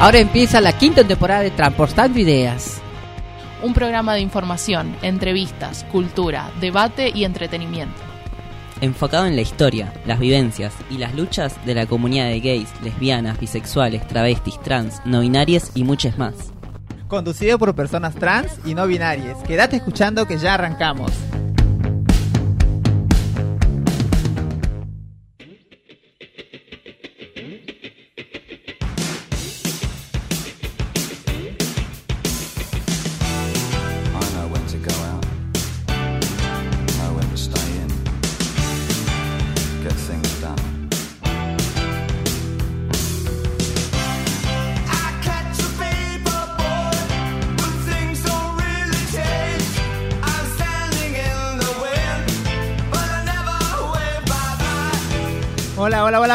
Ahora 0.00 0.20
empieza 0.20 0.60
la 0.60 0.78
quinta 0.78 1.02
temporada 1.02 1.40
de 1.40 1.50
Transportando 1.50 2.20
Ideas. 2.20 2.80
Un 3.64 3.74
programa 3.74 4.14
de 4.14 4.20
información, 4.20 4.94
entrevistas, 5.02 5.84
cultura, 5.90 6.52
debate 6.60 7.10
y 7.12 7.24
entretenimiento. 7.24 8.00
Enfocado 8.80 9.26
en 9.26 9.34
la 9.34 9.42
historia, 9.42 9.92
las 10.06 10.20
vivencias 10.20 10.72
y 10.88 10.98
las 10.98 11.16
luchas 11.16 11.56
de 11.66 11.74
la 11.74 11.86
comunidad 11.86 12.28
de 12.28 12.38
gays, 12.38 12.68
lesbianas, 12.80 13.40
bisexuales, 13.40 14.06
travestis, 14.06 14.60
trans, 14.62 15.02
no 15.04 15.22
binarias 15.22 15.72
y 15.74 15.82
muchas 15.82 16.16
más. 16.16 16.52
Conducido 17.08 17.58
por 17.58 17.74
personas 17.74 18.14
trans 18.14 18.60
y 18.64 18.76
no 18.76 18.86
binarias. 18.86 19.38
Quédate 19.48 19.78
escuchando 19.78 20.28
que 20.28 20.38
ya 20.38 20.54
arrancamos. 20.54 21.10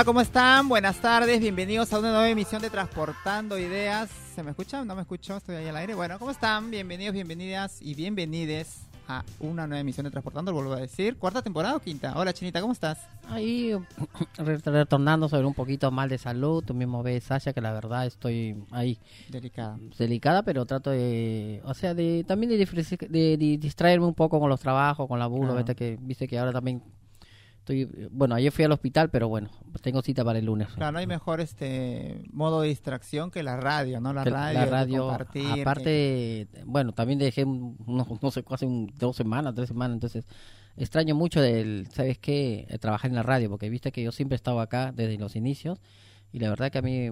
Hola, 0.04 0.10
¿cómo 0.10 0.20
están? 0.20 0.68
Buenas 0.68 0.98
tardes, 0.98 1.40
bienvenidos 1.40 1.94
a 1.94 2.00
una 2.00 2.10
nueva 2.10 2.28
emisión 2.28 2.62
de 2.62 2.70
Transportando 2.70 3.58
Ideas. 3.58 4.10
¿Se 4.36 4.44
me 4.44 4.50
escucha? 4.50 4.84
¿No 4.84 4.96
me 4.96 5.02
escucho? 5.04 5.38
Estoy 5.38 5.56
ahí 5.56 5.68
al 5.70 5.78
aire. 5.78 5.96
Bueno, 5.96 6.20
¿cómo 6.20 6.30
están? 6.30 6.70
Bienvenidos, 6.70 7.14
bienvenidas 7.14 7.82
y 7.82 7.94
bienvenides 7.96 8.82
a 9.08 9.24
una 9.40 9.66
nueva 9.66 9.80
emisión 9.80 10.04
de 10.04 10.12
Transportando, 10.12 10.52
lo 10.52 10.58
vuelvo 10.58 10.74
a 10.74 10.82
decir. 10.82 11.16
¿Cuarta 11.18 11.42
temporada 11.42 11.78
o 11.78 11.80
quinta? 11.80 12.12
Hola, 12.18 12.34
Chinita, 12.34 12.60
¿cómo 12.60 12.74
estás? 12.74 13.00
Ahí 13.30 13.72
re- 14.40 14.58
retornando 14.58 15.30
sobre 15.30 15.46
un 15.46 15.54
poquito 15.54 15.90
mal 15.90 16.10
de 16.10 16.18
salud. 16.18 16.62
Tú 16.66 16.74
mismo 16.74 17.02
ves, 17.02 17.24
Sasha, 17.24 17.54
que 17.54 17.62
la 17.62 17.72
verdad 17.72 18.06
estoy 18.06 18.62
ahí 18.72 19.00
Delicada. 19.30 19.78
delicada, 19.98 20.44
pero 20.44 20.66
trato 20.66 20.90
de, 20.90 21.62
o 21.64 21.74
sea, 21.74 21.94
de 21.94 22.26
también 22.28 22.50
de, 22.50 22.58
de- 22.58 23.38
de 23.38 23.58
distraerme 23.58 24.06
un 24.06 24.16
poco 24.16 24.38
con 24.42 24.50
los 24.50 24.60
trabajos, 24.60 25.08
con 25.08 25.18
la 25.18 25.24
laburo, 25.26 25.54
Claro. 25.54 25.76
que 25.78 25.98
viste 26.02 26.28
que 26.28 26.38
ahora 26.38 26.52
también 26.52 26.84
estoy, 27.64 27.86
bueno, 28.12 28.36
ayer 28.36 28.52
fui 28.52 28.66
al 28.66 28.72
hospital, 28.74 29.10
pero 29.10 29.30
bueno, 29.30 29.50
tengo 29.82 30.02
cita 30.02 30.24
para 30.26 30.40
el 30.40 30.46
lunes. 30.46 30.68
Claro, 30.76 30.92
no 30.92 31.00
hay 31.00 31.08
mejor 31.08 31.40
este 31.40 32.22
modo 32.32 32.62
de 32.62 32.68
distracción 32.68 33.32
que 33.32 33.42
la 33.42 33.56
radio, 33.58 34.02
¿no? 34.02 34.12
La 34.14 34.24
Que 34.26 34.30
radio, 34.30 34.60
la 34.60 34.66
radio, 34.66 35.08
compartir, 35.08 35.54
que- 35.56 35.62
aparte, 35.62 36.48
bueno, 36.66 36.92
también 36.92 37.20
dejé 37.20 37.46
unos, 37.46 38.22
no 38.22 38.32
sé, 38.32 38.44
hace 38.50 38.66
un- 38.66 38.92
dos 39.00 39.16
semanas, 39.16 39.56
tres 39.56 39.70
semanas, 39.70 39.96
entonces 39.96 40.26
extraño 40.76 41.16
mucho 41.16 41.40
del, 41.42 41.88
¿sabes 41.92 42.18
qué? 42.18 42.66
Eh, 42.70 42.78
trabajar 42.80 43.10
en 43.12 43.16
la 43.16 43.24
radio, 43.24 43.50
porque 43.50 43.70
viste 43.70 43.92
que 43.92 44.04
yo 44.04 44.12
siempre 44.12 44.36
he 44.36 44.38
estado 44.38 44.60
acá 44.60 44.92
desde 44.92 45.18
los 45.18 45.36
inicios 45.36 45.80
y 46.34 46.40
la 46.40 46.50
verdad 46.50 46.70
que 46.72 46.80
a 46.80 46.82
mí, 46.82 47.10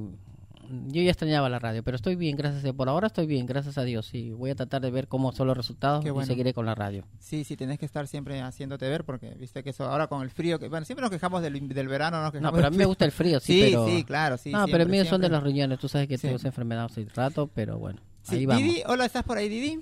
yo 0.88 1.02
ya 1.02 1.12
extrañaba 1.12 1.50
la 1.50 1.60
radio, 1.60 1.84
pero 1.84 1.96
estoy 1.96 2.16
bien, 2.16 2.36
gracias 2.36 2.64
a 2.66 2.74
por 2.74 2.88
ahora 2.90 3.08
estoy 3.08 3.26
bien, 3.26 3.46
gracias 3.46 3.78
a 3.78 3.84
Dios, 3.84 4.06
sí, 4.08 4.32
voy 4.32 4.50
a 4.52 4.56
tratar 4.56 4.82
de 4.82 4.92
ver 4.92 5.08
cómo 5.08 5.32
son 5.32 5.48
los 5.48 5.58
resultados 5.58 6.04
y 6.06 6.26
seguiré 6.26 6.54
con 6.54 6.66
la 6.66 6.76
radio. 6.76 7.06
Sí, 7.20 7.44
sí, 7.44 7.56
tenés 7.58 7.78
que 7.80 7.86
estar 7.86 8.08
siempre 8.08 8.40
haciéndote 8.42 8.88
ver 8.90 9.04
porque 9.04 9.32
viste 9.36 9.64
que 9.64 9.72
eso 9.72 9.86
ahora 9.86 10.08
con 10.08 10.22
el 10.22 10.30
frío, 10.30 10.60
que 10.60 10.68
bueno, 10.70 10.86
siempre 10.86 11.02
nos 11.02 11.12
quejamos 11.12 11.42
del, 11.42 11.68
del 11.70 11.88
verano, 11.88 12.18
nos 12.22 12.28
No, 12.28 12.32
quejamos 12.32 12.54
pero 12.56 12.68
a 12.68 12.72
mí 12.72 12.78
me 12.78 12.86
gusta 12.86 13.06
el 13.06 13.12
frío, 13.12 13.40
sí, 13.40 13.54
Sí, 13.54 13.62
pero... 13.70 13.86
sí, 13.88 14.04
claro, 14.04 14.38
sí. 14.38 14.52
no, 14.52 14.66
pero 14.68 14.84
el 14.84 14.90
mío 14.90 15.06
son 15.06 15.22
de 15.22 15.30
los 15.30 15.44
riñones, 15.44 15.80
tú 15.80 15.88
sabes 15.88 16.08
que 16.08 16.18
Sí. 16.18 16.24
tengo 16.24 16.38
esa 16.38 16.48
enfermedad 16.48 16.86
hace 16.86 17.06
rato, 17.16 17.50
pero 17.54 17.78
bueno, 17.78 18.00
Sí, 18.24 18.36
ahí 18.36 18.46
vamos. 18.46 18.64
Didi, 18.64 18.84
hola, 18.88 19.06
¿estás 19.06 19.24
por 19.24 19.38
ahí, 19.38 19.50
Didi? 19.50 19.80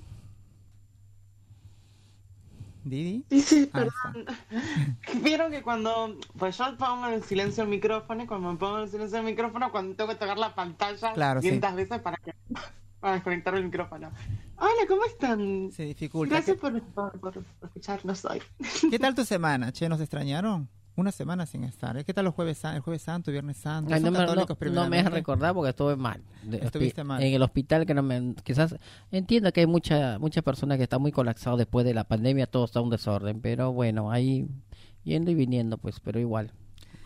Didi. 2.84 3.24
Sí, 3.30 3.40
sí, 3.42 3.66
perdón. 3.66 4.26
Vieron 5.22 5.50
que 5.50 5.62
cuando, 5.62 6.16
pues 6.38 6.56
yo 6.58 6.76
pongo 6.76 7.08
en 7.08 7.22
silencio 7.22 7.62
el 7.64 7.68
micrófono 7.68 8.22
y 8.22 8.26
cuando 8.26 8.52
me 8.52 8.58
pongo 8.58 8.80
en 8.80 8.88
silencio 8.88 9.18
el 9.18 9.24
micrófono, 9.24 9.70
cuando 9.70 9.94
tengo 9.94 10.10
que 10.10 10.16
tocar 10.16 10.38
la 10.38 10.54
pantalla 10.54 11.12
Claro, 11.12 11.40
sí. 11.40 11.48
500 11.48 11.74
veces 11.74 12.00
para 12.00 12.16
que 12.16 12.34
para 13.00 13.14
desconectar 13.14 13.54
el 13.54 13.64
micrófono. 13.64 14.10
Hola, 14.56 14.86
¿cómo 14.86 15.04
están? 15.04 15.70
Se 15.72 15.84
dificulta. 15.84 16.34
Gracias 16.34 16.58
por, 16.58 16.80
por, 16.82 17.18
por 17.18 17.34
escucharnos 17.62 18.24
hoy. 18.26 18.42
¿Qué 18.90 18.98
tal 18.98 19.14
tu 19.14 19.24
semana? 19.24 19.72
Che, 19.72 19.88
¿nos 19.88 20.00
extrañaron? 20.00 20.68
Una 21.00 21.12
semana 21.12 21.46
sin 21.46 21.64
estar. 21.64 21.96
¿eh? 21.96 22.04
¿Qué 22.04 22.12
tal 22.12 22.26
los 22.26 22.34
jueves, 22.34 22.62
el 22.62 22.80
jueves 22.80 23.00
santo, 23.00 23.32
viernes 23.32 23.56
santo? 23.56 23.94
Ay, 23.94 24.02
¿Son 24.02 24.12
no, 24.12 24.18
me, 24.18 24.26
no, 24.26 24.70
no 24.70 24.90
me 24.90 25.02
recordar 25.02 25.54
porque 25.54 25.70
estuve 25.70 25.96
mal. 25.96 26.20
Estuviste 26.52 27.04
mal. 27.04 27.22
En 27.22 27.32
el 27.32 27.42
hospital 27.42 27.86
que 27.86 27.94
no 27.94 28.02
me... 28.02 28.34
Quizás 28.44 28.76
entiendo 29.10 29.50
que 29.50 29.60
hay 29.60 29.66
mucha, 29.66 30.18
muchas 30.18 30.44
personas 30.44 30.76
que 30.76 30.82
están 30.82 31.00
muy 31.00 31.10
colapsados 31.10 31.58
después 31.58 31.86
de 31.86 31.94
la 31.94 32.04
pandemia, 32.04 32.46
todo 32.46 32.66
está 32.66 32.82
un 32.82 32.90
desorden, 32.90 33.40
pero 33.40 33.72
bueno, 33.72 34.10
ahí 34.10 34.46
yendo 35.02 35.30
y 35.30 35.34
viniendo 35.34 35.78
pues, 35.78 36.00
pero 36.00 36.20
igual, 36.20 36.52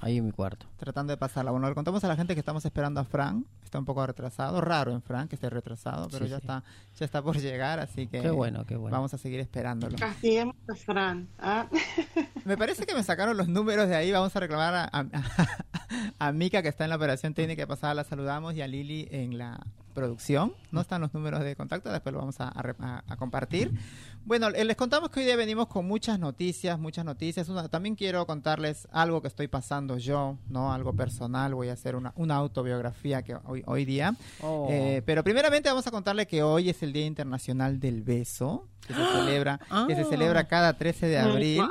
ahí 0.04 0.18
en 0.18 0.24
mi 0.26 0.32
cuarto. 0.32 0.66
Tratando 0.76 1.12
de 1.12 1.16
pasarla. 1.16 1.50
Bueno, 1.50 1.68
le 1.68 1.74
contamos 1.74 2.04
a 2.04 2.08
la 2.08 2.16
gente 2.16 2.34
que 2.34 2.40
estamos 2.40 2.64
esperando 2.64 3.00
a 3.00 3.04
Fran. 3.04 3.44
Está 3.64 3.78
un 3.78 3.84
poco 3.84 4.06
retrasado. 4.06 4.60
Raro 4.60 4.92
en 4.92 5.00
Fran 5.02 5.28
que 5.28 5.34
esté 5.36 5.48
retrasado, 5.50 6.08
pero 6.10 6.24
Sí, 6.26 6.30
ya 6.30 6.36
sí. 6.36 6.42
está 6.42 6.62
ya 6.98 7.04
está 7.06 7.22
por 7.22 7.36
llegar, 7.38 7.80
así 7.80 8.06
que 8.06 8.20
Qué 8.20 8.30
bueno, 8.30 8.64
qué 8.66 8.76
bueno. 8.76 8.94
vamos 8.96 9.12
a 9.14 9.18
seguir 9.18 9.40
esperándolo. 9.40 9.96
Castiguemos 9.98 10.54
a 10.68 10.74
Fran. 10.74 11.28
¿ah? 11.38 11.66
Me 12.44 12.56
parece 12.56 12.84
que 12.86 12.94
me 12.94 13.02
sacaron 13.02 13.36
los 13.36 13.48
números 13.48 13.88
de 13.88 13.96
ahí. 13.96 14.12
Vamos 14.12 14.34
a 14.36 14.40
reclamar 14.40 14.74
a, 14.74 14.90
a, 14.92 15.06
a 16.18 16.32
Mika, 16.32 16.62
que 16.62 16.68
está 16.68 16.84
en 16.84 16.90
la 16.90 16.96
operación 16.96 17.32
técnica 17.34 17.66
pasada, 17.66 17.94
la 17.94 18.04
saludamos, 18.04 18.54
y 18.54 18.60
a 18.62 18.66
Lili 18.68 19.08
en 19.10 19.38
la 19.38 19.58
producción. 19.94 20.52
No 20.72 20.80
están 20.82 21.00
los 21.00 21.14
números 21.14 21.40
de 21.42 21.56
contacto, 21.56 21.90
después 21.90 22.12
lo 22.12 22.18
vamos 22.18 22.40
a, 22.40 22.48
a 22.48 22.62
re- 22.62 22.74
a- 22.80 23.02
a 23.06 23.16
compartir. 23.16 23.72
Bueno, 24.26 24.48
eh, 24.48 24.64
les 24.64 24.74
contamos 24.76 25.10
que 25.10 25.20
hoy 25.20 25.26
día 25.26 25.36
venimos 25.36 25.66
con 25.68 25.86
muchas 25.86 26.18
noticias, 26.18 26.78
muchas 26.78 27.04
noticias. 27.04 27.46
Una- 27.50 27.68
también 27.68 27.94
quiero 27.94 28.26
contarles 28.26 28.88
algo 28.90 29.20
que 29.20 29.28
estoy 29.28 29.48
pasando 29.48 29.98
yo, 29.98 30.38
¿no? 30.48 30.72
Algo 30.72 30.94
personal. 30.94 31.54
Voy 31.54 31.68
a 31.68 31.74
hacer 31.74 31.94
una, 31.94 32.14
una 32.16 32.36
autobiografía 32.36 33.20
que 33.22 33.36
hoy, 33.44 33.62
hoy 33.66 33.84
día. 33.84 34.14
Oh. 34.40 34.68
Eh, 34.70 35.02
pero 35.04 35.22
primeramente 35.22 35.68
vamos 35.68 35.86
a 35.86 35.90
contarle 35.90 36.26
que 36.26 36.42
hoy 36.42 36.70
es 36.70 36.82
el 36.82 36.94
Día 36.94 37.04
Internacional 37.04 37.78
del 37.78 38.02
Beso, 38.02 38.66
que 38.86 38.94
se 38.94 39.00
celebra, 39.12 39.60
que 39.88 39.94
se 39.94 40.00
Ah. 40.02 40.06
celebra 40.08 40.48
cada 40.48 40.72
13 40.78 41.06
de 41.06 41.18
abril. 41.18 41.62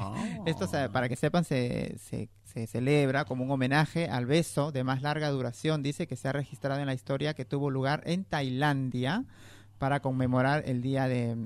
Oh. 0.00 0.14
Esto, 0.46 0.66
para 0.90 1.10
que 1.10 1.16
sepan, 1.16 1.44
se, 1.44 1.98
se, 1.98 2.30
se 2.44 2.66
celebra 2.66 3.26
como 3.26 3.44
un 3.44 3.50
homenaje 3.50 4.08
al 4.08 4.24
beso 4.24 4.72
de 4.72 4.82
más 4.82 5.02
larga 5.02 5.28
duración. 5.28 5.82
Dice 5.82 6.06
que 6.06 6.16
se 6.16 6.26
ha 6.28 6.32
registrado 6.32 6.80
en 6.80 6.86
la 6.86 6.94
historia 6.94 7.34
que 7.34 7.44
tuvo 7.44 7.68
lugar 7.70 8.00
en 8.06 8.24
Tailandia 8.24 9.24
para 9.78 10.00
conmemorar 10.00 10.62
el 10.66 10.80
día 10.80 11.06
de, 11.06 11.36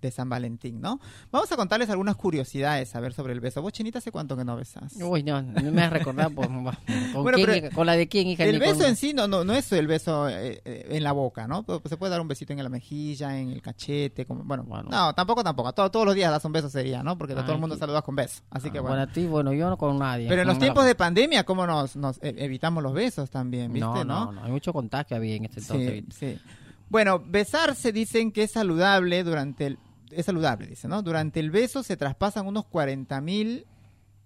de 0.00 0.10
San 0.10 0.28
Valentín, 0.28 0.80
¿no? 0.80 1.00
Vamos 1.30 1.50
a 1.52 1.56
contarles 1.56 1.88
algunas 1.90 2.16
curiosidades 2.16 2.94
a 2.94 3.00
ver 3.00 3.12
sobre 3.12 3.32
el 3.32 3.40
beso. 3.40 3.62
Vos, 3.62 3.72
Chinita, 3.72 3.98
¿hace 3.98 4.12
cuánto 4.12 4.36
que 4.36 4.44
no 4.44 4.56
besas? 4.56 4.94
Uy, 5.00 5.22
no, 5.22 5.40
no 5.42 5.72
me 5.72 5.82
has 5.82 5.92
recordado 5.92 6.30
pues, 6.30 6.48
¿con, 7.12 7.22
Bueno, 7.22 7.38
quién, 7.38 7.70
con 7.70 7.86
la 7.86 7.94
de 7.96 8.08
quién, 8.08 8.28
hija. 8.28 8.44
El 8.44 8.58
con- 8.58 8.68
beso 8.68 8.86
en 8.86 8.96
sí 8.96 9.12
no, 9.14 9.26
no, 9.28 9.44
no 9.44 9.52
es 9.54 9.72
el 9.72 9.86
beso 9.86 10.28
eh, 10.28 10.60
eh, 10.64 10.86
en 10.90 11.02
la 11.02 11.12
boca, 11.12 11.46
¿no? 11.48 11.64
Se 11.86 11.96
puede 11.96 12.10
dar 12.10 12.20
un 12.20 12.28
besito 12.28 12.52
en 12.52 12.62
la 12.62 12.68
mejilla, 12.68 13.38
en 13.38 13.50
el 13.50 13.62
cachete, 13.62 14.26
como, 14.26 14.44
bueno, 14.44 14.64
Bueno. 14.64 14.88
no, 14.90 15.14
tampoco, 15.14 15.42
tampoco. 15.42 15.72
Todo- 15.72 15.90
todos 15.90 16.06
los 16.06 16.14
días 16.14 16.30
das 16.30 16.44
un 16.44 16.52
beso 16.52 16.68
sería, 16.68 17.02
¿no? 17.02 17.16
Porque 17.18 17.34
todo 17.34 17.52
el 17.52 17.58
mundo 17.58 17.76
saludas 17.76 18.02
con 18.02 18.14
beso. 18.16 18.42
Así 18.50 18.70
que 18.70 18.78
Ah, 18.78 18.82
bueno. 18.82 19.00
a 19.02 19.06
ti, 19.06 19.26
bueno, 19.26 19.52
yo 19.52 19.68
no 19.70 19.76
con 19.78 19.98
nadie. 19.98 20.28
Pero 20.28 20.42
en 20.42 20.48
los 20.48 20.58
tiempos 20.58 20.84
de 20.84 20.94
pandemia, 20.94 21.44
¿cómo 21.44 21.66
nos, 21.66 21.96
nos 21.96 22.18
e- 22.22 22.34
evitamos 22.38 22.82
los 22.82 22.92
besos 22.92 23.30
también, 23.30 23.72
viste, 23.72 23.86
no, 23.88 24.04
no? 24.04 24.24
no, 24.26 24.32
no, 24.32 24.44
hay 24.44 24.50
mucho 24.52 24.72
contagio 24.72 25.16
había 25.16 25.36
en 25.36 25.44
este 25.46 25.60
entonces. 25.60 26.04
Sí, 26.10 26.34
sí. 26.36 26.40
Bueno, 26.88 27.20
besarse 27.24 27.92
dicen 27.92 28.30
que 28.30 28.44
es 28.44 28.52
saludable 28.52 29.24
durante 29.24 29.66
el... 29.66 29.78
Es 30.10 30.26
saludable, 30.26 30.66
dice, 30.66 30.88
¿no? 30.88 31.02
Durante 31.02 31.40
el 31.40 31.50
beso 31.50 31.82
se 31.82 31.96
traspasan 31.96 32.46
unos 32.46 32.64
40.000 32.66 33.64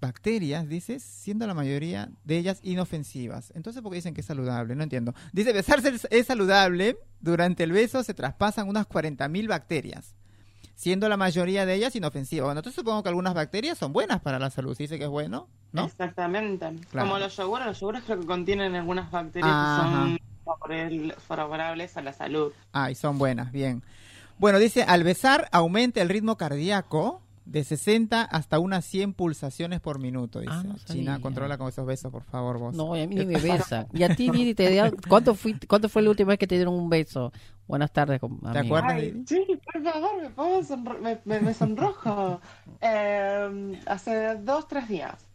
bacterias, 0.00 0.66
dices, 0.68 1.02
siendo 1.02 1.46
la 1.46 1.52
mayoría 1.54 2.08
de 2.24 2.38
ellas 2.38 2.60
inofensivas. 2.62 3.52
Entonces, 3.54 3.82
¿por 3.82 3.92
qué 3.92 3.96
dicen 3.96 4.14
que 4.14 4.22
es 4.22 4.26
saludable? 4.26 4.74
No 4.74 4.82
entiendo. 4.82 5.14
Dice, 5.32 5.52
besarse 5.52 5.90
es- 5.90 6.08
es 6.10 6.26
saludable, 6.26 6.96
durante 7.20 7.64
el 7.64 7.72
beso 7.72 8.02
se 8.02 8.14
traspasan 8.14 8.66
unas 8.68 8.86
40.000 8.86 9.46
bacterias, 9.46 10.14
siendo 10.74 11.06
la 11.10 11.18
mayoría 11.18 11.66
de 11.66 11.74
ellas 11.74 11.94
inofensivas. 11.96 12.46
Bueno, 12.46 12.60
entonces 12.60 12.80
supongo 12.80 13.02
que 13.02 13.10
algunas 13.10 13.34
bacterias 13.34 13.76
son 13.76 13.92
buenas 13.92 14.20
para 14.22 14.38
la 14.38 14.48
salud, 14.48 14.74
se 14.74 14.84
dice 14.84 14.96
que 14.98 15.04
es 15.04 15.10
bueno, 15.10 15.48
¿no? 15.72 15.84
Exactamente. 15.84 16.66
Claro. 16.90 17.06
Como 17.08 17.18
los 17.18 17.36
yogures, 17.36 17.66
los 17.66 17.80
yogures 17.80 18.02
creo 18.04 18.20
que 18.20 18.26
contienen 18.26 18.74
algunas 18.76 19.10
bacterias 19.10 19.52
Ajá. 19.52 20.06
que 20.66 20.88
son 20.88 21.12
favorables 21.28 21.96
a 21.98 22.02
la 22.02 22.12
salud. 22.14 22.52
Ah, 22.72 22.90
y 22.90 22.94
son 22.94 23.18
buenas, 23.18 23.52
bien. 23.52 23.82
Bueno, 24.40 24.58
dice, 24.58 24.82
al 24.84 25.04
besar 25.04 25.48
aumenta 25.52 26.00
el 26.00 26.08
ritmo 26.08 26.36
cardíaco 26.38 27.20
de 27.44 27.62
60 27.62 28.22
hasta 28.22 28.58
unas 28.58 28.86
100 28.86 29.12
pulsaciones 29.12 29.80
por 29.80 29.98
minuto, 29.98 30.40
dice. 30.40 30.52
Ah, 30.54 30.62
no 30.64 30.76
China, 30.78 31.20
controla 31.20 31.58
con 31.58 31.68
esos 31.68 31.84
besos, 31.84 32.10
por 32.10 32.22
favor, 32.24 32.58
vos. 32.58 32.74
No, 32.74 32.94
a 32.94 33.06
mí 33.06 33.06
ni 33.08 33.26
me 33.26 33.34
besa. 33.40 33.86
Y 33.92 34.02
a 34.02 34.16
ti, 34.16 34.30
Didi, 34.30 34.54
te 34.54 34.70
dieron- 34.70 34.96
¿cuánto, 35.08 35.34
fui, 35.34 35.58
¿cuánto 35.68 35.90
fue 35.90 36.00
la 36.00 36.08
última 36.08 36.28
vez 36.30 36.38
que 36.38 36.46
te 36.46 36.54
dieron 36.54 36.72
un 36.72 36.88
beso? 36.88 37.32
Buenas 37.66 37.92
tardes, 37.92 38.18
amiga. 38.22 38.60
acuerdas? 38.60 38.92
Ay, 38.94 39.10
Didi? 39.10 39.24
sí, 39.26 39.60
por 39.70 39.82
favor, 39.82 40.22
me, 40.22 40.30
pongo 40.30 40.60
sonro- 40.62 40.98
me, 41.00 41.20
me- 41.26 41.40
me 41.40 41.52
sonrojo. 41.54 42.40
Eh, 42.82 43.78
hace 43.84 44.36
dos, 44.36 44.66
tres 44.66 44.88
días. 44.88 45.26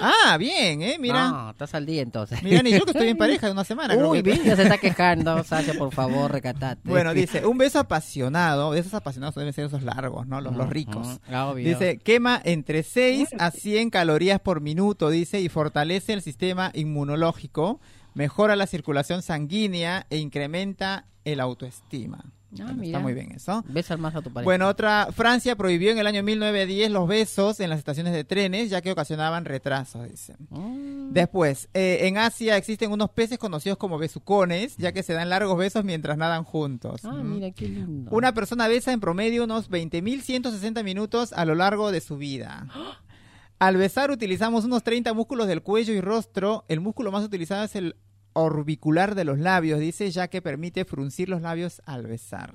Ah, 0.00 0.36
bien, 0.38 0.82
¿eh? 0.82 0.96
Mira. 1.00 1.28
No, 1.30 1.50
estás 1.50 1.74
al 1.74 1.86
día 1.86 2.02
entonces. 2.02 2.42
Mira, 2.42 2.62
ni 2.62 2.70
yo 2.70 2.84
que 2.84 2.90
estoy 2.90 3.08
en 3.08 3.16
pareja 3.18 3.46
de 3.46 3.52
una 3.52 3.64
semana. 3.64 3.94
creo 3.94 4.10
Uy, 4.10 4.22
que- 4.22 4.32
Vilia 4.32 4.56
se 4.56 4.62
está 4.64 4.78
quejando. 4.78 5.42
Sasha, 5.44 5.74
por 5.74 5.92
favor, 5.92 6.30
recatate. 6.32 6.80
Bueno, 6.84 7.14
dice, 7.14 7.46
un 7.46 7.58
beso 7.58 7.78
apasionado, 7.78 8.72
de 8.72 8.80
esos 8.80 8.94
apasionados 8.94 9.34
deben 9.34 9.52
ser 9.52 9.64
esos 9.66 9.82
largos, 9.82 10.26
¿no? 10.26 10.40
Los, 10.40 10.54
los 10.54 10.68
ricos. 10.68 11.06
Ujú, 11.28 11.36
obvio. 11.36 11.68
Dice, 11.68 11.98
quema 11.98 12.40
entre 12.44 12.82
6 12.82 13.28
a 13.38 13.50
100 13.50 13.90
calorías 13.90 14.40
por 14.40 14.60
minuto, 14.60 15.10
dice, 15.10 15.40
y 15.40 15.48
fortalece 15.48 16.12
el 16.12 16.22
sistema 16.22 16.70
inmunológico, 16.74 17.80
mejora 18.14 18.56
la 18.56 18.66
circulación 18.66 19.22
sanguínea 19.22 20.06
e 20.10 20.18
incrementa 20.18 21.06
el 21.24 21.40
autoestima. 21.40 22.24
Ah, 22.60 22.72
mira. 22.72 22.86
Está 22.86 22.98
muy 22.98 23.14
bien 23.14 23.30
eso. 23.32 23.62
Besa 23.68 23.96
más 23.96 24.14
a 24.16 24.22
tu 24.22 24.32
pareja. 24.32 24.44
Bueno, 24.44 24.66
otra, 24.68 25.08
Francia 25.12 25.54
prohibió 25.56 25.90
en 25.92 25.98
el 25.98 26.06
año 26.06 26.22
1910 26.22 26.90
los 26.90 27.06
besos 27.06 27.60
en 27.60 27.70
las 27.70 27.78
estaciones 27.78 28.12
de 28.12 28.24
trenes, 28.24 28.70
ya 28.70 28.80
que 28.82 28.90
ocasionaban 28.90 29.44
retrasos, 29.44 30.10
dice. 30.10 30.34
Mm. 30.48 31.12
Después, 31.12 31.68
eh, 31.74 31.98
en 32.02 32.18
Asia 32.18 32.56
existen 32.56 32.90
unos 32.90 33.10
peces 33.10 33.38
conocidos 33.38 33.78
como 33.78 33.98
besucones, 33.98 34.76
ya 34.78 34.92
que 34.92 35.02
se 35.02 35.12
dan 35.12 35.28
largos 35.28 35.56
besos 35.58 35.84
mientras 35.84 36.16
nadan 36.18 36.42
juntos. 36.44 37.04
Ah, 37.04 37.12
Mm. 37.12 37.34
mira 37.34 37.50
qué 37.52 37.68
lindo. 37.68 38.10
Una 38.10 38.32
persona 38.32 38.66
besa 38.68 38.92
en 38.92 39.00
promedio 39.00 39.44
unos 39.44 39.68
20.160 39.70 40.82
minutos 40.82 41.32
a 41.32 41.44
lo 41.44 41.54
largo 41.54 41.92
de 41.92 42.00
su 42.00 42.16
vida. 42.16 42.66
Al 43.60 43.76
besar 43.76 44.10
utilizamos 44.10 44.64
unos 44.64 44.82
30 44.82 45.12
músculos 45.12 45.46
del 45.46 45.62
cuello 45.62 45.92
y 45.92 46.00
rostro. 46.00 46.64
El 46.68 46.80
músculo 46.80 47.12
más 47.12 47.22
utilizado 47.24 47.62
es 47.64 47.76
el 47.76 47.94
orbicular 48.32 49.14
de 49.14 49.24
los 49.24 49.38
labios, 49.38 49.80
dice, 49.80 50.10
ya 50.10 50.28
que 50.28 50.42
permite 50.42 50.84
fruncir 50.84 51.28
los 51.28 51.42
labios 51.42 51.82
al 51.86 52.06
besar. 52.06 52.54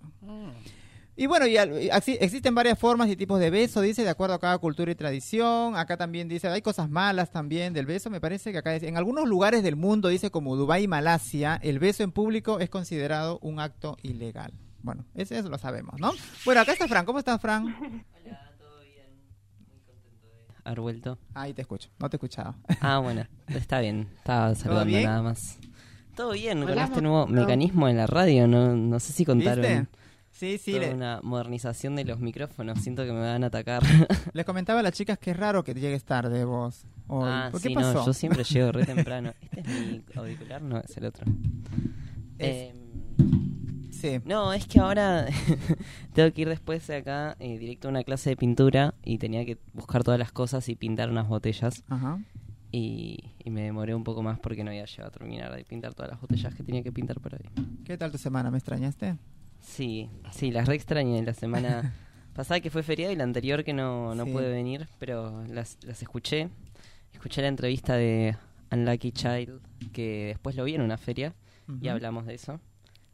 Y 1.18 1.28
bueno, 1.28 1.48
y 1.48 1.56
al- 1.56 1.82
y 1.82 1.90
así- 1.92 2.18
existen 2.20 2.54
varias 2.54 2.78
formas 2.78 3.08
y 3.10 3.16
tipos 3.16 3.40
de 3.40 3.50
beso, 3.50 3.80
dice, 3.80 4.04
de 4.04 4.10
acuerdo 4.10 4.36
a 4.36 4.40
cada 4.40 4.58
cultura 4.58 4.92
y 4.92 4.96
tradición. 4.96 5.78
Acá 5.78 5.96
también 5.96 6.28
dice, 6.28 6.50
hay 6.50 6.62
cosas 6.62 6.90
malas 6.90 7.32
también 7.32 7.72
del 7.74 7.86
beso. 7.86 8.10
Me 8.10 8.20
parece 8.20 8.52
que 8.52 8.58
acá 8.58 8.72
dice, 8.72 8.90
en 8.90 8.98
algunos 8.98 9.26
lugares 9.28 9.64
del 9.64 9.78
mundo, 9.78 10.10
dice, 10.10 10.30
como 10.30 10.58
Dubái 10.58 10.84
y 10.84 10.88
Malasia, 10.90 11.58
el 11.64 11.80
beso 11.80 12.04
en 12.04 12.12
público 12.12 12.60
es 12.60 12.70
considerado 12.70 13.40
un 13.42 13.62
acto 13.62 13.96
ilegal. 14.04 14.52
Bueno, 14.82 15.06
eso 15.16 15.48
lo 15.50 15.58
sabemos, 15.58 16.00
¿no? 16.00 16.12
Bueno, 16.44 16.60
acá 16.62 16.74
está 16.74 16.88
Fran. 16.88 17.06
¿Cómo 17.06 17.20
estás, 17.20 17.40
Fran? 17.42 18.04
Haber 20.66 20.82
vuelto. 20.82 21.18
Ahí 21.34 21.54
te 21.54 21.62
escucho. 21.62 21.90
No 22.00 22.10
te 22.10 22.18
escuchaba. 22.18 22.56
Ah, 22.82 22.98
bueno, 23.00 23.24
está 23.48 23.80
bien. 23.80 24.08
Estaba 24.18 24.54
saludando 24.56 24.86
bien? 24.88 25.04
nada 25.04 25.22
más. 25.22 25.58
Todo 26.16 26.32
bien 26.34 26.62
con 26.66 26.78
este 26.78 27.02
nuevo 27.02 27.28
mecanismo 27.28 27.88
en 27.88 27.98
la 27.98 28.08
radio. 28.08 28.48
No, 28.48 28.76
no 28.76 29.00
sé 29.00 29.14
si 29.14 29.26
contaron 29.26 29.62
¿Viste? 29.64 29.88
Sí, 30.32 30.58
sí. 30.58 30.72
toda 30.74 30.88
le- 30.88 30.94
una 30.94 31.20
modernización 31.24 31.96
de 31.96 32.04
los 32.06 32.20
micrófonos. 32.20 32.80
Siento 32.80 33.04
que 33.06 33.12
me 33.14 33.20
van 33.20 33.44
a 33.44 33.48
atacar. 33.48 33.84
les 34.34 34.46
comentaba 34.46 34.80
a 34.80 34.84
las 34.84 34.94
chicas 34.94 35.18
que 35.20 35.32
es 35.32 35.38
raro 35.38 35.64
que 35.64 35.74
llegues 35.74 36.04
tarde 36.04 36.44
vos. 36.46 36.84
hoy. 37.08 37.24
ah, 37.32 37.48
¿Por 37.52 37.62
qué 37.62 37.70
sí, 37.70 37.76
pasó? 37.76 37.94
no, 37.94 38.06
yo 38.08 38.14
siempre 38.14 38.44
llego 38.44 38.72
re 38.72 38.86
temprano. 38.88 39.34
Este 39.42 39.60
es 39.62 39.68
mi 39.68 40.04
auricular, 40.16 40.62
no 40.62 40.78
es 40.80 40.98
el 40.98 41.06
otro. 41.06 41.26
Es- 42.40 42.72
Em, 42.74 42.76
Sí. 44.00 44.20
No, 44.26 44.52
es 44.54 44.68
que 44.68 44.80
ahora 44.80 45.26
tengo 46.14 46.32
que 46.34 46.42
ir 46.42 46.50
después 46.50 46.86
de 46.88 46.98
acá 46.98 47.36
eh, 47.40 47.58
directo 47.58 47.88
a 47.88 47.92
una 47.92 48.04
clase 48.04 48.30
de 48.32 48.38
pintura 48.38 48.94
y 49.04 49.18
tenía 49.18 49.46
que 49.46 49.58
buscar 49.74 50.04
todas 50.04 50.20
las 50.20 50.32
cosas 50.32 50.68
y 50.70 50.76
pintar 50.76 51.10
unas 51.10 51.28
botellas. 51.28 51.84
Ajá. 51.90 52.20
Y, 52.72 53.32
y 53.44 53.50
me 53.52 53.62
demoré 53.62 53.96
un 53.96 54.04
poco 54.04 54.22
más 54.22 54.38
porque 54.40 54.64
no 54.64 54.70
había 54.72 54.86
llegado 54.86 55.08
a 55.08 55.12
terminar 55.12 55.56
de 55.56 55.64
pintar 55.64 55.94
todas 55.94 56.12
las 56.12 56.20
botellas 56.20 56.54
que 56.54 56.64
tenía 56.64 56.84
que 56.84 56.92
pintar 56.92 57.20
por 57.22 57.36
hoy. 57.36 57.46
¿Qué 57.86 57.98
tal 57.98 58.12
tu 58.12 58.18
semana? 58.18 58.52
¿Me 58.52 58.58
extrañaste? 58.58 59.18
Sí, 59.62 60.10
sí, 60.32 60.52
las 60.52 60.68
re 60.68 60.76
extrañé 60.76 61.24
la 61.24 61.34
semana 61.34 61.94
pasada 62.36 62.60
que 62.60 62.70
fue 62.70 62.84
feriado 62.84 63.14
y 63.14 63.16
la 63.16 63.24
anterior 63.24 63.64
que 63.64 63.74
no, 63.74 64.14
no 64.14 64.26
Sí. 64.26 64.32
pude 64.32 64.50
venir, 64.52 64.88
pero 65.00 65.44
las, 65.48 65.78
las 65.84 66.02
escuché. 66.02 66.50
Escuché 67.14 67.42
la 67.42 67.48
entrevista 67.48 67.96
de 67.96 68.36
Unlucky 68.72 69.12
Child, 69.14 69.62
que 69.94 70.26
después 70.28 70.56
lo 70.58 70.66
vi 70.66 70.76
en 70.76 70.82
una 70.82 70.98
feria 70.98 71.34
y 71.70 71.72
Ujú. 71.86 71.90
hablamos 71.92 72.26
de 72.26 72.34
eso. 72.36 72.60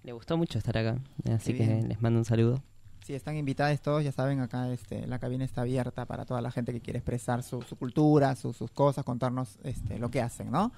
Le 0.03 0.11
gustó 0.13 0.37
mucho 0.37 0.57
estar 0.57 0.77
acá, 0.77 0.97
así 1.33 1.53
que 1.53 1.81
les 1.87 2.01
mando 2.01 2.19
un 2.19 2.25
saludo. 2.25 2.63
Sí, 3.05 3.13
están 3.15 3.35
invitados 3.35 3.79
todos, 3.81 4.03
ya 4.03 4.11
saben, 4.11 4.39
acá 4.41 4.71
este, 4.71 5.07
la 5.07 5.17
cabina 5.17 5.43
está 5.43 5.61
abierta 5.61 6.05
para 6.05 6.23
toda 6.25 6.39
la 6.39 6.51
gente 6.51 6.71
que 6.71 6.81
quiere 6.81 6.99
expresar 6.99 7.41
su, 7.41 7.61
su 7.63 7.75
cultura, 7.75 8.35
su- 8.35 8.53
sus 8.53 8.69
cosas, 8.71 9.03
contarnos 9.03 9.57
este, 9.63 9.97
lo 9.97 10.11
que 10.11 10.21
hacen, 10.21 10.51
¿no? 10.51 10.71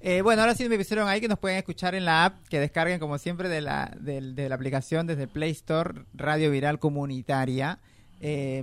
Eh, 0.00 0.20
bueno, 0.22 0.42
ahora 0.42 0.54
sí 0.54 0.68
me 0.68 0.76
pusieron 0.76 1.06
ahí 1.08 1.20
que 1.20 1.28
nos 1.28 1.38
pueden 1.38 1.58
escuchar 1.58 1.94
en 1.94 2.04
la 2.04 2.24
app, 2.24 2.46
que 2.48 2.58
descarguen 2.58 2.98
como 2.98 3.18
siempre 3.18 3.48
de 3.48 3.60
la, 3.60 3.96
del- 4.00 4.34
de 4.34 4.48
la 4.48 4.56
aplicación 4.56 5.06
desde 5.06 5.28
Play 5.28 5.52
Store, 5.52 6.02
Radio 6.14 6.50
Viral 6.50 6.78
Comunitaria. 6.80 7.78
Eh, 8.20 8.62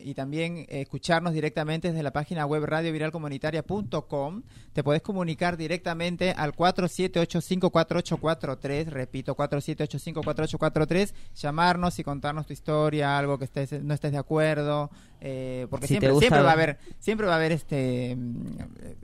y 0.00 0.14
también 0.14 0.66
escucharnos 0.68 1.32
directamente 1.32 1.88
desde 1.88 2.02
la 2.02 2.12
página 2.12 2.44
web 2.44 2.64
radioviralcomunitaria.com. 2.64 4.42
Te 4.72 4.82
podés 4.82 5.02
comunicar 5.02 5.56
directamente 5.56 6.32
al 6.32 6.52
47854843, 6.54 8.86
repito, 8.86 9.36
47854843, 9.36 11.14
llamarnos 11.34 11.98
y 11.98 12.04
contarnos 12.04 12.46
tu 12.46 12.52
historia, 12.52 13.16
algo 13.16 13.38
que 13.38 13.44
estés, 13.44 13.82
no 13.82 13.94
estés 13.94 14.12
de 14.12 14.18
acuerdo, 14.18 14.90
eh, 15.20 15.66
porque 15.70 15.86
Si 15.86 15.94
siempre, 15.94 16.10
gusta- 16.10 16.20
siempre 16.28 16.42
va 16.42 16.50
a 16.50 16.52
haber, 16.52 16.78
siempre 16.98 17.26
va 17.26 17.32
a 17.34 17.36
haber 17.36 17.52
este 17.52 18.14
mm, 18.16 18.56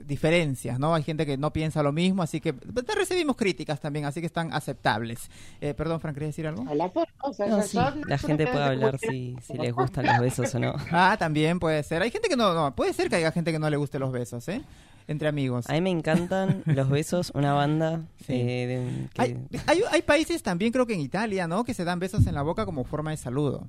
diferencias, 0.05 0.79
¿no? 0.79 0.93
Hay 0.95 1.03
gente 1.03 1.25
que 1.25 1.37
no 1.37 1.51
piensa 1.53 1.81
lo 1.83 1.91
mismo, 1.91 2.21
así 2.23 2.39
que 2.39 2.53
te 2.53 2.95
recibimos 2.95 3.35
críticas 3.35 3.79
también, 3.79 4.05
así 4.05 4.19
que 4.19 4.27
están 4.27 4.53
aceptables. 4.53 5.29
Eh, 5.61 5.73
perdón, 5.73 5.99
Fran, 5.99 6.13
¿querías 6.13 6.29
decir 6.29 6.47
algo? 6.47 6.65
Hola, 6.69 6.89
por. 6.89 7.07
No, 7.47 7.61
sí, 7.63 7.77
yo- 7.77 8.05
la 8.05 8.17
gente 8.17 8.47
puede 8.47 8.63
hablar 8.63 8.99
si, 8.99 9.35
si 9.41 9.53
les 9.57 9.73
gustan 9.73 10.05
los 10.05 10.19
besos 10.19 10.53
o 10.55 10.59
no. 10.59 10.73
Ah, 10.91 11.15
también 11.17 11.59
puede 11.59 11.81
ser. 11.83 12.01
Hay 12.01 12.11
gente 12.11 12.29
que 12.29 12.35
no, 12.37 12.53
no, 12.53 12.75
puede 12.75 12.93
ser 12.93 13.09
que 13.09 13.15
haya 13.17 13.31
gente 13.31 13.51
que 13.51 13.59
no 13.59 13.69
le 13.69 13.77
guste 13.77 13.97
los 13.99 14.11
besos, 14.11 14.47
¿eh? 14.49 14.61
Entre 15.07 15.27
amigos. 15.27 15.69
A 15.69 15.73
mí 15.73 15.81
me 15.81 15.89
encantan 15.89 16.63
los 16.65 16.89
besos, 16.89 17.31
una 17.35 17.51
banda 17.53 18.01
Sí. 18.25 18.33
eh, 18.33 18.67
de- 18.67 19.09
que- 19.13 19.21
Hay, 19.21 19.37
hay, 19.67 19.81
hay 19.91 20.01
países 20.01 20.41
también, 20.43 20.71
creo 20.71 20.85
que 20.87 20.93
en 20.93 21.01
Italia, 21.01 21.45
¿no? 21.47 21.63
Que 21.65 21.73
se 21.73 21.83
dan 21.83 21.99
besos 21.99 22.25
en 22.27 22.35
la 22.35 22.41
boca 22.41 22.65
como 22.65 22.85
forma 22.85 23.11
de 23.11 23.17
saludo, 23.17 23.67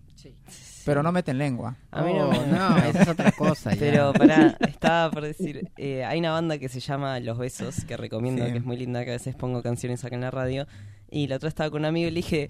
pero 0.84 1.02
no 1.02 1.12
meten 1.12 1.38
lengua. 1.38 1.76
A 1.90 2.02
mí 2.02 2.12
no, 2.12 2.28
Oh, 2.28 2.30
me- 2.30 2.46
no, 2.46 2.76
esa 2.78 3.02
es 3.02 3.08
otra 3.08 3.32
cosa. 3.32 3.72
ya. 3.72 3.78
Pero 3.80 4.12
pará, 4.12 4.56
estaba 4.68 5.10
por 5.10 5.22
decir, 5.22 5.70
eh, 5.76 6.04
hay 6.04 6.18
una 6.18 6.30
banda 6.32 6.58
que 6.58 6.68
se 6.68 6.80
llama 6.80 7.18
Los 7.20 7.38
Besos, 7.38 7.84
que 7.84 7.96
recomiendo, 7.96 8.44
Sí. 8.46 8.52
que 8.52 8.58
es 8.58 8.64
muy 8.64 8.76
linda, 8.76 9.04
que 9.04 9.10
a 9.10 9.14
veces 9.14 9.34
pongo 9.34 9.62
canciones 9.62 10.04
acá 10.04 10.14
en 10.14 10.20
la 10.22 10.30
radio. 10.30 10.66
Y 11.10 11.26
la 11.28 11.36
otra 11.36 11.48
estaba 11.48 11.70
con 11.70 11.80
un 11.82 11.86
amigo 11.86 12.08
y 12.08 12.10
le 12.10 12.16
dije, 12.16 12.48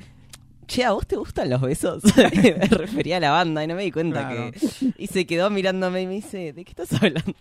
che, 0.67 0.85
¿a 0.85 0.93
vos 0.93 1.07
te 1.07 1.17
gustan 1.17 1.49
los 1.51 1.61
besos? 1.61 2.03
me 2.17 2.67
refería 2.69 3.17
a 3.19 3.21
la 3.21 3.31
banda 3.31 3.63
y 3.63 3.67
no 3.67 3.75
me 3.75 3.83
di 3.83 3.91
cuenta 3.93 4.29
Claro. 4.29 4.53
que... 4.53 4.93
Y 4.99 5.07
se 5.09 5.27
quedó 5.27 5.51
mirándome 5.51 6.03
y 6.03 6.07
me 6.07 6.15
dice, 6.15 6.53
¿de 6.53 6.65
qué 6.65 6.71
estás 6.71 6.93
hablando? 6.93 7.35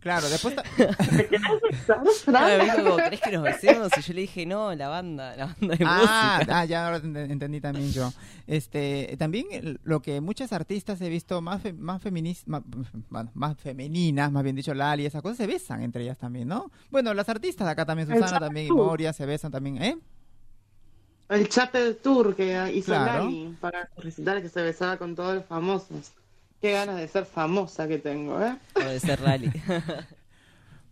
Claro, 0.00 0.28
después... 0.28 0.54
ta- 0.54 0.62
Ah, 2.28 2.48
me 2.58 2.64
dijo, 2.64 2.76
como, 2.84 2.96
¿querés 2.96 3.20
que 3.20 3.32
nos 3.32 3.42
besemos? 3.42 3.90
Y 3.98 4.00
yo 4.00 4.14
le 4.14 4.20
dije, 4.22 4.46
no, 4.46 4.74
la 4.74 4.88
banda, 4.88 5.36
la 5.36 5.46
banda 5.46 5.76
de 5.76 5.84
ah, 5.86 6.36
música. 6.36 6.58
ah, 6.60 6.64
ya 6.64 6.86
ahora 6.86 7.00
ent- 7.02 7.30
entendí 7.30 7.60
también 7.60 7.90
yo. 7.92 8.12
Este, 8.46 9.16
también 9.18 9.46
lo 9.82 10.00
que 10.00 10.20
muchas 10.20 10.52
artistas 10.52 11.00
he 11.00 11.08
visto 11.08 11.40
más 11.42 11.62
fe- 11.62 11.72
más 11.72 12.00
feminis- 12.02 12.44
más, 12.46 12.62
bueno, 13.10 13.30
más 13.34 13.56
femeninas, 13.58 14.30
más 14.30 14.44
bien 14.44 14.56
dicho 14.56 14.72
Lali, 14.72 15.04
esas 15.04 15.20
cosas 15.22 15.36
se 15.38 15.46
besan 15.46 15.82
entre 15.82 16.04
ellas 16.04 16.16
también, 16.18 16.48
¿no? 16.48 16.70
Bueno, 16.90 17.12
las 17.12 17.28
artistas 17.28 17.66
de 17.66 17.72
acá 17.72 17.84
también 17.84 18.08
Susana 18.08 18.38
también 18.40 18.66
y. 18.68 18.70
Moria 18.70 19.12
se 19.12 19.26
besan 19.26 19.50
también, 19.50 19.82
¿eh? 19.82 19.98
El 21.28 21.48
Chapel 21.48 21.96
Tour 21.96 22.34
que 22.34 22.72
hizo 22.74 22.86
Claro. 22.92 23.24
Lali 23.24 23.56
para 23.60 23.88
recitar 23.96 24.40
que 24.40 24.48
se 24.48 24.62
besaba 24.62 24.96
con 24.96 25.14
todos 25.14 25.34
los 25.34 25.44
famosos. 25.44 26.12
Qué 26.60 26.72
ganas 26.72 26.96
de 26.96 27.06
ser 27.06 27.24
famosa 27.26 27.86
que 27.86 27.98
tengo, 27.98 28.40
¿eh? 28.42 28.56
O 28.74 28.80
de 28.80 29.00
ser 29.00 29.20
rally. 29.20 29.50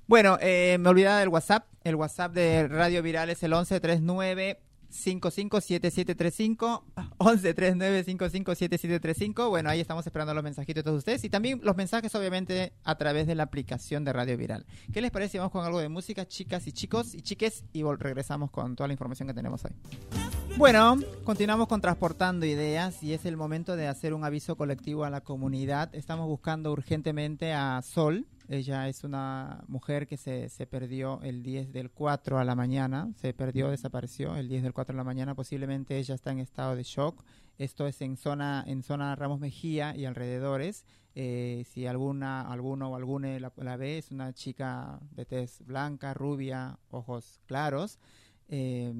Bueno, 0.08 0.38
eh, 0.40 0.76
me 0.78 0.88
olvidaba 0.88 1.18
del 1.18 1.30
WhatsApp. 1.30 1.66
El 1.82 1.96
WhatsApp 1.96 2.32
de 2.32 2.68
Radio 2.68 3.02
Viral 3.02 3.28
es 3.28 3.42
el 3.42 3.50
1139 3.50 4.60
557735 4.90 6.84
1139 7.18 8.04
557735 8.04 9.48
Bueno, 9.48 9.70
ahí 9.70 9.80
estamos 9.80 10.06
esperando 10.06 10.34
los 10.34 10.44
mensajitos 10.44 10.76
de 10.76 10.82
todos 10.84 10.98
ustedes 10.98 11.24
y 11.24 11.30
también 11.30 11.60
los 11.62 11.76
mensajes 11.76 12.14
obviamente 12.14 12.72
a 12.84 12.96
través 12.96 13.26
de 13.26 13.34
la 13.34 13.44
aplicación 13.44 14.04
de 14.04 14.12
Radio 14.12 14.36
Viral. 14.36 14.66
¿Qué 14.92 15.00
les 15.00 15.10
parece 15.10 15.38
vamos 15.38 15.52
con 15.52 15.64
algo 15.64 15.80
de 15.80 15.88
música, 15.88 16.26
chicas 16.26 16.66
y 16.66 16.72
chicos 16.72 17.14
y 17.14 17.22
chiques 17.22 17.64
y 17.72 17.82
regresamos 17.82 18.50
con 18.50 18.76
toda 18.76 18.88
la 18.88 18.94
información 18.94 19.28
que 19.28 19.34
tenemos 19.34 19.64
hoy? 19.64 19.72
Bueno, 20.56 20.96
continuamos 21.24 21.68
con 21.68 21.80
Transportando 21.80 22.46
Ideas 22.46 23.02
y 23.02 23.12
es 23.12 23.26
el 23.26 23.36
momento 23.36 23.76
de 23.76 23.88
hacer 23.88 24.14
un 24.14 24.24
aviso 24.24 24.56
colectivo 24.56 25.04
a 25.04 25.10
la 25.10 25.20
comunidad. 25.20 25.94
Estamos 25.94 26.26
buscando 26.26 26.72
urgentemente 26.72 27.52
a 27.52 27.82
Sol. 27.82 28.26
Ella 28.48 28.88
es 28.88 29.04
una 29.04 29.64
mujer 29.66 30.06
que 30.06 30.16
se, 30.16 30.48
se 30.48 30.66
perdió 30.66 31.20
el 31.22 31.42
10 31.42 31.72
del 31.72 31.90
4 31.90 32.38
a 32.38 32.44
la 32.44 32.54
mañana. 32.54 33.12
Se 33.16 33.34
perdió, 33.34 33.70
desapareció 33.70 34.36
el 34.36 34.48
10 34.48 34.62
del 34.62 34.72
4 34.72 34.94
a 34.94 34.96
la 34.96 35.04
mañana. 35.04 35.34
Posiblemente 35.34 35.98
ella 35.98 36.14
está 36.14 36.30
en 36.30 36.38
estado 36.38 36.76
de 36.76 36.84
shock. 36.84 37.24
Esto 37.58 37.86
es 37.86 38.00
en 38.02 38.16
zona, 38.16 38.64
en 38.66 38.82
zona 38.82 39.14
Ramos 39.16 39.40
Mejía 39.40 39.96
y 39.96 40.04
alrededores. 40.04 40.84
Eh, 41.14 41.64
si 41.72 41.86
alguna, 41.86 42.42
alguno 42.42 42.90
o 42.90 42.96
alguna 42.96 43.38
la, 43.40 43.52
la 43.56 43.76
ve, 43.76 43.98
es 43.98 44.10
una 44.10 44.34
chica 44.34 45.00
de 45.12 45.24
tez 45.24 45.64
blanca, 45.64 46.12
rubia, 46.14 46.78
ojos 46.90 47.40
claros. 47.46 47.98
Eh, 48.48 48.92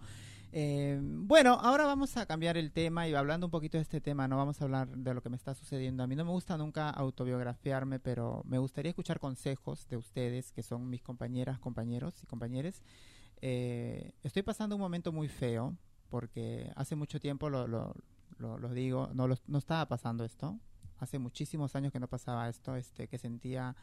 Eh, 0.54 0.98
bueno, 1.02 1.54
ahora 1.54 1.86
vamos 1.86 2.16
a 2.18 2.26
cambiar 2.26 2.58
el 2.58 2.72
tema 2.72 3.08
y 3.08 3.14
hablando 3.14 3.46
un 3.46 3.50
poquito 3.50 3.78
de 3.78 3.82
este 3.82 4.02
tema, 4.02 4.28
no 4.28 4.36
vamos 4.36 4.60
a 4.60 4.64
hablar 4.64 4.88
de 4.88 5.14
lo 5.14 5.22
que 5.22 5.30
me 5.30 5.36
está 5.36 5.54
sucediendo. 5.54 6.02
A 6.02 6.06
mí 6.06 6.14
no 6.14 6.24
me 6.26 6.30
gusta 6.30 6.58
nunca 6.58 6.90
autobiografiarme, 6.90 7.98
pero 7.98 8.42
me 8.46 8.58
gustaría 8.58 8.90
escuchar 8.90 9.18
consejos 9.18 9.88
de 9.88 9.96
ustedes, 9.96 10.52
que 10.52 10.62
son 10.62 10.90
mis 10.90 11.02
compañeras, 11.02 11.58
compañeros 11.58 12.22
y 12.22 12.26
compañeres. 12.26 12.82
Eh, 13.40 14.12
estoy 14.22 14.42
pasando 14.42 14.76
un 14.76 14.82
momento 14.82 15.10
muy 15.10 15.28
feo, 15.28 15.74
porque 16.10 16.70
hace 16.76 16.96
mucho 16.96 17.18
tiempo, 17.18 17.48
lo, 17.48 17.66
lo, 17.66 17.94
lo- 18.38 18.58
lo 18.58 18.68
digo, 18.74 19.08
no, 19.14 19.26
no 19.46 19.58
estaba 19.58 19.86
pasando 19.88 20.22
esto. 20.24 20.58
Hace 20.98 21.18
muchísimos 21.18 21.74
años 21.76 21.92
que 21.92 21.98
no 22.00 22.08
pasaba 22.08 22.48
esto, 22.50 22.76
este, 22.76 23.08
que 23.08 23.16
sentía 23.18 23.74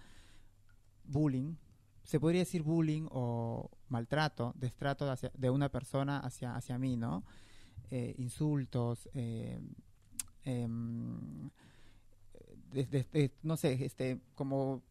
bullying, 1.06 1.56
se 2.04 2.20
podría 2.20 2.42
decir 2.42 2.64
bullying 2.64 3.08
o 3.12 3.70
maltrato, 3.90 4.54
destrato 4.58 5.10
hacia- 5.10 5.32
de 5.36 5.50
una 5.50 5.70
persona 5.70 6.20
hacia, 6.20 6.56
hacia 6.56 6.78
mí, 6.78 6.96
¿no? 6.98 7.24
Eh, 7.92 8.16
insultos, 8.18 9.10
eh, 9.14 9.60
em, 10.44 11.50
de- 12.72 12.86
de- 12.86 13.08
de- 13.12 13.32
no 13.44 13.58
sé, 13.58 13.84
este, 13.86 14.20
como 14.36 14.82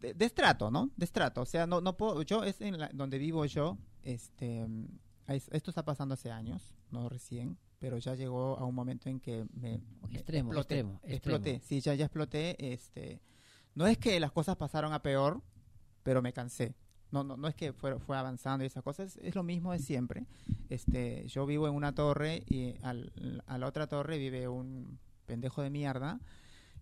de- 0.00 0.14
destrato, 0.14 0.70
¿no? 0.70 0.90
Destrato, 0.96 1.42
o 1.42 1.46
sea, 1.46 1.66
no, 1.66 1.80
no 1.80 1.96
puedo, 1.96 2.22
yo 2.22 2.44
es 2.44 2.60
en 2.60 2.78
la- 2.78 2.90
donde 2.92 3.18
vivo 3.18 3.44
yo, 3.46 3.76
este, 4.02 4.66
es- 5.26 5.48
esto 5.52 5.70
está 5.70 5.84
pasando 5.84 6.14
hace 6.14 6.30
años, 6.30 6.74
no 6.90 7.08
recién, 7.08 7.58
pero 7.80 7.98
ya 7.98 8.14
llegó 8.14 8.56
a 8.58 8.64
un 8.64 8.74
momento 8.74 9.08
en 9.08 9.20
que 9.20 9.46
me 9.52 9.80
Extremo, 10.12 10.50
exploté, 10.52 10.78
extremo, 10.80 11.00
exploté, 11.04 11.50
extremo. 11.50 11.64
sí, 11.68 11.80
ya, 11.80 11.94
ya 11.94 12.04
exploté, 12.06 12.72
este, 12.72 13.20
no 13.74 13.86
es 13.86 13.98
que 13.98 14.18
las 14.20 14.32
cosas 14.32 14.56
pasaron 14.56 14.92
a 14.92 15.02
peor, 15.02 15.42
pero 16.08 16.22
me 16.22 16.32
cansé. 16.32 16.74
No, 17.10 17.22
no, 17.22 17.36
no 17.36 17.48
es 17.48 17.54
que 17.54 17.74
fue, 17.74 17.98
fue 17.98 18.16
avanzando 18.16 18.64
y 18.64 18.66
esas 18.66 18.82
cosas, 18.82 19.18
es 19.20 19.34
lo 19.34 19.42
mismo 19.42 19.72
de 19.72 19.78
siempre. 19.78 20.24
Este, 20.70 21.28
yo 21.28 21.44
vivo 21.44 21.68
en 21.68 21.74
una 21.74 21.94
torre 21.94 22.44
y 22.46 22.76
al- 22.80 23.42
a 23.46 23.58
la 23.58 23.66
otra 23.66 23.88
torre 23.88 24.16
vive 24.16 24.48
un 24.48 24.98
pendejo 25.26 25.60
de 25.60 25.68
mierda 25.68 26.18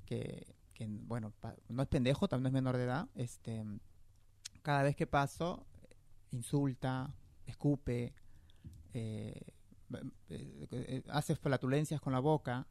que, 0.05 0.55
que, 0.75 0.87
bueno, 0.89 1.33
no 1.69 1.83
es 1.83 1.89
pendejo, 1.89 2.29
también 2.29 2.47
es 2.47 2.53
menor 2.53 2.77
de 2.77 2.85
edad. 2.85 3.09
Este, 3.17 3.65
cada 4.63 4.85
vez 4.85 4.95
que 4.95 5.09
paso, 5.09 5.67
insulta, 6.31 7.13
escupe, 7.47 8.15
eh, 8.95 9.41
eh, 10.31 10.69
eh, 10.71 11.03
hace 11.09 11.35
flatulencias 11.35 12.01
con 12.01 12.13
la 12.13 12.21
boca, 12.21 12.69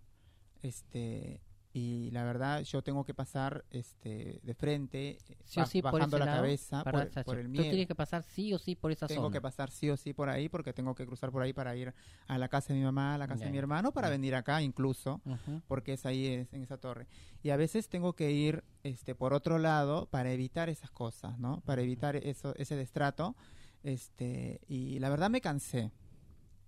este, 0.62 1.42
y 1.78 2.10
la 2.12 2.24
verdad 2.24 2.62
yo 2.62 2.82
tengo 2.82 3.04
que 3.04 3.14
pasar 3.14 3.66
este 3.70 4.40
de 4.44 4.54
frente 4.54 5.18
eh, 5.28 5.38
Sí 5.44 5.60
o 5.60 5.64
ba- 5.64 5.66
sí 5.68 5.82
por 5.82 5.92
bajando 5.92 6.18
la 6.20 6.26
lado, 6.26 6.38
cabeza 6.38 6.84
para 6.86 7.10
por, 7.26 7.38
el 7.38 7.48
Tú 7.48 7.52
miedo. 7.52 7.64
tienes 7.70 7.88
que 7.88 7.96
pasar 7.96 8.24
sí 8.24 8.54
o 8.54 8.58
sí 8.60 8.76
por 8.76 8.94
esa 8.94 9.08
tengo 9.08 9.24
zona. 9.24 9.34
que 9.34 9.42
pasar 9.42 9.70
sí 9.70 9.90
o 9.90 9.98
sí 9.98 10.14
por 10.14 10.30
ahí 10.30 10.48
porque 10.48 10.72
tengo 10.72 10.96
que 10.96 11.06
cruzar 11.06 11.32
por 11.34 11.42
ahí 11.42 11.52
para 11.52 11.76
ir 11.76 11.94
a 12.28 12.38
la 12.38 12.48
casa 12.48 12.72
de 12.72 12.80
mi 12.80 12.86
mamá 12.86 13.16
a 13.16 13.18
la 13.18 13.28
casa 13.28 13.44
de 13.44 13.52
mi 13.52 13.58
hermano 13.58 13.92
para 13.92 14.08
venir 14.10 14.36
acá 14.36 14.62
incluso 14.62 15.20
porque 15.68 15.92
es 15.94 16.06
ahí 16.06 16.28
es 16.28 16.54
en 16.54 16.64
esa 16.64 16.78
torre. 16.78 17.08
Y 17.44 17.50
a 17.50 17.58
veces 17.58 17.90
tengo 17.90 18.14
que 18.14 18.32
ir 18.32 18.64
este 18.84 19.14
por 19.14 19.34
otro 19.34 19.58
lado 19.60 20.06
para 20.06 20.32
evitar 20.32 20.70
esas 20.70 20.92
cosas 20.92 21.38
no 21.40 21.60
para 21.66 21.82
evitar 21.82 22.16
eso 22.16 22.56
ese 22.56 22.78
destrato 22.78 23.36
este 23.84 24.62
y 24.70 25.00
la 25.00 25.10
verdad 25.10 25.30
me 25.30 25.42
cansé. 25.42 25.92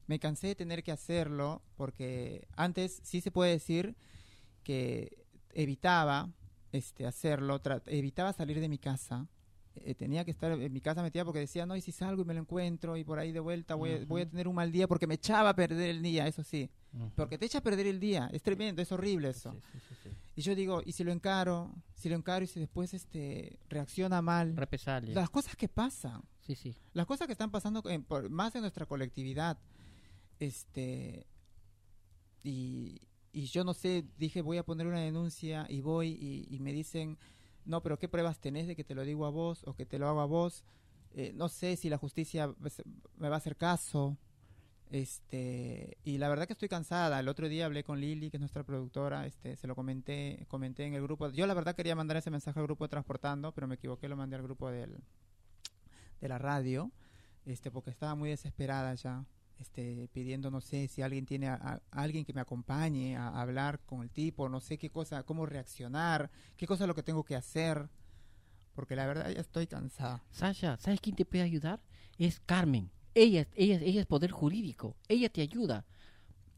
Me 0.08 0.20
cansé 0.20 0.48
de 0.48 0.56
tener 0.56 0.84
que 0.84 0.92
hacerlo 0.92 1.62
porque 1.76 2.48
antes 2.56 3.00
sí 3.04 3.20
se 3.22 3.32
puede 3.32 3.52
decir 3.52 3.96
que 4.68 5.26
evitaba 5.54 6.30
este 6.74 7.06
hacerlo 7.06 7.62
evitaba 7.86 8.34
salir 8.34 8.60
de 8.60 8.68
mi 8.68 8.78
casa. 8.78 9.28
Eh, 9.76 9.94
tenía 9.96 10.26
que 10.26 10.32
estar 10.32 10.52
en 10.52 10.74
mi 10.74 10.82
casa 10.82 11.02
metida 11.04 11.24
porque 11.24 11.40
decía 11.40 11.66
no 11.68 11.76
y 11.76 11.82
si 11.82 11.92
salgo 11.92 12.24
y 12.24 12.26
me 12.26 12.34
lo 12.34 12.40
encuentro 12.42 12.98
y 12.98 13.04
por 13.04 13.20
ahí 13.20 13.32
de 13.32 13.40
vuelta 13.40 13.76
voy, 13.76 13.92
a- 13.92 14.06
voy 14.06 14.24
a 14.24 14.30
tener 14.30 14.48
un 14.48 14.56
mal 14.56 14.72
día 14.72 14.88
porque 14.88 15.06
me 15.08 15.14
echaba 15.14 15.50
a 15.52 15.56
perder 15.56 15.90
el 15.92 16.02
día 16.02 16.28
eso 16.28 16.44
sí. 16.44 16.70
Porque 17.16 17.38
te 17.38 17.46
echa 17.46 17.60
a 17.60 17.62
perder 17.62 17.86
el 17.88 18.00
día 18.00 18.28
es 18.34 18.42
tremendo 18.42 18.82
es 18.82 18.92
horrible 18.92 19.30
eso. 19.30 19.52
Sí, 19.54 19.60
sí, 19.74 19.80
sí, 19.88 19.96
sí. 20.04 20.10
y 20.36 20.42
yo 20.42 20.56
digo 20.56 20.82
y 20.84 20.92
si 20.94 21.04
lo 21.04 21.12
encaro 21.12 21.72
si 21.94 22.10
lo 22.10 22.16
encaro 22.16 22.44
y 22.44 22.48
si 22.48 22.60
después 22.60 22.94
este 22.96 23.60
reacciona 23.70 24.20
mal 24.22 24.58
Represalia. 24.58 25.14
las 25.16 25.30
cosas 25.30 25.56
que 25.56 25.70
pasan. 25.70 26.24
Sí, 26.42 26.56
sí. 26.56 26.76
las 26.94 27.06
cosas 27.06 27.28
que 27.28 27.34
están 27.34 27.52
pasando 27.52 27.82
en- 27.90 28.04
por- 28.04 28.30
más 28.32 28.56
en 28.56 28.62
nuestra 28.62 28.86
colectividad 28.88 29.58
este 30.40 31.26
y, 32.44 33.02
y 33.32 33.46
yo 33.46 33.64
no 33.64 33.74
sé 33.74 34.06
dije 34.18 34.42
voy 34.42 34.58
a 34.58 34.64
poner 34.64 34.88
una 34.88 35.00
denuncia 35.02 35.66
y 35.70 35.82
voy 35.82 36.18
y, 36.20 36.48
y 36.50 36.60
me 36.60 36.72
dicen 36.72 37.18
no 37.66 37.82
pero 37.82 37.98
qué 38.00 38.08
pruebas 38.08 38.40
tenés 38.40 38.68
de 38.68 38.76
que 38.76 38.84
te 38.84 38.96
lo 38.96 39.04
digo 39.04 39.26
a 39.26 39.30
vos 39.30 39.64
o 39.66 39.74
que 39.74 39.86
te 39.86 40.00
lo 40.00 40.08
hago 40.08 40.22
a 40.22 40.26
vos 40.26 40.64
Eh, 41.20 41.32
no 41.34 41.48
sé 41.48 41.78
si 41.78 41.90
la 41.90 41.98
justicia 41.98 42.54
me 43.18 43.30
va 43.30 43.36
a 43.36 43.40
hacer 43.40 43.56
caso 43.56 44.18
este 44.92 45.98
y 46.04 46.18
la 46.18 46.30
verdad 46.30 46.46
que 46.48 46.54
estoy 46.54 46.70
cansada. 46.70 47.20
El 47.20 47.28
otro 47.28 47.48
día 47.50 47.66
hablé 47.66 47.84
con 47.84 48.00
Lili 48.00 48.30
que 48.30 48.38
es 48.38 48.42
nuestra 48.42 48.64
productora 48.64 49.26
este 49.26 49.56
se 49.56 49.68
lo 49.68 49.74
comenté 49.74 50.46
comenté 50.48 50.86
en 50.86 50.94
el 50.94 51.02
grupo. 51.02 51.30
Yo 51.32 51.48
la 51.48 51.56
verdad 51.56 51.76
quería 51.76 51.96
mandar 51.96 52.18
ese 52.18 52.30
mensaje 52.30 52.60
al 52.60 52.68
grupo 52.68 52.86
de 52.86 52.90
transportando 52.90 53.52
pero 53.52 53.68
me 53.68 53.76
equivoqué 53.76 54.08
lo 54.08 54.16
mandé 54.16 54.36
al 54.36 54.44
grupo 54.44 54.70
del 54.70 54.92
de 56.22 56.28
la 56.28 56.38
radio, 56.38 56.92
este, 57.46 57.70
porque 57.72 57.92
estaba 57.92 58.16
muy 58.16 58.30
desesperada 58.30 58.94
ya, 58.96 59.24
este, 59.60 60.08
pidiendo, 60.14 60.52
no 60.52 60.62
sé, 60.62 60.88
si 60.88 61.02
alguien 61.02 61.26
tiene 61.26 61.48
a, 61.48 61.56
a- 61.56 61.82
alguien 61.92 62.26
que 62.26 62.34
me 62.34 62.42
acompañe 62.42 63.16
a, 63.18 63.30
a 63.30 63.42
hablar 63.42 63.80
con 63.86 64.02
el 64.04 64.10
tipo, 64.10 64.50
no 64.50 64.60
sé 64.60 64.78
qué 64.78 64.90
cosa, 64.90 65.24
cómo 65.24 65.46
reaccionar, 65.46 66.30
qué 66.56 66.68
cosa 66.68 66.84
es 66.84 66.88
lo 66.88 66.96
que 66.96 67.04
tengo 67.04 67.24
que 67.24 67.36
hacer, 67.36 67.90
porque 68.76 68.96
la 68.96 69.08
verdad 69.08 69.30
ya 69.32 69.42
estoy 69.42 69.68
cansada. 69.68 70.24
Sasha, 70.32 70.78
¿sabes 70.78 71.02
quién 71.02 71.16
te 71.16 71.26
puede 71.26 71.44
ayudar? 71.44 71.82
Es 72.18 72.40
Carmen. 72.40 72.92
Ella, 73.16 73.48
ella, 73.56 73.80
ella 73.82 74.02
es 74.02 74.06
poder 74.06 74.30
jurídico. 74.32 74.96
Ella 75.08 75.30
te 75.30 75.42
ayuda. 75.42 75.86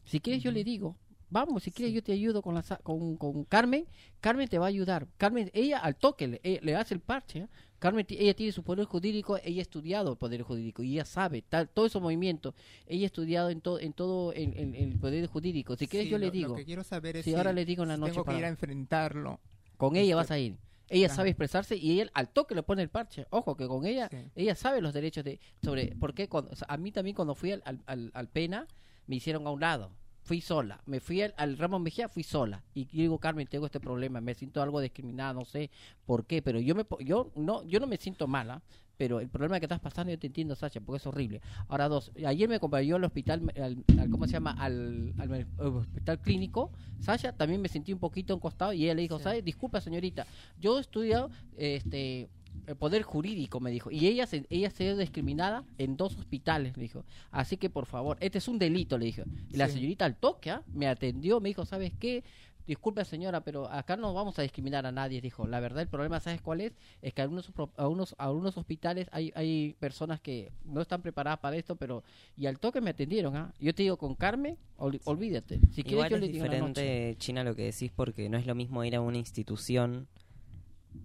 Si 0.04 0.20
quieres, 0.20 0.42
yo 0.42 0.50
le 0.52 0.64
digo, 0.64 0.96
vamos, 1.30 1.62
si 1.62 1.70
quieres, 1.70 1.94
yo 1.94 2.02
te 2.02 2.12
ayudo 2.12 2.42
con, 2.42 2.54
la, 2.54 2.62
con, 2.82 3.16
con 3.16 3.44
Carmen. 3.44 3.86
Carmen 4.20 4.48
te 4.48 4.58
va 4.58 4.66
a 4.66 4.68
ayudar. 4.68 5.06
Carmen, 5.16 5.50
ella 5.54 5.78
al 5.78 5.96
toque 5.96 6.28
le, 6.28 6.40
eh, 6.42 6.60
le 6.62 6.74
hace 6.76 6.94
el 6.94 7.00
parche. 7.00 7.40
¿eh? 7.40 7.48
Carmen, 7.78 8.04
ella 8.10 8.34
tiene 8.34 8.52
su 8.52 8.62
poder 8.62 8.84
jurídico, 8.84 9.38
ella 9.42 9.60
ha 9.60 9.62
estudiado 9.62 10.12
el 10.12 10.18
poder 10.18 10.42
jurídico 10.42 10.82
y 10.82 10.92
ella 10.92 11.06
sabe 11.06 11.40
tal, 11.42 11.68
todo 11.70 11.86
esos 11.86 12.02
movimientos. 12.02 12.54
Ella 12.86 13.04
ha 13.04 13.06
estudiado 13.06 13.48
en, 13.48 13.60
todo 13.62 13.80
en 13.80 13.92
todo 13.94 14.32
el, 14.34 14.52
el- 14.54 14.74
el 14.74 14.98
poder 14.98 15.26
jurídico. 15.28 15.76
Si 15.76 15.86
quieres, 15.86 16.06
Sí, 16.06 16.10
yo 16.10 16.18
le 16.18 16.30
digo, 16.30 16.48
Lo 16.50 16.56
que 16.56 16.66
quiero 16.66 16.84
saber 16.84 17.16
es 17.16 17.24
Sí, 17.24 17.30
si, 17.30 17.36
ahora 17.36 17.52
le 17.54 17.64
digo 17.64 17.82
en 17.84 17.88
la 17.88 17.94
si 17.94 18.00
noche 18.02 18.12
tengo 18.12 18.24
que 18.24 18.26
para- 18.26 18.38
ir 18.38 18.44
a 18.44 18.48
enfrentarlo. 18.48 19.40
con 19.78 19.96
ella 19.96 20.16
vas 20.16 20.30
a 20.30 20.38
ir. 20.38 20.56
Ella 20.92 21.08
sabe 21.08 21.30
expresarse 21.30 21.76
y 21.76 21.92
ella 22.00 22.10
al 22.14 22.28
toque 22.28 22.54
le 22.54 22.62
pone 22.64 22.82
el 22.82 22.88
parche. 22.90 23.24
Ojo, 23.30 23.56
que 23.56 23.66
con 23.68 23.86
ella, 23.86 24.08
Sí. 24.10 24.16
ella 24.34 24.54
sabe 24.56 24.80
los 24.82 24.92
derechos 24.92 25.22
de 25.24 25.38
sobre 25.62 25.94
por 25.94 26.12
qué 26.14 26.28
cuando, 26.28 26.50
o 26.50 26.56
sea, 26.56 26.66
a 26.68 26.76
mí 26.76 26.90
también 26.90 27.14
cuando 27.14 27.34
fui 27.36 27.52
al, 27.52 27.62
al, 27.64 27.80
al- 27.86 28.10
al 28.12 28.28
pena 28.28 28.66
me 29.06 29.14
hicieron 29.16 29.46
a 29.46 29.50
un 29.50 29.60
lado. 29.60 29.92
Fui 30.22 30.40
sola. 30.40 30.80
Me 30.86 31.00
fui 31.00 31.22
al, 31.22 31.34
al 31.36 31.56
Ramos 31.58 31.80
Mejía, 31.80 32.08
fui 32.08 32.22
sola. 32.22 32.62
Y 32.74 32.84
digo, 32.86 33.18
Carmen, 33.18 33.46
tengo 33.46 33.66
este 33.66 33.80
problema, 33.80 34.20
me 34.20 34.34
siento 34.34 34.62
algo 34.62 34.80
discriminada, 34.80 35.32
no 35.32 35.44
sé 35.44 35.70
por 36.06 36.26
qué, 36.26 36.42
pero 36.42 36.60
yo 36.60 36.74
me 36.74 36.84
yo 37.00 37.30
no 37.34 37.64
yo 37.64 37.80
no 37.80 37.86
me 37.86 37.96
siento 37.96 38.26
mala, 38.28 38.62
pero 38.96 39.18
el 39.20 39.28
problema 39.30 39.58
que 39.58 39.64
estás 39.64 39.80
pasando 39.80 40.12
yo 40.12 40.18
te 40.18 40.26
entiendo, 40.26 40.54
Sacha, 40.54 40.80
porque 40.80 40.98
es 40.98 41.06
horrible. 41.06 41.40
Ahora 41.68 41.88
dos, 41.88 42.12
ayer 42.24 42.48
me 42.48 42.56
acompañó 42.56 42.96
al 42.96 43.04
hospital 43.04 43.50
al, 43.56 43.82
al- 43.98 44.10
¿cómo 44.10 44.26
se 44.26 44.32
llama? 44.34 44.52
Al, 44.52 45.14
al- 45.18 45.32
al 45.58 45.66
hospital 45.68 46.18
clínico. 46.20 46.70
Sasha 47.00 47.32
también 47.32 47.62
me 47.62 47.68
sentí 47.68 47.92
un 47.94 47.98
poquito 47.98 48.34
encostado 48.34 48.74
y 48.74 48.84
ella 48.84 48.94
le 48.94 49.02
dijo, 49.02 49.16
Sí. 49.18 49.24
¿sabes? 49.24 49.42
Disculpa, 49.44 49.80
señorita, 49.80 50.26
yo 50.60 50.76
he 50.76 50.82
estudiado 50.82 51.30
este 51.56 52.28
el 52.66 52.76
poder 52.76 53.02
jurídico 53.02 53.60
me 53.60 53.70
dijo. 53.70 53.90
Y 53.90 54.06
ella 54.06 54.26
se 54.26 54.44
ella 54.50 54.70
se 54.70 54.84
dio 54.84 54.96
discriminada 54.96 55.64
en 55.78 55.96
dos 55.96 56.16
hospitales 56.16 56.76
me 56.76 56.84
dijo. 56.84 57.04
Así 57.30 57.56
que 57.56 57.70
por 57.70 57.86
favor 57.86 58.16
este 58.20 58.38
es 58.38 58.48
un 58.48 58.58
delito 58.58 58.98
le 58.98 59.06
dijo 59.06 59.22
y 59.50 59.56
la 59.56 59.66
señorita 59.68 60.04
al 60.04 60.16
toque 60.16 60.50
¿ah? 60.50 60.62
me 60.72 60.86
atendió 60.86 61.40
me 61.40 61.48
dijo 61.50 61.64
sabes 61.66 61.92
qué 61.98 62.22
disculpe 62.66 63.04
señora 63.04 63.40
pero 63.40 63.68
acá 63.68 63.96
no 63.96 64.14
vamos 64.14 64.38
a 64.38 64.42
discriminar 64.42 64.86
a 64.86 64.92
nadie 64.92 65.20
dijo. 65.20 65.46
La 65.48 65.58
verdad 65.58 65.82
el 65.82 65.88
problema 65.88 66.20
sabes 66.20 66.40
cuál 66.40 66.60
es 66.60 66.72
es 67.02 67.12
que 67.12 67.22
algunos 67.22 67.50
pro- 67.50 67.72
algunos 67.76 68.14
algunos 68.18 68.56
hospitales 68.56 69.08
hay 69.10 69.32
hay 69.34 69.74
personas 69.80 70.20
que 70.20 70.52
no 70.64 70.80
están 70.80 71.02
preparadas 71.02 71.40
para 71.40 71.56
esto 71.56 71.74
pero 71.74 72.04
y 72.36 72.46
al 72.46 72.58
toque 72.60 72.80
me 72.80 72.90
atendieron 72.90 73.34
¿ah? 73.36 73.52
yo 73.58 73.74
te 73.74 73.82
digo 73.82 73.96
con 73.96 74.14
Carmen 74.14 74.56
ol- 74.78 75.00
olvídate. 75.04 75.58
Si 75.72 75.82
quieres 75.82 76.10
yo 76.10 76.16
es 76.16 76.20
le 76.22 76.28
digo 76.28 76.44
diferente, 76.44 77.16
China, 77.18 77.42
lo 77.42 77.56
que 77.56 77.64
decís, 77.64 77.90
porque 77.94 78.28
no 78.28 78.38
es 78.38 78.46
lo 78.46 78.54
mismo 78.54 78.84
ir 78.84 78.94
a 78.94 79.00
una 79.00 79.18
institución 79.18 80.06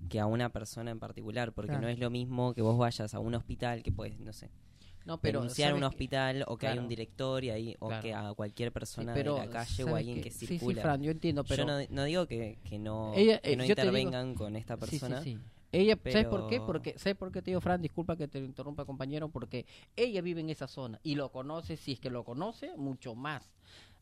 que 0.09 0.19
a 0.19 0.25
una 0.25 0.49
persona 0.49 0.91
en 0.91 0.99
particular, 0.99 1.53
porque 1.53 1.69
Claro. 1.71 1.83
no 1.83 1.87
es 1.89 1.99
lo 1.99 2.09
mismo 2.09 2.53
que 2.53 2.61
vos 2.61 2.77
vayas 2.77 3.13
a 3.13 3.19
un 3.19 3.35
hospital 3.35 3.83
que 3.83 3.91
puedes, 3.91 4.19
no 4.19 4.33
sé, 4.33 4.49
no 5.05 5.19
pero 5.19 5.39
denunciar 5.41 5.73
un 5.73 5.83
hospital 5.83 6.43
o 6.47 6.57
que 6.57 6.67
hay 6.67 6.73
Claro. 6.73 6.81
un 6.83 6.87
director 6.89 7.43
y 7.43 7.49
ahí, 7.51 7.75
o 7.79 7.87
Claro. 7.89 8.01
que 8.03 8.13
a 8.13 8.33
cualquier 8.33 8.69
Sí, 8.69 8.73
persona 8.73 9.13
pero, 9.13 9.35
de 9.35 9.45
la 9.45 9.49
calle 9.51 9.83
o 9.83 9.87
¿sabes 9.87 9.99
alguien 9.99 10.17
qué? 10.17 10.23
que 10.23 10.31
Sí, 10.31 10.39
sí, 10.39 10.57
circula. 10.59 10.81
Fran, 10.81 11.01
yo 11.03 11.11
entiendo, 11.11 11.43
pero 11.43 11.63
Yo 11.65 11.79
no, 11.79 11.85
no 11.89 12.03
digo 12.05 12.25
que, 12.27 12.57
que 12.63 12.79
no, 12.79 13.13
Ella, 13.15 13.39
que 13.39 13.53
eh, 13.53 13.55
no 13.55 13.63
digo- 13.63 13.71
intervengan 13.73 14.33
con 14.35 14.55
esta 14.55 14.75
Sí, 14.75 14.79
sí, 14.81 14.85
persona, 14.89 15.21
sí. 15.21 15.37
Ella, 15.71 15.97
¿sabes 16.05 16.25
por 16.27 16.39
Pero- 16.39 16.47
qué? 16.47 16.61
Porque, 16.61 16.97
¿sabes 16.97 17.17
por 17.17 17.31
qué 17.33 17.41
te 17.41 17.51
digo, 17.51 17.59
Fran? 17.59 17.81
Disculpa 17.81 18.15
que 18.15 18.27
te 18.29 18.39
interrumpa, 18.39 18.85
compañero, 18.85 19.27
porque 19.29 19.65
ella 19.97 20.21
vive 20.21 20.39
en 20.39 20.49
esa 20.49 20.67
zona 20.67 20.99
y 21.03 21.15
lo 21.15 21.31
conoce, 21.31 21.75
si 21.75 21.91
es 21.91 21.99
que 21.99 22.09
lo 22.09 22.23
conoce, 22.23 22.77
mucho 22.77 23.13
más. 23.13 23.49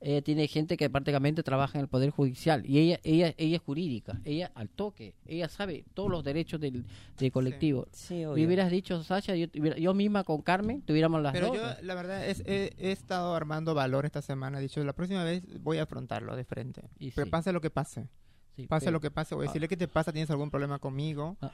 Ella 0.05 0.21
tiene 0.21 0.47
gente 0.49 0.75
que 0.75 0.89
prácticamente 0.89 1.43
trabaja 1.43 1.77
en 1.77 1.83
el 1.83 1.87
Poder 1.87 2.09
Judicial 2.09 2.65
y 2.69 2.77
ella 2.79 2.99
ella 3.03 3.33
ella 3.37 3.55
es 3.55 3.61
jurídica, 3.61 4.19
ella 4.25 4.51
al 4.53 4.67
toque, 4.67 5.15
ella 5.25 5.47
sabe 5.47 5.85
todos 5.93 6.11
los 6.11 6.23
derechos 6.25 6.59
del, 6.59 6.83
del 7.17 7.31
colectivo. 7.31 7.87
Sí, 7.93 8.15
Me 8.25 8.45
hubieras 8.45 8.69
dicho, 8.69 9.01
Sasha, 9.01 9.33
yo, 9.35 9.49
tuviera- 9.49 9.77
yo 9.77 9.93
misma 9.93 10.23
con 10.25 10.41
Carmen, 10.41 10.81
tuviéramos 10.81 11.21
las 11.21 11.31
Pero 11.31 11.47
dos. 11.47 11.55
yo, 11.55 11.63
la 11.83 11.95
verdad, 11.95 12.27
es, 12.27 12.41
he, 12.45 12.73
he 12.77 12.91
estado 12.91 13.33
armando 13.33 13.73
valor 13.73 14.05
esta 14.05 14.21
semana. 14.21 14.59
He 14.59 14.63
dicho, 14.63 14.83
la 14.83 14.93
próxima 14.93 15.23
vez 15.23 15.41
voy 15.63 15.77
a 15.77 15.83
afrontarlo 15.83 16.35
de 16.35 16.43
frente. 16.43 16.81
Y 16.99 17.11
Pero 17.11 17.25
sí. 17.25 17.31
pase 17.31 17.53
lo 17.53 17.61
que 17.61 17.69
pase. 17.69 18.09
Sí, 18.55 18.67
Pase 18.67 18.85
pero- 18.85 18.91
lo 18.97 18.99
que 19.01 19.09
pase. 19.09 19.33
Voy 19.35 19.45
a 19.45 19.47
decirle, 19.49 19.67
¿qué 19.67 19.77
te 19.77 19.87
pasa? 19.87 20.11
¿Tienes 20.11 20.29
algún 20.29 20.51
problema 20.51 20.77
conmigo? 20.79 21.37
Ah. 21.41 21.51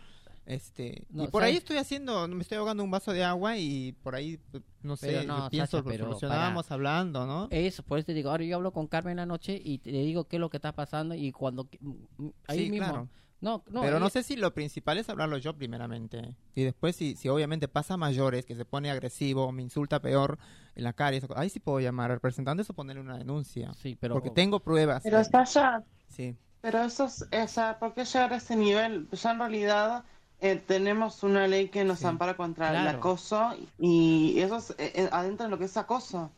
Este, 0.49 1.05
No, 1.11 1.25
y 1.25 1.27
por 1.27 1.43
ahí 1.43 1.55
estoy 1.57 1.77
haciendo, 1.77 2.27
me 2.27 2.41
estoy 2.41 2.57
ahogando 2.57 2.83
un 2.83 2.89
vaso 2.89 3.13
de 3.13 3.23
agua 3.23 3.55
y 3.57 3.91
por 4.01 4.15
ahí, 4.15 4.39
no 4.81 4.97
sé, 4.97 5.05
Pero 5.07 5.23
no, 5.25 5.47
pienso, 5.51 5.77
Sacha, 5.77 5.87
pero 5.87 6.05
solucionábamos 6.05 6.71
hablando, 6.71 7.27
¿no? 7.27 7.47
Eso, 7.51 7.83
por 7.83 7.99
eso 7.99 8.07
te 8.07 8.15
digo, 8.15 8.31
ahora 8.31 8.43
yo 8.43 8.55
hablo 8.55 8.71
con 8.73 8.87
Carmen 8.87 9.11
en 9.11 9.17
la 9.17 9.25
noche 9.27 9.61
y 9.63 9.77
te- 9.77 9.91
digo 9.91 10.23
qué 10.27 10.37
es 10.37 10.39
lo 10.39 10.49
que 10.49 10.57
está 10.57 10.71
pasando 10.73 11.13
y 11.13 11.31
cuando 11.31 11.69
mm, 11.79 11.89
mm, 12.17 12.29
ahí 12.47 12.65
Sí, 12.65 12.71
mismo. 12.71 12.87
claro. 12.87 13.09
No, 13.41 13.63
no, 13.69 13.81
pero 13.81 13.99
no 13.99 14.07
ella- 14.07 14.09
sé 14.09 14.23
si 14.23 14.35
lo 14.37 14.51
principal 14.55 14.97
es 14.97 15.07
hablarlo 15.07 15.37
yo 15.37 15.55
primeramente. 15.55 16.35
Y 16.55 16.63
después, 16.63 16.95
si, 16.95 17.15
si 17.15 17.29
obviamente 17.29 17.67
pasa 17.67 17.93
a 17.93 17.97
mayores, 17.97 18.43
que 18.47 18.55
se 18.55 18.65
pone 18.65 18.89
agresivo 18.89 19.45
o 19.45 19.51
me 19.51 19.61
insulta 19.61 20.01
peor 20.01 20.39
en 20.75 20.83
la 20.83 20.93
cara, 20.93 21.15
y 21.15 21.21
ahí 21.35 21.49
sí 21.51 21.59
puedo 21.59 21.79
llamar 21.79 22.09
al 22.09 22.17
representante 22.17 22.63
o 22.67 22.73
ponerle 22.73 23.01
una 23.03 23.19
denuncia. 23.19 23.71
Sí, 23.75 23.95
pero 24.01 24.15
Porque 24.15 24.31
tengo 24.31 24.59
pruebas. 24.61 25.03
Pero 25.03 25.23
Sasha, 25.23 25.83
Sí. 26.07 26.35
pero 26.59 26.81
eso 26.83 27.05
es, 27.05 27.21
o 27.31 27.47
sea, 27.47 27.77
¿por 27.77 27.93
qué 27.93 28.03
llegar 28.03 28.33
a 28.33 28.37
ese 28.37 28.55
nivel? 28.55 29.07
Ya 29.11 29.31
en 29.31 29.39
realidad 29.39 30.03
eh, 30.41 30.55
tenemos 30.65 31.23
una 31.23 31.47
ley 31.47 31.67
que 31.69 31.83
nos 31.83 31.99
Sí. 31.99 32.05
ampara 32.05 32.35
contra 32.37 32.69
el 32.81 32.87
acoso 32.87 33.55
y 33.77 34.39
eso 34.39 34.57
es 34.57 34.69
eh, 34.71 34.91
eh, 34.95 35.09
adentro 35.11 35.45
de 35.45 35.49
lo 35.51 35.57
que 35.57 35.65
es 35.65 35.77
acoso. 35.77 36.31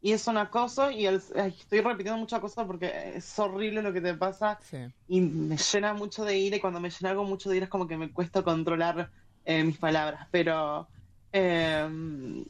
Y 0.00 0.12
es 0.12 0.28
un 0.28 0.36
acoso 0.36 0.92
y 0.92 1.06
el- 1.06 1.20
ay, 1.34 1.54
estoy 1.58 1.80
repitiendo 1.80 2.18
mucho 2.18 2.36
acoso 2.36 2.64
porque 2.68 3.14
es 3.16 3.36
horrible 3.38 3.82
lo 3.82 3.92
que 3.92 4.00
te 4.00 4.14
pasa 4.14 4.58
Sí. 4.62 4.78
y 5.08 5.20
me 5.20 5.56
llena 5.56 5.92
mucho 5.92 6.24
de 6.24 6.38
ira 6.38 6.56
y 6.56 6.60
cuando 6.60 6.78
me 6.78 6.88
llena 6.90 7.10
algo 7.10 7.24
mucho 7.24 7.50
de 7.50 7.56
ira 7.56 7.64
es 7.64 7.70
como 7.70 7.88
que 7.88 7.96
me 7.96 8.12
cuesta 8.12 8.42
controlar 8.42 9.10
eh, 9.44 9.64
mis 9.64 9.78
palabras, 9.78 10.28
pero 10.30 10.88
eh, 11.32 11.88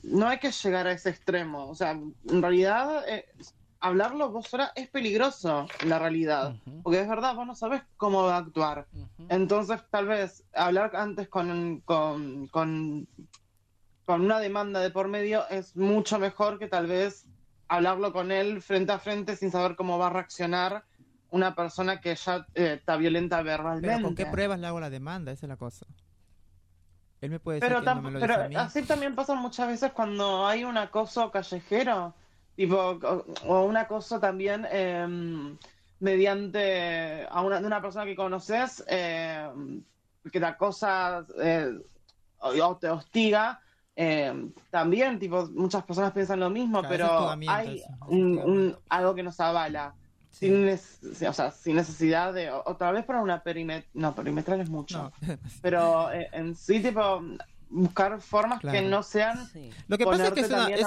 no 0.03 0.29
hay 0.29 0.39
que 0.39 0.51
llegar 0.53 0.87
a 0.87 0.93
ese 0.93 1.11
extremo, 1.11 1.69
o 1.69 1.75
sea, 1.75 1.93
en 1.93 2.43
realidad 2.43 3.03
eh, 3.09 3.25
hablarlo 3.81 4.31
vos 4.31 4.49
sola 4.49 4.73
es 4.75 4.89
peligroso, 4.91 5.67
la 5.85 5.99
realidad, 5.99 6.55
porque 6.83 7.01
es 7.01 7.09
verdad, 7.09 7.35
vos 7.35 7.47
no 7.47 7.55
sabes 7.55 7.83
cómo 7.97 8.25
va 8.25 8.37
a 8.37 8.39
actuar, 8.39 8.87
entonces 9.29 9.81
tal 9.91 10.07
vez 10.07 10.45
hablar 10.55 10.97
antes 10.97 11.29
con, 11.29 11.81
con, 11.83 12.49
con, 12.49 13.07
con 14.05 14.21
una 14.23 14.41
demanda 14.41 14.81
de 14.81 14.91
por 14.91 15.09
medio 15.09 15.47
es 15.49 15.77
mucho 15.77 16.19
mejor 16.19 16.59
que 16.59 16.67
tal 16.69 16.87
vez 16.87 17.27
hablarlo 17.69 18.13
con 18.13 18.33
él 18.33 18.63
frente 18.63 18.93
a 18.93 18.99
frente 18.99 19.37
sin 19.37 19.51
saber 19.51 19.77
cómo 19.77 19.99
va 19.99 20.07
a 20.07 20.11
reaccionar 20.11 20.85
una 21.31 21.55
persona 21.55 22.01
que 22.01 22.15
ya 22.15 22.47
eh, 22.55 22.77
está 22.79 22.97
violenta 22.97 23.43
verbalmente. 23.43 23.89
Pero 23.91 24.03
¿con 24.03 24.15
qué 24.15 24.25
pruebas 24.27 24.59
le 24.59 24.67
hago 24.67 24.81
la 24.81 24.89
demanda? 24.89 25.31
Esa 25.31 25.45
es 25.45 25.51
la 25.51 25.57
cosa. 25.59 25.85
Él 27.21 27.31
me 27.31 27.39
puede 27.41 27.57
decir 27.61 27.69
Pero, 27.69 27.81
que 27.81 27.87
no 27.87 27.93
tamp- 27.93 28.03
me 28.05 28.11
lo 28.13 28.21
pero 28.21 28.33
dice 28.35 28.45
a 28.47 28.49
mí. 28.49 28.55
así 28.57 28.83
también 28.85 29.15
pasa 29.15 29.35
muchas 29.35 29.69
veces 29.69 29.93
cuando 29.93 30.47
hay 30.47 30.65
un 30.65 30.79
acoso 30.79 31.31
callejero, 31.31 32.15
tipo, 32.59 32.77
o, 32.77 33.25
o 33.47 33.65
un 33.67 33.77
acoso 33.77 34.19
también 34.19 34.67
eh, 34.69 35.07
mediante 36.01 37.25
a 37.31 37.41
una, 37.43 37.61
de 37.61 37.67
una 37.67 37.81
persona 37.81 38.05
que 38.05 38.17
conoces 38.17 38.85
eh, 38.89 39.49
que 40.33 40.41
te 40.41 40.45
acosa 40.47 41.25
eh, 41.41 41.73
o, 42.41 42.77
te 42.77 42.89
hostiga. 42.89 43.61
eh, 43.95 44.33
también, 44.71 45.19
tipo, 45.21 45.47
muchas 45.55 45.85
personas 45.85 46.13
piensan 46.13 46.41
lo 46.41 46.51
mismo, 46.51 46.81
Claro, 46.81 46.95
eso 46.95 47.05
es 47.05 47.37
pero 47.37 47.51
hay 47.53 47.83
un, 48.09 48.39
un- 48.39 48.77
algo 48.89 49.15
que 49.15 49.23
nos 49.23 49.39
avala. 49.41 49.95
Sí. 50.31 50.47
Sin, 50.47 50.67
neces- 50.67 51.29
o 51.29 51.33
sea, 51.33 51.51
sin 51.51 51.75
necesidad 51.77 52.33
de, 52.33 52.51
o- 52.51 52.63
otra 52.67 52.91
vez 52.93 53.05
para 53.05 53.23
una 53.23 53.43
perimetral, 53.43 53.89
no, 53.95 54.15
perimetral 54.15 54.61
es 54.61 54.69
mucho, 54.69 55.13
No. 55.21 55.37
pero 55.63 56.13
eh, 56.13 56.29
en 56.33 56.55
sí, 56.55 56.81
tipo, 56.81 57.23
buscar 57.71 58.21
formas 58.21 58.61
Claro. 58.61 58.79
que 58.79 58.89
no 58.89 59.03
sean 59.03 59.47
Sí. 59.49 59.71
Lo 59.89 59.99
que 59.99 60.05
pasa 60.05 60.29
es 60.29 60.33
que 60.33 60.41
es 60.41 60.49
una, 60.49 60.69
es, 60.69 60.81
es 60.81 60.87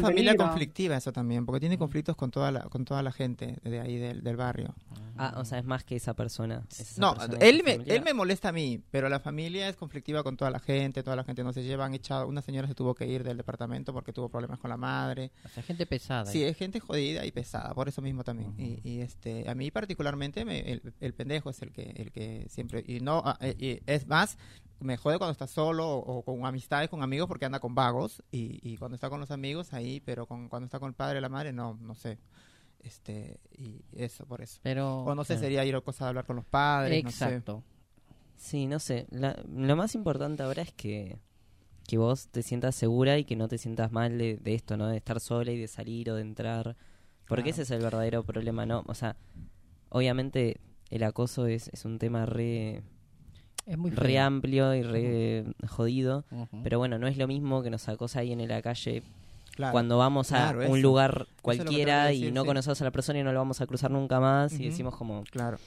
familia 0.00 0.32
peligro. 0.32 0.36
conflictiva 0.46 0.96
eso 0.96 1.12
también, 1.12 1.44
porque 1.46 1.60
tiene 1.60 1.76
conflictos 1.78 2.16
con 2.16 2.30
toda 2.30 2.50
la, 2.52 2.60
con 2.62 2.84
toda 2.84 3.02
la 3.02 3.12
gente 3.12 3.58
de 3.62 3.80
ahí 3.80 3.98
del, 3.98 4.22
del 4.22 4.36
barrio. 4.36 4.74
Ah, 5.16 5.34
o 5.36 5.44
sea, 5.44 5.58
es 5.58 5.64
más 5.66 5.84
que 5.84 5.96
esa 5.96 6.14
persona. 6.14 6.62
es 6.70 6.80
esa 6.80 7.00
No, 7.00 7.14
persona 7.14 7.38
él 7.40 7.62
me, 7.62 7.72
familia. 7.72 7.94
él 7.94 8.02
me 8.02 8.14
molesta 8.14 8.48
a 8.48 8.52
mí, 8.52 8.80
pero 8.90 9.08
la 9.10 9.20
familia 9.20 9.68
es 9.68 9.76
conflictiva 9.76 10.22
con 10.22 10.36
toda 10.36 10.50
la 10.50 10.60
gente, 10.60 11.02
toda 11.02 11.14
la 11.16 11.24
gente 11.24 11.44
no 11.44 11.52
se 11.52 11.62
lleva, 11.62 11.84
han 11.84 11.92
echado, 11.94 12.26
una 12.26 12.40
señora 12.42 12.66
se 12.68 12.74
tuvo 12.74 12.94
que 12.94 13.06
ir 13.06 13.22
del 13.22 13.36
departamento 13.36 13.92
porque 13.92 14.12
tuvo 14.14 14.28
problemas 14.30 14.58
con 14.60 14.70
la 14.70 14.78
madre. 14.78 15.30
O 15.44 15.48
sea, 15.50 15.62
gente 15.62 15.84
pesada. 15.84 16.24
Sí, 16.24 16.42
es 16.42 16.56
gente 16.56 16.80
jodida 16.80 17.26
y 17.26 17.32
pesada, 17.32 17.74
por 17.74 17.88
eso 17.88 18.00
mismo 18.00 18.24
también. 18.24 18.54
y, 18.56 18.80
y, 18.88 19.00
este, 19.00 19.48
a 19.50 19.54
mí 19.54 19.70
particularmente 19.70 20.44
me- 20.46 20.60
el, 20.72 20.94
el 21.00 21.12
pendejo 21.12 21.50
es 21.50 21.60
el 21.60 21.72
que, 21.72 21.92
el 21.96 22.12
que 22.12 22.46
siempre 22.48 22.82
y 22.86 23.00
no, 23.00 23.22
ah, 23.24 23.36
eh, 23.40 23.54
y 23.58 23.80
es 23.90 24.06
más 24.06 24.38
me 24.80 24.96
jode 24.96 25.18
cuando 25.18 25.32
está 25.32 25.46
solo 25.46 25.86
o, 25.86 26.19
o 26.20 26.24
con 26.24 26.46
amistades, 26.46 26.88
con 26.88 27.02
amigos 27.02 27.26
porque 27.28 27.44
anda 27.46 27.58
con 27.60 27.74
vagos 27.74 28.22
y, 28.30 28.60
y 28.62 28.76
cuando 28.76 28.94
está 28.94 29.08
con 29.10 29.20
los 29.20 29.30
amigos 29.30 29.72
ahí, 29.72 30.00
pero 30.00 30.26
con, 30.26 30.48
cuando 30.48 30.66
está 30.66 30.78
con 30.78 30.88
el 30.88 30.94
padre 30.94 31.18
y 31.18 31.22
la 31.22 31.28
madre 31.28 31.52
no, 31.52 31.78
no 31.80 31.94
sé. 31.94 32.18
Este 32.82 33.38
y 33.56 33.82
eso 33.92 34.24
por 34.26 34.40
eso. 34.40 34.58
Pero, 34.62 35.04
O 35.04 35.14
no 35.14 35.24
sé, 35.24 35.34
claro. 35.34 35.40
sería 35.42 35.64
ir 35.64 35.74
a 35.76 35.80
cosa 35.82 36.04
de 36.04 36.08
hablar 36.10 36.24
con 36.26 36.36
los 36.36 36.44
padres, 36.46 37.04
no 37.04 37.10
sé. 37.10 37.24
Exacto. 37.24 37.62
Sí, 38.36 38.66
no 38.66 38.78
sé. 38.78 39.06
La- 39.10 39.38
lo 39.48 39.76
más 39.76 39.94
importante 39.94 40.42
ahora 40.42 40.62
es 40.62 40.72
que, 40.72 41.18
que 41.86 41.98
vos 41.98 42.28
te 42.28 42.42
sientas 42.42 42.74
segura 42.74 43.18
y 43.18 43.24
que 43.24 43.36
no 43.36 43.48
te 43.48 43.58
sientas 43.58 43.92
mal 43.92 44.16
de, 44.16 44.36
de 44.38 44.54
esto, 44.54 44.76
¿no? 44.78 44.88
De 44.88 44.96
estar 44.96 45.20
sola 45.20 45.50
y 45.52 45.58
de 45.58 45.68
salir 45.68 46.10
o 46.10 46.14
de 46.14 46.22
entrar. 46.22 46.76
Porque 47.28 47.42
Claro. 47.44 47.50
ese 47.50 47.62
es 47.62 47.70
el 47.70 47.82
verdadero 47.82 48.24
problema, 48.24 48.64
¿no? 48.64 48.82
O 48.86 48.94
sea, 48.94 49.16
obviamente 49.90 50.58
el 50.88 51.02
acoso 51.02 51.46
es, 51.46 51.68
es 51.68 51.84
un 51.84 51.98
tema 51.98 52.24
re, 52.26 52.82
Es 53.66 53.78
muy 53.78 53.90
re 53.90 54.08
feo. 54.12 54.24
amplio 54.24 54.74
y 54.74 54.82
re 54.82 55.44
jodido. 55.68 56.24
Pero 56.62 56.78
bueno, 56.78 56.98
no 56.98 57.06
es 57.06 57.16
lo 57.16 57.26
mismo 57.28 57.62
que 57.62 57.70
nos 57.70 57.88
acosa 57.88 58.20
ahí 58.20 58.32
en 58.32 58.46
la 58.48 58.62
calle 58.62 59.02
Claro. 59.54 59.72
cuando 59.72 59.98
vamos 59.98 60.32
a 60.32 60.52
Claro, 60.52 60.70
un 60.70 60.80
lugar 60.80 61.26
cualquiera 61.42 62.12
y 62.12 62.30
no 62.32 62.42
sí. 62.42 62.46
conocemos 62.46 62.80
a 62.80 62.84
la 62.84 62.90
persona 62.92 63.18
y 63.18 63.22
no 63.22 63.32
lo 63.32 63.38
vamos 63.40 63.60
a 63.60 63.66
cruzar 63.66 63.90
nunca 63.90 64.18
más 64.20 64.52
y 64.58 64.64
decimos 64.66 64.96
como, 64.96 65.22
Claro. 65.24 65.58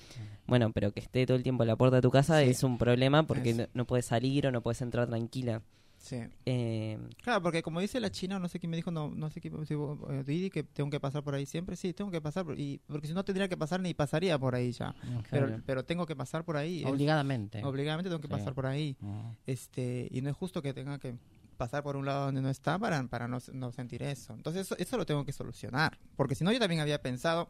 bueno, 0.48 0.72
pero 0.74 0.92
que 0.92 1.00
esté 1.02 1.26
todo 1.28 1.38
el 1.38 1.44
tiempo 1.44 1.64
en 1.64 1.68
la 1.68 1.76
puerta 1.76 1.98
de 1.98 2.02
tu 2.02 2.10
casa 2.10 2.42
Sí. 2.42 2.50
es 2.50 2.64
un 2.64 2.78
problema 2.78 3.24
porque 3.24 3.52
Eso. 3.52 3.62
no, 3.64 3.68
no 3.74 3.86
puedes 3.86 4.06
salir 4.06 4.48
o 4.48 4.52
no 4.52 4.62
puedes 4.62 4.82
entrar 4.82 5.08
tranquila. 5.08 5.62
Sí. 6.04 6.18
Eh, 6.46 7.00
Claro, 7.24 7.42
porque 7.42 7.64
como 7.64 7.80
dice 7.80 7.98
la 8.02 8.12
china, 8.12 8.38
no 8.38 8.50
sé 8.50 8.60
quién 8.60 8.70
me 8.70 8.76
dijo, 8.76 8.92
no, 8.92 9.10
no 9.10 9.30
sé 9.30 9.40
quién, 9.40 9.66
si, 9.66 9.74
eh, 9.74 10.24
Didi, 10.26 10.50
que 10.50 10.62
tengo 10.64 10.90
que 10.90 11.00
pasar 11.00 11.24
por 11.24 11.34
ahí 11.34 11.46
siempre. 11.46 11.78
Sí, 11.78 11.94
tengo 11.94 12.12
que 12.12 12.20
pasar, 12.20 12.44
por- 12.44 12.60
y, 12.60 12.82
porque 12.88 13.08
si 13.08 13.14
no 13.14 13.24
tendría 13.24 13.48
que 13.48 13.56
pasar 13.56 13.80
ni 13.80 13.94
pasaría 13.94 14.38
por 14.38 14.54
ahí 14.54 14.74
ya. 14.74 14.94
Pero, 15.32 15.48
Claro. 15.48 15.64
pero 15.66 15.86
tengo 15.86 16.06
que 16.06 16.14
pasar 16.14 16.44
por 16.44 16.58
ahí. 16.58 16.84
es- 16.84 16.90
Obligadamente. 16.90 17.64
obligadamente 17.64 18.10
tengo 18.10 18.20
que 18.20 18.28
Sí. 18.28 18.34
pasar 18.34 18.54
por 18.54 18.66
ahí. 18.66 18.98
Ujú. 19.02 19.36
este 19.46 20.10
Y 20.12 20.22
no 20.22 20.30
es 20.30 20.36
justo 20.36 20.62
que 20.62 20.74
tenga 20.74 21.00
que 21.00 21.16
pasar 21.56 21.84
por 21.84 21.96
un 21.96 22.06
lado 22.06 22.26
donde 22.26 22.42
no 22.42 22.50
está 22.50 22.78
para, 22.78 23.02
para 23.08 23.30
no, 23.30 23.38
no 23.54 23.72
sentir 23.72 24.04
eso. 24.04 24.34
Entonces 24.34 24.64
eso, 24.66 24.76
eso 24.78 24.98
lo 24.98 25.06
tengo 25.06 25.24
que 25.24 25.32
solucionar. 25.32 25.98
Porque 26.18 26.36
si 26.36 26.44
no, 26.44 26.52
yo 26.52 26.60
también 26.60 26.82
había 26.82 27.02
pensado 27.02 27.48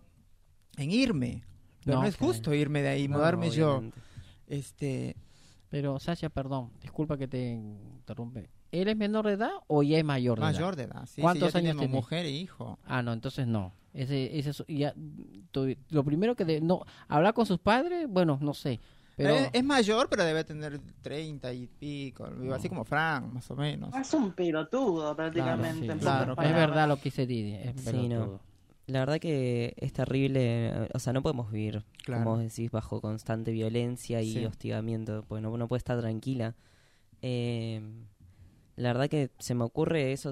en 0.78 0.92
irme. 0.92 1.44
Pero 1.84 1.96
no, 1.98 2.02
No, 2.04 2.08
es 2.08 2.18
justo 2.18 2.54
irme 2.54 2.84
de 2.84 2.90
ahí, 2.90 3.08
no, 3.08 3.18
mudarme 3.18 3.50
yo. 3.50 3.82
Este, 4.48 5.16
Pero, 5.74 6.00
Sasha, 6.00 6.30
perdón, 6.30 6.70
disculpa 6.84 7.18
que 7.18 7.28
te 7.28 7.54
interrumpe. 7.54 8.48
¿Él 8.72 8.90
es 8.90 8.96
menor 8.96 9.26
de 9.26 9.34
edad 9.34 9.50
o 9.66 9.82
ya 9.82 9.98
es 9.98 10.06
mayor 10.06 10.38
de 10.38 10.46
edad? 10.46 10.54
mayor 10.54 10.76
de 10.76 10.84
edad. 10.84 11.02
Sí, 11.08 11.14
sí, 11.16 11.22
¿Cuántos 11.22 11.52
ya 11.52 11.58
años 11.58 11.78
tiene? 11.78 11.92
mujer 11.92 12.28
e 12.28 12.30
hijo. 12.30 12.78
Ah, 12.86 13.02
no, 13.02 13.12
entonces 13.12 13.48
no. 13.48 13.74
Ese, 13.92 14.38
ese 14.38 14.52
es- 14.52 14.64
ya, 14.68 14.94
tu- 15.50 15.76
lo 15.90 16.04
primero 16.04 16.36
que 16.36 16.46
de, 16.46 16.62
no 16.62 16.84
hablar 17.08 17.34
con 17.34 17.48
sus 17.48 17.58
padres, 17.58 18.08
bueno, 18.08 18.38
no 18.40 18.54
sé, 18.54 18.80
pero 19.18 19.34
Eh, 19.34 19.50
es 19.52 19.64
mayor, 19.64 20.10
pero 20.12 20.24
debe 20.24 20.44
tener 20.44 20.80
30 21.02 21.52
y 21.52 21.66
pico, 21.66 22.30
así 22.54 22.70
como 22.70 22.86
Frank, 22.86 23.34
más 23.34 23.50
o 23.50 23.56
menos. 23.56 23.96
Es 23.96 24.14
un 24.14 24.32
pelotudo 24.34 25.02
claro, 25.02 25.16
prácticamente. 25.16 25.92
sí, 25.92 26.00
claro, 26.00 26.34
es 26.40 26.54
verdad 26.54 26.88
lo 26.88 26.98
que 26.98 27.06
dice 27.06 27.26
Didi, 27.26 27.56
es 27.56 27.74
Sí, 27.82 27.86
pelotudo. 27.92 28.26
no. 28.28 28.53
La 28.86 29.00
verdad 29.00 29.20
que 29.20 29.74
es 29.78 29.94
terrible, 29.94 30.90
o 30.94 31.00
sea, 31.00 31.14
no 31.14 31.22
podemos 31.22 31.52
vivir, 31.52 31.84
Claro. 32.04 32.24
como 32.24 32.36
vos 32.36 32.44
decís, 32.44 32.70
bajo 32.70 33.00
constante 33.00 33.52
violencia 33.52 34.22
y 34.22 34.34
Sí. 34.34 34.46
hostigamiento, 34.46 35.24
porque 35.28 35.42
no, 35.42 35.56
no 35.58 35.68
puede 35.70 35.78
estar 35.78 36.00
tranquila. 36.02 36.56
Eh, 37.22 37.82
la 38.76 38.90
verdad 38.92 39.10
que 39.10 39.32
se 39.40 39.56
me 39.56 39.64
ocurre 39.64 40.12
eso, 40.12 40.32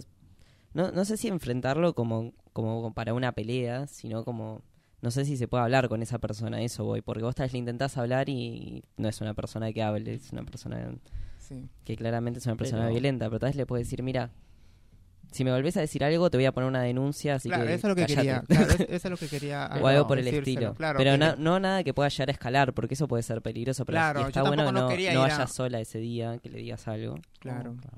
no, 0.74 0.92
no 0.92 1.06
sé 1.06 1.16
si 1.16 1.30
enfrentarlo 1.30 1.94
como, 1.96 2.34
como 2.54 2.94
para 2.94 3.14
una 3.14 3.32
pelea, 3.32 3.88
sino 3.88 4.26
como, 4.26 4.62
no 5.02 5.12
sé 5.12 5.24
si 5.24 5.38
se 5.38 5.48
puede 5.48 5.64
hablar 5.64 5.88
con 5.88 6.02
esa 6.02 6.20
persona, 6.20 6.62
eso 6.62 6.84
voy, 6.84 7.02
porque 7.02 7.24
vos 7.24 7.36
tal 7.36 7.46
vez 7.46 7.54
le 7.54 7.60
intentás 7.60 7.98
hablar 7.98 8.28
y 8.28 8.84
no 8.98 9.08
es 9.08 9.22
una 9.22 9.34
persona 9.34 9.72
que 9.72 9.82
hable, 9.82 10.16
es 10.16 10.32
una 10.34 10.44
persona 10.44 10.94
Sí. 11.40 11.70
que 11.86 11.96
claramente 11.96 12.40
es 12.40 12.46
una 12.46 12.56
persona 12.58 12.82
Pero- 12.84 12.92
violenta, 12.94 13.28
pero 13.30 13.40
tal 13.40 13.50
vez 13.50 13.56
le 13.56 13.66
puedes 13.66 13.88
decir, 13.88 14.04
mira, 14.04 14.32
si 15.32 15.44
me 15.44 15.52
volvés 15.52 15.78
a 15.78 15.82
decir 15.82 16.04
algo, 16.04 16.30
te 16.30 16.38
voy 16.38 16.46
a 16.46 16.52
poner 16.52 16.68
una 16.70 16.82
denuncia, 16.82 17.36
así 17.36 17.50
Claro, 17.50 17.66
que 17.66 17.74
eso 17.74 17.88
es 17.88 17.90
lo 17.90 17.96
que 17.96 18.02
cállate. 18.02 18.46
quería. 18.48 18.66
Claro, 18.68 18.84
eso 18.90 19.08
es 19.08 19.12
lo 19.12 19.18
que 19.18 19.28
quería. 19.40 19.70
o 19.82 19.88
algo 19.88 20.08
por 20.08 20.20
el 20.20 20.28
estilo. 20.28 20.74
Claro, 20.76 20.98
pero 20.98 21.18
na- 21.18 21.36
no 21.38 21.60
nada 21.60 21.84
que 21.84 21.94
pueda 21.94 22.10
llegar 22.10 22.30
a 22.30 22.32
escalar, 22.34 22.74
porque 22.74 22.94
eso 22.96 23.08
puede 23.08 23.24
ser 23.24 23.42
peligroso. 23.42 23.86
Pero 23.86 23.96
Claro, 23.98 24.22
yo 24.22 24.28
está 24.28 24.42
bueno 24.44 24.64
no 24.66 24.72
no, 24.72 24.80
no 24.82 24.88
a- 24.90 25.22
vayas 25.28 25.52
sola 25.54 25.80
ese 25.80 26.00
día, 26.00 26.38
que 26.40 26.50
le 26.50 26.60
digas 26.60 26.88
algo. 26.88 27.16
Claro. 27.40 27.76
Claro. 27.82 27.98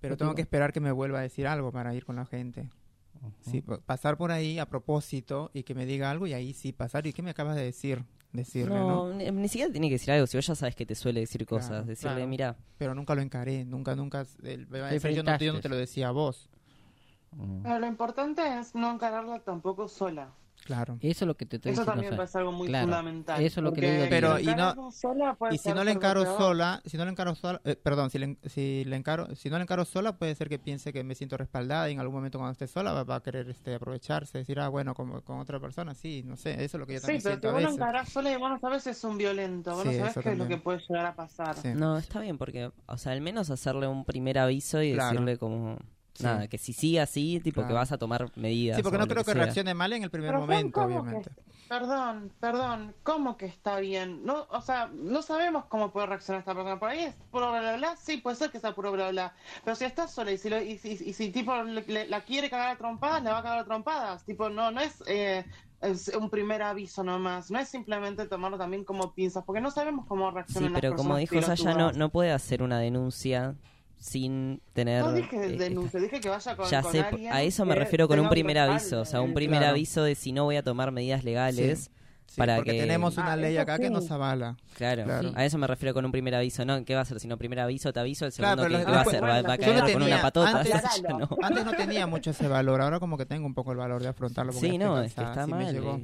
Pero 0.00 0.16
tengo 0.16 0.34
que 0.34 0.40
esperar 0.42 0.72
que 0.72 0.80
me 0.80 0.90
vuelva 0.92 1.18
a 1.18 1.22
decir 1.22 1.46
algo 1.46 1.70
para 1.72 1.94
ir 1.94 2.04
con 2.06 2.16
la 2.16 2.24
gente. 2.24 2.70
Sí, 3.42 3.60
pa- 3.60 3.78
pasar 3.78 4.16
por 4.16 4.32
ahí 4.32 4.58
a 4.58 4.64
propósito 4.66 5.50
y 5.52 5.62
que 5.64 5.74
me 5.74 5.84
diga 5.84 6.10
algo 6.10 6.26
y 6.26 6.32
ahí 6.32 6.54
sí 6.54 6.72
pasar. 6.72 7.06
¿Y 7.06 7.12
qué 7.12 7.20
me 7.22 7.30
acabas 7.30 7.56
de 7.56 7.62
decir? 7.64 8.02
Decirle, 8.32 8.74
¿no? 8.76 9.08
No, 9.08 9.12
ni, 9.12 9.30
ni 9.30 9.48
siquiera 9.48 9.70
tiene 9.72 9.88
que 9.88 9.94
decir 9.96 10.12
algo. 10.12 10.26
Si 10.26 10.36
vos 10.38 10.46
ya 10.46 10.54
sabes 10.54 10.74
que 10.76 10.86
te 10.86 10.94
suele 10.94 11.20
decir 11.20 11.44
Claro, 11.44 11.62
cosas, 11.62 11.86
decirle, 11.86 12.14
claro. 12.14 12.28
mira, 12.28 12.56
Pero 12.78 12.94
nunca 12.94 13.14
lo 13.14 13.20
encaré. 13.22 13.64
Nunca, 13.64 13.94
nunca. 13.96 14.24
Te 14.24 14.56
decir, 14.56 15.10
yo, 15.10 15.22
no, 15.22 15.36
yo 15.36 15.52
no 15.52 15.60
te 15.60 15.68
lo 15.68 15.76
decía 15.76 16.08
a 16.08 16.12
vos. 16.12 16.48
Mm. 17.32 17.62
Pero 17.62 17.78
lo 17.78 17.86
importante 17.86 18.58
es 18.58 18.74
no 18.74 18.90
encararla 18.92 19.40
tampoco 19.40 19.88
sola. 19.88 20.30
Claro. 20.64 20.98
Eso 21.00 21.24
es 21.24 21.26
lo 21.26 21.36
que 21.38 21.46
te 21.46 21.56
estoy 21.56 21.72
Eso 21.72 21.80
diciendo. 21.80 21.92
también 21.92 22.12
o 22.12 22.16
sea, 22.16 22.18
parece 22.18 22.38
algo 22.38 22.52
muy 22.52 22.68
claro, 22.68 22.84
fundamental. 22.84 23.42
eso 23.42 23.60
es 23.60 23.64
lo 23.64 23.72
que 23.72 23.80
porque 23.80 23.86
le 23.86 23.96
digo. 23.96 24.06
Pero, 24.10 24.38
y 24.38 24.44
no- 24.44 24.50
encaras 24.70 24.94
sola, 24.94 25.34
puede 25.34 25.54
Y 25.54 25.58
si 25.58 25.68
no 25.72 25.84
le 25.84 25.96
peor. 25.96 26.26
sola, 26.26 26.82
si 26.84 26.98
no 26.98 27.04
le 27.06 27.10
encaro 27.12 27.34
sola, 27.34 27.60
eh, 27.64 27.76
perdón, 27.76 28.10
si 28.10 28.18
le, 28.18 28.36
si 28.44 28.84
le 28.84 28.94
encaro, 28.96 29.34
si 29.34 29.48
no 29.48 29.56
le 29.56 29.62
encaro 29.62 29.86
sola, 29.86 30.18
puede 30.18 30.34
ser 30.34 30.50
que 30.50 30.58
piense 30.58 30.92
que 30.92 31.02
me 31.02 31.14
siento 31.14 31.38
respaldada 31.38 31.88
y 31.88 31.94
en 31.94 32.00
algún 32.00 32.14
momento 32.16 32.36
cuando 32.38 32.52
esté 32.52 32.66
sola 32.66 32.92
va, 32.92 33.04
va 33.04 33.16
a 33.16 33.22
querer 33.22 33.48
este 33.48 33.74
aprovecharse, 33.74 34.36
decir, 34.36 34.60
ah, 34.60 34.68
bueno, 34.68 34.92
como 34.94 35.22
con 35.22 35.38
otra 35.40 35.58
persona, 35.60 35.94
sí, 35.94 36.22
no 36.26 36.36
sé, 36.36 36.62
eso 36.62 36.76
es 36.76 36.80
lo 36.80 36.86
que 36.86 36.92
yo 36.94 37.00
Sí, 37.00 37.06
también 37.06 37.22
pero 37.22 37.34
si 37.36 37.40
siento 37.40 37.48
a 37.48 37.52
vos 37.52 37.62
lo 37.62 37.68
veces. 37.68 37.80
encarás 37.80 38.08
sola 38.10 38.30
y 38.30 38.36
vos 38.36 38.50
no 38.50 38.58
sabes 38.60 38.82
si 38.82 38.90
es 38.90 39.02
un 39.04 39.16
violento, 39.16 39.70
vos 39.72 39.82
Sí, 39.84 39.88
no 39.88 39.94
sabes 40.08 40.18
qué 40.22 40.32
es 40.32 40.38
lo 40.38 40.46
que 40.46 40.58
puede 40.58 40.78
llegar 40.86 41.06
a 41.06 41.14
pasar. 41.16 41.56
Sí. 41.56 41.68
no, 41.74 41.96
está 41.96 42.20
bien, 42.20 42.36
porque, 42.36 42.70
o 42.84 42.98
sea, 42.98 43.12
al 43.12 43.22
menos 43.22 43.48
hacerle 43.48 43.86
un 43.88 44.04
primer 44.04 44.38
aviso 44.38 44.82
y 44.82 44.92
Claro. 44.92 45.12
decirle 45.12 45.38
como, 45.38 45.78
Sí. 45.78 45.84
Nada, 46.22 46.48
que 46.48 46.58
si 46.58 46.72
sigue 46.72 47.00
así, 47.00 47.40
tipo 47.40 47.66
que 47.66 47.72
vas 47.72 47.92
a 47.92 47.98
tomar 47.98 48.30
medidas. 48.36 48.76
Sí, 48.76 48.82
porque 48.82 48.98
no 48.98 49.06
creo 49.06 49.24
que 49.24 49.34
reaccione 49.34 49.74
mal 49.74 49.92
en 49.92 50.02
el 50.04 50.10
primer 50.10 50.30
Pero, 50.30 50.40
momento, 50.40 50.80
¿cómo 50.80 50.88
que- 50.88 50.98
obviamente. 51.00 51.30
Perdón, 51.68 52.32
perdón, 52.40 52.94
¿cómo 53.04 53.36
que 53.36 53.46
está 53.46 53.78
bien? 53.78 54.24
No, 54.24 54.46
o 54.50 54.60
sea, 54.60 54.90
no 54.92 55.22
sabemos 55.22 55.66
cómo 55.66 55.92
puede 55.92 56.06
reaccionar 56.08 56.40
esta 56.40 56.52
persona. 56.52 56.80
Por 56.80 56.88
ahí 56.88 56.98
es 57.04 57.14
puro 57.30 57.50
bla 57.52 57.60
bla 57.60 57.76
bla, 57.76 57.96
sí, 57.96 58.16
puede 58.16 58.34
ser 58.34 58.50
que 58.50 58.58
sea 58.58 58.74
puro 58.74 58.90
bla 58.90 59.10
bla. 59.10 59.34
Pero 59.64 59.76
si 59.76 59.84
está 59.84 60.08
sola 60.08 60.32
y 60.32 60.38
si, 60.38 60.50
lo- 60.50 60.60
y, 60.60 60.78
si- 60.78 60.98
y 61.00 61.12
si 61.12 61.30
tipo 61.30 61.54
le- 61.62 61.84
le- 61.86 62.08
la 62.08 62.22
quiere 62.24 62.50
cagar 62.50 62.70
a 62.70 62.76
trompadas, 62.76 63.22
le 63.22 63.30
va 63.30 63.38
a 63.38 63.42
cagar 63.44 63.58
a 63.60 63.64
trompadas. 63.64 64.24
Tipo, 64.24 64.48
no, 64.50 64.72
no 64.72 64.80
es, 64.80 65.00
eh, 65.06 65.44
es 65.80 66.08
un 66.08 66.28
primer 66.28 66.60
aviso 66.60 67.04
nomás. 67.04 67.52
No 67.52 67.60
es 67.60 67.68
simplemente 67.68 68.26
tomarlo 68.26 68.58
también 68.58 68.82
como 68.84 69.14
pinzas, 69.14 69.44
porque 69.44 69.60
no 69.60 69.70
sabemos 69.70 70.06
cómo 70.06 70.28
Sí, 70.30 70.34
reaccionan 70.34 70.72
pero 70.72 70.88
las 70.90 70.96
como 70.96 71.14
personas 71.14 71.30
dijo 71.30 71.46
Sasha, 71.46 71.74
no, 71.78 71.92
no 71.92 72.08
puede 72.08 72.32
hacer 72.32 72.64
una 72.64 72.80
denuncia 72.80 73.54
sin 74.00 74.60
tener... 74.72 75.04
No 75.04 75.12
dije 75.12 75.36
eh, 75.44 75.56
denuncia, 75.58 76.00
dije 76.00 76.20
que 76.20 76.28
vaya 76.30 76.56
con, 76.56 76.68
Ya 76.70 76.80
con 76.82 76.90
sé, 76.92 77.00
alguien 77.02 77.32
a 77.32 77.42
eso 77.42 77.64
me 77.66 77.74
refiero 77.74 78.08
con 78.08 78.18
un 78.18 78.28
primer 78.30 78.58
aviso, 78.58 79.02
o 79.02 79.04
sea, 79.04 79.20
un 79.20 79.34
primer 79.34 79.58
Claro. 79.58 79.72
aviso 79.74 80.02
de 80.02 80.14
si 80.14 80.32
no 80.32 80.44
voy 80.44 80.56
a 80.56 80.62
tomar 80.64 80.90
medidas 80.90 81.22
legales, 81.22 81.90
Sí, 82.26 82.36
para 82.38 82.56
porque 82.56 82.70
que- 82.72 82.78
tenemos 82.80 83.16
una 83.18 83.32
Ah, 83.32 83.36
ley 83.36 83.56
acá 83.58 83.78
que 83.78 83.90
nos 83.90 84.08
avala. 84.10 84.56
claro, 84.76 85.02
Claro. 85.04 85.32
a 85.34 85.44
eso 85.44 85.58
me 85.58 85.66
refiero 85.66 85.92
con 85.92 86.04
un 86.06 86.12
primer 86.12 86.34
aviso, 86.34 86.64
¿no? 86.64 86.82
¿Qué 86.84 86.94
va 86.94 87.00
a 87.00 87.02
hacer? 87.02 87.18
Si 87.20 87.26
no, 87.28 87.36
primer 87.36 87.58
aviso, 87.60 87.92
te 87.92 87.98
aviso, 88.00 88.24
el 88.24 88.32
Claro, 88.32 88.62
segundo, 88.62 88.78
pero 88.78 88.86
¿qué, 88.86 88.92
va 88.92 88.98
a 88.98 89.02
hacer? 89.02 89.20
bueno, 89.20 89.34
¿Va, 89.34 89.42
va 89.48 89.54
a 89.54 89.58
caer 89.58 89.92
con 89.92 90.02
una 90.02 90.22
patota? 90.22 90.50
antes- 90.60 91.02
Ya 91.02 91.08
no. 91.18 91.28
Antes 91.42 91.64
no 91.64 91.72
tenía 91.72 92.06
mucho 92.06 92.30
ese 92.30 92.46
valor, 92.48 92.80
ahora 92.80 93.00
como 93.00 93.18
que 93.18 93.26
tengo 93.26 93.44
un 93.46 93.54
poco 93.54 93.72
el 93.72 93.78
valor 93.78 94.00
de 94.02 94.08
afrontarlo. 94.08 94.52
Sí, 94.52 94.78
no, 94.78 95.02
es 95.02 95.12
que 95.12 95.22
cansada, 95.22 95.42
está 95.42 95.46
mal. 95.46 96.00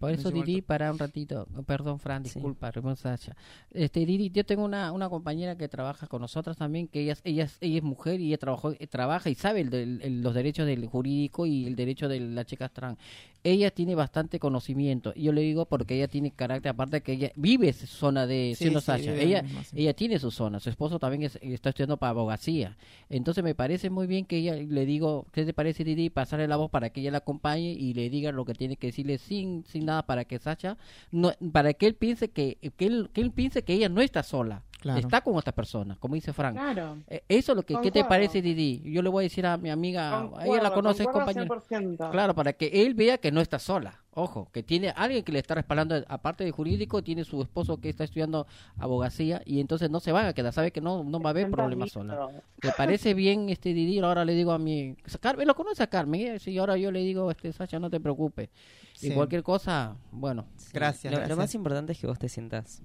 Por 0.00 0.10
eso, 0.12 0.30
Didi, 0.30 0.62
para 0.62 0.90
un 0.90 0.98
ratito. 0.98 1.46
Perdón, 1.66 1.98
Fran, 2.00 2.24
Sí. 2.24 2.32
disculpa, 2.34 2.72
Sasha. 2.96 3.36
Este, 3.70 4.06
Didi, 4.06 4.30
yo 4.30 4.44
tengo 4.44 4.64
una, 4.64 4.92
una 4.92 5.08
compañera 5.10 5.56
que 5.56 5.68
trabaja 5.68 6.06
con 6.06 6.22
nosotras 6.22 6.56
también, 6.56 6.88
que 6.88 7.02
ella, 7.02 7.12
es- 7.12 7.20
ella, 7.24 7.44
es- 7.44 7.58
ella 7.60 7.76
es 7.78 7.82
mujer 7.82 8.18
y 8.20 8.28
ella 8.28 8.38
trabajó, 8.38 8.72
eh, 8.72 8.86
trabaja 8.86 9.28
y 9.28 9.34
sabe 9.34 9.60
el 9.60 9.74
el- 9.74 10.22
los 10.22 10.34
derechos 10.34 10.66
del 10.66 10.86
jurídico 10.86 11.44
y 11.46 11.66
el 11.66 11.76
derecho 11.76 12.08
de 12.08 12.18
las 12.20 12.46
chicas 12.46 12.72
trans. 12.72 12.98
Ella 13.42 13.70
tiene 13.70 13.94
bastante 13.94 14.38
conocimiento. 14.38 15.12
Y 15.16 15.22
yo 15.24 15.32
le 15.32 15.40
digo 15.40 15.64
porque 15.66 15.94
ella 15.96 16.08
tiene 16.08 16.30
carácter, 16.30 16.70
aparte 16.70 17.00
que 17.00 17.12
ella 17.12 17.32
vive 17.36 17.68
esa 17.70 17.86
zona 17.86 18.26
de 18.26 18.50
Sí, 18.54 18.64
siendo 18.64 18.80
sí, 18.80 18.86
Sasha. 18.86 19.14
Ella, 19.14 19.42
mismo, 19.42 19.62
sí. 19.64 19.76
ella 19.80 19.94
tiene 19.94 20.18
su 20.18 20.30
zona. 20.30 20.60
Su 20.60 20.68
esposo 20.68 20.98
también 20.98 21.22
es- 21.22 21.38
está 21.42 21.70
estudiando 21.70 21.96
para 21.96 22.10
abogacía. 22.10 22.76
Entonces 23.08 23.42
me 23.42 23.54
parece 23.54 23.88
muy 23.88 24.06
bien 24.06 24.26
que 24.26 24.36
ella 24.36 24.54
le 24.56 24.84
digo, 24.84 25.26
¿qué 25.32 25.44
te 25.46 25.54
parece, 25.54 25.84
Didi? 25.84 26.10
Pasarle 26.10 26.48
la 26.48 26.56
voz 26.56 26.70
para 26.70 26.90
que 26.90 27.00
ella 27.00 27.12
la 27.12 27.18
acompañe 27.18 27.70
y 27.72 27.94
le 27.94 28.10
diga 28.10 28.30
lo 28.32 28.44
que 28.44 28.52
tiene 28.54 28.76
que 28.76 28.88
decirle 28.88 29.16
sin, 29.18 29.64
sin 29.66 29.86
nada 29.86 30.04
para 30.04 30.24
que 30.26 30.38
Sasha, 30.38 30.76
no, 31.10 31.32
para 31.52 31.72
que 31.72 31.86
él 31.86 31.94
piense 31.94 32.28
que, 32.30 32.58
que 32.76 32.86
él, 32.86 33.08
que 33.12 33.22
él 33.22 33.30
piense 33.32 33.62
que 33.62 33.72
ella 33.72 33.88
no 33.88 34.02
está 34.02 34.22
sola. 34.22 34.62
Claro. 34.80 34.98
Está 35.00 35.20
con 35.20 35.36
otras 35.36 35.54
personas, 35.54 35.98
como 35.98 36.14
dice 36.14 36.32
Frank. 36.32 36.54
Claro. 36.54 36.96
Eh, 37.06 37.22
Eso 37.28 37.52
es 37.52 37.56
lo 37.56 37.62
que, 37.62 37.76
¿qué 37.82 37.90
te 37.90 38.04
parece, 38.04 38.40
Didi? 38.40 38.80
Yo 38.90 39.02
le 39.02 39.10
voy 39.10 39.22
a 39.22 39.26
decir 39.26 39.44
a 39.44 39.56
mi 39.58 39.68
amiga, 39.70 40.28
ella 40.42 40.62
la 40.62 40.72
conoce, 40.72 41.04
compañera. 41.04 41.46
100%. 41.46 42.10
Claro, 42.10 42.34
para 42.34 42.52
que 42.54 42.66
él 42.84 42.94
vea 42.94 43.18
que 43.18 43.30
no 43.30 43.40
está 43.40 43.58
sola. 43.58 44.00
Ojo, 44.12 44.48
que 44.52 44.62
tiene 44.64 44.90
alguien 44.96 45.22
que 45.22 45.30
le 45.30 45.38
está 45.38 45.54
respaldando, 45.54 45.94
aparte 46.08 46.42
de 46.44 46.50
jurídico, 46.50 47.00
tiene 47.02 47.24
su 47.24 47.40
esposo 47.42 47.76
que 47.80 47.88
está 47.88 48.02
estudiando 48.02 48.46
abogacía 48.76 49.40
y 49.44 49.60
entonces 49.60 49.88
no 49.88 50.00
se 50.00 50.10
van 50.10 50.26
a 50.26 50.32
quedar, 50.32 50.52
sabe 50.52 50.72
que 50.72 50.80
no, 50.80 51.04
no 51.04 51.20
va 51.20 51.30
a 51.30 51.32
haber 51.32 51.48
problemas 51.50 51.92
sola. 51.92 52.28
¿Te 52.60 52.72
parece 52.72 53.14
bien 53.14 53.50
este 53.50 53.72
Didi? 53.72 54.00
Ahora 54.00 54.24
le 54.24 54.34
digo 54.34 54.50
a 54.52 54.58
mi... 54.58 54.96
Carmen, 55.20 55.46
¿lo 55.46 55.54
conoce 55.54 55.82
a 55.84 55.86
Carmen? 55.86 56.40
Sí, 56.40 56.58
ahora 56.58 56.76
yo 56.76 56.90
le 56.90 57.00
digo, 57.00 57.30
este 57.30 57.52
Sasha, 57.52 57.78
no 57.78 57.88
te 57.88 58.00
preocupes. 58.00 58.48
Y 58.96 59.08
Sí. 59.08 59.10
cualquier 59.12 59.42
cosa, 59.42 59.96
bueno. 60.10 60.44
Gracias, 60.72 61.28
Lo, 61.28 61.36
más 61.36 61.54
importante 61.54 61.92
es 61.92 61.98
que 62.00 62.06
vos 62.06 62.18
te 62.18 62.28
sientas 62.28 62.82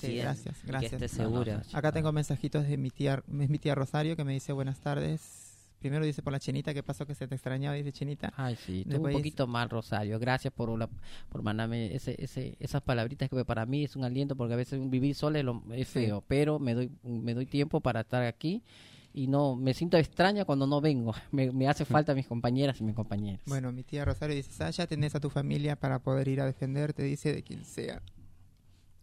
Sí, 0.00 0.08
bien 0.12 0.24
gracias, 0.24 0.56
gracias. 0.64 0.92
que 0.92 0.98
no, 0.98 1.08
segura. 1.08 1.62
Acá 1.72 1.92
tengo 1.92 2.10
mensajitos 2.12 2.66
de 2.66 2.76
mi 2.76 2.90
tía, 2.90 3.22
es 3.40 3.48
mi 3.50 3.58
tía 3.58 3.74
Rosario 3.74 4.16
que 4.16 4.24
me 4.24 4.32
dice 4.32 4.52
buenas 4.52 4.80
tardes. 4.80 5.40
Primero 5.78 6.04
dice 6.06 6.22
por 6.22 6.32
la 6.32 6.40
chinita, 6.40 6.72
¿qué 6.72 6.82
pasó 6.82 7.04
que 7.06 7.14
se 7.14 7.28
te 7.28 7.34
extrañaba? 7.34 7.74
Dice 7.76 7.92
chinita. 7.92 8.32
Ay, 8.36 8.56
sí, 8.56 8.84
Después- 8.86 9.14
un 9.14 9.20
poquito 9.20 9.46
mal, 9.46 9.68
Rosario. 9.68 10.18
Gracias 10.18 10.50
por, 10.52 10.76
la- 10.78 10.88
por 11.28 11.42
mandarme 11.42 11.94
ese, 11.94 12.16
ese, 12.18 12.56
esas 12.58 12.80
palabritas 12.80 13.28
que 13.28 13.44
para 13.44 13.66
mí 13.66 13.84
es 13.84 13.94
un 13.94 14.02
aliento 14.02 14.34
porque 14.34 14.54
a 14.54 14.56
veces 14.56 14.80
vivir 14.88 15.14
sola 15.14 15.40
es, 15.40 15.44
lo- 15.44 15.62
es 15.72 15.88
Sí. 15.88 16.06
feo, 16.06 16.24
pero 16.26 16.58
me 16.58 16.72
doy, 16.72 16.90
me 17.02 17.34
doy 17.34 17.44
tiempo 17.44 17.80
para 17.80 18.00
estar 18.00 18.22
aquí 18.22 18.62
y 19.12 19.26
no 19.26 19.56
me 19.56 19.74
siento 19.74 19.98
extraña 19.98 20.46
cuando 20.46 20.66
no 20.66 20.80
vengo. 20.80 21.14
Me, 21.32 21.52
me 21.52 21.68
hace 21.68 21.84
falta 21.84 22.14
mis 22.14 22.26
compañeras 22.26 22.80
y 22.80 22.84
mis 22.84 22.94
compañeros. 22.94 23.42
Bueno, 23.44 23.70
mi 23.70 23.82
tía 23.84 24.06
Rosario 24.06 24.34
dice, 24.34 24.50
Sasha, 24.52 24.86
tenés 24.86 25.14
a 25.14 25.20
tu 25.20 25.28
familia 25.28 25.76
para 25.76 25.98
poder 25.98 26.28
ir 26.28 26.40
a 26.40 26.46
defenderte, 26.46 27.02
dice 27.02 27.34
de 27.34 27.42
quien 27.42 27.62
sea. 27.62 28.00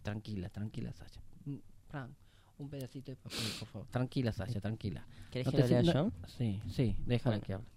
Tranquila, 0.03 0.49
tranquila, 0.49 0.91
Sasha. 0.93 1.21
Mm, 1.45 1.57
Fran, 1.89 2.15
un 2.57 2.69
pedacito 2.69 3.11
de 3.11 3.15
papel, 3.17 3.39
por 3.59 3.67
favor. 3.67 3.87
Tranquila, 3.89 4.31
Sasha, 4.31 4.59
tranquila. 4.61 5.05
¿Querés 5.31 5.45
No 5.47 5.51
que 5.51 5.57
lo 5.59 5.67
lea 5.67 5.81
yo? 5.81 5.93
no- 5.93 6.11
Sí, 6.27 6.61
sí, 6.69 6.95
déjala 7.05 7.37
Bueno. 7.37 7.45
que 7.45 7.53
hable. 7.53 7.67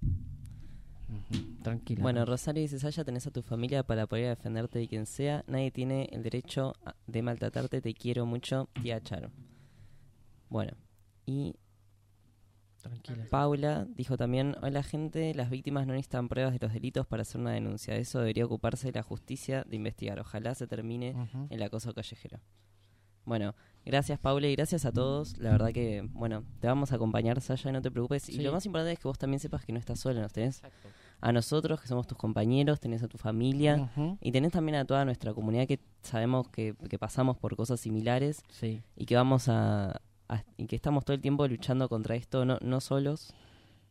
Tranquila. 1.63 2.03
Bueno. 2.03 2.25
Rosario 2.25 2.63
dice, 2.63 2.79
Sasha, 2.79 3.05
tenés 3.05 3.27
a 3.27 3.31
tu 3.31 3.43
familia 3.43 3.83
para 3.83 4.07
poder 4.07 4.29
defenderte 4.37 4.79
de 4.79 4.89
quien 4.89 5.07
sea. 5.07 5.45
Nadie 5.47 5.71
tiene 5.71 6.09
el 6.13 6.23
derecho 6.23 6.75
de 7.07 7.23
maltratarte. 7.23 7.81
Te 7.81 7.95
quiero 7.95 8.27
mucho, 8.27 8.69
tía 8.83 9.01
Charo. 9.01 9.31
Bueno, 10.51 10.73
y 11.27 11.55
tranquila. 12.89 13.27
Paula 13.31 13.87
dijo 13.97 14.17
también, 14.17 14.57
hola 14.63 14.83
gente, 14.83 15.35
las 15.35 15.51
víctimas 15.51 15.87
no 15.87 15.93
necesitan 15.95 16.29
pruebas 16.29 16.53
de 16.53 16.59
los 16.61 16.73
delitos 16.73 17.07
para 17.07 17.23
hacer 17.23 17.41
una 17.41 17.51
denuncia. 17.53 17.95
De 17.95 18.01
eso 18.01 18.21
debería 18.21 18.45
ocuparse 18.45 18.93
la 18.93 19.03
justicia 19.03 19.65
de 19.69 19.77
investigar. 19.77 20.21
Ojalá 20.21 20.55
se 20.55 20.67
termine 20.67 21.13
Ujú. 21.17 21.47
el 21.51 21.63
acoso 21.63 21.93
callejero. 21.95 22.39
Bueno, 23.27 23.55
gracias 23.87 24.19
Paula 24.19 24.47
y 24.49 24.55
gracias 24.55 24.85
a 24.85 24.93
todos. 24.93 25.39
La 25.39 25.51
verdad 25.51 25.73
que, 25.73 26.07
bueno, 26.13 26.45
te 26.61 26.67
vamos 26.67 26.93
a 26.93 26.97
acompañar, 26.97 27.41
Sasha, 27.41 27.73
no 27.73 27.81
te 27.81 27.91
preocupes. 27.91 28.29
Y 28.29 28.41
lo 28.43 28.53
más 28.53 28.67
importante 28.67 28.93
es 28.93 28.99
que 28.99 29.09
vos 29.09 29.19
también 29.19 29.41
sepas 29.41 29.65
que 29.65 29.73
no 29.73 29.79
estás 29.79 29.99
sola, 30.01 30.21
nos 30.21 30.33
tenés 30.33 30.57
Exacto. 30.59 30.89
a 31.23 31.33
nosotros, 31.33 31.81
que 31.81 31.89
somos 31.89 32.07
tus 32.07 32.19
compañeros, 32.19 32.81
tenés 32.81 33.03
a 33.03 33.09
tu 33.09 33.17
familia 33.17 33.91
y 34.21 34.31
tenés 34.31 34.53
también 34.53 34.77
a 34.77 34.85
toda 34.85 35.07
nuestra 35.07 35.33
comunidad 35.33 35.67
que 35.67 35.81
sabemos 36.03 36.49
que, 36.51 36.75
que 36.91 36.99
pasamos 36.99 37.39
por 37.39 37.57
cosas 37.57 37.81
similares 37.81 38.43
Sí. 38.51 38.83
y 38.95 39.07
que 39.07 39.17
vamos 39.17 39.49
a- 39.49 40.03
y 40.57 40.67
que 40.67 40.77
estamos 40.77 41.05
todo 41.05 41.15
el 41.15 41.21
tiempo 41.21 41.47
luchando 41.47 41.89
contra 41.89 42.17
esto, 42.17 42.45
no, 42.45 42.59
no 42.61 42.81
solos, 42.81 43.35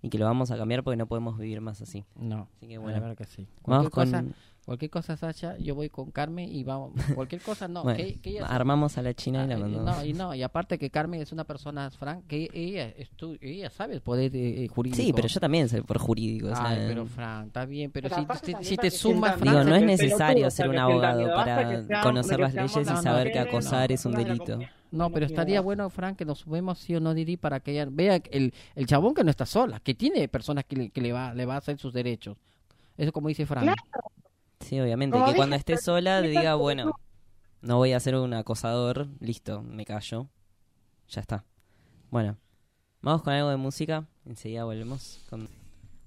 y 0.02 0.10
que 0.10 0.18
lo 0.18 0.26
vamos 0.26 0.52
a 0.52 0.58
cambiar 0.58 0.84
porque 0.84 0.98
no 0.98 1.08
podemos 1.08 1.38
vivir 1.38 1.62
más 1.62 1.82
así. 1.82 2.04
No. 2.16 2.48
Así 2.58 2.68
que 2.68 2.76
La 2.76 2.80
bueno, 2.80 3.02
verdad 3.02 3.18
que 3.18 3.26
sí. 3.26 3.48
vamos 3.66 3.90
con... 3.90 4.06
cosa, 4.06 4.26
cualquier 4.66 4.90
cosa, 4.92 5.18
Sasha, 5.18 5.58
yo 5.58 5.76
voy 5.76 5.90
con 5.90 6.12
Carmen 6.12 6.50
y 6.50 6.64
vamos. 6.64 6.92
Cualquier 7.16 7.42
cosa, 7.42 7.68
no. 7.68 7.84
bueno, 7.84 7.98
que, 7.98 8.20
que 8.20 8.30
ella 8.32 8.46
armamos 8.46 8.98
a 8.98 9.02
la 9.02 9.14
China 9.14 9.44
y 9.46 9.48
la 9.48 9.56
Ah, 9.56 9.58
y 9.58 9.62
mandamos. 9.62 9.98
no, 9.98 10.06
y 10.06 10.14
no, 10.14 10.34
y 10.36 10.44
aparte 10.44 10.78
que 10.78 10.90
Carmen 10.90 11.22
es 11.22 11.32
una 11.32 11.44
persona, 11.44 11.90
Frank, 11.92 12.26
que 12.28 12.50
ella, 12.54 12.94
estu- 12.96 13.38
ella 13.42 13.70
sabe 13.70 13.96
el 13.96 14.02
poder 14.02 14.32
eh, 14.36 14.68
jurídico. 14.68 15.02
Sí, 15.02 15.12
pero 15.14 15.28
yo 15.28 15.40
también 15.40 15.68
soy 15.70 15.82
por 15.82 15.98
jurídico. 15.98 16.48
o 16.48 16.56
sea, 16.56 16.68
Ay, 16.70 16.86
pero 16.88 17.06
Frank, 17.06 17.48
está 17.48 17.66
bien, 17.66 17.92
pero, 17.92 18.10
Pero 18.10 18.36
si, 18.44 18.54
si- 18.54 18.64
si 18.64 18.76
te 18.78 18.84
que 18.84 18.92
sumas, 18.92 19.40
Digo, 19.42 19.64
no 19.64 19.76
es 19.76 19.84
necesario 19.84 20.50
ser 20.52 20.70
un 20.70 20.78
abogado 20.78 21.26
para 21.36 22.02
conocer 22.04 22.40
las 22.40 22.54
leyes 22.54 22.76
y 22.78 22.86
saber 22.98 23.32
que 23.32 23.40
acosar 23.40 23.92
es 23.92 24.06
un 24.06 24.14
delito. 24.14 24.60
no, 24.92 25.10
pero 25.10 25.26
estaría 25.26 25.60
bueno, 25.62 25.90
Frank, 25.90 26.18
que 26.18 26.26
nos 26.26 26.40
subamos 26.40 26.80
sí 26.80 26.96
o 26.96 27.00
no, 27.00 27.14
Didi, 27.14 27.36
para 27.38 27.60
que 27.60 27.72
ella 27.72 27.88
vea 27.90 28.22
el, 28.32 28.54
el 28.76 28.86
chabón 28.86 29.14
que 29.14 29.24
no 29.24 29.30
está 29.32 29.46
sola, 29.46 29.80
que 29.80 29.94
tiene 29.94 30.28
personas 30.28 30.66
que 30.66 30.76
le, 30.76 30.90
que 30.90 31.02
le 31.02 31.12
va 31.12 31.34
le 31.34 31.46
va 31.46 31.56
a 31.56 31.58
hacer 31.58 31.78
sus 31.78 31.94
derechos. 31.94 32.38
Eso 32.98 33.12
como 33.12 33.28
dice 33.28 33.46
Frank. 33.46 33.64
Claro. 33.64 33.82
Sí, 34.64 34.80
obviamente. 34.80 35.14
Como 35.14 35.26
que 35.26 35.32
dije, 35.32 35.38
cuando 35.38 35.56
esté 35.56 35.78
sola 35.78 36.22
diga, 36.22 36.56
bueno, 36.56 36.94
no 37.62 37.78
voy 37.78 37.94
a 37.94 38.00
ser 38.00 38.16
un 38.16 38.34
acosador, 38.34 39.08
listo, 39.20 39.62
me 39.62 39.86
callo. 39.86 40.30
Ya 41.10 41.22
está. 41.22 41.46
Bueno, 42.10 42.38
vamos 43.02 43.22
con 43.24 43.34
algo 43.34 43.50
de 43.50 43.58
música. 43.58 44.08
Enseguida 44.26 44.64
volvemos 44.64 45.24
con 45.30 45.50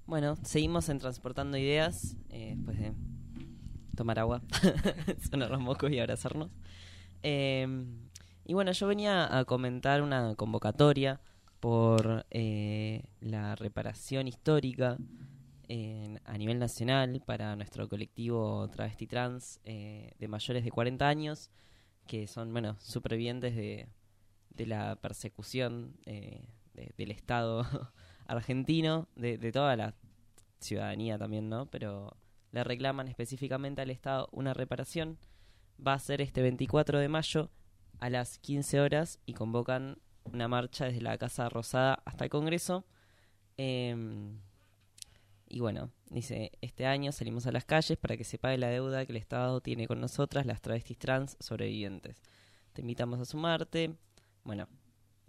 Bueno, 0.05 0.35
seguimos 0.43 0.89
en 0.89 0.99
Transportando 0.99 1.57
Ideas, 1.57 2.15
eh, 2.29 2.53
después 2.55 2.79
de 2.79 2.93
tomar 3.95 4.19
agua, 4.19 4.41
sonar 5.29 5.49
los 5.49 5.59
mocos 5.59 5.91
y 5.91 5.99
abrazarnos. 5.99 6.49
Eh, 7.23 7.67
y 8.45 8.53
bueno, 8.53 8.71
yo 8.71 8.87
venía 8.87 9.37
a 9.37 9.43
comentar 9.45 10.01
una 10.01 10.35
convocatoria 10.35 11.19
por 11.59 12.25
eh, 12.29 13.03
la 13.19 13.55
reparación 13.55 14.27
histórica 14.27 14.97
en- 15.67 16.19
a 16.25 16.37
nivel 16.37 16.59
nacional 16.59 17.21
para 17.25 17.55
nuestro 17.55 17.87
colectivo 17.89 18.67
travesti 18.69 19.07
trans 19.07 19.59
eh, 19.63 20.13
de 20.19 20.27
mayores 20.27 20.63
de 20.63 20.71
40 20.71 21.07
años, 21.07 21.49
que 22.07 22.27
son, 22.27 22.51
bueno, 22.53 22.77
supervivientes 22.79 23.55
de, 23.55 23.87
de 24.49 24.65
la 24.65 24.95
persecución 24.97 25.97
eh, 26.05 26.47
de- 26.73 26.93
del 26.97 27.11
Estado 27.11 27.65
argentino, 28.27 29.07
de, 29.15 29.37
de 29.37 29.51
toda 29.51 29.75
la 29.75 29.93
ciudadanía 30.59 31.17
también, 31.17 31.49
¿no? 31.49 31.65
Pero 31.67 32.15
le 32.51 32.63
reclaman 32.63 33.07
específicamente 33.07 33.81
al 33.81 33.89
Estado 33.91 34.29
una 34.31 34.53
reparación. 34.53 35.17
Va 35.85 35.93
a 35.93 35.99
ser 35.99 36.21
este 36.21 36.41
24 36.41 36.99
de 36.99 37.09
mayo 37.09 37.51
a 37.99 38.09
las 38.09 38.39
15 38.39 38.79
horas 38.79 39.19
y 39.25 39.33
convocan 39.33 39.99
una 40.23 40.47
marcha 40.47 40.85
desde 40.85 41.01
la 41.01 41.17
Casa 41.17 41.49
Rosada 41.49 42.01
hasta 42.05 42.23
el 42.25 42.29
Congreso. 42.29 42.85
Em, 43.57 44.39
y 45.49 45.59
bueno, 45.59 45.91
dice, 46.09 46.51
este 46.61 46.85
año 46.85 47.11
salimos 47.11 47.47
a 47.47 47.51
las 47.51 47.65
calles 47.65 47.97
para 47.97 48.17
que 48.17 48.23
se 48.23 48.37
pague 48.37 48.57
la 48.57 48.67
deuda 48.67 49.05
que 49.05 49.11
el 49.11 49.17
Estado 49.17 49.61
tiene 49.61 49.87
con 49.87 50.01
nosotras, 50.01 50.45
las 50.45 50.61
travestis 50.61 50.97
trans 50.97 51.37
sobrevivientes. 51.39 52.21
Te 52.73 52.81
invitamos 52.81 53.19
a 53.19 53.25
sumarte. 53.25 53.95
Bueno, 54.43 54.67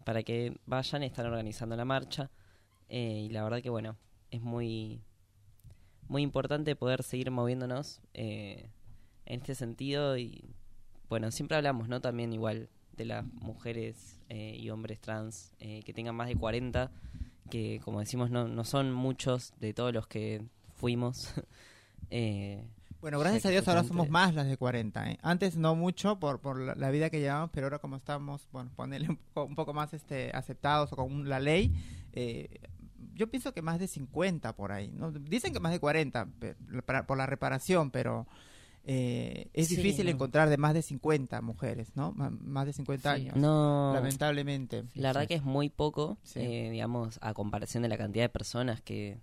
para 0.04 0.22
que 0.22 0.58
vayan, 0.66 1.02
están 1.02 1.26
organizando 1.26 1.76
la 1.76 1.84
marcha. 1.84 2.30
Eh, 2.88 3.26
y 3.26 3.28
la 3.30 3.44
verdad 3.44 3.62
que 3.62 3.70
bueno, 3.70 3.96
es 4.30 4.42
muy, 4.42 5.02
muy 6.08 6.22
importante 6.22 6.76
poder 6.76 7.02
seguir 7.02 7.30
moviéndonos 7.30 8.00
eh, 8.14 8.70
en 9.26 9.40
este 9.40 9.54
sentido. 9.54 10.18
Y 10.18 10.54
bueno, 11.08 11.30
siempre 11.30 11.56
hablamos, 11.56 11.88
¿no? 11.88 12.00
También 12.00 12.32
igual 12.32 12.68
de 12.98 13.06
las 13.06 13.24
mujeres 13.24 14.20
eh, 14.28 14.56
y 14.58 14.68
hombres 14.70 15.00
trans 15.00 15.54
eh, 15.60 15.82
que 15.84 15.94
tengan 15.94 16.14
más 16.14 16.28
de 16.28 16.36
40, 16.36 16.90
que 17.50 17.80
como 17.84 18.00
decimos, 18.00 18.30
no, 18.30 18.48
no 18.48 18.64
son 18.64 18.92
muchos 18.92 19.52
de 19.60 19.72
todos 19.74 19.92
los 19.92 20.06
que 20.06 20.42
fuimos. 20.74 21.32
eh, 22.10 22.64
Bueno, 23.00 23.18
gracias 23.18 23.46
a 23.46 23.50
Dios 23.50 23.66
ahora 23.68 23.84
somos 23.84 24.08
más 24.08 24.34
las 24.34 24.46
de 24.46 24.56
40. 24.56 25.10
¿eh? 25.12 25.18
Antes 25.22 25.56
no 25.56 25.74
mucho 25.74 26.18
por, 26.18 26.40
por 26.40 26.58
la, 26.76 26.90
vida 26.90 27.10
que 27.10 27.20
llevamos, 27.20 27.50
pero 27.52 27.66
ahora 27.66 27.78
como 27.78 27.96
estamos, 27.96 28.48
bueno, 28.52 28.70
ponerle 28.76 29.08
un 29.10 29.16
poco, 29.16 29.44
un 29.46 29.54
poco 29.54 29.72
más 29.74 29.92
este, 29.94 30.30
aceptados 30.34 30.92
o 30.92 30.96
con 30.96 31.28
la 31.28 31.40
ley, 31.40 31.72
eh, 32.12 32.48
yo 33.14 33.28
pienso 33.30 33.52
que 33.52 33.62
más 33.62 33.78
de 33.78 33.88
50 33.88 34.54
por 34.56 34.72
ahí. 34.72 34.90
¿no? 34.94 35.10
Dicen 35.12 35.52
que 35.52 35.60
más 35.60 35.72
de 35.72 35.80
40 35.80 36.26
pe- 36.38 36.54
para- 36.84 37.06
por 37.06 37.18
la 37.18 37.26
reparación, 37.26 37.90
pero 37.90 38.26
eh, 38.90 39.50
es 39.52 39.68
Sí, 39.68 39.76
difícil 39.76 40.06
no. 40.06 40.12
encontrar 40.12 40.48
de 40.48 40.56
más 40.56 40.72
de 40.72 40.80
50 40.80 41.42
mujeres, 41.42 41.94
¿no? 41.94 42.12
Más 42.12 42.64
de 42.64 42.72
50 42.72 43.14
Sí. 43.14 43.20
años. 43.22 43.36
no, 43.36 43.92
Lamentablemente. 43.92 44.84
la 44.94 45.10
verdad 45.10 45.28
que 45.28 45.34
es 45.34 45.42
muy 45.44 45.68
poco, 45.68 46.16
Sí. 46.22 46.40
eh, 46.40 46.70
digamos, 46.70 47.18
a 47.20 47.34
comparación 47.34 47.82
de 47.82 47.90
la 47.90 47.98
cantidad 47.98 48.24
de 48.24 48.28
personas 48.30 48.80
que, 48.80 49.18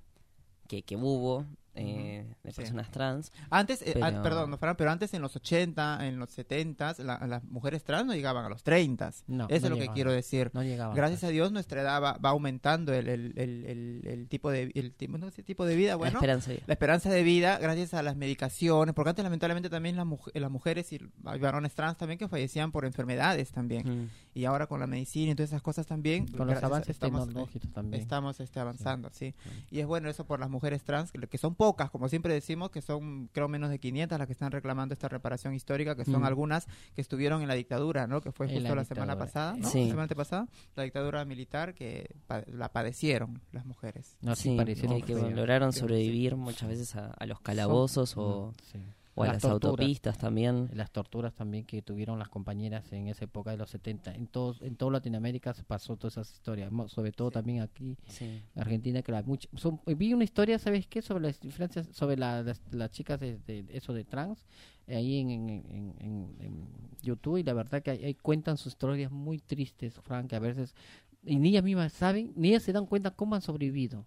que, 0.67 0.83
que 0.83 0.95
hubo, 0.95 1.45
eh, 1.75 2.25
de 2.43 2.51
Sí. 2.51 2.57
personas 2.57 2.89
trans. 2.91 3.31
Antes, 3.49 3.81
eh, 3.81 3.91
Pero- 3.93 4.21
perdón, 4.23 4.49
no, 4.51 4.57
Fran, 4.57 4.75
pero 4.75 4.91
antes 4.91 5.13
en 5.13 5.21
los 5.21 5.35
80, 5.35 6.07
en 6.07 6.17
los 6.19 6.29
70, 6.31 6.95
la- 6.99 7.25
las 7.27 7.43
mujeres 7.43 7.83
trans 7.83 8.05
no 8.05 8.13
llegaban 8.13 8.45
a 8.45 8.49
los 8.49 8.63
30. 8.63 9.11
No, 9.27 9.45
Eso 9.45 9.55
es 9.55 9.61
no 9.63 9.69
lo 9.69 9.75
que 9.75 9.81
llegaban. 9.81 9.95
quiero 9.95 10.11
decir. 10.11 10.51
No 10.53 10.63
llegaba. 10.63 10.93
Gracias 10.95 11.23
a 11.23 11.29
Dios 11.29 11.51
nuestra 11.51 11.81
edad 11.81 12.01
va, 12.01 12.13
va 12.17 12.29
aumentando 12.29 12.93
el, 12.93 13.07
el, 13.07 13.33
el, 13.37 14.01
el- 14.05 14.27
tipo 14.27 14.49
de 14.51 14.71
el 14.73 14.93
no 15.19 15.29
sé, 15.31 15.43
tipo 15.43 15.65
de 15.65 15.75
vida, 15.75 15.91
la 15.91 15.95
bueno, 15.97 16.17
esperanza 16.19 16.49
de 16.49 16.55
vida. 16.55 16.63
la 16.67 16.73
esperanza 16.73 17.09
de 17.09 17.23
vida 17.23 17.57
gracias 17.59 17.93
a 17.93 18.01
las 18.03 18.15
medicaciones, 18.15 18.93
porque 18.95 19.09
antes 19.09 19.23
lamentablemente 19.23 19.69
también 19.69 19.95
las, 19.95 20.05
las 20.33 20.51
mujeres 20.51 20.91
y 20.93 20.99
varones 21.21 21.73
trans 21.75 21.97
también 21.97 22.17
que 22.17 22.27
fallecían 22.27 22.71
por 22.71 22.85
enfermedades 22.85 23.51
también. 23.51 24.03
Mm. 24.05 24.09
Y 24.33 24.45
ahora 24.45 24.67
con 24.67 24.79
la 24.79 24.87
medicina 24.87 25.31
y 25.31 25.35
todas 25.35 25.49
esas 25.51 25.61
cosas 25.61 25.85
también 25.87 26.27
Con 26.27 26.47
los 26.47 26.61
avances 26.63 26.89
estamos, 26.91 27.27
tecnológicos 27.27 27.71
también. 27.71 28.01
Estamos 28.01 28.39
este, 28.39 28.59
avanzando, 28.59 29.09
sí. 29.13 29.33
Y 29.71 29.79
es 29.79 29.85
bueno 29.87 30.09
eso 30.09 30.25
por 30.25 30.39
las 30.39 30.49
mujeres 30.49 30.83
trans, 30.83 31.11
que, 31.11 31.19
que 31.27 31.37
son 31.37 31.55
pocas, 31.65 31.89
como 31.89 32.07
siempre 32.09 32.33
decimos, 32.33 32.69
que 32.69 32.81
son 32.81 33.27
creo 33.33 33.47
menos 33.47 33.69
de 33.71 33.79
500 33.79 34.17
las 34.19 34.27
que 34.27 34.33
están 34.33 34.51
reclamando 34.51 34.93
esta 34.93 35.07
reparación 35.07 35.53
histórica, 35.55 35.95
que 35.95 36.05
son 36.05 36.21
Mm. 36.21 36.25
algunas 36.25 36.67
que 36.93 37.01
estuvieron 37.01 37.41
en 37.41 37.47
la 37.47 37.55
dictadura, 37.55 38.05
¿no? 38.07 38.21
Que 38.21 38.31
fue 38.31 38.47
justo 38.47 38.69
la 38.69 38.75
la, 38.75 38.85
semana 38.85 39.17
pasada, 39.17 39.55
¿no? 39.57 39.67
Sí. 39.69 39.79
La 39.79 39.85
semana 39.85 40.03
antepasada, 40.03 40.47
la 40.75 40.83
dictadura 40.83 41.25
militar 41.25 41.73
que 41.73 42.15
pa- 42.27 42.43
la 42.47 42.69
padecieron 42.71 43.41
las 43.51 43.65
mujeres. 43.65 44.17
No, 44.21 44.35
sí, 44.35 44.49
Sí, 44.51 44.57
parecieron 44.57 45.01
que, 45.01 45.15
lograron 45.15 45.73
sobrevivir 45.73 46.31
sí. 46.33 46.37
muchas 46.37 46.69
veces 46.69 46.95
a, 46.95 47.07
a 47.11 47.25
los 47.25 47.39
calabozos 47.41 48.15
o, 48.17 48.51
Mm, 48.51 48.53
sí. 48.71 48.79
O 49.17 49.23
a 49.23 49.27
Las 49.27 49.35
las 49.35 49.41
torturas. 49.43 49.69
autopistas 49.71 50.17
también. 50.17 50.69
las 50.73 50.91
torturas 50.91 51.33
también 51.33 51.63
que 51.65 51.81
tuvieron 51.81 52.19
las 52.19 52.27
compañeras 52.27 52.91
en 52.91 53.07
esa 53.07 53.23
época 53.25 53.51
de 53.51 53.57
los 53.57 53.69
70. 53.69 54.13
En 54.13 54.27
todo, 54.27 54.55
en 54.61 54.75
toda 54.75 54.91
Latinoamérica 54.91 55.53
se 55.53 55.63
pasó 55.63 55.95
todas 55.95 56.13
esas 56.17 56.33
historias, 56.33 56.69
sobre 56.87 57.11
todo 57.13 57.31
también 57.31 57.61
aquí 57.61 57.97
Sí. 58.07 58.25
en 58.53 58.61
Argentina, 58.61 59.01
que 59.01 59.11
la 59.13 59.23
much- 59.23 59.47
son- 59.55 59.79
vi 59.97 60.13
una 60.13 60.25
historia, 60.25 60.59
¿sabes 60.59 60.85
qué? 60.87 61.01
Sobre 61.01 61.23
las 61.23 61.39
diferencias, 61.39 61.87
sobre 61.93 62.17
la- 62.17 62.43
las, 62.43 62.61
las 62.71 62.91
chicas 62.91 63.19
de, 63.19 63.37
de- 63.47 63.65
eso 63.69 63.93
de 63.93 64.03
trans, 64.03 64.45
eh, 64.87 64.97
ahí 64.97 65.19
en, 65.21 65.29
en, 65.31 65.49
en- 65.49 65.95
en- 65.99 66.35
en 66.41 66.67
YouTube, 67.01 67.37
y 67.37 67.43
la 67.43 67.53
verdad 67.53 67.81
que 67.81 67.91
ahí, 67.91 68.13
cuentan 68.15 68.57
sus 68.57 68.73
historias 68.73 69.11
muy 69.11 69.39
tristes, 69.39 69.93
Frank, 70.01 70.27
que 70.27 70.35
a 70.35 70.39
veces, 70.39 70.75
y 71.23 71.37
ni 71.37 71.49
ellas 71.49 71.63
mismas 71.63 71.93
saben, 71.93 72.33
ni 72.35 72.49
ellas 72.49 72.63
se 72.63 72.73
dan 72.73 72.85
cuenta 72.85 73.11
cómo 73.11 73.33
han 73.35 73.41
sobrevivido. 73.41 74.05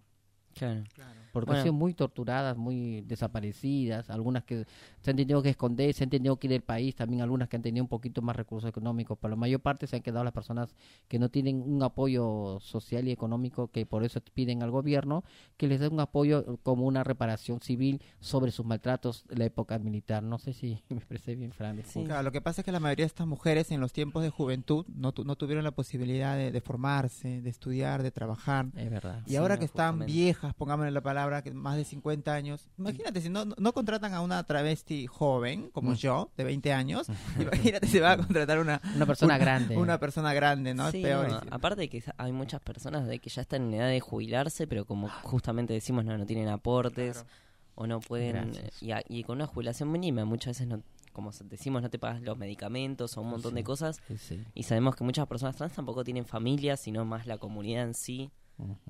Claro. 0.53 0.83
Porque 1.31 1.47
Bueno. 1.47 1.59
han 1.59 1.63
sido 1.63 1.73
muy 1.73 1.93
torturadas, 1.93 2.57
muy 2.57 3.01
desaparecidas, 3.01 4.09
algunas 4.09 4.43
que 4.43 4.65
se 5.01 5.11
han 5.11 5.17
tenido 5.17 5.41
que 5.41 5.49
esconder, 5.49 5.93
se 5.93 6.03
han 6.03 6.09
tenido 6.09 6.37
que 6.37 6.47
ir 6.47 6.51
del 6.51 6.61
país, 6.61 6.95
también 6.95 7.21
algunas 7.21 7.47
que 7.49 7.55
han 7.55 7.61
tenido 7.61 7.83
un 7.83 7.87
poquito 7.89 8.21
más 8.21 8.35
recursos 8.35 8.69
económicos, 8.69 9.17
pero 9.21 9.29
la 9.31 9.35
mayor 9.35 9.59
parte 9.61 9.87
se 9.87 9.95
han 9.95 10.01
quedado 10.01 10.23
las 10.23 10.33
personas 10.33 10.75
que 11.07 11.19
no 11.19 11.29
tienen 11.29 11.61
un 11.61 11.81
apoyo 11.83 12.59
social 12.59 13.07
y 13.07 13.11
económico, 13.11 13.67
que 13.69 13.85
por 13.85 14.03
eso 14.03 14.19
piden 14.33 14.63
al 14.63 14.71
gobierno 14.71 15.23
que 15.57 15.67
les 15.67 15.79
dé 15.79 15.87
un 15.87 15.99
apoyo 15.99 16.57
como 16.63 16.85
una 16.85 17.03
reparación 17.03 17.61
civil 17.61 18.01
sobre 18.19 18.51
sus 18.51 18.65
maltratos 18.65 19.25
de 19.27 19.35
la 19.37 19.45
época 19.45 19.77
militar. 19.79 20.23
No 20.23 20.37
sé 20.39 20.53
si 20.53 20.81
me 20.89 20.97
expresé 20.97 21.35
bien, 21.35 21.51
Fran. 21.51 21.75
disculpa. 21.77 22.07
Claro, 22.07 22.23
lo 22.23 22.31
que 22.31 22.41
pasa 22.41 22.61
es 22.61 22.65
que 22.65 22.71
la 22.71 22.79
mayoría 22.79 23.03
de 23.03 23.07
estas 23.07 23.27
mujeres 23.27 23.71
en 23.71 23.79
los 23.79 23.93
tiempos 23.93 24.23
de 24.23 24.29
juventud 24.29 24.85
no, 24.87 25.11
tu- 25.11 25.23
no 25.23 25.35
tuvieron 25.35 25.63
la 25.63 25.71
posibilidad 25.71 26.35
de, 26.35 26.51
de 26.51 26.61
formarse, 26.61 27.41
de 27.41 27.49
estudiar, 27.49 28.03
de 28.03 28.11
trabajar. 28.11 28.67
Es 28.75 28.89
verdad. 28.89 29.21
Y 29.25 29.31
Sí, 29.31 29.35
ahora 29.35 29.55
no, 29.55 29.59
que 29.59 29.65
están 29.65 29.93
justamente. 29.95 30.13
viejas, 30.13 30.53
pongámosle 30.55 30.91
la 30.91 31.01
palabra, 31.01 31.28
que 31.41 31.51
más 31.51 31.77
de 31.77 31.85
50 31.85 32.33
años, 32.33 32.67
imagínate, 32.77 33.21
si 33.21 33.29
no, 33.29 33.45
no 33.45 33.73
contratan 33.73 34.13
a 34.13 34.21
una 34.21 34.43
travesti 34.43 35.07
joven, 35.07 35.69
como 35.71 35.91
Mm. 35.91 35.95
yo, 35.95 36.31
de 36.37 36.43
20 36.43 36.73
años, 36.73 37.07
imagínate 37.39 37.87
si 37.87 37.99
va 37.99 38.13
a 38.13 38.17
contratar 38.17 38.59
una, 38.59 38.81
Una 38.95 39.05
persona 39.05 39.35
una- 39.35 39.43
grande. 39.43 39.77
una 39.77 39.99
persona 39.99 40.33
grande, 40.33 40.73
¿no? 40.73 40.91
Sí, 40.91 40.97
es 40.97 41.03
peor. 41.03 41.29
no, 41.29 41.41
aparte 41.51 41.81
de 41.81 41.89
que 41.89 42.03
hay 42.17 42.31
muchas 42.31 42.61
personas 42.61 43.07
de 43.07 43.19
que 43.19 43.29
ya 43.29 43.41
están 43.41 43.63
en 43.67 43.73
edad 43.75 43.87
de 43.89 43.99
jubilarse, 43.99 44.67
pero 44.67 44.85
como 44.85 45.09
justamente 45.23 45.73
decimos, 45.73 46.03
no, 46.05 46.17
no 46.17 46.25
tienen 46.25 46.49
aportes 46.49 47.13
Claro. 47.17 47.29
o 47.75 47.87
no 47.87 47.99
pueden... 47.99 48.51
Y, 48.81 48.91
a- 48.91 49.03
y 49.07 49.23
con 49.23 49.37
una 49.37 49.47
jubilación 49.47 49.91
mínima 49.91 50.25
muchas 50.25 50.57
veces, 50.57 50.67
no, 50.67 50.81
como 51.13 51.31
decimos, 51.45 51.81
no 51.81 51.89
te 51.89 51.99
pagas 51.99 52.21
los 52.21 52.37
medicamentos 52.37 53.17
o 53.17 53.21
un 53.21 53.29
montón 53.29 53.55
de 53.55 53.63
cosas. 53.63 53.99
Sí. 54.19 54.43
Y 54.53 54.63
sabemos 54.63 54.95
que 54.95 55.03
muchas 55.03 55.27
personas 55.27 55.55
trans 55.55 55.73
tampoco 55.73 56.03
tienen 56.03 56.25
familia, 56.25 56.77
sino 56.77 57.03
más 57.05 57.25
la 57.27 57.37
comunidad 57.37 57.83
en 57.83 57.93
sí. 57.93 58.31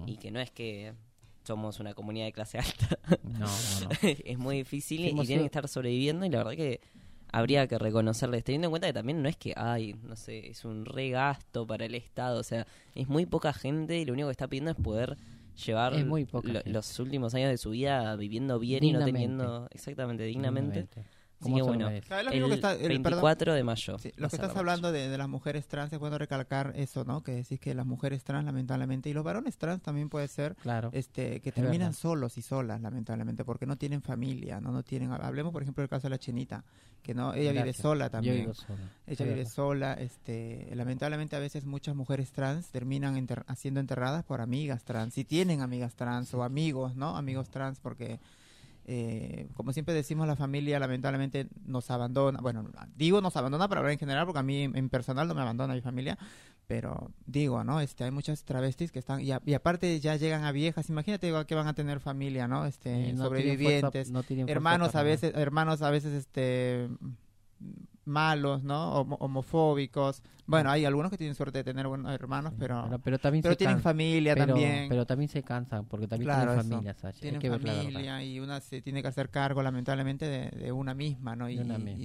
Y 0.08 0.18
que 0.18 0.32
no 0.32 0.40
es 0.40 0.50
que 0.52 0.94
somos 1.50 1.80
una 1.80 1.96
comunidad 1.96 2.26
de 2.28 2.32
clase 2.32 2.58
alta. 2.66 3.00
No, 3.24 3.40
no, 3.40 3.46
no. 3.48 3.90
es 4.02 4.38
muy 4.38 4.58
difícil 4.58 5.02
y 5.02 5.14
tienen 5.26 5.40
que 5.40 5.46
estar 5.46 5.68
sobreviviendo 5.68 6.26
y 6.26 6.30
la 6.30 6.38
verdad 6.40 6.52
que 6.54 6.80
habría 7.32 7.68
que 7.68 7.78
reconocerles, 7.80 8.44
teniendo 8.44 8.68
en 8.68 8.72
cuenta 8.72 8.88
que 8.88 8.94
también 8.94 9.22
no 9.24 9.30
es 9.30 9.36
que, 9.38 9.54
ay, 9.56 9.96
no 10.04 10.16
sé, 10.16 10.48
es 10.50 10.64
un 10.64 10.86
regasto 10.86 11.66
para 11.66 11.86
el 11.86 11.96
Estado, 11.96 12.40
o 12.40 12.44
sea, 12.44 12.68
es 12.94 13.08
muy 13.08 13.26
poca 13.26 13.52
gente 13.52 13.98
y 14.00 14.06
lo 14.06 14.14
único 14.14 14.28
que 14.28 14.32
está 14.34 14.48
pidiendo 14.48 14.72
es 14.72 14.78
poder 14.78 15.18
llevar 15.66 15.94
Es 15.96 16.06
muy 16.06 16.26
poca 16.26 16.48
lo- 16.50 16.54
gente. 16.60 16.70
los 16.72 17.00
últimos 17.00 17.34
años 17.34 17.50
de 17.50 17.58
su 17.58 17.72
vida 17.72 18.16
viviendo 18.16 18.60
bien 18.60 18.84
y 18.84 18.94
no 18.94 19.04
teniendo 19.04 19.68
exactamente 19.72 20.24
dignamente. 20.24 20.82
Dignamente. 20.88 21.19
Así 21.42 21.46
¿Cómo 21.46 21.56
que 21.56 21.62
se 21.62 21.70
lo 21.80 21.86
bueno? 21.86 22.02
Claro, 22.06 22.32
el 22.32 22.46
que 22.50 22.54
está- 22.54 22.72
el- 22.74 22.78
perdón. 22.80 23.04
24 23.04 23.54
de 23.54 23.64
mayo. 23.64 23.98
Sí, 23.98 24.12
lo 24.18 24.28
que 24.28 24.36
estás 24.36 24.54
la 24.54 24.60
hablando 24.60 24.92
de, 24.92 25.08
de 25.08 25.18
las 25.18 25.30
mujeres 25.30 25.68
trans, 25.68 25.94
es 25.94 25.98
bueno 25.98 26.18
recalcar 26.18 26.74
eso, 26.76 27.06
¿no? 27.06 27.24
Que 27.24 27.32
decís 27.32 27.62
que 27.62 27.74
las 27.74 27.86
mujeres 27.86 28.26
trans, 28.26 28.44
lamentablemente, 28.46 29.10
y 29.10 29.14
los 29.14 29.24
varones 29.24 29.58
trans 29.58 29.82
también 29.82 30.10
puede 30.10 30.28
ser, 30.28 30.56
Claro. 30.56 30.90
este, 30.92 31.40
que 31.40 31.54
terminan 31.54 31.94
solos 31.94 32.38
y 32.38 32.42
solas, 32.42 32.82
lamentablemente, 32.82 33.46
porque 33.46 33.66
no 33.66 33.78
tienen 33.78 34.02
familia, 34.02 34.60
no, 34.60 34.72
no 34.74 34.84
tienen. 34.84 35.14
Hablemos, 35.14 35.54
por 35.54 35.62
ejemplo, 35.62 35.82
del 35.82 35.90
caso 35.90 36.08
de 36.08 36.10
la 36.10 36.18
chinita, 36.20 36.66
que 37.02 37.14
no, 37.14 37.34
ella 37.34 37.54
vive 37.54 37.72
sola 37.72 38.08
Yo 38.08 38.12
también. 38.12 38.36
vivo 38.42 38.54
sola. 38.54 38.80
Ella 39.08 39.26
vive 39.26 39.46
sola, 39.46 39.94
este, 39.94 40.70
lamentablemente 40.76 41.38
a 41.38 41.40
veces 41.40 41.64
muchas 41.66 41.96
mujeres 41.96 42.34
trans 42.34 42.68
terminan 42.68 43.16
enter- 43.16 43.46
siendo 43.56 43.80
enterradas 43.80 44.26
por 44.26 44.42
amigas 44.42 44.84
trans, 44.84 45.14
si 45.14 45.24
tienen 45.24 45.62
amigas 45.62 45.96
trans 45.96 46.34
o 46.34 46.44
amigos, 46.44 46.98
¿no? 46.98 47.16
Amigos 47.16 47.50
trans, 47.50 47.80
porque 47.80 48.20
eh, 48.92 49.48
como 49.54 49.72
siempre 49.72 49.94
decimos, 49.94 50.26
la 50.26 50.36
familia 50.36 50.80
lamentablemente 50.80 51.48
nos 51.66 51.92
abandona. 51.92 52.40
Bueno, 52.42 52.68
digo 52.96 53.22
nos 53.22 53.36
abandona 53.38 53.68
para 53.68 53.80
hablar 53.82 53.94
en 53.94 54.00
general, 54.00 54.26
porque 54.26 54.40
a 54.40 54.44
mí 54.44 54.64
en 54.64 54.90
personal 54.90 55.28
no 55.28 55.36
me 55.36 55.42
abandona 55.42 55.76
mi 55.76 55.82
familia, 55.82 56.18
pero 56.66 57.12
digo, 57.28 57.64
¿no? 57.64 57.82
Este, 57.82 58.04
hay 58.04 58.10
muchas 58.12 58.44
travestis 58.46 58.92
que 58.92 58.98
están, 58.98 59.22
y, 59.22 59.32
a- 59.32 59.42
y 59.46 59.54
aparte 59.54 60.00
ya 60.00 60.16
llegan 60.16 60.44
a 60.44 60.52
viejas, 60.52 60.90
imagínate 60.90 61.28
igual 61.28 61.46
que 61.46 61.54
van 61.54 61.68
a 61.68 61.74
tener 61.76 62.00
familia, 62.00 62.48
¿no? 62.48 62.66
Este, 62.66 62.90
tienen 62.96 63.18
sobrevivientes, 63.26 63.92
fuerza- 63.92 64.12
no 64.14 64.24
tienen 64.24 64.46
fuerza 64.48 64.58
hermanos 64.58 64.96
a 64.96 65.04
veces, 65.04 65.34
hermanos 65.36 65.82
a 65.84 65.90
veces, 65.92 66.14
este 66.14 66.90
malos, 68.10 68.64
¿no? 68.64 68.94
Homo- 68.96 69.18
homofóbicos. 69.20 70.22
Bueno, 70.46 70.72
hay 70.72 70.84
algunos 70.84 71.12
que 71.12 71.18
tienen 71.18 71.36
suerte 71.36 71.60
de 71.60 71.64
tener 71.64 71.88
buenos 71.88 72.12
hermanos, 72.12 72.54
pero 72.58 72.84
Pero, 72.86 73.00
pero 73.00 73.20
también 73.20 73.44
pero 73.44 73.54
se 73.54 73.58
tienen 73.58 73.82
familia 73.82 74.34
pero, 74.34 74.48
también. 74.48 74.90
pero 74.90 75.06
también 75.06 75.30
se 75.30 75.44
cansan 75.44 75.86
porque 75.86 76.08
también 76.08 76.26
Claro, 76.26 76.52
tienen 76.54 76.60
eso. 76.60 76.70
familia, 76.70 76.94
Sasha. 76.96 77.20
Tienen 77.22 77.40
que 77.40 77.52
familia 77.52 78.24
y 78.24 78.40
una 78.40 78.60
se 78.60 78.82
tiene 78.82 79.04
que 79.04 79.08
hacer 79.10 79.30
cargo 79.30 79.62
lamentablemente 79.62 80.26
de, 80.26 80.50
de 80.50 80.72
una 80.72 80.96
misma, 80.96 81.36
¿no? 81.36 81.48
Y, 81.50 81.58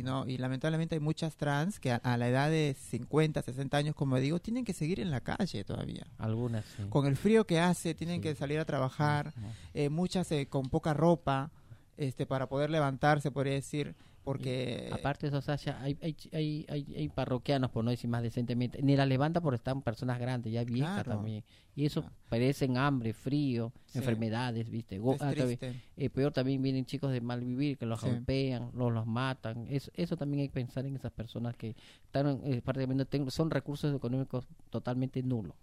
no 0.03 0.27
y 0.29 0.37
lamentablemente 0.37 0.95
hay 0.97 1.01
muchas 1.01 1.37
trans 1.37 1.81
que 1.81 1.93
a, 1.93 1.97
a 1.97 2.19
la 2.19 2.29
edad 2.29 2.51
de 2.51 2.77
50, 2.79 3.41
60 3.41 3.77
años, 3.79 3.95
como 3.95 4.19
digo, 4.21 4.39
tienen 4.41 4.67
que 4.67 4.75
seguir 4.75 5.01
en 5.01 5.11
la 5.11 5.21
calle 5.23 5.65
todavía. 5.65 6.07
Algunas 6.19 6.67
sí. 6.77 6.83
Con 6.91 7.07
el 7.07 7.17
frío 7.17 7.47
que 7.47 7.61
hace, 7.61 7.95
tienen 7.95 8.17
Sí. 8.17 8.23
que 8.23 8.35
salir 8.35 8.59
a 8.61 8.67
trabajar, 8.67 9.29
Ajá. 9.29 9.41
eh, 9.73 9.89
muchas 9.89 10.31
eh, 10.33 10.47
con 10.49 10.69
poca 10.69 10.93
ropa, 10.93 11.51
este 11.97 12.27
para 12.27 12.47
poder 12.49 12.69
levantarse, 12.71 13.31
podría 13.31 13.55
decir, 13.55 13.95
porque 14.25 14.89
Aparte 14.93 15.27
de 15.27 15.29
eso, 15.29 15.41
Sasha, 15.43 15.81
hay, 15.83 15.97
hay, 16.03 16.17
hay, 16.33 16.67
hay, 16.69 16.95
hay 16.97 17.09
parroquianos, 17.11 17.71
por 17.71 17.85
no 17.85 17.91
decir 17.91 18.09
más 18.09 18.23
decentemente, 18.23 18.83
ni 18.83 18.97
la 18.97 19.05
levanta 19.07 19.41
porque 19.41 19.57
están 19.57 19.83
personas 19.83 20.19
grandes, 20.19 20.53
ya 20.53 20.65
viejas 20.65 21.05
Claro. 21.05 21.19
también. 21.19 21.45
Y 21.77 21.85
eso 21.87 22.01
Claro. 22.01 22.17
padecen 22.31 22.77
hambre, 22.79 23.13
frío, 23.13 23.73
Sí. 23.87 23.99
enfermedades, 23.99 24.71
¿viste? 24.71 24.99
Go- 24.99 25.15
es 25.15 25.23
ah, 25.23 25.35
también- 25.35 25.83
eh, 25.97 26.11
peor 26.11 26.33
también 26.33 26.63
vienen 26.63 26.87
chicos 26.87 27.13
de 27.13 27.21
mal 27.21 27.41
vivir 27.45 27.77
que 27.77 27.85
los 27.87 28.01
Sí. 28.01 28.09
golpean, 28.09 28.71
los, 28.75 28.93
los 28.93 29.07
matan. 29.07 29.67
Eso, 29.69 29.91
eso 29.95 30.17
también 30.17 30.41
hay 30.43 30.49
que 30.49 30.55
pensar 30.55 30.87
en 30.87 30.97
esas 30.97 31.13
personas 31.13 31.55
que 31.57 31.77
están 32.05 32.41
eh, 32.45 32.63
prácticamente 32.63 33.05
ten- 33.05 33.31
son 33.31 33.51
recursos 33.51 33.95
económicos 33.95 34.47
totalmente 34.71 35.23
nulos. 35.23 35.55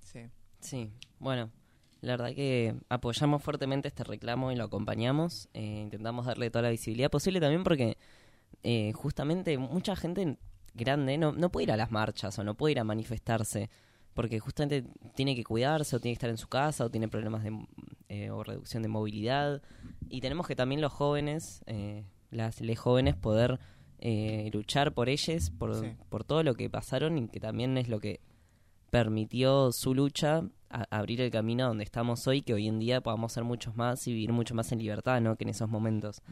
Sí. 0.00 0.20
Sí, 0.60 0.90
bueno, 1.18 1.50
la 2.06 2.12
verdad 2.16 2.34
que 2.34 2.74
apoyamos 2.88 3.42
fuertemente 3.42 3.88
este 3.88 4.04
reclamo 4.04 4.52
y 4.52 4.56
lo 4.56 4.64
acompañamos. 4.64 5.48
eh, 5.54 5.80
intentamos 5.82 6.26
darle 6.26 6.50
toda 6.50 6.62
la 6.62 6.70
visibilidad 6.70 7.10
posible 7.10 7.40
también 7.40 7.64
porque 7.64 7.96
eh, 8.62 8.92
justamente 8.92 9.58
mucha 9.58 9.96
gente 9.96 10.38
grande 10.74 11.18
no, 11.18 11.32
no 11.32 11.50
puede 11.50 11.64
ir 11.64 11.72
a 11.72 11.76
las 11.76 11.90
marchas 11.90 12.38
o 12.38 12.44
no 12.44 12.54
puede 12.54 12.72
ir 12.72 12.80
a 12.80 12.84
manifestarse 12.84 13.70
porque 14.14 14.38
justamente 14.40 14.84
tiene 15.14 15.34
que 15.36 15.44
cuidarse 15.44 15.96
o 15.96 16.00
tiene 16.00 16.12
que 16.14 16.18
estar 16.18 16.30
en 16.30 16.38
su 16.38 16.48
casa 16.48 16.84
o 16.84 16.90
tiene 16.90 17.08
problemas 17.08 17.42
de 17.42 17.66
eh, 18.08 18.30
o 18.30 18.42
reducción 18.42 18.82
de 18.82 18.88
movilidad 18.88 19.62
y 20.08 20.20
tenemos 20.20 20.46
que 20.46 20.56
también 20.56 20.80
los 20.80 20.92
jóvenes 20.92 21.62
eh, 21.66 22.04
las 22.30 22.60
les 22.60 22.78
jóvenes 22.78 23.14
poder 23.16 23.58
eh, 23.98 24.50
luchar 24.52 24.92
por 24.94 25.08
ellos 25.08 25.50
por, 25.50 25.74
Sí. 25.74 25.94
por 26.08 26.24
todo 26.24 26.42
lo 26.42 26.54
que 26.54 26.68
pasaron 26.70 27.18
y 27.18 27.28
que 27.28 27.40
también 27.40 27.76
es 27.78 27.88
lo 27.88 27.98
que 28.00 28.20
permitió 28.90 29.72
su 29.72 29.94
lucha 29.94 30.42
a- 30.70 30.86
abrir 30.90 31.20
el 31.20 31.30
camino 31.30 31.64
a 31.64 31.68
donde 31.68 31.84
estamos 31.84 32.26
hoy, 32.26 32.42
que 32.42 32.52
hoy 32.54 32.66
en 32.66 32.78
día 32.78 33.00
podamos 33.00 33.32
ser 33.32 33.44
muchos 33.44 33.76
más 33.76 34.06
y 34.06 34.12
vivir 34.12 34.32
mucho 34.32 34.54
más 34.54 34.70
en 34.72 34.78
libertad, 34.80 35.20
¿no? 35.20 35.36
Que 35.36 35.44
en 35.44 35.50
esos 35.50 35.68
momentos. 35.68 36.22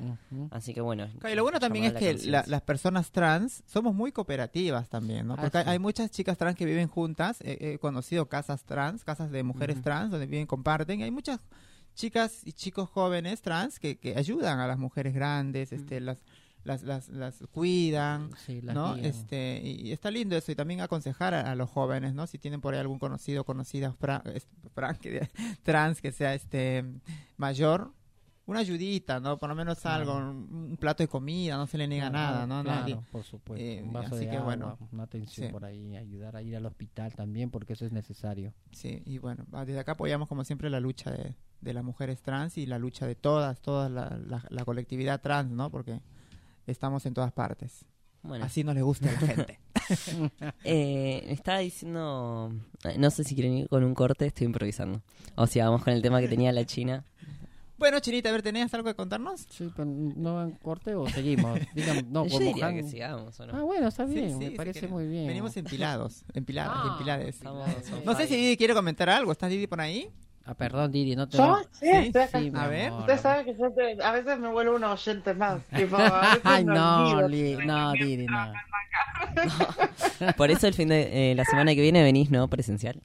Así 0.51 0.75
que 0.75 0.81
bueno. 0.81 1.09
Y 1.31 1.35
lo 1.35 1.43
bueno 1.43 1.61
también 1.61 1.85
es 1.85 1.93
que 1.95 2.15
la 2.29 2.45
las 2.47 2.63
personas 2.63 3.11
trans 3.11 3.63
somos 3.67 3.95
muy 3.95 4.13
cooperativas 4.13 4.89
también, 4.89 5.27
¿no? 5.27 5.37
Porque 5.37 5.59
hay, 5.59 5.65
sí. 5.65 5.71
hay 5.71 5.79
muchas 5.79 6.11
chicas 6.11 6.37
trans 6.37 6.57
que 6.57 6.65
viven 6.65 6.89
juntas. 6.89 7.41
He, 7.43 7.75
he 7.75 7.79
conocido 7.79 8.27
casas 8.29 8.65
trans, 8.65 9.05
casas 9.05 9.31
de 9.31 9.43
mujeres 9.43 9.81
trans, 9.83 10.11
donde 10.11 10.27
viven, 10.27 10.47
comparten. 10.47 11.01
Y 11.01 11.05
hay 11.05 11.11
muchas 11.11 11.41
chicas 11.95 12.41
y 12.45 12.53
chicos 12.53 12.91
jóvenes 12.91 13.41
trans 13.41 13.79
que, 13.79 13.97
que 13.99 14.17
ayudan 14.17 14.59
a 14.59 14.67
las 14.67 14.79
mujeres 14.79 15.15
grandes, 15.15 15.73
este, 15.73 16.01
las, 16.01 16.19
las, 16.65 16.83
las, 16.83 17.09
las 17.11 17.45
cuidan. 17.53 18.31
Sí, 18.47 18.61
las 18.63 18.75
¿no? 18.75 18.95
guían. 18.95 19.07
Este, 19.07 19.61
y, 19.63 19.89
y 19.89 19.93
está 19.93 20.11
lindo 20.11 20.37
eso, 20.37 20.51
y 20.51 20.55
también 20.55 20.81
aconsejar 20.81 21.35
a, 21.35 21.51
a 21.51 21.55
los 21.55 21.71
jóvenes, 21.71 22.15
¿no? 22.15 22.27
Si 22.27 22.39
tienen 22.39 22.61
por 22.61 22.75
ahí 22.75 22.81
algún 22.81 22.99
conocido 22.99 23.43
o 23.43 23.45
conocida 23.45 23.93
fran- 23.95 24.23
que- 25.01 25.31
trans 25.63 26.01
que 26.01 26.11
sea 26.13 26.35
este 26.35 26.85
mayor, 27.37 27.93
una 28.47 28.61
ayudita, 28.61 29.21
¿no? 29.21 29.39
Por 29.39 29.49
lo 29.49 29.55
menos 29.55 29.81
Claro. 29.81 30.01
algo, 30.13 30.17
un, 30.31 30.69
un 30.71 30.77
plato 30.77 31.03
de 31.03 31.09
comida, 31.09 31.57
no 31.57 31.67
se 31.67 31.79
le 31.79 31.89
niega 31.89 32.11
Claro, 32.11 32.35
nada, 32.35 32.47
¿no? 32.47 32.63
claro, 32.63 32.81
Nadie- 32.83 33.01
por 33.11 33.25
supuesto. 33.25 33.65
Eh, 33.65 33.83
un 33.83 33.93
vaso 33.93 34.17
así 34.17 34.25
de 34.27 34.31
que 34.31 34.37
agua, 34.37 34.45
bueno, 34.57 34.79
una 34.93 35.05
atención 35.05 35.47
sí. 35.47 35.53
por 35.53 35.65
ahí, 35.65 35.97
ayudar 35.97 36.37
a 36.37 36.43
ir 36.43 36.55
al 36.57 36.67
hospital 36.67 37.15
también, 37.15 37.51
porque 37.51 37.73
eso 37.73 37.87
es 37.87 37.93
necesario. 37.93 38.53
Sí, 38.73 39.03
y 39.07 39.17
bueno, 39.19 39.47
va- 39.55 39.65
desde 39.65 39.81
acá 39.81 39.93
apoyamos 39.93 40.29
como 40.29 40.45
siempre 40.45 40.69
la 40.69 40.81
lucha 40.81 41.11
de, 41.11 41.35
de 41.63 41.73
las 41.73 41.83
mujeres 41.85 42.21
trans 42.21 42.59
y 42.59 42.67
la 42.67 42.79
lucha 42.79 43.07
de 43.07 43.15
todas, 43.15 43.61
toda 43.63 43.89
la, 43.89 44.11
la- 44.27 44.45
la 44.51 44.65
colectividad 44.67 45.23
trans, 45.23 45.51
¿no? 45.51 45.71
Porque 45.71 46.03
estamos 46.67 47.05
en 47.07 47.15
todas 47.15 47.33
partes. 47.33 47.85
Bueno, 48.23 48.45
Así 48.47 48.65
no 48.65 48.73
le 48.73 48.81
gusta 48.83 49.09
a 49.09 49.13
la 49.13 49.19
gente. 49.19 49.61
eh, 50.65 51.27
estaba 51.29 51.59
diciendo. 51.59 52.53
No 52.99 53.11
sé 53.11 53.23
si 53.25 53.35
quieren 53.35 53.55
ir 53.59 53.69
con 53.69 53.85
un 53.85 53.95
corte, 53.95 54.27
estoy 54.27 54.47
improvisando. 54.47 55.03
O 55.37 55.47
si 55.47 55.61
vamos 55.61 55.83
con 55.85 55.93
el 55.93 56.01
tema 56.01 56.21
que 56.21 56.29
tenía 56.29 56.51
la 56.53 56.65
China. 56.65 57.05
bueno, 57.77 58.01
Chinita, 58.01 58.31
a 58.31 58.33
ver, 58.33 58.41
¿tenías 58.43 58.73
algo 58.73 58.87
que 58.89 58.95
contarnos? 58.95 59.43
Sí, 59.51 59.71
pero 59.77 59.85
¿no 59.85 60.43
en 60.43 60.53
corte 60.53 60.95
o 60.95 61.07
seguimos? 61.09 61.61
Digan, 61.75 62.07
no, 62.11 62.27
Yo 62.27 62.39
diría 62.39 62.73
que 62.73 62.83
sigamos, 62.85 63.39
¿o 63.41 63.47
no? 63.47 63.53
Ah, 63.59 63.63
bueno, 63.63 63.89
está 63.89 64.07
Sí, 64.07 64.15
bien, 64.15 64.31
sí, 64.31 64.37
me 64.39 64.51
si 64.51 64.57
parece 64.57 64.89
muy 64.89 65.07
bien. 65.07 65.27
Venimos 65.27 65.55
empilados, 65.59 66.25
empiladas, 66.33 66.73
Ah, 66.77 66.89
empilades. 66.93 67.37
Estamos 67.37 67.69
No 68.07 68.15
sé 68.17 68.27
si. 68.27 68.37
Didi 68.37 68.57
quiere 68.57 68.73
comentar 68.73 69.11
algo. 69.11 69.33
¿Estás 69.33 69.51
Didi 69.51 69.67
por 69.67 69.83
ahí? 69.83 70.09
Ah, 70.47 70.55
perdón, 70.55 70.93
Didi, 70.93 71.17
no 71.17 71.27
te... 71.27 71.39
¿Yo? 71.39 71.47
no- 71.47 71.59
Sí, 71.65 71.69
Sí, 71.81 71.91
estoy 71.91 72.23
acá. 72.23 72.39
Sí, 72.39 72.51
mi 72.51 72.59
A 72.59 72.67
ver. 72.69 72.93
Usted 72.93 73.19
sabe 73.19 73.45
que 73.47 73.57
yo 73.57 73.71
te- 73.73 74.03
a 74.03 74.13
veces 74.13 74.39
me 74.39 74.49
vuelvo 74.49 74.77
un 74.77 74.85
oyente 74.85 75.33
más. 75.33 75.63
Tipo, 75.75 75.97
a 75.97 76.21
veces 76.21 76.41
Ay, 76.45 76.65
no. 76.65 77.29
Li- 77.29 77.57
no, 77.65 77.93
Didi, 77.93 78.27
no. 78.27 78.53
Por 80.37 80.51
eso 80.51 80.67
el 80.67 80.75
fin 80.75 80.89
de 80.89 81.33
eh, 81.33 81.35
la 81.35 81.45
semana 81.45 81.75
que 81.75 81.81
viene 81.81 82.03
venís, 82.03 82.31
¿no? 82.31 82.49
Presencial. 82.49 83.01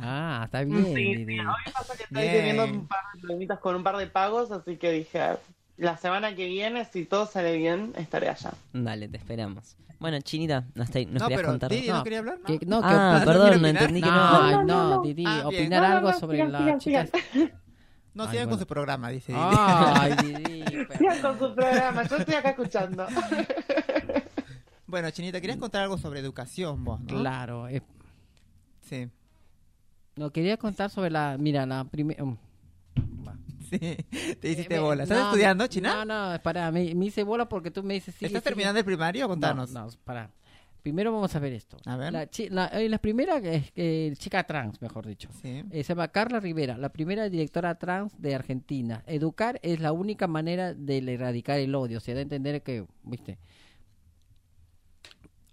Ah, 0.00 0.42
está 0.46 0.64
bien, 0.64 0.84
Sí, 0.86 1.14
Didi. 1.16 1.38
Hoy 1.40 1.46
pasa 1.72 1.96
que 1.96 2.04
estoy 2.04 2.22
Bien. 2.22 2.32
teniendo 2.34 2.64
un 2.64 2.88
par 2.88 3.00
de 3.14 3.58
con 3.60 3.76
un 3.76 3.84
par 3.84 3.96
de 3.98 4.06
pagos, 4.06 4.50
así 4.50 4.76
que 4.76 4.90
dije, 4.92 5.36
la 5.76 5.96
semana 5.96 6.34
que 6.34 6.46
viene, 6.46 6.84
si 6.84 7.04
todo 7.04 7.26
sale 7.26 7.56
bien, 7.56 7.92
estaré 7.96 8.28
allá. 8.28 8.52
Dale, 8.72 9.08
te 9.08 9.16
esperamos. 9.16 9.76
Bueno, 9.98 10.20
Chinita, 10.20 10.64
nos, 10.74 10.90
te- 10.90 11.06
nos 11.06 11.22
no, 11.22 11.28
querías 11.28 11.38
pero 11.40 11.48
contar. 11.48 11.70
Didi 11.70 11.88
no, 11.88 11.96
No, 11.98 12.02
quería 12.04 12.18
hablar. 12.18 12.38
¿no? 12.40 12.44
Que- 12.46 12.66
no, 12.66 12.80
ah, 12.82 13.16
¿no 13.20 13.24
perdón, 13.24 13.46
no 13.50 13.52
opinar? 13.54 13.82
entendí 13.82 14.00
que 14.02 14.08
no. 14.08 14.16
No, 14.16 14.32
No, 14.32 14.50
no, 14.50 14.64
no, 14.64 14.96
no. 14.96 15.02
Didi, 15.02 15.24
Ah, 15.26 15.42
opinar 15.46 15.82
No, 15.82 15.88
no, 15.88 15.96
algo 15.96 16.10
no, 16.12 16.18
sobre 16.18 16.36
sigan, 16.38 16.52
las 16.52 16.62
sigan, 16.62 16.78
chicas. 16.80 17.10
No 18.14 18.24
Ay, 18.24 18.30
sigan 18.30 18.48
con 18.50 18.58
su 18.58 18.66
programa, 18.66 19.08
dice 19.10 19.32
Didi. 19.32 19.44
Ay, 19.44 20.12
Didi. 20.22 20.64
Sigan 20.98 21.22
con 21.22 21.38
su 21.38 21.54
programa, 21.54 22.02
yo 22.02 22.16
estoy 22.16 22.34
acá 22.34 22.50
escuchando. 22.50 23.06
bueno, 24.86 25.10
Chinita, 25.10 25.40
querías 25.40 25.58
contar 25.58 25.82
algo 25.82 25.96
sobre 25.98 26.20
educación 26.20 26.84
vos, 26.84 27.00
¿no? 27.00 27.06
Claro, 27.20 27.68
eh, 27.68 27.82
Sí, 28.82 29.08
no 30.16 30.30
quería 30.30 30.56
contar 30.58 30.90
sobre 30.90 31.08
la, 31.10 31.36
mira, 31.38 31.64
la 31.64 31.84
primera... 31.84 32.22
sí. 33.78 34.34
Te 34.40 34.48
hiciste 34.50 34.76
Eh, 34.76 34.78
bola. 34.78 35.02
¿Estás 35.04 35.18
no, 35.18 35.24
estudiando, 35.26 35.66
China? 35.66 36.04
No, 36.04 36.32
no, 36.32 36.42
para, 36.42 36.70
me, 36.70 36.94
me 36.94 37.06
hice 37.06 37.22
bola 37.24 37.48
porque 37.48 37.70
tú 37.70 37.82
me 37.82 37.94
dices... 37.94 38.14
sigue, 38.14 38.26
¿Estás 38.26 38.42
sigue. 38.42 38.50
terminando 38.50 38.78
el 38.78 38.84
primario? 38.84 39.28
Contanos. 39.28 39.70
No, 39.72 39.86
no, 39.86 39.92
para. 40.04 40.30
Primero 40.82 41.12
vamos 41.12 41.32
a 41.36 41.38
ver 41.38 41.52
esto. 41.52 41.76
A 41.86 41.96
ver. 41.96 42.12
La, 42.12 42.28
la, 42.50 42.66
eh, 42.66 42.88
la 42.88 42.98
primera 42.98 43.36
es 43.38 43.70
eh, 43.76 44.12
chica 44.18 44.42
trans, 44.44 44.82
mejor 44.82 45.06
dicho. 45.06 45.28
Sí. 45.40 45.62
Eh, 45.70 45.84
se 45.84 45.94
llama 45.94 46.08
Carla 46.08 46.40
Rivera, 46.40 46.76
la 46.76 46.88
primera 46.88 47.28
directora 47.28 47.76
trans 47.76 48.20
de 48.20 48.34
Argentina. 48.34 49.04
Educar 49.06 49.60
es 49.62 49.78
la 49.78 49.92
única 49.92 50.26
manera 50.26 50.74
de 50.74 50.98
erradicar 50.98 51.60
el 51.60 51.72
odio. 51.76 52.00
Se 52.00 52.14
da 52.14 52.18
a 52.18 52.22
entender 52.22 52.62
que, 52.62 52.84
viste, 53.04 53.38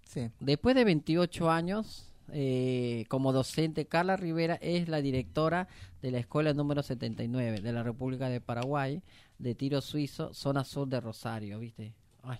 Sí. 0.04 0.28
después 0.40 0.74
de 0.74 0.84
28 0.84 1.48
años 1.50 2.09
eh, 2.32 3.04
como 3.08 3.32
docente, 3.32 3.86
Carla 3.86 4.16
Rivera 4.16 4.54
es 4.62 4.88
la 4.88 5.00
directora 5.02 5.68
de 6.02 6.10
la 6.10 6.18
escuela 6.18 6.52
número 6.54 6.82
79 6.82 7.60
de 7.60 7.72
la 7.72 7.82
República 7.82 8.28
de 8.28 8.40
Paraguay, 8.40 9.02
de 9.38 9.54
tiro 9.54 9.80
suizo, 9.80 10.32
zona 10.34 10.64
sur 10.64 10.88
de 10.88 11.00
Rosario, 11.00 11.58
viste. 11.58 11.92
Ay. 12.22 12.38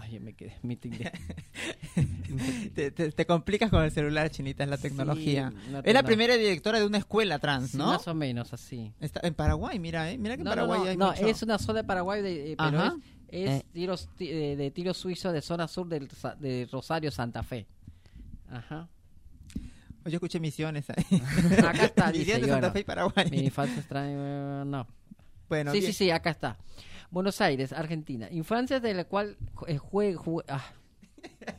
Ay, 0.00 0.20
me 0.20 0.32
quedé. 0.34 0.54
Te, 2.74 2.90
te- 2.92 3.10
te 3.10 3.26
complicas 3.26 3.70
con 3.70 3.82
el 3.82 3.90
celular, 3.90 4.30
Chinita, 4.30 4.62
es 4.62 4.70
la 4.70 4.76
tecnología. 4.76 5.50
Sí, 5.50 5.72
es 5.84 5.94
la 5.94 6.02
primera 6.02 6.36
directora 6.36 6.78
de 6.78 6.86
una 6.86 6.98
escuela 6.98 7.38
trans, 7.38 7.70
Sí, 7.72 7.78
¿no? 7.78 7.86
Más 7.86 8.06
o 8.06 8.14
menos 8.14 8.52
así. 8.52 8.92
Está 9.00 9.20
en 9.26 9.34
Paraguay, 9.34 9.78
mira, 9.78 10.10
¿eh? 10.10 10.18
Mira 10.18 10.36
que 10.36 10.42
en 10.42 10.44
No, 10.44 10.50
Paraguay 10.50 10.88
hay 10.88 10.96
no, 10.96 11.08
mucho. 11.10 11.26
es 11.26 11.42
una 11.42 11.58
zona 11.58 11.80
de 11.80 11.84
Paraguay, 11.84 12.22
de, 12.22 12.52
eh, 12.52 12.56
pero 12.56 12.84
es, 12.84 12.92
es 13.28 13.50
Eh. 13.60 13.66
tiros, 13.72 14.08
ti- 14.16 14.28
eh, 14.30 14.56
de 14.56 14.70
tiro 14.70 14.92
suizo 14.94 15.32
de 15.32 15.40
zona 15.42 15.66
sur 15.66 15.88
del, 15.88 16.08
de 16.38 16.68
Rosario, 16.70 17.10
Santa 17.10 17.42
Fe. 17.42 17.66
Ajá. 18.50 18.88
Yo 20.04 20.14
escuché 20.14 20.40
misiones 20.40 20.88
ahí. 20.90 21.04
Acá 21.58 21.84
está, 21.84 22.10
Misiones 22.12 22.46
de 22.46 22.52
Santa 22.52 22.70
Fe 22.70 22.80
y 22.80 22.84
Paraguay. 22.84 23.30
Mi 23.30 23.38
infancia 23.40 23.78
extraña, 23.78 24.62
eh, 24.62 24.64
no. 24.66 24.86
Bueno, 25.48 25.72
sí, 25.72 25.80
bien. 25.80 25.92
sí, 25.92 26.04
sí, 26.04 26.10
acá 26.10 26.30
está. 26.30 26.56
Buenos 27.10 27.40
Aires, 27.40 27.72
Argentina. 27.72 28.28
Infancia 28.30 28.80
de 28.80 28.94
la 28.94 29.04
cual 29.04 29.36
eh, 29.66 29.78
jue- 29.78 30.14
jue- 30.16 30.44
ah. 30.48 30.64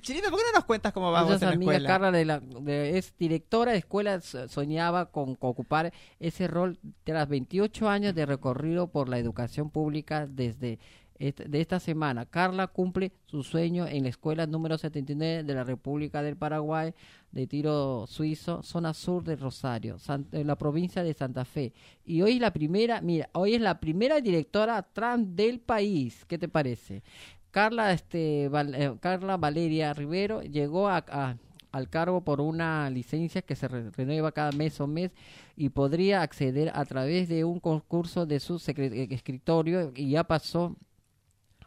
Chinito, 0.00 0.30
¿por 0.30 0.38
qué 0.38 0.44
no 0.52 0.58
nos 0.58 0.64
cuentas 0.64 0.92
cómo 0.92 1.12
vamos 1.12 1.32
Entonces, 1.34 1.42
en 1.42 1.48
la 1.50 1.54
amiga 1.56 1.72
escuela? 1.72 1.88
Carla 1.88 2.10
de 2.10 2.24
la- 2.24 2.40
de- 2.40 2.96
es 2.98 3.14
directora 3.18 3.72
de 3.72 3.78
escuela, 3.78 4.20
so- 4.22 4.48
soñaba 4.48 5.10
con, 5.10 5.34
con 5.34 5.50
ocupar 5.50 5.92
ese 6.18 6.48
rol 6.48 6.78
tras 7.04 7.28
28 7.28 7.88
años 7.88 8.14
de 8.14 8.24
recorrido 8.24 8.86
por 8.88 9.08
la 9.10 9.18
educación 9.18 9.68
pública 9.70 10.26
desde 10.26 10.78
de 11.18 11.60
esta 11.60 11.80
semana. 11.80 12.26
Carla 12.26 12.66
cumple 12.66 13.12
su 13.26 13.42
sueño 13.42 13.86
en 13.86 14.02
la 14.04 14.08
escuela 14.10 14.46
número 14.46 14.76
79 14.78 15.42
de 15.44 15.54
la 15.54 15.64
República 15.64 16.22
del 16.22 16.36
Paraguay 16.36 16.92
de 17.32 17.46
tiro 17.46 18.06
suizo, 18.06 18.62
zona 18.62 18.94
sur 18.94 19.24
de 19.24 19.36
Rosario, 19.36 19.96
en 20.32 20.46
la 20.46 20.56
provincia 20.56 21.02
de 21.02 21.14
Santa 21.14 21.44
Fe. 21.44 21.72
Y 22.04 22.22
hoy 22.22 22.32
es 22.34 22.40
la 22.40 22.52
primera, 22.52 23.00
mira, 23.00 23.28
hoy 23.32 23.54
es 23.54 23.60
la 23.60 23.78
primera 23.80 24.20
directora 24.20 24.82
trans 24.82 25.34
del 25.36 25.60
país. 25.60 26.24
¿Qué 26.26 26.38
te 26.38 26.48
parece? 26.48 27.02
Carla, 27.50 27.92
este, 27.92 28.46
eh, 28.46 28.96
Carla 29.00 29.36
Valeria 29.38 29.94
Rivero 29.94 30.42
llegó 30.42 30.88
a, 30.88 31.04
a- 31.08 31.36
al 31.72 31.90
cargo 31.90 32.22
por 32.22 32.40
una 32.40 32.88
licencia 32.88 33.42
que 33.42 33.54
se 33.54 33.68
re- 33.68 33.90
renueva 33.90 34.32
cada 34.32 34.50
mes 34.52 34.80
o 34.80 34.86
mes 34.86 35.10
y 35.56 35.68
podría 35.68 36.22
acceder 36.22 36.70
a 36.74 36.84
través 36.86 37.28
de 37.28 37.44
un 37.44 37.60
concurso 37.60 38.24
de 38.24 38.40
su 38.40 38.56
eh, 38.76 39.08
escritorio 39.10 39.92
y 39.94 40.10
ya 40.10 40.24
pasó 40.24 40.74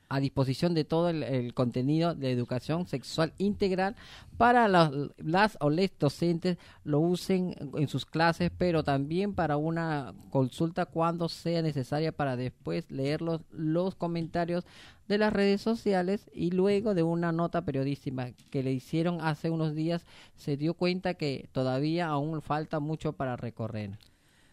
a 0.09 0.19
disposición 0.19 0.73
de 0.73 0.83
todo 0.83 1.09
el, 1.09 1.53
contenido 1.53 2.15
de 2.15 2.31
educación 2.31 2.87
sexual 2.87 3.31
integral 3.37 3.95
para 4.37 4.67
las, 4.67 5.57
o 5.59 5.69
les 5.69 5.91
docentes 5.99 6.57
lo 6.83 6.99
usen 6.99 7.55
en 7.75 7.87
sus 7.87 8.05
clases, 8.05 8.51
pero 8.57 8.83
también 8.83 9.33
para 9.35 9.57
una 9.57 10.13
consulta 10.31 10.87
cuando 10.87 11.29
sea 11.29 11.61
necesaria 11.61 12.11
para 12.11 12.35
después 12.35 12.89
leer 12.89 13.21
los, 13.21 13.41
los 13.51 13.93
comentarios 13.93 14.65
de 15.07 15.17
las 15.17 15.33
redes 15.33 15.61
sociales 15.61 16.29
y 16.33 16.51
luego 16.51 16.93
de 16.93 17.03
una 17.03 17.31
nota 17.31 17.63
periodística 17.63 18.31
que 18.51 18.63
le 18.63 18.71
hicieron 18.71 19.21
hace 19.21 19.49
unos 19.49 19.75
días 19.75 20.05
se 20.35 20.57
dio 20.57 20.73
cuenta 20.75 21.15
que 21.15 21.49
todavía 21.51 22.07
aún 22.07 22.41
falta 22.41 22.79
mucho 22.79 23.13
para 23.13 23.35
recorrer. 23.35 23.97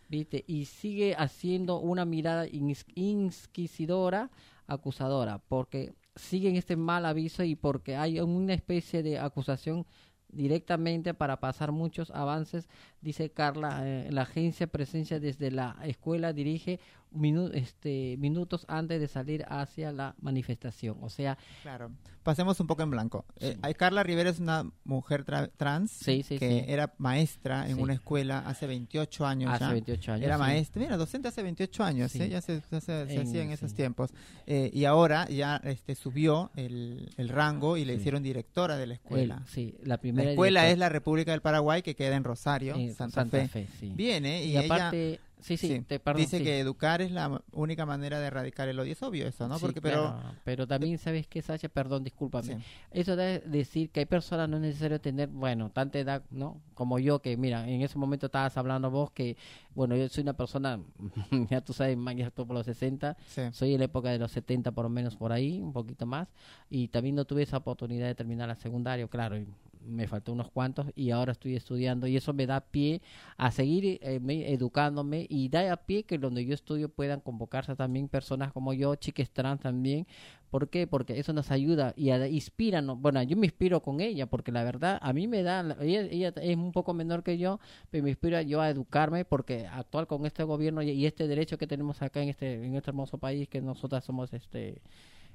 ¿Viste? 0.09 0.45
Y 0.47 0.67
sigue 0.67 1.17
haciendo 1.17 1.81
una 1.81 2.05
mirada 2.05 2.47
inquisidora, 2.95 4.31
acusadora, 4.67 5.39
porque 5.49 5.95
siguen 6.15 6.57
este 6.57 6.77
mal 6.77 7.07
aviso 7.07 7.45
y 7.45 7.55
porque 7.55 7.97
hay 7.97 8.21
una 8.21 8.55
especie 8.55 9.03
de 9.03 9.19
acusación 9.19 9.87
directamente 10.29 11.15
para 11.15 11.41
pasar 11.41 11.73
muchos 11.73 12.11
avances, 12.11 12.69
dice 13.01 13.31
Carla, 13.31 13.81
eh, 13.85 14.09
la 14.11 14.23
agencia 14.23 14.67
presencia 14.67 15.21
desde 15.21 15.51
la 15.51 15.77
escuela 15.85 16.33
dirige 16.33 16.81
minu- 17.17 17.51
este, 17.55 18.17
minutos 18.19 18.65
antes 18.69 19.01
de 19.01 19.09
salir 19.09 19.45
hacia 19.49 19.93
la 19.93 20.15
manifestación. 20.21 20.99
O 21.01 21.09
sea, 21.09 21.37
Claro. 21.63 21.91
Pasemos 22.23 22.59
un 22.59 22.67
poco 22.67 22.83
en 22.83 22.91
blanco. 22.91 23.25
Eh, 23.39 23.57
Carla 23.79 24.03
Rivera 24.03 24.29
es 24.31 24.41
una 24.41 24.69
mujer 24.83 25.25
tra- 25.25 25.49
trans 25.57 25.93
Sí, 25.93 26.25
sí, 26.25 26.41
que 26.41 26.65
era 26.73 26.93
maestra 26.99 27.69
en 27.71 27.81
una 27.81 27.93
escuela 27.93 28.41
hace 28.41 28.67
28 28.67 29.25
años 29.25 29.53
hace 29.53 29.65
ya. 29.65 29.73
28 29.73 30.13
años. 30.13 30.27
Era 30.27 30.37
maestra, 30.37 30.83
mira, 30.83 30.97
docente 30.97 31.29
hace 31.29 31.45
28 31.45 31.85
años, 31.85 32.11
Sí. 32.11 32.21
¿eh? 32.23 32.29
ya 32.29 32.41
se, 32.41 32.61
ya 32.69 32.81
se- 32.81 33.07
se 33.07 33.15
En- 33.15 33.21
hacía 33.23 33.43
en 33.45 33.53
esos 33.53 33.75
tiempos. 33.75 34.11
Eh, 34.49 34.71
y 34.75 34.87
ahora 34.87 35.29
ya 35.29 35.61
este, 35.63 35.95
subió 35.95 36.51
el, 36.57 37.13
el 37.17 37.29
rango 37.29 37.77
y 37.77 37.85
le 37.85 37.95
hicieron 37.95 38.25
directora 38.25 38.77
de 38.77 38.87
la 38.89 38.95
El- 38.95 39.01
escuela. 39.01 39.43
sí, 39.47 39.77
la 39.85 39.97
la 39.97 40.01
primera 40.01 40.31
escuela 40.31 40.63
directora- 40.63 40.73
es 40.73 40.79
la 40.79 40.89
República 40.89 41.31
del 41.31 41.43
Paraguay 41.43 41.83
que 41.83 41.95
queda 41.95 42.17
en 42.17 42.25
Rosario, 42.25 42.75
en 42.75 42.93
Santa, 42.93 43.25
Fe. 43.27 43.69
sí. 43.79 43.93
Viene 43.95 44.43
y, 44.45 44.49
y, 44.49 44.57
ella 44.57 44.65
aparte, 44.75 45.21
sí, 45.41 45.57
sí, 45.57 45.69
sí, 45.69 45.81
te, 45.83 46.01
perdón, 46.01 46.23
dice 46.23 46.39
sí. 46.39 46.45
que 46.45 46.59
educar 46.59 47.03
es 47.03 47.11
la 47.11 47.43
única 47.53 47.87
manera 47.87 48.21
de 48.21 48.27
erradicar 48.27 48.69
el 48.69 48.79
odio. 48.79 48.93
Es 48.93 49.03
obvio 49.03 49.27
eso, 49.27 49.49
¿no? 49.49 49.59
Sí, 49.59 49.61
Porque, 49.61 49.81
pero, 49.81 50.13
claro, 50.13 50.37
pero 50.45 50.67
también 50.67 50.99
sabes 50.99 51.27
que 51.27 51.43
Sacha, 51.43 51.69
perdón, 51.69 52.05
discúlpame. 52.05 52.59
Eso 52.91 53.17
de 53.17 53.41
decir 53.41 53.91
que 53.91 54.01
hay 54.01 54.07
personas 54.07 54.49
no 54.49 54.57
es 54.57 54.63
necesario 54.63 55.01
tener, 55.01 55.29
bueno, 55.29 55.71
tanta 55.71 55.99
edad, 55.99 56.23
¿no? 56.31 56.61
Como 56.75 56.99
yo 56.99 57.21
que 57.21 57.37
mira, 57.37 57.69
en 57.69 57.83
ese 57.83 57.99
momento 57.99 58.27
estabas 58.27 58.57
hablando 58.57 58.91
vos 58.91 59.11
que 59.11 59.37
bueno, 59.77 59.95
yo 59.95 60.09
soy 60.09 60.23
una 60.23 60.33
persona 60.33 60.81
ya 61.51 61.61
tú 61.61 61.73
sabes, 61.75 61.97
más 61.97 62.17
ya 62.17 62.27
estoy 62.27 62.47
por 62.47 62.57
los 62.57 62.65
60, 62.65 63.17
sí. 63.27 63.43
soy 63.53 63.75
en 63.75 63.81
la 63.81 63.85
época 63.85 64.09
de 64.11 64.19
los 64.19 64.33
70 64.33 64.73
por 64.73 64.85
lo 64.85 64.89
menos 64.89 65.17
por 65.17 65.33
ahí, 65.33 65.61
un 65.61 65.73
poquito 65.73 66.07
más 66.07 66.29
y 66.71 66.89
también 66.89 67.15
no 67.15 67.27
tuve 67.27 67.43
esa 67.43 67.59
oportunidad 67.59 68.07
de 68.07 68.15
terminar 68.15 68.49
la 68.49 68.57
secundaria, 68.57 69.07
claro, 69.07 69.39
y 69.39 69.47
me 69.87 70.07
faltó 70.09 70.33
unos 70.33 70.51
cuantos 70.51 70.87
y 70.95 71.11
ahora 71.11 71.33
estoy 71.33 71.57
estudiando 71.57 72.07
y 72.07 72.17
eso 72.17 72.33
me 72.35 72.47
da 72.47 72.61
pie 72.61 73.01
a 73.37 73.51
seguir 73.51 73.99
eh, 74.03 74.21
me- 74.21 74.53
educándome 74.53 75.27
y 75.29 75.49
da 75.49 75.73
a 75.73 75.77
pie 75.77 76.05
que 76.05 76.19
donde 76.19 76.45
yo 76.45 76.55
estudio 76.55 76.89
puedan 76.89 77.21
convocarse 77.21 77.75
también 77.77 78.09
personas 78.09 78.53
como 78.53 78.73
yo, 78.73 78.95
chicas 78.97 79.31
trans 79.31 79.61
también. 79.61 80.07
¿Por 80.51 80.69
qué? 80.71 80.87
Porque 80.87 81.19
eso 81.19 81.33
nos 81.33 81.51
ayuda 81.51 81.93
y 81.97 82.11
inspira. 82.13 82.81
¿no? 82.81 82.97
Bueno, 82.97 83.23
yo 83.23 83.37
me 83.37 83.47
inspiro 83.47 83.83
con 83.83 84.01
ella 84.01 84.27
porque 84.27 84.53
la 84.53 84.63
verdad 84.65 84.99
a 85.03 85.13
mí 85.13 85.27
me 85.27 85.43
da, 85.43 85.63
la- 85.63 85.77
ella, 85.81 86.03
ella 86.03 86.33
es 86.41 86.57
un 86.57 86.73
poco 86.73 86.95
menor 86.95 87.23
que 87.23 87.37
yo, 87.39 87.59
pero 87.91 88.05
me 88.05 88.11
inspira 88.11 88.43
yo 88.43 88.61
a 88.61 88.71
educarme 88.71 89.25
porque 89.25 89.67
actual 89.67 90.07
con 90.07 90.25
este 90.27 90.43
gobierno 90.45 90.83
y, 90.83 90.91
y 90.91 91.07
este 91.07 91.27
derecho 91.29 91.59
que 91.59 91.67
tenemos 91.67 92.01
acá 92.03 92.23
en 92.23 92.29
este, 92.31 92.65
en 92.65 92.75
este 92.77 92.91
hermoso 92.91 93.19
país 93.19 93.49
que 93.49 93.61
nosotras 93.61 94.05
somos 94.05 94.33
este 94.33 94.81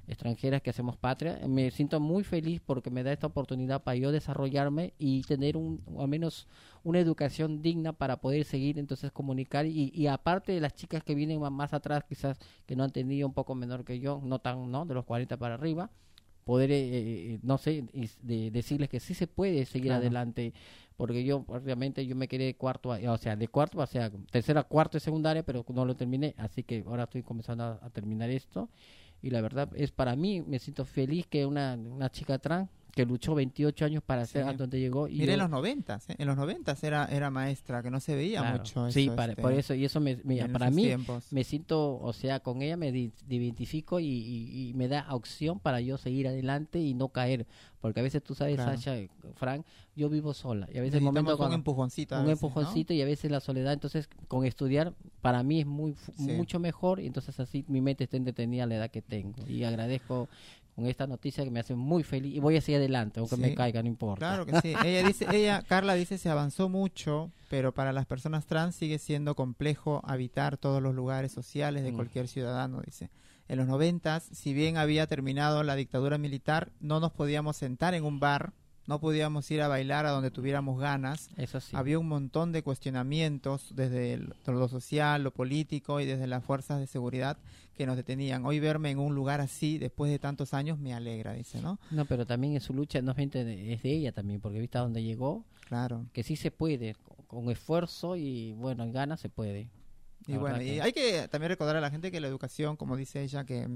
extranjeras 0.08 0.62
que 0.62 0.70
hacemos 0.70 0.96
patria. 0.96 1.40
Me 1.48 1.70
siento 1.70 2.00
muy 2.00 2.24
feliz 2.24 2.60
porque 2.64 2.90
me 2.90 3.02
da 3.02 3.12
esta 3.12 3.26
oportunidad 3.26 3.82
para 3.82 3.96
yo 3.96 4.12
desarrollarme 4.12 4.94
y 4.98 5.22
tener 5.22 5.56
un, 5.56 5.82
al 5.98 6.08
menos 6.08 6.46
una 6.84 6.98
educación 6.98 7.62
digna 7.62 7.92
para 7.92 8.20
poder 8.20 8.44
seguir 8.44 8.78
entonces 8.78 9.12
comunicar 9.12 9.66
y, 9.66 9.90
y 9.94 10.06
aparte 10.06 10.52
de 10.52 10.60
las 10.60 10.74
chicas 10.74 11.02
que 11.04 11.14
vienen 11.14 11.40
más, 11.40 11.72
atrás 11.72 12.04
quizás 12.08 12.38
que 12.66 12.76
no 12.76 12.84
han 12.84 12.90
tenido 12.90 13.26
un 13.26 13.34
poco 13.34 13.54
menor 13.54 13.84
que 13.84 14.00
yo, 14.00 14.20
no 14.24 14.38
tan, 14.40 14.70
¿no? 14.70 14.84
De 14.86 14.94
los 14.94 15.04
40 15.04 15.36
para 15.36 15.54
arriba 15.54 15.90
poder, 16.44 16.72
eh, 16.72 17.34
eh, 17.34 17.38
no 17.42 17.58
sé, 17.58 17.84
de, 18.22 18.50
decirles 18.50 18.88
que 18.88 19.00
sí 19.00 19.14
se 19.14 19.26
puede 19.26 19.64
seguir 19.64 19.88
Claro. 19.90 20.00
adelante, 20.00 20.52
porque 20.96 21.24
yo, 21.24 21.44
obviamente, 21.46 22.04
yo 22.06 22.16
me 22.16 22.28
quedé 22.28 22.46
de 22.46 22.54
cuarto, 22.56 22.92
a- 22.92 22.98
o 23.12 23.16
sea, 23.16 23.36
de 23.36 23.48
cuarto, 23.48 23.78
o 23.78 23.86
sea, 23.86 24.10
tercera, 24.30 24.64
cuarto 24.64 24.96
y 24.96 25.00
secundaria, 25.00 25.42
pero 25.44 25.64
no 25.72 25.84
lo 25.84 25.94
terminé, 25.94 26.34
así 26.38 26.62
que 26.64 26.82
ahora 26.86 27.04
estoy 27.04 27.22
comenzando 27.22 27.64
a, 27.64 27.78
a 27.80 27.90
terminar 27.90 28.28
esto, 28.30 28.68
y 29.22 29.30
la 29.30 29.40
verdad 29.40 29.70
es 29.74 29.92
para 29.92 30.16
mí, 30.16 30.42
me 30.42 30.58
siento 30.58 30.84
feliz 30.84 31.26
que 31.26 31.46
una, 31.46 31.74
una 31.74 32.10
chica 32.10 32.38
trans 32.38 32.68
que 32.92 33.06
luchó 33.06 33.34
28 33.34 33.84
años 33.86 34.02
para 34.04 34.26
Sí. 34.26 34.32
ser 34.34 34.44
a 34.48 34.52
donde 34.52 34.78
llegó. 34.78 35.08
Y 35.08 35.12
Mira, 35.14 35.26
yo- 35.26 35.32
en 35.32 35.38
los 35.40 35.50
noventas, 35.50 36.10
¿eh? 36.10 36.14
en 36.18 36.26
los 36.26 36.36
noventas 36.36 36.84
era, 36.84 37.06
era 37.06 37.30
maestra, 37.30 37.82
que 37.82 37.90
no 37.90 38.00
se 38.00 38.14
veía 38.14 38.40
claro, 38.40 38.58
mucho 38.58 38.86
eso. 38.86 38.92
sí, 38.92 39.08
para- 39.08 39.32
este, 39.32 39.40
por 39.42 39.52
eso, 39.54 39.72
y 39.74 39.84
eso 39.84 39.98
me, 40.00 40.18
me- 40.24 40.46
para 40.50 40.70
mí, 40.70 40.82
tiempos. 40.84 41.32
me 41.32 41.42
siento, 41.42 41.98
o 41.98 42.12
sea, 42.12 42.40
con 42.40 42.60
ella 42.62 42.76
me 42.76 42.88
identifico 43.28 43.98
y, 43.98 44.06
y- 44.06 44.68
y 44.70 44.74
me 44.74 44.88
da 44.88 45.06
opción 45.14 45.58
para 45.58 45.80
yo 45.80 45.96
seguir 45.98 46.28
adelante 46.28 46.78
y 46.80 46.94
no 46.94 47.08
caer. 47.08 47.46
Porque 47.80 47.98
a 47.98 48.02
veces 48.04 48.22
tú 48.22 48.34
sabes, 48.36 48.54
Claro. 48.56 48.72
Sasha, 48.78 48.94
Frank, 49.34 49.64
yo 49.96 50.08
vivo 50.08 50.34
sola. 50.34 50.68
Y 50.72 50.78
a 50.78 50.82
veces 50.82 51.02
momento 51.02 51.32
un 51.32 51.36
cuando- 51.36 51.56
empujoncito. 51.56 52.14
un 52.14 52.26
veces, 52.26 52.40
¿no? 52.42 52.48
empujoncito 52.48 52.92
y 52.92 53.02
a 53.02 53.04
veces 53.04 53.28
la 53.30 53.40
soledad. 53.40 53.72
Entonces, 53.72 54.08
con 54.28 54.44
estudiar, 54.44 54.94
para 55.20 55.42
mí 55.42 55.58
es 55.60 55.66
muy 55.66 55.96
Sí. 56.16 56.30
mucho 56.32 56.60
mejor. 56.60 57.00
Y 57.00 57.06
entonces 57.06 57.40
así 57.40 57.64
mi 57.66 57.80
mente 57.80 58.04
está 58.04 58.16
entretenida 58.16 58.64
a 58.64 58.66
la 58.66 58.76
edad 58.76 58.90
que 58.90 59.02
tengo. 59.02 59.44
Y 59.48 59.64
agradezco 59.64 60.28
con 60.74 60.86
esta 60.86 61.06
noticia 61.06 61.44
que 61.44 61.50
me 61.50 61.60
hace 61.60 61.74
muy 61.74 62.02
feliz. 62.02 62.34
Y 62.34 62.40
voy 62.40 62.56
a 62.56 62.60
seguir 62.60 62.78
adelante, 62.78 63.20
aunque 63.20 63.36
Sí. 63.36 63.42
me 63.42 63.54
caiga, 63.54 63.82
no 63.82 63.88
importa. 63.88 64.18
Claro 64.26 64.46
que 64.46 64.60
sí. 64.60 64.74
Ella 64.86 65.06
dice, 65.06 65.26
ella, 65.32 65.62
Carla 65.68 65.94
dice, 65.94 66.16
se 66.18 66.28
avanzó 66.30 66.68
mucho, 66.68 67.30
pero 67.50 67.72
para 67.72 67.92
las 67.92 68.06
personas 68.06 68.46
trans 68.46 68.74
sigue 68.74 68.98
siendo 68.98 69.34
complejo 69.34 70.00
habitar 70.04 70.56
todos 70.56 70.82
los 70.82 70.94
lugares 70.94 71.30
sociales 71.32 71.82
de 71.82 71.92
Mm. 71.92 71.96
cualquier 71.96 72.28
ciudadano, 72.28 72.80
dice. 72.84 73.10
En 73.48 73.58
los 73.58 73.66
noventas, 73.66 74.22
si 74.32 74.54
bien 74.54 74.78
había 74.78 75.06
terminado 75.06 75.62
la 75.62 75.74
dictadura 75.74 76.16
militar, 76.16 76.72
no 76.80 77.00
nos 77.00 77.12
podíamos 77.12 77.56
sentar 77.56 77.92
en 77.92 78.04
un 78.04 78.18
bar, 78.18 78.52
no 78.86 78.98
podíamos 78.98 79.48
ir 79.50 79.60
a 79.62 79.68
bailar 79.68 80.06
a 80.06 80.10
donde 80.10 80.30
tuviéramos 80.30 80.80
ganas. 80.80 81.28
Eso 81.36 81.60
sí. 81.60 81.76
Había 81.76 81.98
un 81.98 82.08
montón 82.08 82.50
de 82.50 82.62
cuestionamientos 82.62 83.74
desde 83.76 84.14
el- 84.14 84.34
lo 84.46 84.68
social, 84.68 85.22
lo 85.22 85.32
político 85.32 86.00
y 86.00 86.06
desde 86.06 86.26
las 86.26 86.44
fuerzas 86.44 86.80
de 86.80 86.86
seguridad 86.86 87.36
que 87.76 87.86
nos 87.86 87.96
detenían. 87.96 88.44
Hoy 88.46 88.60
verme 88.60 88.90
en 88.90 88.98
un 88.98 89.14
lugar 89.14 89.40
así 89.40 89.78
después 89.78 90.10
de 90.10 90.18
tantos 90.18 90.54
años 90.54 90.78
me 90.78 90.92
alegra, 90.94 91.32
dice, 91.32 91.60
¿no? 91.62 91.78
No, 91.90 92.04
pero 92.04 92.26
también 92.26 92.54
es 92.56 92.62
su 92.64 92.74
lucha, 92.74 93.00
no 93.00 93.12
solamente 93.12 93.44
de- 93.44 93.72
es 93.72 93.82
de 93.82 93.92
ella 93.92 94.12
también, 94.12 94.40
porque 94.40 94.58
viste 94.60 94.78
a 94.78 94.82
dónde 94.82 95.02
llegó, 95.02 95.44
Claro. 95.68 96.06
que 96.12 96.22
sí 96.22 96.36
se 96.36 96.50
puede, 96.50 96.94
con, 96.94 97.24
con 97.26 97.50
esfuerzo 97.50 98.16
y 98.16 98.52
bueno, 98.52 98.90
ganas 98.92 99.20
se 99.20 99.28
puede. 99.28 99.68
Y 100.26 100.36
bueno, 100.36 100.60
y 100.62 100.66
que- 100.66 100.82
hay 100.82 100.92
que 100.92 101.28
también 101.28 101.48
recordar 101.50 101.76
a 101.76 101.80
la 101.80 101.90
gente 101.90 102.10
que 102.12 102.20
la 102.20 102.28
educación, 102.28 102.76
como 102.76 102.96
dice 102.96 103.22
ella, 103.22 103.44
que, 103.44 103.66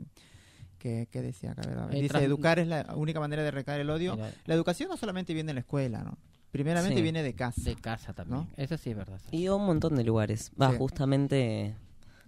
que, 0.78 1.08
que 1.10 1.22
decía 1.22 1.52
acá, 1.52 1.62
¿verdad? 1.66 1.90
Eh, 1.92 1.96
Dice, 2.02 2.08
tras- 2.08 2.22
educar 2.22 2.58
es 2.58 2.68
la 2.68 2.94
única 2.94 3.18
manera 3.18 3.42
de 3.42 3.48
erradicar 3.48 3.80
el 3.80 3.88
odio. 3.90 4.14
Mira, 4.14 4.30
La 4.44 4.54
educación 4.54 4.88
no 4.90 4.96
solamente 4.96 5.32
viene 5.34 5.50
en 5.50 5.56
la 5.56 5.60
escuela, 5.60 6.02
¿no? 6.04 6.18
Primeramente 6.52 6.96
Sí. 6.96 7.02
viene 7.02 7.22
de 7.22 7.34
casa. 7.34 7.60
de 7.64 7.74
casa 7.76 8.12
también. 8.12 8.40
¿No? 8.42 8.48
Eso 8.56 8.76
sí 8.78 8.90
es 8.90 8.96
verdad. 8.96 9.20
Y 9.32 9.46
a 9.46 9.54
un 9.54 9.66
montón 9.66 9.96
de 9.96 10.04
lugares. 10.04 10.52
Va, 10.60 10.70
Sí. 10.70 10.76
justamente 10.78 11.74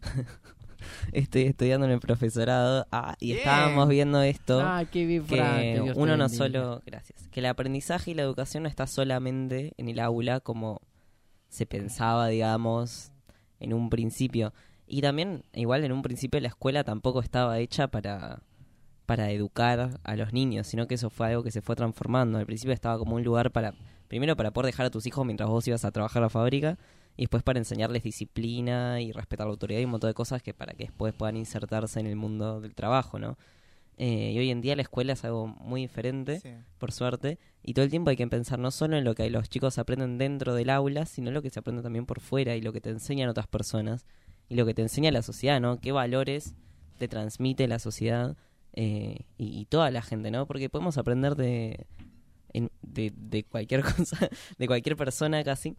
estoy 1.12 1.42
estudiando 1.42 1.86
en 1.86 1.92
el 1.92 2.00
profesorado 2.00 2.86
ah, 2.92 3.16
y 3.20 3.26
Bien. 3.26 3.38
estábamos 3.38 3.88
viendo 3.88 4.22
esto. 4.22 4.60
Ay, 4.64 4.86
qué 4.86 5.06
bien, 5.06 5.24
Frank, 5.24 5.60
que 5.60 5.92
uno 5.96 6.16
no 6.16 6.28
solo, 6.28 6.82
gracias, 6.86 7.28
que 7.28 7.40
el 7.40 7.46
aprendizaje 7.46 8.12
y 8.12 8.14
la 8.14 8.22
educación 8.22 8.64
no 8.64 8.68
está 8.68 8.86
solamente 8.86 9.72
en 9.76 9.88
el 9.88 10.00
aula 10.00 10.40
como 10.40 10.80
se 11.48 11.66
pensaba, 11.66 12.28
digamos, 12.28 13.12
en 13.60 13.72
un 13.72 13.90
principio. 13.90 14.52
Y 14.86 15.02
también, 15.02 15.44
igual 15.52 15.84
en 15.84 15.92
un 15.92 16.02
principio 16.02 16.40
la 16.40 16.48
escuela 16.48 16.84
tampoco 16.84 17.20
estaba 17.20 17.58
hecha 17.58 17.88
para, 17.88 18.42
para 19.06 19.30
educar 19.30 20.00
a 20.02 20.16
los 20.16 20.32
niños, 20.32 20.66
sino 20.66 20.86
que 20.86 20.94
eso 20.94 21.10
fue 21.10 21.28
algo 21.28 21.42
que 21.42 21.50
se 21.50 21.62
fue 21.62 21.76
transformando. 21.76 22.38
Al 22.38 22.46
principio 22.46 22.72
estaba 22.72 22.98
como 22.98 23.16
un 23.16 23.24
lugar 23.24 23.50
para, 23.50 23.74
primero 24.08 24.36
para 24.36 24.50
poder 24.50 24.66
dejar 24.66 24.86
a 24.86 24.90
tus 24.90 25.06
hijos 25.06 25.26
mientras 25.26 25.48
vos 25.48 25.66
ibas 25.68 25.84
a 25.84 25.90
trabajar 25.90 26.22
a 26.22 26.26
la 26.26 26.30
fábrica, 26.30 26.78
y 27.18 27.24
después 27.24 27.42
para 27.42 27.58
enseñarles 27.58 28.02
disciplina 28.02 29.00
y 29.02 29.12
respetar 29.12 29.46
la 29.46 29.50
autoridad 29.50 29.80
y 29.80 29.84
un 29.84 29.90
montón 29.90 30.08
de 30.08 30.14
cosas 30.14 30.42
que 30.42 30.54
para 30.54 30.72
que 30.72 30.84
después 30.84 31.12
puedan 31.12 31.36
insertarse 31.36 32.00
en 32.00 32.06
el 32.06 32.16
mundo 32.16 32.60
del 32.62 32.74
trabajo, 32.74 33.18
¿no? 33.18 33.36
Eh, 33.98 34.30
y 34.32 34.38
hoy 34.38 34.50
en 34.50 34.60
día 34.60 34.76
la 34.76 34.82
escuela 34.82 35.12
es 35.14 35.24
algo 35.24 35.48
muy 35.48 35.80
diferente, 35.82 36.38
Sí. 36.40 36.50
por 36.78 36.92
suerte, 36.92 37.38
y 37.64 37.74
todo 37.74 37.84
el 37.84 37.90
tiempo 37.90 38.10
hay 38.10 38.16
que 38.16 38.26
pensar 38.28 38.58
no 38.60 38.70
solo 38.70 38.96
en 38.96 39.02
lo 39.04 39.14
que 39.16 39.28
los 39.28 39.48
chicos 39.50 39.76
aprenden 39.78 40.16
dentro 40.18 40.54
del 40.54 40.70
aula, 40.70 41.04
sino 41.04 41.28
en 41.28 41.34
lo 41.34 41.42
que 41.42 41.50
se 41.50 41.58
aprende 41.58 41.82
también 41.82 42.06
por 42.06 42.20
fuera 42.20 42.54
y 42.54 42.60
lo 42.62 42.72
que 42.72 42.80
te 42.80 42.90
enseñan 42.90 43.28
otras 43.28 43.48
personas 43.48 44.06
y 44.48 44.54
lo 44.54 44.64
que 44.64 44.72
te 44.72 44.82
enseña 44.82 45.10
la 45.10 45.22
sociedad, 45.22 45.60
¿no? 45.60 45.80
¿Qué 45.80 45.90
valores 45.90 46.54
te 46.98 47.08
transmite 47.08 47.66
la 47.66 47.80
sociedad 47.80 48.36
eh, 48.74 49.22
y, 49.36 49.58
y 49.60 49.64
toda 49.64 49.90
la 49.90 50.02
gente, 50.02 50.30
¿no? 50.30 50.46
Porque 50.46 50.68
podemos 50.70 50.96
aprender 50.96 51.34
de, 51.34 51.84
en- 52.52 52.70
de, 52.82 53.12
de 53.16 53.42
cualquier 53.42 53.82
cosa, 53.96 54.28
de 54.58 54.66
cualquier 54.68 54.96
persona 54.96 55.42
casi, 55.42 55.74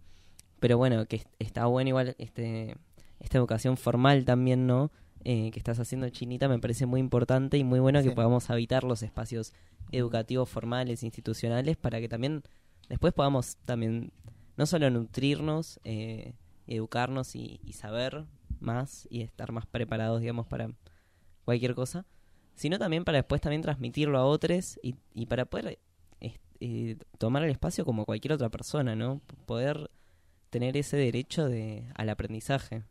pero 0.60 0.78
bueno, 0.78 1.06
que 1.06 1.18
est- 1.18 1.30
está 1.40 1.66
bueno 1.66 1.90
igual 1.90 2.16
este 2.18 2.76
esta 3.20 3.38
educación 3.38 3.76
formal 3.78 4.24
también, 4.26 4.66
¿no? 4.68 4.92
Eh, 5.26 5.52
que 5.52 5.60
estás 5.60 5.80
haciendo 5.80 6.08
Chinita 6.10 6.48
me 6.48 6.60
parece 6.60 6.86
muy 6.86 7.02
importante 7.02 7.58
y 7.58 7.64
muy 7.66 7.80
bueno 7.80 8.00
que 8.02 8.10
podamos 8.16 8.50
habitar 8.50 8.86
los 8.86 9.04
espacios 9.04 9.54
educativos 9.92 10.48
formales, 10.48 11.04
institucionales, 11.04 11.76
para 11.76 12.00
que 12.00 12.08
también 12.08 12.44
después 12.88 13.14
podamos 13.14 13.58
también 13.66 14.12
no 14.56 14.66
solo 14.66 14.90
nutrirnos, 14.90 15.80
eh, 15.84 16.34
educarnos 16.68 17.36
y, 17.36 17.60
y 17.66 17.74
saber 17.74 18.26
más 18.62 19.08
y 19.10 19.22
estar 19.22 19.52
más 19.52 19.66
preparados, 19.66 20.22
digamos, 20.22 20.48
para 20.48 20.72
cualquier 21.44 21.76
cosa, 21.76 22.06
sino 22.56 22.78
también 22.80 23.04
para 23.04 23.18
después 23.18 23.42
también 23.42 23.62
transmitirlo 23.62 24.18
a 24.20 24.26
otros 24.26 24.80
y, 24.84 24.96
y 25.14 25.26
para 25.26 25.46
poder 25.46 25.80
eh, 26.22 26.38
eh, 26.62 26.98
tomar 27.18 27.44
el 27.44 27.52
espacio 27.52 27.84
como 27.86 28.06
cualquier 28.06 28.34
otra 28.34 28.50
persona, 28.50 28.96
¿no? 28.96 29.22
Poder 29.46 29.90
tener 30.50 30.78
ese 30.78 30.98
derecho 30.98 31.48
de, 31.50 31.86
al 31.96 32.10
aprendizaje. 32.10 32.84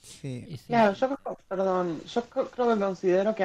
Sí. 0.00 0.46
Claro, 0.68 0.94
yo 0.94 1.08
creo, 1.16 1.38
perdón, 1.48 2.00
yo 2.04 2.22
cre- 2.30 2.48
creo 2.50 2.74
que 2.74 2.80
considero 2.80 3.34
que 3.34 3.44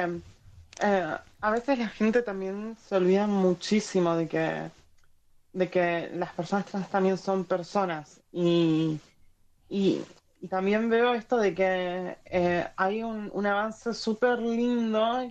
eh, 0.82 1.16
a 1.40 1.50
veces 1.50 1.78
la 1.78 1.88
gente 1.88 2.22
también 2.22 2.76
se 2.76 2.96
olvida 2.96 3.26
muchísimo 3.26 4.16
de 4.16 4.26
que, 4.28 4.70
de 5.52 5.70
que 5.70 6.10
las 6.14 6.32
personas 6.34 6.66
trans 6.66 6.90
también 6.90 7.18
son 7.18 7.44
personas 7.46 8.20
y, 8.32 9.00
y, 9.68 10.02
y 10.40 10.48
también 10.48 10.90
veo 10.90 11.14
esto 11.14 11.38
de 11.38 11.54
que 11.54 12.18
eh, 12.26 12.68
hay 12.76 13.02
un, 13.04 13.30
un 13.34 13.46
avance 13.46 13.94
súper 13.94 14.38
lindo, 14.40 15.30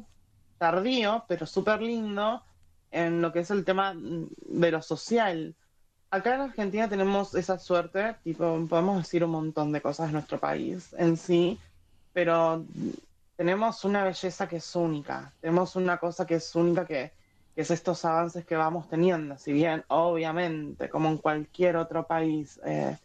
tardío, 0.57 1.25
pero 1.27 1.45
súper 1.47 1.81
lindo 1.81 2.43
en 2.91 3.21
lo 3.21 3.33
que 3.33 3.39
es 3.41 3.51
el 3.51 3.65
tema 3.65 3.95
de 3.97 4.71
lo 4.71 4.81
social. 4.81 5.55
Acá 6.12 6.34
en 6.34 6.41
Argentina 6.41 6.89
tenemos 6.89 7.36
esa 7.36 7.60
suerte, 7.60 8.16
tipo, 8.24 8.66
podemos 8.68 8.97
decir 8.97 9.24
un 9.24 9.30
montón 9.30 9.72
de 9.72 9.80
cosas 9.80 10.07
de 10.07 10.14
nuestro 10.14 10.39
país 10.39 10.95
en 10.97 11.18
sí, 11.18 11.60
pero 12.14 12.66
tenemos 13.36 13.86
una 13.86 14.03
belleza 14.03 14.49
que 14.49 14.55
es 14.55 14.76
única, 14.76 15.32
tenemos 15.39 15.76
una 15.76 15.99
cosa 15.99 16.26
que 16.26 16.36
es 16.36 16.55
única 16.55 16.88
que, 16.88 17.12
que 17.53 17.62
es 17.62 17.70
estos 17.70 18.03
avances 18.05 18.43
que 18.43 18.55
vamos 18.55 18.89
teniendo, 18.89 19.38
si 19.38 19.53
bien 19.53 19.84
obviamente, 19.88 20.89
como 20.89 21.10
en 21.10 21.18
cualquier 21.18 21.78
otro 21.78 22.07
país, 22.07 22.60
eh, 22.66 22.97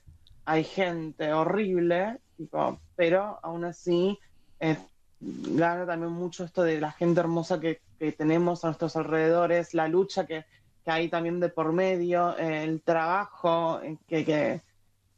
hay 0.46 0.64
gente 0.64 1.30
horrible, 1.30 2.20
tipo, 2.38 2.80
pero 2.96 3.38
aún 3.42 3.66
así 3.66 4.18
eh, 4.60 4.78
gana 5.20 5.84
también 5.84 6.12
mucho 6.12 6.44
esto 6.44 6.62
de 6.62 6.80
la 6.80 6.92
gente 6.92 7.20
hermosa 7.20 7.60
que, 7.60 7.82
que 7.98 8.12
tenemos 8.12 8.64
a 8.64 8.68
nuestros 8.68 8.96
alrededores, 8.96 9.74
la 9.74 9.88
lucha 9.88 10.26
que, 10.26 10.46
que 10.84 10.90
hay 10.90 11.08
también 11.08 11.40
de 11.40 11.48
por 11.48 11.72
medio, 11.72 12.36
eh, 12.38 12.64
el 12.64 12.82
trabajo 12.82 13.80
eh, 13.80 13.96
que, 14.06 14.24
que, 14.24 14.62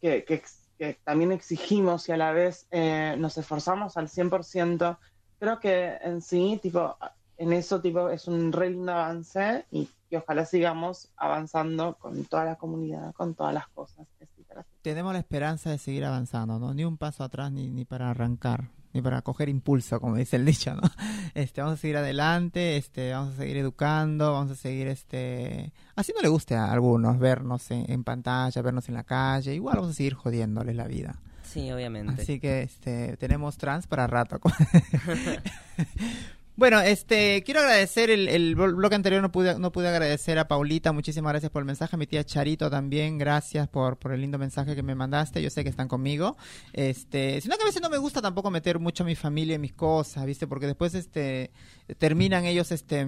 que, 0.00 0.24
que 0.24 0.42
que 0.78 0.98
también 1.04 1.32
exigimos 1.32 2.08
y 2.08 2.12
a 2.12 2.16
la 2.16 2.32
vez 2.32 2.66
eh, 2.70 3.16
nos 3.18 3.38
esforzamos 3.38 3.96
al 3.96 4.08
100%. 4.08 4.98
Creo 5.38 5.60
que 5.60 5.96
en 6.02 6.20
sí, 6.20 6.58
tipo, 6.62 6.96
en 7.36 7.52
eso 7.52 7.80
tipo, 7.80 8.08
es 8.10 8.26
un 8.28 8.52
re 8.52 8.70
lindo 8.70 8.92
avance 8.92 9.66
y 9.70 9.88
ojalá 10.14 10.44
sigamos 10.44 11.10
avanzando 11.16 11.96
con 11.98 12.24
toda 12.24 12.44
la 12.44 12.56
comunidad, 12.56 13.12
con 13.14 13.34
todas 13.34 13.54
las 13.54 13.68
cosas. 13.68 14.06
etcétera. 14.20 14.64
Tenemos 14.82 15.12
la 15.12 15.18
esperanza 15.18 15.70
de 15.70 15.78
seguir 15.78 16.04
avanzando, 16.04 16.58
¿no? 16.58 16.72
Ni 16.74 16.84
un 16.84 16.96
paso 16.96 17.24
atrás 17.24 17.50
ni, 17.52 17.68
ni 17.68 17.84
para 17.84 18.10
arrancar, 18.10 18.70
ni 18.97 19.03
para 19.03 19.20
coger 19.20 19.51
impulso, 19.51 20.01
como 20.01 20.16
dice 20.16 20.36
el 20.36 20.47
dicho, 20.47 20.74
¿no? 20.74 20.82
Este, 21.34 21.61
vamos 21.61 21.78
a 21.78 21.80
seguir 21.80 21.99
adelante, 21.99 22.78
este, 22.78 23.12
vamos 23.12 23.34
a 23.34 23.36
seguir 23.36 23.59
educando, 23.59 24.32
vamos 24.32 24.51
a 24.51 24.55
seguir, 24.55 24.88
este, 24.88 25.70
así 25.94 26.12
no 26.16 26.22
le 26.22 26.28
guste 26.28 26.55
a 26.55 26.72
algunos 26.72 27.18
vernos 27.18 27.70
en, 27.70 27.84
en 27.92 28.05
pantalla, 28.05 28.62
vernos 28.62 28.88
en 28.88 28.94
la 28.94 29.05
calle, 29.05 29.55
igual 29.55 29.76
vamos 29.76 29.90
a 29.90 29.94
seguir 29.94 30.14
jodiéndoles 30.14 30.74
la 30.74 30.86
vida. 30.86 31.20
Sí, 31.44 31.70
obviamente. 31.70 32.22
Así 32.22 32.40
que 32.40 32.62
este 32.62 33.16
tenemos 33.18 33.57
trans 33.57 33.86
para 33.86 34.07
rato. 34.07 34.40
bueno, 36.57 36.80
este 36.80 37.42
quiero 37.44 37.61
agradecer 37.61 38.11
el, 38.11 38.28
el 38.28 38.57
blo- 38.57 38.74
bloque 38.74 38.94
anterior 38.94 39.20
no 39.22 39.30
pude 39.30 39.59
no 39.59 39.72
pude 39.72 39.88
agradecer 39.88 40.38
a 40.38 40.48
Paulita, 40.48 40.92
muchísimas 40.92 41.32
gracias 41.32 41.52
por 41.52 41.61
el 41.61 41.66
mensaje, 41.66 41.96
mi 41.96 42.07
tía 42.07 42.24
Charito 42.24 42.70
también, 42.70 43.18
gracias 43.18 43.68
por, 43.68 43.98
por 43.98 44.12
el 44.12 44.20
lindo 44.22 44.38
mensaje 44.38 44.74
que 44.74 44.82
me 44.82 44.94
mandaste, 44.94 45.42
yo 45.42 45.50
sé 45.50 45.62
que 45.64 45.70
están 45.70 45.88
conmigo. 45.88 46.36
Este, 46.72 47.40
sino 47.40 47.57
que 47.57 47.62
a 47.62 47.66
veces 47.66 47.82
no 47.82 47.90
me 47.90 47.98
gusta 47.98 48.22
tampoco 48.22 48.50
meter 48.50 48.78
mucho 48.78 49.02
a 49.04 49.07
mi 49.07 49.14
familia 49.14 49.54
en 49.57 49.61
mis 49.61 49.74
cosas, 49.74 50.24
¿viste? 50.26 50.46
Porque 50.46 50.66
después 50.66 50.94
este 50.94 51.50
terminan 51.98 52.44
ellos 52.44 52.72
este 52.72 53.07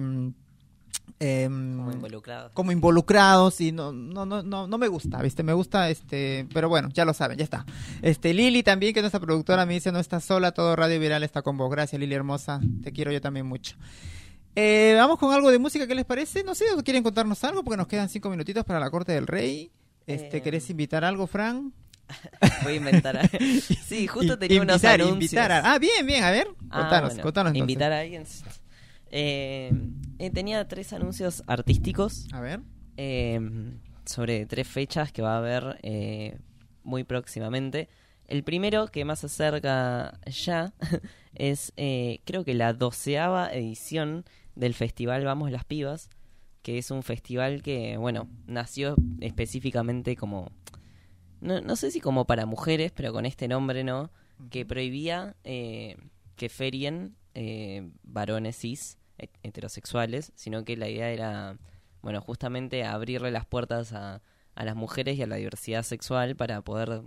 em, 1.19 1.75
Como 1.77 1.91
involucrado. 1.91 2.51
como 2.53 2.71
involucrados 2.71 3.59
y 3.61 3.71
no, 3.71 3.91
no, 3.91 4.25
no, 4.25 4.41
no, 4.43 4.67
no 4.67 4.77
me 4.77 4.87
gusta, 4.87 5.21
¿viste? 5.21 5.43
Me 5.43 5.53
gusta, 5.53 5.89
este, 5.89 6.47
pero 6.53 6.69
bueno, 6.69 6.89
ya 6.93 7.03
lo 7.05 7.13
saben, 7.13 7.37
ya 7.37 7.43
está. 7.43 7.65
Este, 8.01 8.33
Lili 8.33 8.63
también, 8.63 8.93
que 8.93 8.99
es 8.99 9.03
nuestra 9.03 9.19
productora, 9.19 9.65
me 9.65 9.73
dice, 9.73 9.91
no 9.91 9.99
estás 9.99 10.23
sola, 10.23 10.51
todo 10.53 10.75
Radio 10.75 10.99
Viral 10.99 11.23
está 11.23 11.41
con 11.41 11.57
vos. 11.57 11.69
Gracias, 11.69 11.99
Lili 11.99 12.15
hermosa, 12.15 12.59
te 12.83 12.91
quiero 12.91 13.11
yo 13.11 13.19
también 13.21 13.45
mucho. 13.45 13.75
Eh, 14.55 14.93
vamos 14.97 15.19
con 15.19 15.33
algo 15.33 15.51
de 15.51 15.59
música, 15.59 15.87
¿qué 15.87 15.95
les 15.95 16.05
parece? 16.05 16.43
No 16.43 16.55
sé, 16.55 16.65
¿o 16.75 16.83
¿quieren 16.83 17.03
contarnos 17.03 17.43
algo? 17.43 17.63
Porque 17.63 17.77
nos 17.77 17.87
quedan 17.87 18.09
cinco 18.09 18.29
minutitos 18.29 18.65
para 18.65 18.79
la 18.79 18.89
corte 18.89 19.11
del 19.11 19.27
rey. 19.27 19.71
Este, 20.07 20.37
Eh, 20.37 20.41
¿querés 20.41 20.69
invitar 20.69 21.05
algo, 21.05 21.27
Fran? 21.27 21.71
Voy 22.63 22.73
a 22.73 22.75
inventar. 22.77 23.29
sí, 23.87 24.07
justo 24.07 24.39
tenía 24.39 24.59
unos 24.61 24.77
invitar, 24.77 24.95
anuncios. 25.01 25.15
invitar 25.33 25.51
a- 25.51 25.73
Ah, 25.73 25.77
bien, 25.79 26.05
bien, 26.05 26.23
a 26.23 26.31
ver, 26.31 26.47
Ah, 26.71 26.79
contanos, 26.81 27.09
bueno, 27.11 27.23
contanos 27.23 27.51
entonces. 27.51 27.59
Invitar 27.61 27.91
a 27.93 27.99
alguien. 27.99 28.23
Eh, 29.11 29.71
eh, 30.19 30.29
tenía 30.31 30.67
tres 30.67 30.93
anuncios 30.93 31.43
artísticos 31.47 32.27
A 32.31 32.41
ver. 32.41 32.61
eh, 32.97 33.39
sobre 34.05 34.45
tres 34.45 34.67
fechas 34.67 35.11
que 35.11 35.21
va 35.21 35.35
a 35.35 35.37
haber 35.39 35.79
eh, 35.83 36.37
muy 36.83 37.03
próximamente. 37.03 37.89
El 38.27 38.43
primero, 38.43 38.87
que 38.87 39.05
más 39.05 39.19
se 39.19 39.25
acerca 39.25 40.19
ya, 40.27 40.73
es 41.33 41.73
eh, 41.77 42.19
creo 42.25 42.43
que 42.45 42.53
la 42.53 42.73
doceava 42.73 43.51
edición 43.51 44.25
del 44.55 44.73
festival 44.75 45.25
Vamos 45.25 45.51
las 45.51 45.65
Pibas, 45.65 46.09
que 46.61 46.77
es 46.77 46.91
un 46.91 47.01
festival 47.01 47.63
que, 47.63 47.97
bueno, 47.97 48.29
nació 48.45 48.95
específicamente 49.21 50.15
como, 50.15 50.51
no, 51.41 51.61
no 51.61 51.75
sé 51.75 51.89
si 51.89 52.01
como 52.01 52.25
para 52.25 52.45
mujeres, 52.45 52.91
pero 52.91 53.13
con 53.13 53.25
este 53.25 53.47
nombre 53.47 53.83
no, 53.83 54.11
que 54.51 54.65
prohibía 54.65 55.35
eh, 55.43 55.97
que 56.35 56.49
ferien 56.49 57.15
eh, 57.33 57.89
varones 58.03 58.57
cis 58.57 58.98
heterosexuales, 59.43 60.31
sino 60.35 60.63
que 60.65 60.77
la 60.77 60.87
idea 60.89 61.09
era, 61.11 61.57
bueno, 62.01 62.21
justamente 62.21 62.83
abrirle 62.83 63.31
las 63.31 63.45
puertas 63.45 63.93
a, 63.93 64.21
a 64.55 64.65
las 64.65 64.75
mujeres 64.75 65.17
y 65.17 65.23
a 65.23 65.27
la 65.27 65.35
diversidad 65.37 65.83
sexual 65.83 66.35
para 66.35 66.61
poder... 66.61 67.03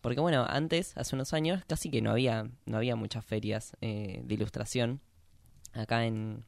Porque 0.00 0.20
bueno, 0.20 0.44
antes, 0.48 0.96
hace 0.96 1.14
unos 1.14 1.32
años, 1.32 1.62
casi 1.68 1.88
que 1.88 2.02
no 2.02 2.10
había, 2.10 2.50
no 2.66 2.76
había 2.76 2.96
muchas 2.96 3.24
ferias 3.24 3.76
eh, 3.80 4.20
de 4.24 4.34
ilustración 4.34 5.00
acá 5.74 6.06
en, 6.06 6.44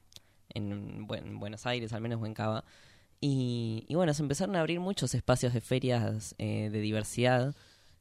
en, 0.48 1.06
Buen- 1.06 1.26
en 1.26 1.38
Buenos 1.38 1.64
Aires, 1.64 1.92
al 1.92 2.00
menos 2.00 2.20
o 2.20 2.26
en 2.26 2.34
Cava. 2.34 2.64
Y, 3.20 3.86
y 3.88 3.94
bueno, 3.94 4.12
se 4.12 4.22
empezaron 4.22 4.56
a 4.56 4.60
abrir 4.60 4.80
muchos 4.80 5.14
espacios 5.14 5.54
de 5.54 5.60
ferias 5.60 6.34
eh, 6.38 6.68
de 6.70 6.80
diversidad. 6.80 7.54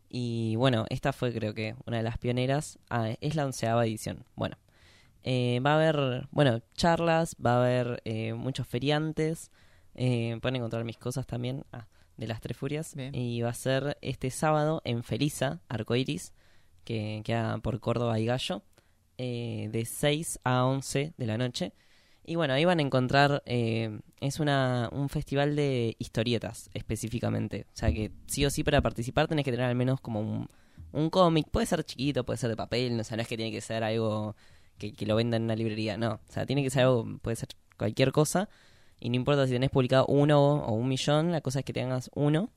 Y 0.10 0.56
bueno, 0.58 0.86
esta 0.90 1.14
fue 1.14 1.32
creo 1.32 1.54
que 1.54 1.76
una 1.86 1.98
de 1.98 2.04
las 2.04 2.18
pioneras. 2.18 2.80
Es 3.22 3.36
la 3.36 3.46
onceava 3.46 3.86
edición. 3.86 4.26
Bueno, 4.36 4.58
eh, 5.24 5.60
va 5.66 5.72
a 5.72 5.76
haber, 5.76 6.28
bueno, 6.32 6.62
charlas, 6.76 7.36
va 7.44 7.56
a 7.56 7.64
haber 7.64 8.02
eh, 8.06 8.34
muchos 8.34 8.68
feriantes. 8.68 9.52
Eh, 9.96 10.38
pueden 10.42 10.58
encontrar 10.58 10.84
mis 10.84 10.98
cosas 10.98 11.26
también 11.26 11.64
ah, 11.72 11.88
de 12.18 12.28
las 12.28 12.42
Tres 12.42 12.58
Furias. 12.58 12.94
Bien. 12.96 13.14
Y 13.16 13.42
va 13.42 13.50
a 13.50 13.54
ser 13.54 13.98
este 14.02 14.30
sábado 14.30 14.82
en 14.84 15.04
Felisa, 15.04 15.62
Arcoiris, 15.70 16.34
que 16.84 17.22
queda 17.24 17.58
por 17.60 17.80
Córdoba 17.80 18.20
y 18.20 18.26
Gallo, 18.26 18.64
eh, 19.18 19.70
de 19.72 19.86
6 19.86 20.40
a 20.44 20.66
11 20.66 21.14
de 21.18 21.26
la 21.26 21.38
noche. 21.38 21.74
Y 22.26 22.36
bueno, 22.36 22.54
ahí 22.54 22.64
van 22.64 22.80
a 22.80 22.82
encontrar, 22.82 23.44
eh, 23.46 24.00
es 24.22 24.40
una, 24.40 24.90
un 24.94 25.10
festival 25.10 25.56
de 25.56 25.96
historietas 26.00 26.70
específicamente. 26.74 27.66
O 27.74 27.78
sea 27.78 27.92
que 27.92 28.12
sí 28.28 28.46
o 28.46 28.50
sí 28.50 28.64
para 28.64 28.82
participar 28.82 29.28
tenés 29.28 29.44
que 29.44 29.52
tener 29.52 29.66
al 29.66 29.76
menos 29.76 30.00
como 30.00 30.22
un, 30.22 30.50
un 30.94 31.10
cómic. 31.10 31.50
Puede 31.52 31.66
ser 31.66 31.84
chiquito, 31.84 32.26
puede 32.26 32.38
ser 32.38 32.50
de 32.50 32.56
papel, 32.56 32.96
no, 32.96 33.02
o 33.02 33.04
sea, 33.04 33.18
no 33.18 33.24
es 33.24 33.28
que 33.28 33.36
tiene 33.36 33.52
que 33.52 33.62
ser 33.62 33.84
algo 33.84 34.36
que, 34.78 34.94
lo 35.06 35.16
venda 35.16 35.38
en 35.38 35.44
una 35.44 35.56
librería. 35.56 35.98
No, 35.98 36.14
o 36.14 36.32
sea, 36.32 36.46
tiene 36.46 36.64
que 36.64 36.70
ser 36.70 36.84
algo, 36.84 37.06
puede 37.22 37.36
ser 37.36 37.50
cualquier 37.78 38.12
cosa. 38.12 38.50
Y 39.00 39.10
no 39.10 39.16
importa 39.16 39.46
si 39.46 39.54
tenés 39.54 39.70
publicado 39.70 40.06
uno 40.08 40.58
o 40.64 40.74
un 40.74 40.88
millón, 40.88 41.32
la 41.32 41.42
cosa 41.42 41.60
es 41.60 41.66
que 41.66 41.74
tengas 41.74 42.10
uno, 42.14 42.52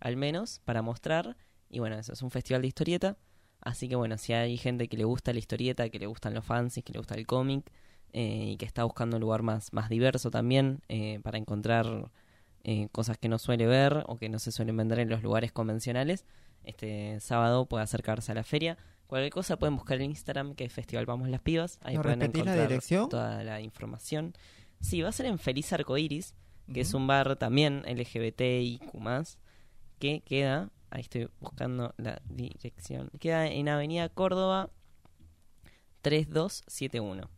al 0.00 0.16
menos, 0.16 0.60
para 0.64 0.82
mostrar. 0.82 1.36
Y 1.70 1.78
bueno, 1.78 1.98
eso 1.98 2.12
es 2.12 2.22
un 2.22 2.30
festival 2.30 2.62
de 2.62 2.68
historieta. 2.68 3.16
Así 3.60 3.88
que 3.88 3.96
bueno, 3.96 4.18
si 4.18 4.32
hay 4.32 4.56
gente 4.56 4.88
que 4.88 4.96
le 4.96 5.04
gusta 5.04 5.32
la 5.32 5.38
historieta, 5.38 5.88
que 5.88 5.98
le 5.98 6.06
gustan 6.06 6.34
los 6.34 6.44
fanzines, 6.44 6.84
que 6.84 6.92
le 6.92 6.98
gusta 6.98 7.14
el 7.14 7.26
cómic, 7.26 7.70
eh, 8.12 8.52
y 8.52 8.56
que 8.56 8.64
está 8.64 8.84
buscando 8.84 9.16
un 9.16 9.20
lugar 9.20 9.42
más, 9.42 9.72
más 9.72 9.90
diverso 9.90 10.30
también 10.30 10.80
eh, 10.88 11.20
para 11.22 11.36
encontrar 11.36 12.10
eh, 12.64 12.88
cosas 12.90 13.18
que 13.18 13.28
no 13.28 13.38
suele 13.38 13.66
ver 13.66 14.04
o 14.06 14.16
que 14.16 14.28
no 14.28 14.38
se 14.38 14.50
suelen 14.50 14.76
vender 14.76 15.00
en 15.00 15.10
los 15.10 15.22
lugares 15.22 15.52
convencionales, 15.52 16.24
este 16.64 17.20
sábado 17.20 17.66
puede 17.66 17.84
acercarse 17.84 18.32
a 18.32 18.34
la 18.34 18.44
feria. 18.44 18.78
Cualquier 19.08 19.32
cosa 19.32 19.56
pueden 19.56 19.74
buscar 19.74 20.00
en 20.02 20.10
Instagram, 20.10 20.54
que 20.54 20.64
es 20.64 20.72
Festival 20.72 21.06
Vamos 21.06 21.30
las 21.30 21.40
Pibas. 21.40 21.78
Ahí 21.82 21.94
¿Nos 21.94 22.02
pueden 22.02 22.18
la 22.18 22.26
encontrar 22.26 22.68
dirección? 22.68 23.08
toda 23.08 23.42
la 23.42 23.62
información. 23.62 24.34
Sí, 24.82 25.00
va 25.00 25.08
a 25.08 25.12
ser 25.12 25.24
en 25.26 25.38
Feliz 25.38 25.72
Arcoiris, 25.72 26.34
que 26.72 26.82
es 26.82 26.92
un 26.92 27.06
bar 27.06 27.36
también 27.36 27.82
LGBTIQ+, 27.86 28.92
que 29.98 30.20
queda, 30.20 30.70
ahí 30.90 31.00
estoy 31.00 31.30
buscando 31.40 31.94
la 31.96 32.20
dirección, 32.28 33.10
queda 33.18 33.46
en 33.46 33.70
Avenida 33.70 34.10
Córdoba 34.10 34.68
3271. 36.02 37.30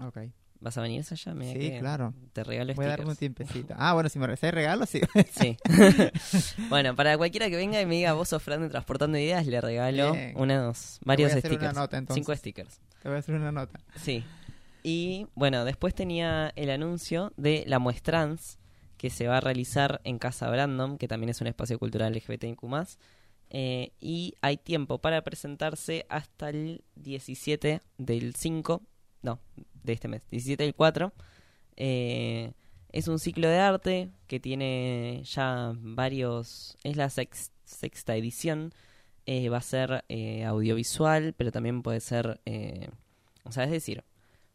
Ok. 0.00 0.18
¿Vas 0.60 0.76
a 0.76 0.82
venir 0.82 1.04
allá? 1.08 1.34
Mira 1.34 1.52
Sí, 1.60 1.78
claro. 1.78 2.14
Te 2.32 2.42
regalo 2.42 2.74
Voy 2.74 2.84
a 2.84 2.88
darme 2.88 3.06
un 3.06 3.14
stickers. 3.14 3.36
tiempecito. 3.48 3.74
Ah, 3.78 3.92
bueno, 3.94 4.08
si 4.08 4.18
me 4.18 4.26
recibes 4.26 4.54
regalo, 4.54 4.86
sí. 4.86 5.00
Sí. 5.32 5.56
bueno, 6.68 6.96
para 6.96 7.16
cualquiera 7.16 7.48
que 7.48 7.56
venga 7.56 7.80
y 7.80 7.86
me 7.86 7.94
diga 7.96 8.12
vos 8.14 8.28
sos 8.28 8.42
Fran 8.42 8.62
de 8.62 8.68
Transportando 8.68 9.18
Ideas, 9.18 9.46
le 9.46 9.60
regalo 9.60 10.12
Bien. 10.12 10.32
unos 10.36 10.98
varios 11.04 11.30
voy 11.30 11.36
a 11.36 11.38
hacer 11.38 11.50
una 11.52 11.58
stickers. 11.58 11.74
nota, 11.76 11.98
entonces. 11.98 12.24
Cinco 12.24 12.36
stickers. 12.36 12.80
Te 13.02 13.08
voy 13.08 13.16
a 13.16 13.18
hacer 13.20 13.34
una 13.36 13.52
nota. 13.52 13.78
Sí. 13.96 14.24
Y 14.82 15.26
bueno, 15.34 15.64
después 15.64 15.94
tenía 15.94 16.52
el 16.56 16.70
anuncio 16.70 17.32
de 17.36 17.64
la 17.66 17.78
Muestrans, 17.78 18.58
que 18.96 19.10
se 19.10 19.28
va 19.28 19.36
a 19.36 19.40
realizar 19.40 20.00
en 20.04 20.18
Casa 20.18 20.50
Brandon, 20.50 20.98
que 20.98 21.06
también 21.06 21.30
es 21.30 21.40
un 21.40 21.46
espacio 21.46 21.78
cultural 21.78 22.12
LGBTIQ+. 22.14 22.58
Eh, 23.50 23.92
y 24.00 24.34
hay 24.42 24.56
tiempo 24.58 24.98
para 24.98 25.22
presentarse 25.22 26.04
hasta 26.08 26.50
el 26.50 26.84
17 26.96 27.80
del 27.96 28.34
5, 28.34 28.82
no, 29.22 29.40
de 29.84 29.92
este 29.92 30.08
mes, 30.08 30.22
17 30.30 30.62
del 30.64 30.74
4. 30.74 31.12
Eh, 31.76 32.52
es 32.90 33.06
un 33.08 33.18
ciclo 33.18 33.48
de 33.48 33.58
arte 33.58 34.10
que 34.26 34.40
tiene 34.40 35.22
ya 35.24 35.72
varios, 35.76 36.76
es 36.82 36.96
la 36.96 37.10
sex- 37.10 37.52
sexta 37.64 38.16
edición, 38.16 38.72
Eh, 39.30 39.50
va 39.50 39.58
a 39.58 39.60
ser 39.60 40.04
eh, 40.08 40.44
audiovisual, 40.46 41.34
pero 41.36 41.52
también 41.52 41.82
puede 41.82 42.00
ser, 42.00 42.40
eh, 42.46 42.88
o 43.44 43.52
sea, 43.52 43.64
es 43.64 43.70
decir, 43.70 44.02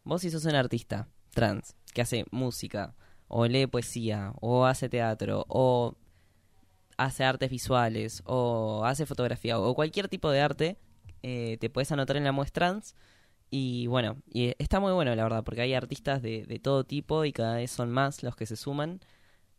vos 0.03 0.21
si 0.23 0.31
sos 0.31 0.45
un 0.45 0.55
artista 0.55 1.07
trans 1.29 1.75
que 1.93 2.01
hace 2.01 2.25
música, 2.31 2.95
o 3.27 3.45
lee 3.45 3.67
poesía, 3.67 4.33
o 4.41 4.65
hace 4.65 4.89
teatro, 4.89 5.45
o 5.47 5.93
hace 6.97 7.23
artes 7.23 7.49
visuales, 7.51 8.23
o 8.25 8.83
hace 8.83 9.05
fotografía, 9.05 9.59
o 9.59 9.75
cualquier 9.75 10.07
tipo 10.09 10.31
de 10.31 10.41
arte, 10.41 10.77
te 11.21 11.69
puedes 11.69 11.91
anotar 11.91 12.17
en 12.17 12.23
la 12.23 12.31
muestrans. 12.31 12.95
Y 13.55 13.85
bueno, 13.85 14.17
y 14.25 14.55
está 14.57 14.79
muy 14.79 14.93
bueno 14.93 15.13
la 15.13 15.21
verdad, 15.21 15.43
porque 15.43 15.61
hay 15.61 15.75
artistas 15.75 16.23
de, 16.23 16.43
de 16.43 16.57
todo 16.57 16.85
tipo 16.85 17.23
y 17.23 17.31
cada 17.31 17.57
vez 17.57 17.69
son 17.69 17.91
más 17.91 18.23
los 18.23 18.35
que 18.35 18.47
se 18.47 18.55
suman. 18.55 18.99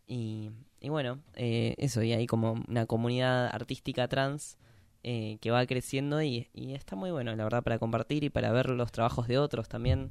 Y, 0.05 0.51
y 0.81 0.89
bueno, 0.89 1.21
eh, 1.35 1.77
eso, 1.79 2.03
y 2.03 2.13
hay 2.13 2.27
como 2.27 2.61
una 2.67 2.87
comunidad 2.87 3.47
artística 3.55 4.09
trans 4.09 4.59
eh, 5.05 5.39
que 5.41 5.53
va 5.53 5.65
creciendo 5.67 6.21
y, 6.23 6.49
y 6.53 6.75
está 6.75 6.97
muy 6.97 7.13
bueno, 7.13 7.37
la 7.37 7.45
verdad, 7.45 7.63
para 7.63 7.79
compartir 7.79 8.25
y 8.25 8.31
para 8.31 8.51
ver 8.51 8.69
los 8.71 8.91
trabajos 8.91 9.29
de 9.29 9.39
otros 9.39 9.69
también. 9.69 10.11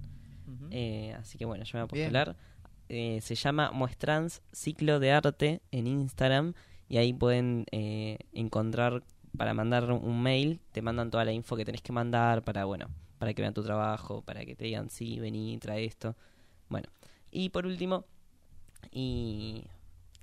Eh, 0.71 1.13
así 1.19 1.37
que 1.37 1.43
bueno, 1.43 1.65
yo 1.65 1.77
me 1.77 1.81
voy 1.81 1.87
a 1.87 1.89
postular. 1.89 2.37
Eh, 2.87 3.19
se 3.21 3.35
llama 3.35 3.71
Muestrans 3.71 4.43
Ciclo 4.53 5.01
de 5.01 5.11
Arte 5.11 5.61
en 5.71 5.87
Instagram 5.87 6.53
y 6.87 6.99
ahí 6.99 7.11
pueden 7.11 7.65
eh, 7.73 8.17
encontrar 8.31 9.03
para 9.37 9.53
mandar 9.53 9.91
un 9.91 10.21
mail, 10.21 10.59
te 10.71 10.81
mandan 10.81 11.09
toda 11.11 11.25
la 11.25 11.31
info 11.31 11.55
que 11.55 11.65
tenés 11.65 11.81
que 11.81 11.91
mandar 11.91 12.43
para, 12.43 12.65
bueno, 12.65 12.87
para 13.19 13.33
que 13.33 13.41
vean 13.41 13.53
tu 13.53 13.63
trabajo, 13.63 14.21
para 14.21 14.45
que 14.45 14.55
te 14.55 14.65
digan, 14.65 14.89
sí, 14.89 15.19
vení, 15.19 15.57
trae 15.57 15.85
esto. 15.85 16.15
Bueno, 16.69 16.89
y 17.31 17.49
por 17.49 17.65
último, 17.65 18.05
y, 18.91 19.63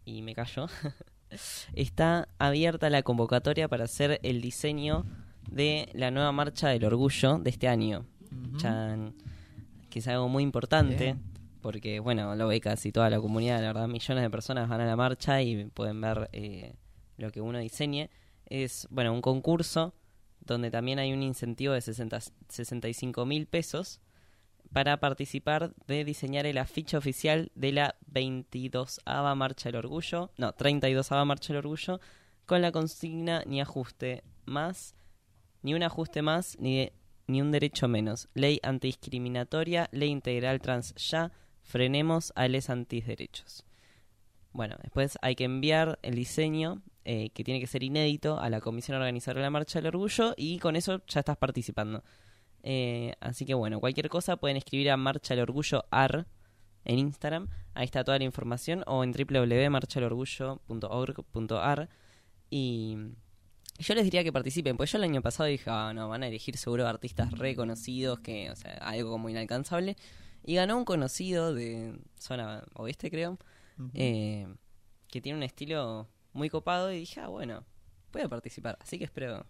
y 0.05 0.23
me 0.23 0.35
callo, 0.35 0.67
está 1.75 2.29
abierta 2.39 2.91
la 2.91 3.03
convocatoria 3.03 3.69
para 3.69 3.85
hacer 3.85 4.21
el 4.23 4.41
diseño 4.41 5.05
de 5.51 5.89
la 5.95 6.11
nueva 6.11 6.33
marcha 6.33 6.69
del 6.69 6.85
orgullo 6.85 7.39
de 7.39 7.51
este 7.51 7.69
año. 7.69 8.07
Chan, 8.59 9.15
que 9.89 9.99
es 9.99 10.09
algo 10.09 10.29
muy 10.29 10.43
importante. 10.43 11.05
Bien. 11.05 11.23
Porque, 11.61 12.01
bueno, 12.01 12.35
lo 12.37 12.49
ve 12.49 12.61
casi 12.61 12.91
toda 12.91 13.11
la 13.11 13.21
comunidad, 13.21 13.61
la 13.61 13.67
verdad, 13.67 13.89
millones 13.89 14.23
de 14.23 14.31
personas 14.31 14.69
van 14.69 14.81
a 14.81 14.87
la 14.87 14.97
marcha 14.97 15.43
y 15.43 15.67
pueden 15.67 16.01
ver 16.01 16.31
eh, 16.33 16.75
lo 17.19 17.31
que 17.31 17.41
uno 17.41 17.59
diseñe. 17.59 18.09
Es, 18.51 18.87
bueno, 18.91 19.13
un 19.15 19.23
concurso 19.23 19.95
donde 20.41 20.71
también 20.71 20.99
hay 20.99 21.13
un 21.13 21.23
incentivo 21.23 21.73
de 21.73 21.81
60 21.81 22.19
65 22.49 23.25
mil 23.25 23.47
pesos 23.47 24.01
para 24.73 24.99
participar 25.01 25.75
de 25.87 26.05
diseñar 26.05 26.47
el 26.47 26.59
afiche 26.59 26.97
oficial 26.97 27.51
de 27.55 27.73
la 27.73 27.97
22ava 28.13 29.35
Marcha 29.35 29.69
del 29.69 29.77
Orgullo, 29.77 30.31
no, 30.37 30.53
32ava 30.53 31.25
Marcha 31.25 31.49
del 31.53 31.59
Orgullo, 31.59 32.01
con 32.47 32.63
la 32.63 32.71
consigna 32.73 33.43
ni 33.47 33.61
ajuste 33.61 34.23
más, 34.47 34.95
ni 35.63 35.75
un 35.75 35.83
ajuste 35.83 36.23
más, 36.23 36.57
ni, 36.59 36.79
de- 36.79 36.93
ni 37.27 37.41
un 37.43 37.51
derecho 37.53 37.87
menos. 37.89 38.29
Ley 38.35 38.59
antidiscriminatoria, 38.63 39.89
ley 39.93 40.09
integral 40.11 40.61
trans 40.61 40.95
ya, 40.97 41.33
frenemos 41.63 42.33
a 42.37 42.49
les 42.49 42.71
antiderechos. 42.71 43.65
Bueno, 44.53 44.77
después 44.83 45.19
hay 45.23 45.37
que 45.37 45.45
enviar 45.45 45.99
el 46.03 46.15
diseño, 46.15 46.83
eh, 47.05 47.31
que 47.31 47.45
tiene 47.45 47.61
que 47.61 47.67
ser 47.67 47.83
inédito, 47.83 48.41
a 48.41 48.51
la 48.51 48.61
comisión 48.61 48.97
organizadora 48.97 49.41
de 49.41 49.47
la 49.47 49.51
Marcha 49.51 49.79
del 49.79 49.89
Orgullo 49.89 50.35
y 50.37 50.59
con 50.59 50.77
eso 50.77 51.03
ya 51.07 51.21
estás 51.21 51.37
participando. 51.37 52.03
Eh, 52.63 53.15
así 53.21 53.47
que 53.47 53.55
bueno, 53.55 53.81
cualquier 53.81 54.09
cosa 54.09 54.37
pueden 54.37 54.57
escribir 54.57 54.91
a 54.91 54.97
Marcha 54.97 55.35
del 55.35 55.43
Orgullo 55.43 55.85
AR 55.91 56.27
en 56.85 56.99
Instagram. 56.99 57.49
Ahí 57.75 57.85
está 57.85 58.03
toda 58.05 58.19
la 58.19 58.25
información 58.25 58.83
o 58.87 59.05
en 59.05 59.13
www.marchalorgullo.org.ar 59.13 61.89
y 62.51 62.97
yo 63.79 63.95
les 63.95 64.05
diría 64.05 64.23
que 64.23 64.33
participen, 64.33 64.77
pues 64.77 64.93
yo 64.93 64.99
el 64.99 65.05
año 65.05 65.23
pasado 65.23 65.49
dije, 65.49 65.71
ah, 65.71 65.93
no, 65.95 66.09
van 66.09 66.23
a 66.23 66.29
elegir 66.29 66.59
seguro 66.59 66.87
artistas 66.87 67.33
reconocidos, 67.39 68.21
que, 68.21 68.51
o 68.51 68.57
sea, 68.57 68.75
algo 68.75 69.11
como 69.11 69.31
inalcanzable. 69.31 69.97
Y 70.45 70.57
ganó 70.57 70.77
un 70.77 70.85
conocido 70.85 71.55
de 71.55 71.99
zona 72.19 72.65
oeste, 72.75 73.11
creo, 73.11 73.39
Eh, 73.95 74.47
que 75.09 75.21
tiene 75.21 75.37
un 75.39 75.43
estilo 75.43 76.09
muy 76.33 76.49
copado 76.49 76.93
y 76.93 77.01
dije, 77.01 77.21
ah, 77.21 77.27
bueno, 77.29 77.65
a 78.15 78.29
participar. 78.29 78.79
Así 78.81 78.99
que 78.99 79.05
espero, 79.05 79.47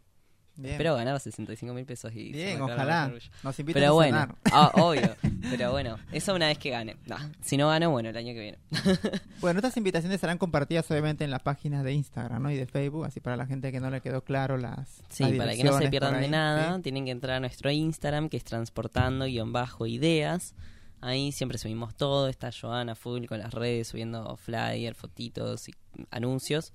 Bien. 0.56 0.72
espero 0.72 0.96
ganar 0.96 1.18
65 1.18 1.72
mil 1.74 1.86
pesos 1.86 2.14
y... 2.14 2.32
Bien, 2.32 2.60
ojalá. 2.60 3.10
Nos 3.42 3.58
invitan 3.58 3.80
Pero 3.80 3.92
a 3.92 3.94
bueno, 3.94 4.20
cenar. 4.20 4.36
ah, 4.52 4.70
obvio. 4.74 5.16
Pero 5.50 5.70
bueno, 5.72 5.98
eso 6.12 6.34
una 6.34 6.48
vez 6.48 6.58
que 6.58 6.68
gane. 6.70 6.96
Si 7.40 7.56
no 7.56 7.68
gano, 7.68 7.90
bueno, 7.90 8.10
el 8.10 8.16
año 8.16 8.34
que 8.34 8.40
viene. 8.40 8.58
Bueno, 9.40 9.60
estas 9.60 9.78
invitaciones 9.78 10.20
serán 10.20 10.36
compartidas 10.36 10.90
obviamente 10.90 11.24
en 11.24 11.30
las 11.30 11.40
páginas 11.40 11.82
de 11.82 11.94
Instagram 11.94 12.42
¿no? 12.42 12.50
y 12.50 12.56
de 12.56 12.66
Facebook, 12.66 13.06
así 13.06 13.20
para 13.20 13.38
la 13.38 13.46
gente 13.46 13.72
que 13.72 13.80
no 13.80 13.88
le 13.90 14.02
quedó 14.02 14.22
claro 14.22 14.58
las. 14.58 15.02
Sí, 15.08 15.24
las 15.24 15.32
para 15.32 15.54
que 15.54 15.64
no 15.64 15.78
se 15.78 15.88
pierdan 15.88 16.20
de 16.20 16.28
nada, 16.28 16.76
¿sí? 16.76 16.82
tienen 16.82 17.06
que 17.06 17.10
entrar 17.10 17.36
a 17.36 17.40
nuestro 17.40 17.70
Instagram, 17.70 18.28
que 18.28 18.36
es 18.36 18.44
transportando-ideas. 18.44 20.54
Ahí 21.00 21.32
siempre 21.32 21.56
subimos 21.58 21.94
todo, 21.94 22.28
está 22.28 22.50
Joana 22.52 22.94
full 22.94 23.24
con 23.26 23.38
las 23.38 23.54
redes, 23.54 23.88
subiendo 23.88 24.36
flyers, 24.36 24.96
fotitos 24.96 25.68
y 25.68 25.74
anuncios. 26.10 26.72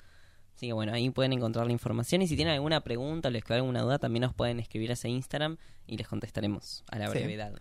Así 0.56 0.68
que 0.68 0.74
bueno, 0.74 0.94
ahí 0.94 1.10
pueden 1.10 1.34
encontrar 1.34 1.66
la 1.66 1.74
información 1.74 2.22
y 2.22 2.28
si 2.28 2.36
tienen 2.38 2.54
alguna 2.54 2.82
pregunta 2.82 3.28
o 3.28 3.32
les 3.32 3.44
queda 3.44 3.58
alguna 3.58 3.82
duda, 3.82 4.00
también 4.00 4.22
nos 4.22 4.34
pueden 4.34 4.60
escribir 4.62 4.90
a 4.90 4.94
ese 4.94 5.10
Instagram 5.10 5.58
y 5.86 5.98
les 5.98 6.08
contestaremos 6.08 6.84
a 6.90 6.98
la 6.98 7.08
Sí. 7.08 7.18
brevedad. 7.20 7.54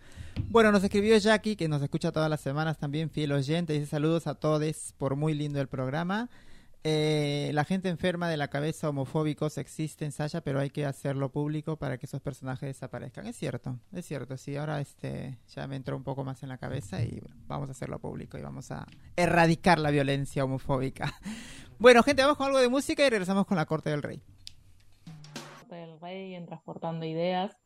Bueno, 0.49 0.71
nos 0.71 0.81
escribió 0.83 1.17
Jackie, 1.17 1.57
que 1.57 1.67
nos 1.67 1.81
escucha 1.81 2.11
todas 2.13 2.29
las 2.29 2.39
semanas 2.39 2.77
también, 2.77 3.09
fiel 3.09 3.33
oyente. 3.33 3.73
Dice 3.73 3.85
saludos 3.85 4.27
a 4.27 4.35
todos 4.35 4.93
por 4.97 5.17
muy 5.17 5.33
lindo 5.33 5.59
el 5.59 5.67
programa. 5.67 6.29
Eh, 6.87 7.49
la 7.55 7.65
gente 7.65 7.89
enferma 7.89 8.29
de 8.29 8.37
la 8.37 8.49
cabeza 8.49 8.87
homofóbicos 8.87 9.57
existe 9.57 10.05
en 10.05 10.11
Sasha, 10.11 10.41
pero 10.41 10.59
hay 10.59 10.69
que 10.69 10.85
hacerlo 10.85 11.31
público 11.31 11.77
para 11.77 11.97
que 11.97 12.05
esos 12.05 12.21
personajes 12.21 12.69
desaparezcan. 12.69 13.25
Es 13.25 13.37
cierto, 13.37 13.79
es 13.91 14.05
cierto. 14.05 14.37
Sí, 14.37 14.55
ahora 14.55 14.79
este 14.79 15.39
ya 15.47 15.65
me 15.65 15.77
entró 15.77 15.97
un 15.97 16.03
poco 16.03 16.23
más 16.23 16.43
en 16.43 16.49
la 16.49 16.59
cabeza 16.59 17.01
y 17.01 17.19
bueno, 17.21 17.37
vamos 17.47 17.69
a 17.69 17.71
hacerlo 17.71 17.97
público 17.97 18.37
y 18.37 18.43
vamos 18.43 18.69
a 18.69 18.85
erradicar 19.15 19.79
la 19.79 19.89
violencia 19.89 20.45
homofóbica. 20.45 21.11
Bueno, 21.77 22.03
gente, 22.03 22.21
vamos 22.21 22.37
con 22.37 22.47
algo 22.47 22.59
de 22.59 22.69
música 22.69 23.05
y 23.05 23.09
regresamos 23.09 23.45
con 23.45 23.57
la 23.57 23.65
corte 23.65 23.89
del 23.89 24.01
rey. 24.01 24.21
del 25.69 25.99
Rey 25.99 26.33
en 26.33 26.45
Transportando 26.45 27.05
Ideas. 27.05 27.57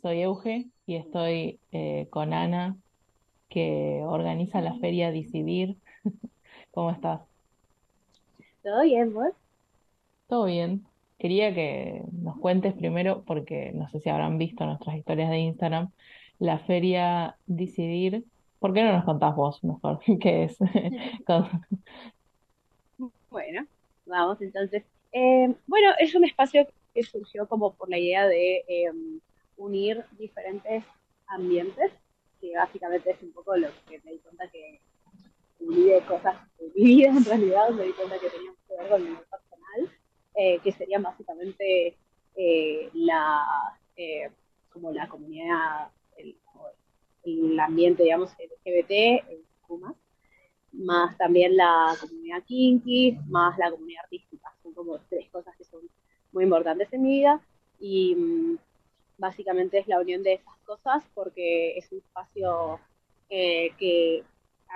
Soy 0.00 0.22
Euge 0.22 0.70
y 0.86 0.94
estoy 0.94 1.60
eh, 1.70 2.06
con 2.08 2.32
Ana, 2.32 2.78
que 3.50 4.00
organiza 4.06 4.62
la 4.62 4.72
feria 4.78 5.10
Decidir. 5.10 5.76
¿Cómo 6.70 6.92
estás? 6.92 7.20
¿Todo 8.62 8.82
bien, 8.82 9.14
vos? 9.14 9.32
¿Todo 10.26 10.44
bien? 10.46 10.86
Quería 11.18 11.54
que 11.54 12.02
nos 12.12 12.38
cuentes 12.38 12.74
primero, 12.74 13.24
porque 13.24 13.72
no 13.72 13.88
sé 13.88 14.00
si 14.00 14.08
habrán 14.08 14.38
visto 14.38 14.64
nuestras 14.66 14.96
historias 14.96 15.30
de 15.30 15.38
Instagram, 15.38 15.90
la 16.38 16.58
feria 16.60 17.36
Decidir. 17.46 18.24
¿Por 18.58 18.74
qué 18.74 18.82
no 18.82 18.92
nos 18.92 19.04
contás 19.04 19.34
vos 19.34 19.62
mejor 19.64 20.00
qué 20.20 20.44
es? 20.44 20.58
Bueno, 23.30 23.66
vamos 24.06 24.40
entonces. 24.40 24.84
Eh, 25.12 25.54
bueno, 25.66 25.92
es 25.98 26.14
un 26.14 26.24
espacio 26.24 26.66
que 26.94 27.02
surgió 27.02 27.46
como 27.46 27.74
por 27.74 27.90
la 27.90 27.98
idea 27.98 28.26
de 28.26 28.64
eh, 28.66 28.90
unir 29.56 30.04
diferentes 30.18 30.82
ambientes, 31.26 31.92
que 32.40 32.56
básicamente 32.56 33.10
es 33.10 33.22
un 33.22 33.32
poco 33.32 33.54
lo 33.56 33.68
que 33.86 34.00
me 34.04 34.12
di 34.12 34.18
cuenta 34.18 34.48
que 34.50 34.80
de 35.58 36.02
cosas 36.06 36.36
vida 36.74 37.08
en 37.08 37.24
realidad, 37.24 37.70
me 37.70 37.84
di 37.84 37.92
cuenta 37.92 38.18
que 38.18 38.30
tenía 38.30 38.52
que 38.66 38.76
ver 38.76 38.88
con 38.88 39.02
mi 39.02 39.10
vida 39.10 39.24
personal, 39.30 39.98
eh, 40.34 40.58
que 40.62 40.72
serían 40.72 41.02
básicamente 41.02 41.96
eh, 42.36 42.90
la, 42.94 43.44
eh, 43.96 44.30
como 44.72 44.92
la 44.92 45.08
comunidad, 45.08 45.90
el, 46.16 46.36
el 47.24 47.58
ambiente, 47.58 48.04
digamos, 48.04 48.30
LGBT, 48.38 49.24
Q+, 49.66 49.94
más 50.72 51.16
también 51.16 51.56
la 51.56 51.96
comunidad 52.00 52.42
kinky, 52.44 53.18
más 53.26 53.58
la 53.58 53.70
comunidad 53.70 54.04
artística. 54.04 54.52
Son 54.62 54.72
como 54.72 54.98
tres 55.08 55.28
cosas 55.30 55.56
que 55.56 55.64
son 55.64 55.80
muy 56.32 56.44
importantes 56.44 56.92
en 56.92 57.02
mi 57.02 57.18
vida 57.18 57.40
y 57.80 58.14
mm, 58.14 58.58
básicamente 59.18 59.78
es 59.78 59.88
la 59.88 60.00
unión 60.00 60.22
de 60.22 60.34
esas 60.34 60.56
cosas 60.64 61.04
porque 61.14 61.76
es 61.76 61.90
un 61.90 61.98
espacio 61.98 62.80
eh, 63.30 63.72
que 63.78 64.24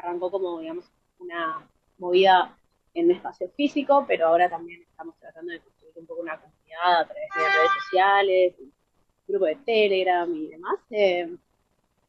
arrancó 0.03 0.31
como, 0.31 0.61
digamos, 0.61 0.85
una 1.19 1.67
movida 1.99 2.57
en 2.95 3.07
un 3.07 3.13
espacio 3.13 3.49
físico, 3.51 4.05
pero 4.07 4.27
ahora 4.27 4.51
también 4.51 4.83
estamos 4.83 5.17
tratando 5.19 5.53
de 5.53 5.61
construir 5.61 5.95
un 5.97 6.07
poco 6.07 6.21
una 6.23 6.39
comunidad 6.39 7.01
a 7.01 7.05
través 7.07 7.29
de 7.35 7.41
redes 7.41 7.71
sociales, 7.85 8.55
grupo 9.27 9.45
de 9.47 9.57
Telegram 9.57 10.35
y 10.35 10.49
demás. 10.49 10.79
eh, 10.91 11.37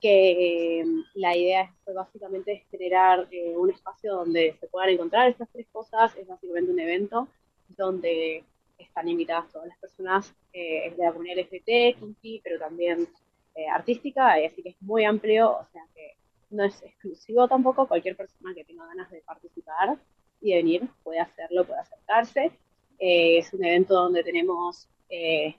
que 0.02 0.82
eh, 0.82 0.86
la 1.14 1.34
idea 1.34 1.74
fue 1.86 1.94
básicamente 1.94 2.66
generar 2.70 3.26
eh, 3.32 3.56
un 3.56 3.70
espacio 3.70 4.14
donde 4.14 4.54
se 4.60 4.68
puedan 4.68 4.89
encontrar 4.89 5.30
estas 5.30 5.48
tres 5.54 5.66
cosas. 5.72 6.14
Es 6.18 6.28
básicamente 6.28 6.74
un 6.74 6.80
evento 6.80 7.30
donde 7.70 8.44
están 8.78 9.08
invitadas 9.08 9.50
todas 9.52 9.70
las 9.70 9.78
personas 9.78 10.36
eh, 10.52 10.94
de 10.96 11.04
la 11.04 11.12
comunidad 11.14 11.38
LGBT, 11.38 11.98
kinky, 11.98 12.41
pero 12.44 12.60
también 12.60 13.08
eh, 13.56 13.68
artística, 13.68 14.39
y 14.41 14.46
así 14.46 14.62
que 14.62 14.70
es 14.70 14.82
muy 14.82 15.06
amplio, 15.06 15.52
o 15.52 15.66
sea 15.72 15.84
que 15.96 16.18
no 16.50 16.64
es 16.64 16.82
exclusivo 16.84 17.48
tampoco, 17.48 17.88
cualquier 17.88 18.16
persona 18.16 18.54
que 18.54 18.64
tenga 18.64 18.86
ganas 18.86 19.10
de 19.12 19.22
participar 19.22 19.98
y 20.41 20.52
de 20.52 20.58
venir 20.58 20.89
puede 21.04 21.20
hacerlo, 21.20 21.66
puede 21.66 21.80
acercarse. 21.82 22.52
Eh, 23.00 23.38
es 23.39 23.54
un 23.54 23.66
evento 23.66 23.94
donde 23.96 24.24
tenemos 24.24 24.88
eh, 25.10 25.56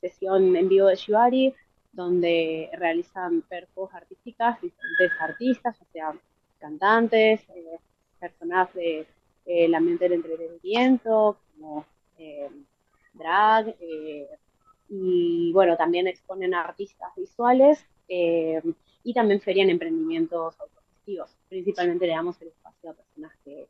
sesión 0.00 0.56
en 0.56 0.68
vivo 0.68 0.86
de 0.86 0.96
Shibari, 0.96 1.54
donde 1.92 2.70
realizan 2.74 3.42
perfos 3.42 3.92
artísticas, 3.94 4.60
diferentes 4.60 5.12
artistas, 5.20 5.80
o 5.80 5.86
sea, 5.92 6.14
cantantes, 6.58 7.40
eh, 7.50 7.78
personas 8.18 8.72
de, 8.74 9.06
el 9.44 9.74
ambiente 9.74 10.04
del 10.04 10.14
entretenimiento, 10.14 11.38
como 11.52 11.86
eh, 12.18 12.50
drag, 13.12 13.74
eh, 13.80 14.28
y 14.88 15.52
bueno, 15.52 15.76
también 15.76 16.06
exponen 16.06 16.54
artistas 16.54 17.10
visuales 17.16 17.84
eh, 18.08 18.60
y 19.04 19.12
también 19.14 19.40
ferian 19.40 19.70
emprendimientos 19.70 20.58
autogestivos. 20.58 21.30
Principalmente 21.48 22.06
le 22.06 22.12
damos 22.12 22.40
el 22.42 22.48
espacio 22.48 22.90
a 22.90 22.94
personas 22.94 23.32
que 23.44 23.68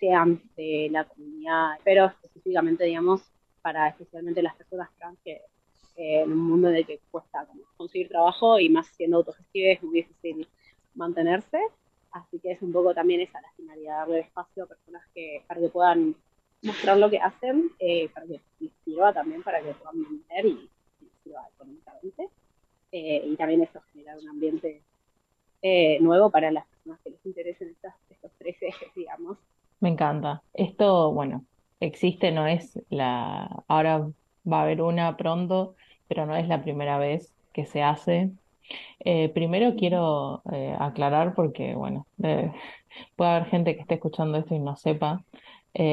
sean 0.00 0.42
de 0.56 0.88
la 0.90 1.04
comunidad, 1.04 1.78
pero 1.84 2.06
específicamente, 2.06 2.84
digamos, 2.84 3.22
para 3.62 3.88
especialmente 3.88 4.42
las 4.42 4.56
personas 4.56 4.90
trans 4.98 5.18
que 5.24 5.40
en 5.96 6.32
un 6.32 6.38
mundo 6.38 6.68
en 6.70 6.76
el 6.76 6.86
que 6.86 7.00
cuesta 7.10 7.44
como, 7.46 7.62
conseguir 7.76 8.08
trabajo 8.08 8.58
y 8.58 8.68
más 8.68 8.86
siendo 8.96 9.18
autogestiva 9.18 9.72
es 9.72 9.82
muy 9.82 10.02
difícil 10.02 10.48
mantenerse. 10.94 11.58
Así 12.10 12.40
que 12.40 12.52
es 12.52 12.62
un 12.62 12.72
poco 12.72 12.94
también 12.94 13.20
esa 13.20 13.40
la 13.40 13.52
finalidad, 13.52 13.98
darle 13.98 14.20
espacio 14.20 14.64
a 14.64 14.66
personas 14.66 15.02
que, 15.14 15.44
para 15.46 15.60
que 15.60 15.68
puedan 15.68 16.16
mostrar 16.62 16.96
lo 16.96 17.08
que 17.08 17.18
hacen, 17.18 17.70
eh, 17.78 18.08
para 18.08 18.26
que 18.26 18.40
les 18.58 18.72
sirva 18.84 19.12
también 19.12 19.42
para 19.42 19.62
que 19.62 19.72
puedan 19.74 20.02
vender 20.02 20.46
y, 20.46 20.70
y 21.00 21.10
sirva 21.22 21.46
económicamente. 21.54 22.28
Eh, 22.92 23.22
y 23.24 23.36
también 23.36 23.62
eso, 23.62 23.80
generar 23.92 24.18
un 24.18 24.28
ambiente 24.28 24.82
eh, 25.62 25.98
nuevo 26.00 26.30
para 26.30 26.50
las 26.50 26.66
personas 26.66 27.00
que 27.04 27.10
les 27.10 27.26
interesen 27.26 27.68
estas, 27.68 27.94
estos 28.10 28.30
tres 28.38 28.56
ejes, 28.60 28.88
digamos. 28.94 29.38
Me 29.80 29.90
encanta. 29.90 30.42
Esto, 30.54 31.12
bueno, 31.12 31.44
existe, 31.80 32.32
no 32.32 32.46
es 32.46 32.78
la... 32.90 33.64
Ahora 33.68 34.08
va 34.50 34.60
a 34.60 34.62
haber 34.62 34.82
una 34.82 35.16
pronto, 35.16 35.74
pero 36.08 36.26
no 36.26 36.36
es 36.36 36.48
la 36.48 36.62
primera 36.62 36.98
vez 36.98 37.32
que 37.52 37.66
se 37.66 37.82
hace. 37.82 38.30
Eh, 39.00 39.30
primero 39.30 39.74
quiero 39.76 40.42
eh, 40.52 40.76
aclarar 40.78 41.34
porque, 41.34 41.74
bueno, 41.74 42.06
eh, 42.22 42.52
puede 43.16 43.30
haber 43.30 43.48
gente 43.48 43.74
que 43.74 43.82
esté 43.82 43.94
escuchando 43.94 44.38
esto 44.38 44.54
y 44.54 44.58
no 44.58 44.76
sepa. 44.76 45.24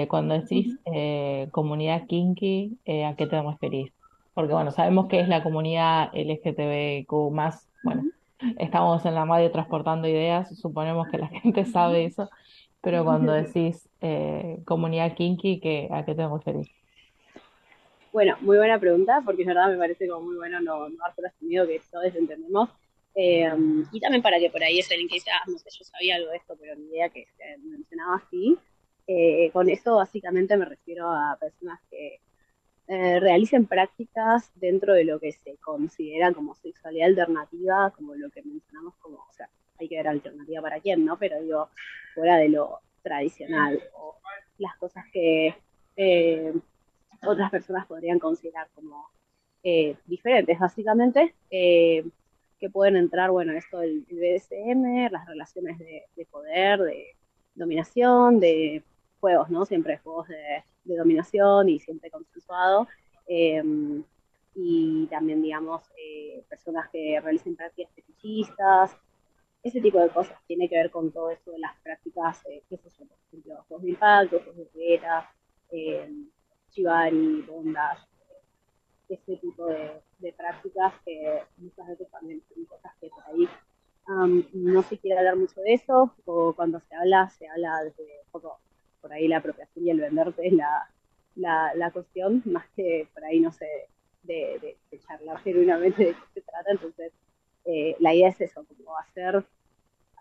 Cuando 0.09 0.33
decís 0.33 0.75
eh, 0.91 1.49
comunidad 1.51 2.07
kinky, 2.07 2.79
¿a 3.05 3.15
qué 3.15 3.27
te 3.27 3.41
referís? 3.41 3.91
Porque, 4.37 4.53
bueno, 4.53 4.69
sabemos 4.69 5.07
que 5.07 5.19
es 5.19 5.27
la 5.27 5.41
comunidad 5.41 6.11
LGTBQ+, 6.13 7.07
bueno, 7.81 8.03
estamos 8.59 9.03
en 9.03 9.15
la 9.15 9.25
radio 9.25 9.49
transportando 9.49 10.07
ideas, 10.07 10.55
suponemos 10.59 11.07
que 11.07 11.17
la 11.17 11.27
gente 11.41 11.65
sabe 11.65 12.05
eso, 12.05 12.29
pero 12.79 13.03
cuando 13.03 13.31
decís 13.31 13.89
eh, 13.99 14.59
comunidad 14.63 15.15
kinky, 15.15 15.59
¿qué, 15.59 15.89
¿a 15.91 16.05
qué 16.05 16.13
te 16.13 16.27
referís? 16.27 16.69
Bueno, 18.13 18.37
muy 18.41 18.57
buena 18.57 18.79
pregunta, 18.79 19.23
porque 19.25 19.41
es 19.41 19.47
verdad 19.47 19.71
me 19.71 19.77
parece 19.79 20.07
como 20.07 20.27
muy 20.27 20.35
bueno 20.35 20.61
no, 20.61 20.87
no 20.87 21.03
haber 21.03 21.31
asumido 21.33 21.65
que 21.65 21.81
todos 21.89 22.13
entendemos. 22.13 22.69
Eh, 23.15 23.51
y 23.91 23.99
también 23.99 24.21
para 24.21 24.37
que 24.37 24.51
por 24.51 24.61
ahí 24.61 24.77
es 24.77 24.91
alguien 24.91 25.09
que 25.09 25.15
dice, 25.15 25.31
ah, 25.31 25.41
no 25.47 25.57
sé, 25.57 25.71
yo 25.71 25.83
sabía 25.83 26.17
algo 26.17 26.29
de 26.29 26.37
esto, 26.37 26.55
pero 26.59 26.75
ni 26.75 26.89
idea 26.89 27.09
que 27.09 27.25
se 27.37 27.57
mencionaba 27.57 28.17
así. 28.17 28.55
Eh, 29.07 29.49
con 29.51 29.67
eso 29.67 29.95
básicamente 29.95 30.55
me 30.57 30.65
refiero 30.65 31.09
a 31.09 31.35
personas 31.39 31.79
que 31.89 32.19
eh, 32.87 33.19
realicen 33.19 33.65
prácticas 33.65 34.51
dentro 34.55 34.93
de 34.93 35.03
lo 35.03 35.19
que 35.19 35.33
se 35.33 35.57
considera 35.57 36.33
como 36.33 36.55
sexualidad 36.55 37.09
alternativa, 37.09 37.91
como 37.95 38.15
lo 38.15 38.29
que 38.29 38.43
mencionamos 38.43 38.95
como, 39.01 39.17
o 39.17 39.33
sea, 39.33 39.49
hay 39.79 39.89
que 39.89 39.97
ver 39.97 40.07
alternativa 40.07 40.61
para 40.61 40.79
quién, 40.79 41.05
¿no? 41.05 41.17
Pero 41.17 41.41
digo, 41.41 41.69
fuera 42.15 42.37
de 42.37 42.49
lo 42.49 42.79
tradicional, 43.03 43.81
o 43.93 44.15
las 44.57 44.75
cosas 44.77 45.05
que 45.11 45.53
eh, 45.95 46.53
otras 47.25 47.51
personas 47.51 47.85
podrían 47.87 48.19
considerar 48.19 48.67
como 48.73 49.09
eh, 49.63 49.95
diferentes, 50.05 50.57
básicamente, 50.57 51.35
eh, 51.51 52.05
que 52.59 52.69
pueden 52.69 52.95
entrar, 52.95 53.31
bueno, 53.31 53.53
esto 53.53 53.79
del, 53.79 54.05
del 54.05 54.39
BDSM, 54.39 55.11
las 55.11 55.27
relaciones 55.27 55.77
de, 55.77 56.03
de, 56.15 56.25
poder, 56.25 56.79
de 56.79 57.15
dominación, 57.53 58.39
de 58.39 58.83
juegos, 59.19 59.49
¿no? 59.49 59.65
Siempre 59.65 59.97
juegos 59.97 60.27
de, 60.27 60.63
de 60.87 60.97
dominación 60.97 61.69
y 61.69 61.79
siempre 61.79 62.11
consensuado. 62.11 62.87
Eh, 63.27 63.61
y 64.59 65.05
también, 65.05 65.43
digamos, 65.43 65.83
eh, 65.95 66.43
personas 66.49 66.89
que 66.89 67.19
realicen 67.21 67.55
prácticas 67.55 67.93
fetichistas, 67.93 68.97
ese 69.61 69.79
tipo 69.81 69.99
de 69.99 70.09
cosas. 70.09 70.35
Tiene 70.47 70.67
que 70.67 70.77
ver 70.77 70.89
con 70.89 71.11
todo 71.11 71.29
eso 71.29 71.51
de 71.51 71.59
las 71.59 71.75
prácticas, 71.83 72.43
eh, 72.47 72.63
qué 72.67 72.77
sé 72.77 72.89
yo, 72.97 73.05
por 73.05 73.17
ejemplo, 73.27 73.65
juegos 73.67 73.83
de 73.83 73.89
impacto, 73.91 74.39
juegos 74.39 74.57
de 74.57 74.63
reguera, 74.73 75.31
eh, 75.71 76.11
chivari, 76.71 77.41
bondas, 77.43 77.99
ese 79.07 79.37
tipo 79.37 79.67
de, 79.67 80.01
de, 80.17 80.33
prácticas 80.33 80.93
que 81.05 81.43
muchas 81.57 81.87
veces 81.87 82.09
también 82.09 82.41
son 82.53 82.65
cosas 82.65 82.91
que 82.99 83.09
por 83.09 83.23
ahí 83.25 83.47
um, 84.09 84.43
no 84.53 84.81
se 84.83 84.97
quiere 84.97 85.19
hablar 85.19 85.37
mucho 85.37 85.61
de 85.61 85.73
eso, 85.75 86.13
o 86.25 86.53
cuando 86.53 86.81
se 86.81 86.95
habla, 86.95 87.29
se 87.29 87.47
habla 87.47 87.83
desde 87.83 88.03
un 88.25 88.31
poco 88.31 88.59
ahí 89.17 89.27
la 89.27 89.37
apropiación 89.37 89.85
y 89.85 89.91
el 89.91 89.99
venderte 89.99 90.47
es 90.47 90.53
la, 90.53 90.89
la, 91.35 91.73
la 91.75 91.91
cuestión, 91.91 92.41
más 92.45 92.65
que 92.75 93.07
por 93.13 93.23
ahí, 93.25 93.39
no 93.39 93.51
sé, 93.51 93.67
de, 94.23 94.59
de, 94.61 94.77
de 94.91 94.99
charlar 94.99 95.39
genuinamente 95.41 96.05
de 96.05 96.13
qué 96.13 96.19
se 96.33 96.41
trata. 96.41 96.71
Entonces, 96.71 97.13
eh, 97.65 97.95
la 97.99 98.13
idea 98.13 98.29
es 98.29 98.41
eso, 98.41 98.65
como 98.65 98.97
hacer, 98.97 99.43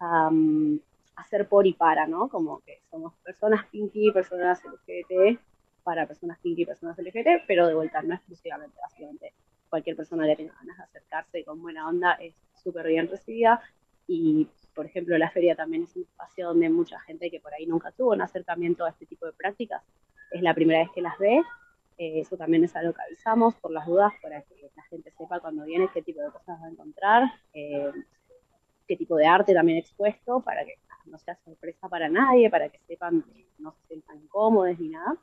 um, 0.00 0.78
hacer 1.16 1.48
por 1.48 1.66
y 1.66 1.72
para, 1.74 2.06
¿no? 2.06 2.28
Como 2.28 2.60
que 2.60 2.80
somos 2.90 3.14
personas 3.24 3.66
kinky, 3.66 4.10
personas 4.12 4.62
LGBT, 4.64 5.38
para 5.84 6.06
personas 6.06 6.38
kinky 6.40 6.62
y 6.62 6.66
personas 6.66 6.98
LGBT, 6.98 7.44
pero 7.46 7.66
de 7.68 7.74
vuelta 7.74 8.02
no 8.02 8.14
exclusivamente, 8.14 8.76
básicamente 8.80 9.32
cualquier 9.68 9.96
persona 9.96 10.26
que 10.26 10.36
tenga 10.36 10.54
ganas 10.54 10.76
de 10.78 10.84
acercarse 10.84 11.44
con 11.44 11.60
buena 11.60 11.88
onda 11.88 12.12
es 12.14 12.34
súper 12.62 12.86
bien 12.86 13.08
recibida 13.08 13.60
y 14.06 14.48
por 14.76 14.86
ejemplo 14.86 15.18
la 15.18 15.30
feria 15.30 15.56
también 15.56 15.82
es 15.84 15.96
un 15.96 16.02
espacio 16.02 16.46
donde 16.46 16.68
mucha 16.68 17.00
gente 17.00 17.30
que 17.30 17.40
por 17.40 17.52
ahí 17.54 17.66
nunca 17.66 17.90
tuvo 17.90 18.12
un 18.12 18.20
acercamiento 18.20 18.84
a 18.84 18.90
este 18.90 19.06
tipo 19.06 19.26
de 19.26 19.32
prácticas 19.32 19.82
es 20.30 20.42
la 20.42 20.54
primera 20.54 20.80
vez 20.80 20.90
que 20.94 21.00
las 21.00 21.18
ve, 21.18 21.40
eh, 21.98 22.20
eso 22.20 22.36
también 22.36 22.62
es 22.64 22.76
algo 22.76 22.92
que 22.92 23.02
avisamos 23.02 23.54
por 23.54 23.70
las 23.70 23.86
dudas 23.86 24.12
para 24.22 24.42
que 24.42 24.70
la 24.76 24.82
gente 24.84 25.10
sepa 25.12 25.40
cuando 25.40 25.64
viene 25.64 25.88
qué 25.94 26.02
tipo 26.02 26.20
de 26.20 26.30
cosas 26.30 26.60
va 26.60 26.66
a 26.66 26.70
encontrar, 26.70 27.22
eh, 27.54 27.90
qué 28.86 28.96
tipo 28.96 29.16
de 29.16 29.26
arte 29.26 29.54
también 29.54 29.78
expuesto 29.78 30.40
para 30.40 30.64
que 30.64 30.74
no 31.06 31.18
sea 31.18 31.36
sorpresa 31.44 31.88
para 31.88 32.08
nadie, 32.08 32.50
para 32.50 32.68
que 32.68 32.78
sepan 32.86 33.22
que 33.22 33.46
no 33.58 33.72
se 33.72 33.86
sientan 33.88 34.18
incómodos 34.20 34.78
ni 34.78 34.90
nada. 34.90 35.16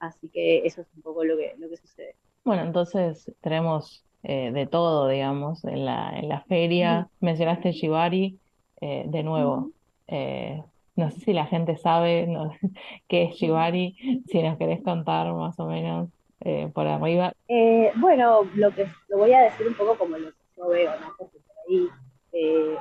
Así 0.00 0.28
que 0.28 0.66
eso 0.66 0.80
es 0.80 0.88
un 0.96 1.02
poco 1.02 1.24
lo 1.24 1.36
que, 1.36 1.54
lo 1.58 1.68
que 1.68 1.76
sucede. 1.76 2.16
Bueno, 2.44 2.62
entonces 2.62 3.30
tenemos 3.40 4.04
eh, 4.22 4.50
de 4.52 4.66
todo, 4.66 5.08
digamos, 5.08 5.64
en 5.64 5.84
la, 5.84 6.10
en 6.18 6.28
la 6.28 6.40
feria. 6.42 7.08
Mencionaste 7.20 7.72
Shibari, 7.72 8.38
eh, 8.80 9.04
de 9.06 9.22
nuevo. 9.22 9.70
eh, 10.06 10.62
no 10.96 11.12
sé 11.12 11.20
si 11.20 11.32
la 11.32 11.46
gente 11.46 11.76
sabe 11.76 12.26
no, 12.26 12.52
qué 13.08 13.24
es 13.24 13.36
Shibari, 13.36 14.22
si 14.26 14.42
nos 14.42 14.58
querés 14.58 14.82
contar 14.82 15.32
más 15.32 15.58
o 15.60 15.66
menos 15.66 16.08
eh, 16.40 16.68
por 16.74 16.88
arriba. 16.88 17.32
Eh, 17.46 17.92
bueno, 17.96 18.42
lo 18.54 18.74
que 18.74 18.88
lo 19.08 19.18
voy 19.18 19.32
a 19.32 19.42
decir 19.42 19.68
un 19.68 19.74
poco 19.74 19.96
como 19.96 20.18
lo 20.18 20.30
que 20.30 20.36
yo 20.56 20.68
veo, 20.68 20.90
¿no? 21.00 21.14
Porque 21.16 21.38
por 21.38 21.56
ahí 21.68 21.88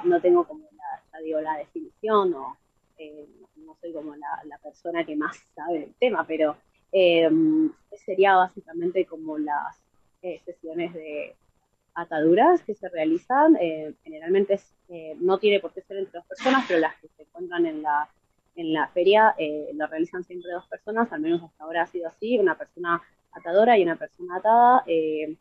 no 0.04 0.20
tengo 0.20 0.46
como 0.46 0.64
la, 0.64 1.02
ya 1.14 1.24
digo, 1.24 1.42
la 1.42 1.58
definición 1.58 2.34
o 2.34 2.58
no 3.58 3.76
soy 3.82 3.94
como 3.94 4.16
la, 4.16 4.42
la 4.46 4.58
persona 4.58 5.04
que 5.06 5.16
más 5.16 5.38
sabe 5.54 5.80
del 5.80 5.94
tema, 6.00 6.26
pero 6.28 6.56
sería 8.04 8.36
básicamente 8.36 9.06
como 9.06 9.38
las 9.38 9.78
sesiones 10.44 10.94
de 10.96 11.36
ataduras 11.98 12.64
que 12.64 12.76
se 12.76 12.90
realizan. 12.90 13.58
eh, 13.60 13.94
generalmente 14.04 14.56
es, 14.56 14.76
eh, 14.90 15.16
no 15.20 15.40
tiene 15.40 15.60
por 15.62 15.74
qué 15.74 15.82
ser 15.82 15.98
entre 15.98 16.20
dos 16.20 16.28
personas, 16.28 16.66
pero 16.68 16.80
las 16.80 16.96
que 17.02 17.08
se 17.10 17.24
encuentran 17.24 17.66
en 17.66 17.82
la, 17.84 18.10
en 18.56 18.74
la 18.74 18.88
feria 18.90 19.36
eh, 19.38 19.70
lo 19.74 19.88
realizan 19.88 20.24
siempre 20.24 20.52
dos 20.52 20.68
personas, 20.68 21.12
al 21.14 21.22
menos 21.22 21.44
hasta 21.44 21.64
ahora 21.64 21.84
ha 21.84 21.88
sido 21.88 22.08
así, 22.10 22.38
una 22.40 22.58
persona 22.58 23.02
atadora 23.32 23.78
y 23.78 23.84
una 23.84 23.98
persona 23.98 24.38
atada. 24.38 24.84
eh, 24.88 25.38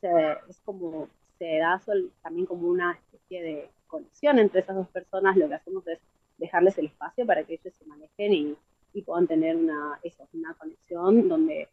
se- 0.00 0.36
es 0.48 0.60
como 0.64 1.08
se 1.38 1.58
da 1.58 1.78
sol- 1.80 2.12
también 2.22 2.46
como 2.46 2.68
una 2.68 2.92
especie 2.92 3.42
de 3.42 3.70
conexión 3.86 4.38
entre 4.38 4.60
esas 4.60 4.76
dos 4.76 4.88
personas. 4.88 5.36
Lo 5.36 5.48
que 5.48 5.54
hacemos 5.54 5.86
es 5.88 6.00
dejarles 6.38 6.78
el 6.78 6.86
espacio 6.86 7.26
para 7.26 7.44
que 7.44 7.54
ellos 7.54 7.74
se 7.74 7.84
manejen 7.86 8.32
y, 8.34 8.56
y 8.94 9.02
puedan 9.02 9.26
tener 9.26 9.56
una, 9.56 9.98
eso, 10.02 10.28
una 10.32 10.54
conexión 10.54 11.28
donde 11.28 11.68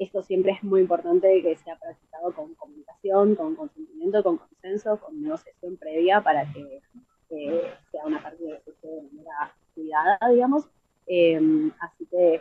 esto 0.00 0.22
siempre 0.22 0.52
es 0.52 0.62
muy 0.64 0.80
importante 0.82 1.42
que 1.42 1.56
sea 1.56 1.78
practicado 1.78 2.32
con 2.34 2.54
comunicación, 2.56 3.36
con 3.36 3.54
consentimiento, 3.56 4.22
con 4.24 4.38
consenso, 4.38 4.98
con 5.00 5.22
negociación 5.22 5.76
previa 5.76 6.22
para 6.22 6.50
que 6.52 6.82
eh, 7.30 7.74
sea 7.92 8.04
una 8.06 8.22
parte 8.22 8.42
de 8.44 8.50
de 8.82 9.02
manera 9.12 9.54
cuidada, 9.74 10.18
digamos. 10.30 10.68
Eh, 11.06 11.40
así 11.80 12.06
que 12.06 12.40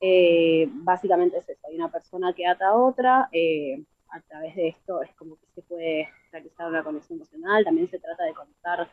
eh, 0.00 0.68
básicamente 0.70 1.38
es 1.38 1.48
eso, 1.48 1.66
hay 1.68 1.76
una 1.76 1.90
persona 1.90 2.32
que 2.34 2.46
ata 2.46 2.68
a 2.68 2.76
otra, 2.76 3.28
eh, 3.32 3.82
a 4.10 4.20
través 4.22 4.54
de 4.56 4.68
esto 4.68 5.02
es 5.02 5.12
como 5.14 5.36
que 5.36 5.46
se 5.54 5.62
puede 5.62 6.08
realizar 6.32 6.68
una 6.68 6.84
conexión 6.84 7.18
emocional, 7.18 7.64
también 7.64 7.88
se 7.88 7.98
trata 7.98 8.24
de 8.24 8.34
conectar, 8.34 8.88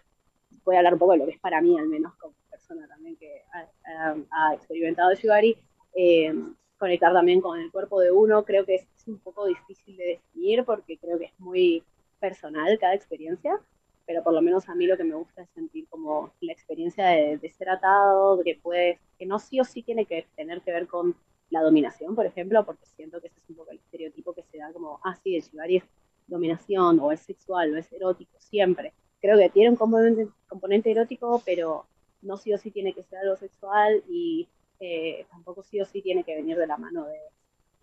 voy 0.64 0.76
a 0.76 0.80
hablar 0.80 0.94
un 0.94 1.00
poco 1.00 1.14
de 1.14 1.18
lo 1.20 1.26
que 1.26 1.32
es 1.34 1.40
para 1.40 1.62
mí, 1.62 1.78
al 1.78 1.88
menos 1.88 2.14
como 2.16 2.36
persona 2.50 2.88
también 2.88 3.18
que 3.18 3.44
ha, 3.54 4.16
ha- 4.32 4.54
experimentado 4.56 5.14
Shibari, 5.16 5.58
eh, 5.96 6.34
conectar 6.82 7.14
también 7.14 7.42
con 7.42 7.60
el 7.60 7.72
cuerpo 7.72 8.02
de 8.02 8.12
uno, 8.12 8.44
creo 8.44 8.66
que 8.66 8.76
es, 8.76 8.88
un 9.06 9.20
poco 9.20 9.46
difícil 9.46 9.96
de 9.98 10.20
definir 10.20 10.66
porque 10.66 10.98
creo 10.98 11.20
que 11.20 11.26
es 11.26 11.40
muy 11.40 11.84
personal 12.20 12.78
cada 12.80 12.96
experiencia, 12.96 13.60
pero 14.08 14.24
por 14.24 14.34
lo 14.34 14.42
menos 14.42 14.68
a 14.68 14.74
mí 14.74 14.88
lo 14.88 14.98
que 14.98 15.04
me 15.04 15.14
gusta 15.14 15.44
es 15.44 15.50
sentir 15.52 15.88
como 15.90 16.34
la 16.42 16.52
experiencia 16.52 17.06
de, 17.06 17.38
de 17.38 17.50
ser 17.50 17.70
atado, 17.70 18.42
que 18.44 18.60
puede, 18.62 19.00
que 19.20 19.28
no 19.28 19.38
sí 19.38 19.60
o 19.60 19.64
sí 19.64 19.84
tiene 19.84 20.06
que 20.06 20.26
tener 20.36 20.62
que 20.62 20.72
ver 20.72 20.88
con 20.88 21.16
la 21.52 21.62
dominación, 21.62 22.16
por 22.16 22.26
ejemplo, 22.26 22.66
porque 22.66 22.88
siento 22.88 23.22
que 23.22 23.28
ese 23.28 23.40
es 23.40 23.50
un 23.50 23.58
poco 23.58 23.72
el 23.72 23.78
estereotipo 23.78 24.34
que 24.34 24.44
se 24.44 24.58
da 24.58 24.74
como, 24.74 25.00
ah, 25.04 25.16
sí, 25.24 25.36
el 25.36 25.44
shibari 25.44 25.78
es 25.78 25.84
dominación, 26.26 27.00
o 27.00 27.12
es 27.12 27.20
sexual, 27.20 27.76
o 27.76 27.78
es 27.78 27.94
erótico, 27.94 28.40
siempre. 28.40 28.94
Creo 29.20 29.38
que 29.38 29.50
tiene 29.50 29.70
un 29.70 29.76
componente, 29.76 30.28
componente 30.48 30.90
erótico, 30.90 31.44
pero 31.46 31.86
no 32.24 32.38
sí 32.38 32.54
o 32.54 32.58
sí 32.58 32.72
tiene 32.72 32.94
que 32.94 33.04
ser 33.04 33.20
algo 33.20 33.36
sexual 33.36 34.04
y 34.10 34.48
eh, 34.82 35.26
tampoco 35.30 35.64
sí 35.64 35.80
o 35.80 35.86
sí 35.86 36.02
tiene 36.02 36.26
que 36.26 36.36
venir 36.36 36.58
de 36.58 36.68
la 36.68 36.76
mano 36.76 37.06
de 37.06 37.20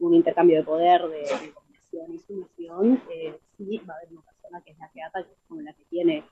un 0.00 0.12
intercambio 0.12 0.58
de 0.58 0.64
poder, 0.64 1.00
de, 1.08 1.20
de 1.20 1.52
dominación 1.54 2.14
y 2.14 2.18
sumisión. 2.18 3.02
Eh, 3.10 3.38
sí 3.56 3.78
va 3.88 3.94
a 3.94 3.96
haber 3.96 4.12
una 4.12 4.22
persona 4.22 4.60
que 4.62 4.72
es 4.72 4.78
la 4.78 4.90
que 4.90 5.02
ata, 5.02 5.24
que 5.24 5.32
es 5.32 5.38
como 5.48 5.60
la 5.62 5.72
que 5.72 5.84
tiene, 5.86 6.24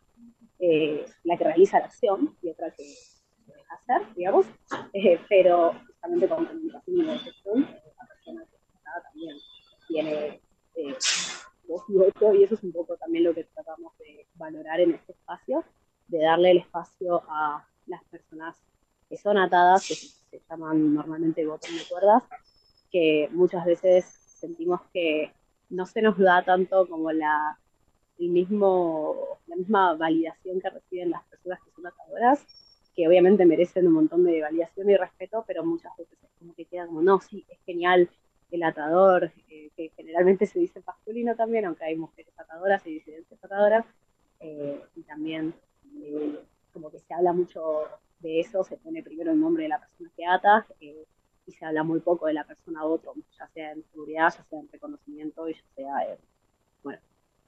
eh, 0.58 1.06
la 1.24 1.36
que 1.38 1.44
realiza 1.44 1.78
la 1.78 1.86
acción, 1.86 2.36
y 2.42 2.50
otra 2.50 2.70
que 2.72 2.84
deja 3.46 3.74
hacer, 3.74 4.14
digamos, 4.14 4.46
Eh, 4.92 5.20
pero 5.28 5.74
justamente 5.86 6.28
con 6.28 6.46
comunicación 6.46 6.96
y 6.96 7.02
negociación, 7.02 7.62
eh, 7.64 7.92
la 7.98 8.06
persona 8.06 8.44
que 8.46 8.56
está 8.56 8.78
atada 8.78 9.02
también 9.08 9.36
tiene 9.88 10.40
voz 11.68 11.84
y 11.88 11.94
voto, 11.94 12.34
y 12.34 12.44
eso 12.44 12.54
es 12.54 12.62
un 12.62 12.72
poco 12.72 12.96
también 12.96 13.24
lo 13.24 13.34
que 13.34 13.44
tratamos 13.44 13.96
de 13.98 14.26
valorar 14.34 14.80
en 14.80 14.94
este 14.94 15.12
espacio, 15.12 15.64
de 16.08 16.18
darle 16.18 16.50
el 16.52 16.58
espacio 16.58 17.22
a 17.28 17.66
las 17.86 18.02
personas 18.04 18.56
que 19.08 19.16
son 19.16 19.36
atadas, 19.38 19.86
que 19.86 19.94
se 20.41 20.49
llaman 20.49 20.95
normalmente 20.95 21.47
botón 21.47 21.76
de 21.76 21.84
cuerdas, 21.89 22.22
que 22.91 23.28
muchas 23.32 23.64
veces 23.64 24.05
sentimos 24.05 24.80
que 24.93 25.32
no 25.70 25.87
se 25.87 26.03
nos 26.03 26.18
da 26.18 26.45
tanto 26.45 26.89
como 26.89 27.12
la, 27.12 27.59
el 28.18 28.28
mismo, 28.30 29.39
la 29.47 29.57
misma 29.57 29.95
validación 29.95 30.61
que 30.61 30.70
reciben 30.70 31.11
las 31.11 31.24
personas 31.24 31.59
que 31.64 31.70
son 31.72 31.87
atadoras, 31.87 32.45
que 32.95 33.07
obviamente 33.07 33.45
merecen 33.45 33.87
un 33.87 33.95
montón 33.95 34.24
de 34.24 34.41
validación 34.41 34.89
y 34.89 34.97
respeto, 34.97 35.45
pero 35.47 35.64
muchas 35.64 35.95
veces 35.97 36.18
es 36.22 36.30
como 36.39 36.55
que 36.55 36.64
queda 36.64 36.87
como, 36.87 37.03
no, 37.03 37.20
sí, 37.20 37.45
es 37.49 37.59
genial 37.66 38.09
el 38.51 38.62
atador, 38.62 39.32
eh, 39.49 39.70
que 39.76 39.91
generalmente 39.97 40.47
se 40.47 40.59
dice 40.61 40.80
masculino 40.87 41.34
también, 41.34 41.66
aunque 41.66 41.84
hay 41.84 41.97
mujeres 41.97 42.32
atadoras 42.39 42.87
y 42.87 42.95
disidencias 42.95 43.43
atadoras, 43.43 43.84
eh, 44.41 44.80
y 44.95 45.03
también 45.03 45.55
eh, 46.01 46.41
como 46.72 46.91
que 46.91 46.99
se 47.01 47.12
habla 47.12 47.32
mucho 47.32 47.84
de 48.20 48.40
eso, 48.40 48.64
se 48.64 48.76
pone 48.76 49.02
primero 49.02 49.32
el 49.32 49.40
nombre 49.40 49.64
de 49.64 49.68
la 49.68 49.80
persona 49.80 50.10
que 50.16 50.24
ata, 50.24 50.66
eh, 50.80 51.04
y 51.46 51.52
se 51.52 51.64
habla 51.64 51.84
muy 51.84 52.00
poco 52.00 52.26
de 52.26 52.34
la 52.34 52.44
persona 52.44 52.84
otro, 52.84 53.14
ya 53.38 53.46
sea 53.48 53.72
en 53.72 53.84
seguridad, 53.92 54.34
ya 54.36 54.44
sea 54.44 54.58
en 54.58 54.68
reconocimiento, 54.72 55.48
y 55.48 55.54
ya 55.54 55.62
sea 55.74 56.12
en, 56.12 56.18
bueno, 56.82 57.00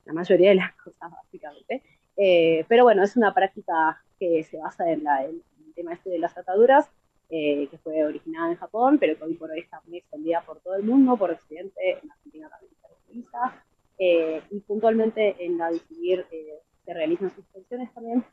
la 0.05 0.13
mayoría 0.13 0.51
de 0.51 0.57
las 0.57 0.75
cosas 0.85 1.11
básicamente. 1.11 1.83
Eh, 2.17 2.65
pero 2.69 2.85
bueno, 2.85 3.03
es 3.03 3.17
una 3.17 3.35
práctica 3.35 4.03
que 4.19 4.43
se 4.45 4.59
basa 4.59 4.91
en, 4.91 5.05
la, 5.05 5.25
en 5.25 5.43
el 5.67 5.75
tema 5.75 5.93
este 5.93 6.11
de 6.11 6.19
las 6.19 6.37
ataduras, 6.37 6.89
eh, 7.31 7.69
que 7.71 7.79
fue 7.79 8.05
originada 8.05 8.51
en 8.51 8.57
Japón, 8.57 8.99
pero 8.99 9.17
que 9.17 9.25
hoy 9.25 9.35
por 9.35 9.51
hoy 9.51 9.61
está 9.61 9.83
muy 9.87 9.99
extendida 9.99 10.43
por 10.43 10.61
todo 10.61 10.77
el 10.77 10.83
mundo, 10.83 11.17
por 11.17 11.31
Occidente, 11.31 11.99
en 12.03 12.11
Argentina 12.11 12.49
también 12.49 12.73
se 12.73 12.89
eh, 13.99 14.43
y 14.51 14.61
puntualmente 14.61 15.37
en 15.45 15.59
la 15.59 15.71
de 15.71 15.81
eh, 16.31 16.63
se 16.85 16.95
realizan 16.95 17.35
suspensiones 17.35 17.93
también, 17.93 18.25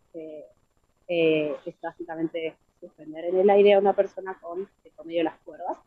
eh, 1.08 1.56
es 1.66 1.80
básicamente 1.82 2.56
suspender 2.80 3.26
en 3.26 3.38
el 3.38 3.50
aire 3.50 3.74
a 3.74 3.80
una 3.80 3.94
persona 3.94 4.38
con 4.42 4.68
de 4.84 4.92
promedio 4.92 5.24
las 5.24 5.38
cuerdas, 5.40 5.78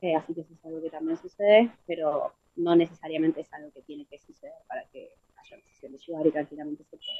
eh, 0.00 0.14
así 0.14 0.34
que 0.34 0.42
eso 0.42 0.54
es 0.54 0.64
algo 0.64 0.80
que 0.80 0.90
también 0.90 1.16
sucede, 1.16 1.70
pero 1.86 2.32
no 2.56 2.76
necesariamente 2.76 3.40
es 3.40 3.52
algo 3.52 3.70
que 3.72 3.82
tiene 3.82 4.04
que 4.06 4.18
suceder 4.18 4.52
para 4.68 4.84
que 4.92 5.10
haya 5.36 5.56
una 5.56 5.66
sesión 5.72 5.92
de 5.92 5.98
Shibari, 5.98 6.30
tranquilamente 6.30 6.84
se 6.84 6.96
puede 6.96 7.18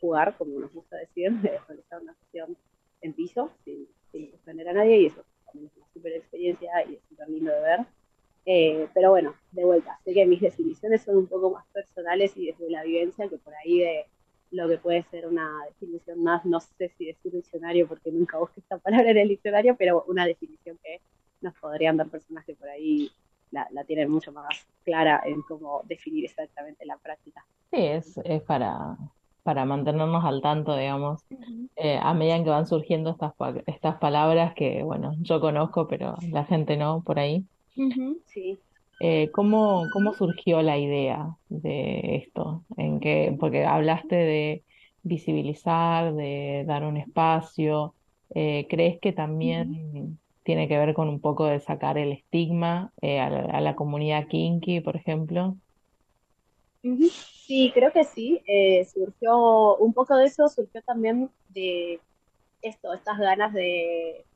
jugar, 0.00 0.36
como 0.36 0.58
nos 0.58 0.72
gusta 0.72 0.96
decir, 0.96 1.30
de 1.42 1.58
realizar 1.68 2.00
una 2.00 2.14
sesión 2.14 2.56
en 3.02 3.12
piso, 3.12 3.50
sin, 3.64 3.86
sin 4.10 4.30
suspender 4.30 4.68
a 4.68 4.72
nadie, 4.72 5.00
y 5.00 5.06
eso 5.06 5.24
también 5.44 5.66
es 5.66 5.76
una 5.76 5.86
super 5.92 6.12
experiencia 6.12 6.70
y 6.88 6.94
es 6.94 7.02
súper 7.08 7.28
lindo 7.28 7.52
de 7.52 7.60
ver. 7.60 7.80
Eh, 8.46 8.88
pero 8.92 9.10
bueno, 9.10 9.34
de 9.52 9.64
vuelta, 9.64 9.98
sé 10.04 10.12
que 10.12 10.26
mis 10.26 10.40
definiciones 10.40 11.02
son 11.02 11.16
un 11.16 11.26
poco 11.26 11.50
más 11.50 11.66
personales 11.68 12.36
y 12.36 12.46
desde 12.46 12.70
la 12.70 12.82
vivencia 12.84 13.28
que 13.28 13.38
por 13.38 13.54
ahí 13.54 13.78
de 13.78 14.06
lo 14.54 14.68
que 14.68 14.78
puede 14.78 15.02
ser 15.10 15.26
una 15.26 15.50
definición 15.68 16.22
más, 16.22 16.44
no 16.44 16.60
sé 16.60 16.90
si 16.96 17.06
decir 17.06 17.32
diccionario 17.32 17.88
porque 17.88 18.12
nunca 18.12 18.38
busqué 18.38 18.60
esta 18.60 18.78
palabra 18.78 19.10
en 19.10 19.18
el 19.18 19.28
diccionario, 19.28 19.76
pero 19.76 20.04
una 20.06 20.26
definición 20.26 20.78
que 20.82 21.00
nos 21.40 21.54
podrían 21.54 21.96
dar 21.96 22.08
personas 22.08 22.44
que 22.44 22.54
por 22.54 22.68
ahí 22.68 23.10
la, 23.50 23.66
la 23.72 23.84
tienen 23.84 24.10
mucho 24.10 24.32
más 24.32 24.66
clara 24.84 25.20
en 25.24 25.42
cómo 25.42 25.82
definir 25.84 26.24
exactamente 26.24 26.86
la 26.86 26.96
práctica. 26.98 27.44
Sí, 27.72 27.78
es, 27.80 28.16
es 28.24 28.42
para, 28.42 28.96
para 29.42 29.64
mantenernos 29.64 30.24
al 30.24 30.40
tanto, 30.40 30.76
digamos, 30.76 31.24
eh, 31.76 31.98
a 32.00 32.14
medida 32.14 32.42
que 32.42 32.50
van 32.50 32.66
surgiendo 32.66 33.10
estas, 33.10 33.32
estas 33.66 33.96
palabras 33.96 34.54
que, 34.54 34.82
bueno, 34.84 35.14
yo 35.20 35.40
conozco, 35.40 35.88
pero 35.88 36.14
la 36.30 36.44
gente 36.44 36.76
no, 36.76 37.02
por 37.04 37.18
ahí. 37.18 37.44
Sí. 38.26 38.58
Eh, 39.00 39.30
¿cómo, 39.32 39.90
cómo 39.92 40.14
surgió 40.14 40.62
la 40.62 40.78
idea 40.78 41.36
de 41.48 42.16
esto? 42.16 42.64
¿En 42.76 43.00
qué? 43.00 43.36
Porque 43.38 43.64
hablaste 43.64 44.16
de 44.16 44.64
visibilizar, 45.02 46.14
de 46.14 46.64
dar 46.66 46.84
un 46.84 46.96
espacio. 46.96 47.94
Eh, 48.34 48.66
¿crees 48.70 48.98
que 49.00 49.12
también 49.12 50.18
tiene 50.44 50.68
que 50.68 50.78
ver 50.78 50.94
con 50.94 51.08
un 51.08 51.20
poco 51.20 51.46
de 51.46 51.60
sacar 51.60 51.98
el 51.98 52.12
estigma 52.12 52.92
eh, 53.02 53.20
a 53.20 53.30
la, 53.30 53.40
a 53.58 53.60
la 53.60 53.76
comunidad 53.76 54.26
kinky, 54.28 54.80
por 54.80 54.96
ejemplo? 54.96 55.56
Sí, 57.46 57.70
creo 57.74 57.92
que 57.92 58.04
sí. 58.04 58.42
Eh, 58.46 58.84
surgió 58.86 59.76
un 59.76 59.92
poco 59.92 60.16
de 60.16 60.26
eso, 60.26 60.48
surgió 60.48 60.82
también 60.82 61.30
de 61.48 62.00
esto, 62.62 62.92
estas 62.94 63.18
ganas 63.18 63.52
de 63.54 64.26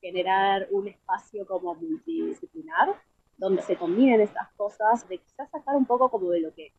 generar 0.00 0.68
un 0.72 0.88
espacio 0.88 1.46
como 1.46 1.74
multidisciplinar, 1.76 3.02
donde 3.40 3.62
se 3.62 3.76
combinen 3.76 4.20
estas 4.20 4.52
cosas, 4.52 5.08
de 5.08 5.16
quizás 5.18 5.50
sacar 5.50 5.74
un 5.74 5.86
poco 5.86 6.10
como 6.10 6.30
de 6.30 6.40
lo 6.40 6.54
que 6.54 6.72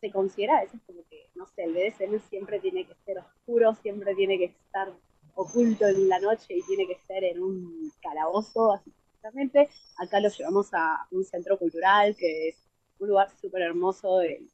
se 0.00 0.12
considera 0.12 0.58
a 0.58 0.60
veces 0.62 0.80
como 0.86 1.00
que, 1.10 1.28
no 1.34 1.44
sé, 1.46 1.64
el 1.64 1.72
BDSM 1.72 2.20
siempre 2.30 2.60
tiene 2.60 2.86
que 2.86 2.94
ser 3.04 3.18
oscuro, 3.18 3.74
siempre 3.74 4.14
tiene 4.14 4.38
que 4.38 4.44
estar 4.44 4.92
oculto 5.34 5.86
en 5.86 6.08
la 6.08 6.20
noche 6.20 6.54
y 6.54 6.62
tiene 6.62 6.86
que 6.86 6.98
ser 7.08 7.24
en 7.24 7.42
un 7.42 7.92
calabozo, 8.00 8.72
así 8.72 8.92
que 8.92 9.00
justamente 9.12 9.68
acá 9.98 10.20
lo 10.20 10.28
llevamos 10.28 10.72
a 10.72 11.06
un 11.10 11.24
centro 11.24 11.58
cultural 11.58 12.14
que 12.16 12.50
es 12.50 12.56
un 13.00 13.08
lugar 13.08 13.28
súper 13.40 13.62
hermoso, 13.62 14.20
el, 14.20 14.48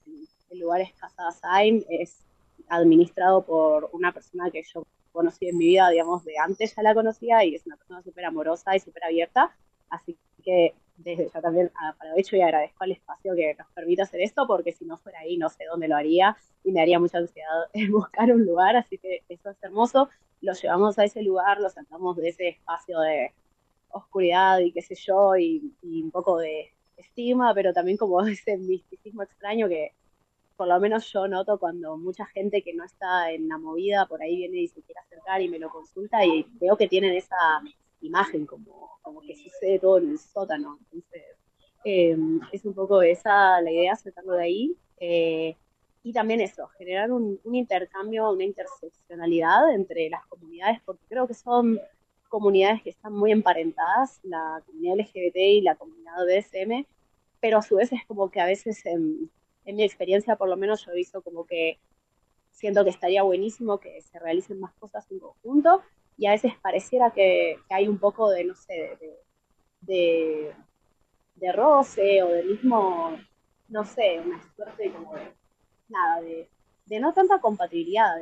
el 0.49 0.59
lugar 0.59 0.81
es 0.81 0.95
Casa 0.95 1.31
Sain, 1.31 1.85
es 1.91 2.25
administrado 2.69 3.45
por 3.45 3.91
una 3.93 4.13
persona 4.13 4.51
que 4.51 4.63
yo 4.73 4.87
conocí 5.13 5.47
en 5.47 5.59
mi 5.59 5.67
vida, 5.67 5.91
digamos, 5.91 6.25
de 6.25 6.39
antes 6.39 6.75
ya 6.75 6.83
la 6.83 6.95
conocía 6.95 7.45
y 7.45 7.55
es 7.55 7.67
una 7.67 7.77
persona 7.77 8.03
súper 8.03 8.25
amorosa 8.25 8.75
y 8.75 8.81
súper 8.81 9.05
abierta, 9.05 9.55
así 9.91 10.17
que 10.43 10.75
desde 10.97 11.29
ya 11.33 11.41
también 11.41 11.71
aprovecho 11.91 12.37
y 12.37 12.43
agradezco 12.43 12.85
al 12.85 12.93
espacio 12.93 13.35
que 13.35 13.55
nos 13.59 13.67
permite 13.73 14.03
hacer 14.03 14.21
esto, 14.21 14.47
porque 14.47 14.73
si 14.73 14.85
no 14.85 14.97
fuera 14.97 15.21
ahí 15.21 15.37
no 15.37 15.49
sé 15.49 15.65
dónde 15.65 15.89
lo 15.89 15.97
haría 15.97 16.37
y 16.63 16.73
me 16.73 16.81
haría 16.81 16.99
mucha 16.99 17.19
ansiedad 17.19 17.69
buscar 17.91 18.33
un 18.33 18.45
lugar, 18.45 18.77
así 18.77 18.99
que 18.99 19.23
eso 19.29 19.51
es 19.51 19.63
hermoso. 19.63 20.09
Lo 20.41 20.53
llevamos 20.53 20.99
a 20.99 21.05
ese 21.05 21.23
lugar, 21.23 21.61
lo 21.61 21.71
sacamos 21.71 22.17
de 22.17 22.29
ese 22.29 22.49
espacio 22.49 23.01
de 23.01 23.33
oscuridad 23.91 24.59
y 24.61 24.73
qué 24.73 24.83
sé 24.83 24.95
yo, 24.95 25.37
y, 25.37 25.75
y 25.83 26.03
un 26.03 26.11
poco 26.11 26.39
de 26.39 26.73
estigma, 26.97 27.55
pero 27.55 27.73
también 27.73 27.97
como 27.97 28.21
ese 28.27 28.57
misticismo 28.57 29.23
extraño 29.23 29.69
que 29.69 29.93
por 30.57 30.69
lo 30.69 30.79
menos 30.79 31.11
yo 31.13 31.27
noto 31.27 31.59
cuando 31.59 31.97
mucha 31.97 32.27
gente 32.27 32.63
que 32.63 32.75
no 32.75 32.85
está 32.85 33.33
en 33.33 33.49
la 33.49 33.59
movida 33.59 34.07
por 34.07 34.23
ahí 34.23 34.37
viene 34.37 34.59
y 34.59 34.69
se 34.69 34.83
quiere 34.83 35.01
acercar 35.01 35.43
y 35.43 35.49
me 35.49 35.59
lo 35.59 35.69
consulta 35.69 36.25
y 36.25 36.47
veo 36.61 36.77
que 36.77 36.89
tienen 36.89 37.13
esa 37.15 37.37
imagen 38.07 38.47
como, 38.47 38.99
como 39.03 39.21
que 39.21 39.37
sucede 39.37 39.79
todo 39.79 39.99
en 39.99 40.11
el 40.11 40.19
sótano. 40.19 40.79
Entonces, 40.93 41.23
eh, 41.85 42.17
es 42.53 42.65
un 42.65 42.75
poco 42.75 43.03
esa 43.03 43.61
la 43.61 43.71
idea, 43.71 43.97
sacarlo 43.97 44.35
de 44.35 44.43
ahí. 44.43 44.77
Eh, 44.99 45.57
y 46.03 46.13
también 46.13 46.41
eso, 46.41 46.69
generar 46.79 47.11
un, 47.13 47.41
un, 47.45 47.55
intercambio, 47.55 48.31
una 48.31 48.45
interseccionalidad 48.45 49.75
entre 49.75 50.11
las 50.11 50.27
comunidades, 50.27 50.81
porque 50.85 51.05
creo 51.09 51.27
que 51.27 51.35
son 51.35 51.81
comunidades 52.29 52.83
que 52.83 52.91
están 52.91 53.15
muy 53.15 53.33
emparentadas, 53.33 54.21
la 54.23 54.63
comunidad 54.67 54.99
LGBT 54.99 55.37
y 55.37 55.61
la 55.63 55.77
comunidad 55.77 56.13
BDSM, 56.27 56.87
pero 57.41 57.59
a 57.59 57.63
su 57.63 57.77
vez 57.77 57.93
es 57.93 58.05
como 58.07 58.31
que 58.31 58.41
a 58.41 58.47
veces, 58.47 58.85
en, 58.85 59.31
en 59.65 59.77
mi 59.77 59.83
experiencia 59.83 60.37
por 60.37 60.49
lo 60.49 60.57
menos, 60.57 60.85
yo 60.85 60.93
he 60.93 60.97
visto 60.97 61.23
como 61.23 61.47
que 61.47 61.79
siento 62.51 62.85
que 62.85 62.91
estaría 62.91 63.23
buenísimo 63.23 63.79
que 63.79 64.01
se 64.03 64.19
realicen 64.19 64.61
más 64.61 64.75
cosas 64.75 65.11
en 65.11 65.19
conjunto 65.19 65.83
y 66.17 66.27
a 66.27 66.33
veces 66.33 66.53
pareciera 66.63 67.11
que, 67.11 67.59
hay 67.71 67.89
un 67.89 67.99
poco 67.99 68.31
de, 68.31 68.45
no 68.45 68.55
sé, 68.55 68.99
de, 69.81 70.55
de, 71.37 71.53
roce 71.53 72.23
o 72.23 72.29
del 72.29 72.47
mismo, 72.47 73.19
no 73.69 73.85
sé, 73.85 74.21
una 74.25 74.41
suerte 74.55 74.91
como 74.93 75.15
de, 75.15 75.33
nada, 75.89 76.21
de, 76.21 76.49
de 76.87 77.01
no 77.01 77.13
tanta 77.13 77.41
compatibilidad 77.41 78.17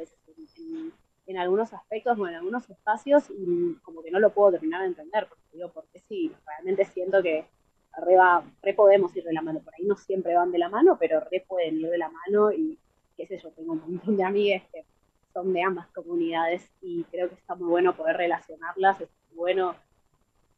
en, 1.26 1.38
algunos 1.38 1.72
aspectos 1.72 2.18
o 2.18 2.28
en 2.28 2.34
algunos 2.34 2.68
espacios 2.68 3.30
y 3.30 3.74
como 3.82 4.02
que 4.02 4.10
no 4.10 4.20
lo 4.20 4.34
puedo 4.34 4.52
terminar 4.52 4.82
de 4.82 4.88
entender, 4.88 5.26
porque 5.28 5.44
digo, 5.52 5.70
porque 5.72 6.00
sí, 6.00 6.30
realmente 6.46 6.84
siento 6.84 7.22
que 7.22 7.46
arriba 7.92 8.44
re 8.62 8.74
podemos 8.74 9.14
ir 9.16 9.24
de 9.24 9.32
la 9.32 9.40
mano, 9.40 9.60
por 9.60 9.74
ahí 9.74 9.84
no 9.86 9.96
siempre 9.96 10.34
van 10.34 10.52
de 10.52 10.58
la 10.58 10.68
mano, 10.68 10.96
pero 10.98 11.20
re 11.20 11.44
pueden 11.46 11.78
ir 11.78 11.88
de 11.88 11.98
la 11.98 12.10
mano 12.10 12.52
y 12.52 12.78
qué 13.16 13.26
sé 13.26 13.38
yo, 13.38 13.50
tengo 13.52 13.72
un 13.72 13.80
montón 13.80 14.16
de 14.16 14.24
amigas 14.24 14.62
que 14.72 14.84
son 15.32 15.52
de 15.52 15.62
ambas 15.62 15.88
comunidades 15.88 16.62
y 16.80 17.04
creo 17.04 17.28
que 17.28 17.34
está 17.34 17.54
muy 17.54 17.68
bueno 17.68 17.96
poder 17.96 18.16
relacionarlas, 18.16 19.00
es 19.00 19.08
bueno 19.34 19.74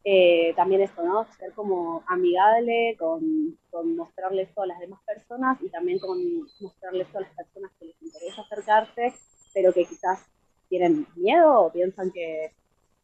eh, 0.03 0.53
también 0.55 0.81
esto, 0.81 1.03
¿no? 1.03 1.25
Ser 1.39 1.51
como 1.53 2.03
amigable 2.07 2.95
con, 2.99 3.57
con, 3.71 3.95
mostrarles 3.95 4.53
todo 4.53 4.65
a 4.65 4.67
las 4.67 4.79
demás 4.79 4.99
personas 5.03 5.59
y 5.61 5.69
también 5.69 5.97
con 5.97 6.19
mostrarles 6.59 7.07
todo 7.07 7.19
a 7.19 7.21
las 7.21 7.35
personas 7.35 7.71
que 7.79 7.85
les 7.85 8.01
interesa 8.03 8.43
acercarse, 8.43 9.13
pero 9.53 9.73
que 9.73 9.85
quizás 9.85 10.23
tienen 10.69 11.07
miedo 11.15 11.61
o 11.61 11.71
piensan 11.71 12.11
que, 12.11 12.51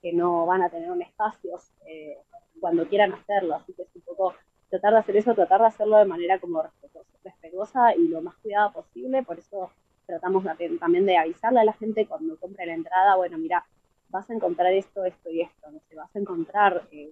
que 0.01 0.13
no 0.13 0.45
van 0.45 0.61
a 0.61 0.69
tener 0.69 0.91
un 0.91 1.01
espacio 1.01 1.59
eh, 1.87 2.17
cuando 2.59 2.87
quieran 2.87 3.13
hacerlo, 3.13 3.55
así 3.55 3.73
que 3.73 3.81
es 3.81 3.95
un 3.95 4.01
poco 4.01 4.35
tratar 4.69 4.93
de 4.93 4.99
hacer 4.99 5.17
eso, 5.17 5.33
tratar 5.33 5.61
de 5.61 5.67
hacerlo 5.67 5.97
de 5.97 6.05
manera 6.05 6.39
como 6.39 6.61
respetuosa, 6.61 7.09
respetuosa 7.23 7.95
y 7.95 8.07
lo 8.07 8.21
más 8.21 8.35
cuidada 8.37 8.71
posible, 8.71 9.23
por 9.23 9.39
eso 9.39 9.71
tratamos 10.11 10.43
también 10.77 11.05
de 11.05 11.15
avisarle 11.15 11.61
a 11.61 11.63
la 11.63 11.71
gente 11.71 12.05
cuando 12.05 12.35
compre 12.35 12.65
la 12.65 12.73
entrada, 12.73 13.15
bueno, 13.15 13.37
mira, 13.37 13.65
vas 14.09 14.29
a 14.29 14.33
encontrar 14.33 14.73
esto, 14.73 15.05
esto 15.05 15.29
y 15.29 15.39
esto, 15.39 15.71
no 15.71 15.79
sé, 15.87 15.95
vas 15.95 16.13
a 16.13 16.19
encontrar 16.19 16.85
eh, 16.91 17.11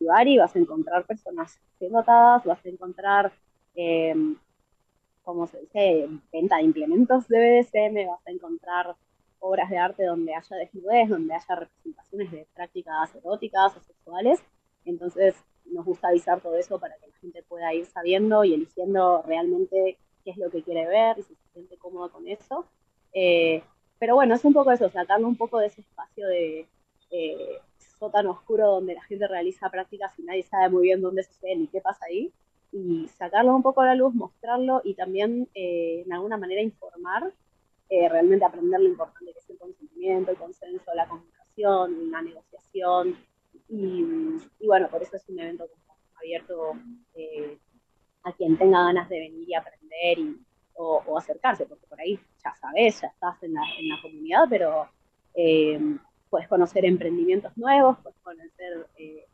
vas 0.00 0.56
a 0.56 0.58
encontrar 0.58 1.06
personas 1.06 1.60
dotadas, 1.78 2.44
vas 2.44 2.66
a 2.66 2.68
encontrar, 2.68 3.32
eh, 3.76 4.14
como 5.22 5.46
se 5.46 5.60
dice, 5.60 6.08
venta 6.32 6.56
de 6.56 6.64
implementos 6.64 7.28
de 7.28 7.38
BDSM, 7.38 8.08
vas 8.08 8.26
a 8.26 8.32
encontrar 8.32 8.96
obras 9.38 9.70
de 9.70 9.78
arte 9.78 10.04
donde 10.04 10.34
haya 10.34 10.56
desnudez, 10.56 11.08
donde 11.08 11.34
haya 11.34 11.54
representaciones 11.54 12.32
de 12.32 12.46
prácticas 12.52 13.14
eróticas 13.14 13.76
o 13.76 13.80
sexuales, 13.80 14.42
entonces 14.84 15.36
nos 15.66 15.84
gusta 15.84 16.08
avisar 16.08 16.40
todo 16.40 16.56
eso 16.56 16.80
para 16.80 16.96
que 16.96 17.06
la 17.06 17.16
gente 17.18 17.44
pueda 17.44 17.72
ir 17.72 17.86
sabiendo 17.86 18.42
y 18.42 18.54
eligiendo 18.54 19.22
realmente 19.22 19.98
qué 20.24 20.30
es 20.30 20.38
lo 20.38 20.50
que 20.50 20.62
quiere 20.62 20.86
ver 20.86 21.18
y 21.18 21.22
si 21.22 21.34
se 21.34 21.48
siente 21.52 21.76
cómodo 21.76 22.10
con 22.10 22.26
eso. 22.26 22.66
Eh, 23.12 23.62
pero 23.98 24.16
bueno, 24.16 24.34
es 24.34 24.44
un 24.44 24.52
poco 24.52 24.72
eso, 24.72 24.88
sacarlo 24.90 25.28
un 25.28 25.36
poco 25.36 25.58
de 25.58 25.68
ese 25.68 25.82
espacio 25.82 26.26
de 26.26 26.66
eh, 27.10 27.58
sótano 27.98 28.32
oscuro 28.32 28.66
donde 28.68 28.94
la 28.94 29.02
gente 29.04 29.26
realiza 29.28 29.70
prácticas 29.70 30.18
y 30.18 30.24
nadie 30.24 30.42
sabe 30.42 30.68
muy 30.68 30.82
bien 30.82 31.00
dónde 31.00 31.22
sucede 31.22 31.56
ni 31.56 31.68
qué 31.68 31.80
pasa 31.80 32.06
ahí, 32.06 32.32
y 32.72 33.08
sacarlo 33.08 33.54
un 33.54 33.62
poco 33.62 33.82
a 33.82 33.86
la 33.86 33.94
luz, 33.94 34.14
mostrarlo 34.14 34.80
y 34.84 34.94
también 34.94 35.48
eh, 35.54 36.02
en 36.04 36.12
alguna 36.12 36.36
manera 36.36 36.60
informar, 36.60 37.32
eh, 37.88 38.08
realmente 38.08 38.44
aprender 38.44 38.80
lo 38.80 38.88
importante 38.88 39.32
que 39.32 39.38
es 39.38 39.50
el 39.50 39.58
consentimiento, 39.58 40.32
el 40.32 40.36
consenso, 40.36 40.92
la 40.94 41.06
comunicación, 41.06 42.10
la 42.10 42.22
negociación, 42.22 43.16
y, 43.68 44.04
y 44.58 44.66
bueno, 44.66 44.88
por 44.88 45.02
eso 45.02 45.16
es 45.16 45.28
un 45.28 45.38
evento 45.38 45.66
abierto 46.16 46.72
eh, 47.14 47.56
a 48.24 48.32
quien 48.32 48.56
tenga 48.58 48.82
ganas 48.82 49.08
de 49.08 49.20
venir 49.20 49.48
y 49.48 49.54
aprender 49.54 50.18
y, 50.18 50.40
o, 50.74 51.02
o, 51.06 51.18
acercarse, 51.18 51.66
porque 51.66 51.86
por 51.86 52.00
ahí 52.00 52.18
ya 52.42 52.54
sabes, 52.56 53.00
ya 53.00 53.08
estás 53.08 53.42
en 53.42 53.54
la, 53.54 53.62
en 53.78 53.88
la 53.88 54.00
comunidad, 54.02 54.44
pero 54.50 54.88
eh, 55.34 55.78
puedes 56.30 56.48
conocer 56.48 56.84
emprendimientos 56.84 57.56
nuevos, 57.56 57.98
puedes 58.02 58.18
conocer 58.22 58.86
eh, 58.96 59.26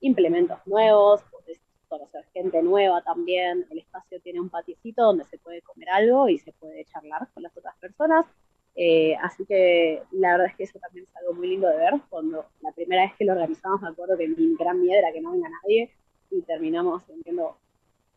implementos 0.00 0.58
nuevos, 0.66 1.22
puedes 1.30 1.60
conocer 1.88 2.24
gente 2.32 2.62
nueva 2.62 3.02
también. 3.02 3.66
El 3.70 3.78
espacio 3.78 4.20
tiene 4.20 4.40
un 4.40 4.48
patiecito 4.48 5.02
donde 5.02 5.24
se 5.26 5.38
puede 5.38 5.62
comer 5.62 5.90
algo 5.90 6.28
y 6.28 6.38
se 6.38 6.52
puede 6.52 6.84
charlar 6.84 7.28
con 7.34 7.42
las 7.42 7.56
otras 7.56 7.76
personas. 7.78 8.26
Eh, 8.74 9.14
así 9.22 9.44
que 9.44 10.02
la 10.12 10.32
verdad 10.32 10.46
es 10.46 10.56
que 10.56 10.64
eso 10.64 10.78
también 10.78 11.06
es 11.08 11.16
algo 11.16 11.34
muy 11.34 11.48
lindo 11.48 11.68
de 11.68 11.76
ver. 11.76 11.94
Cuando 12.08 12.46
la 12.60 12.72
primera 12.72 13.02
vez 13.02 13.12
que 13.16 13.24
lo 13.24 13.32
organizamos, 13.32 13.82
me 13.82 13.88
acuerdo 13.88 14.16
que 14.16 14.28
mi 14.28 14.54
gran 14.56 14.80
miedo 14.80 14.98
era 14.98 15.12
que 15.12 15.20
no 15.20 15.32
venga 15.32 15.48
nadie 15.62 15.90
y 16.30 16.40
terminamos 16.42 17.06
vendiendo 17.06 17.58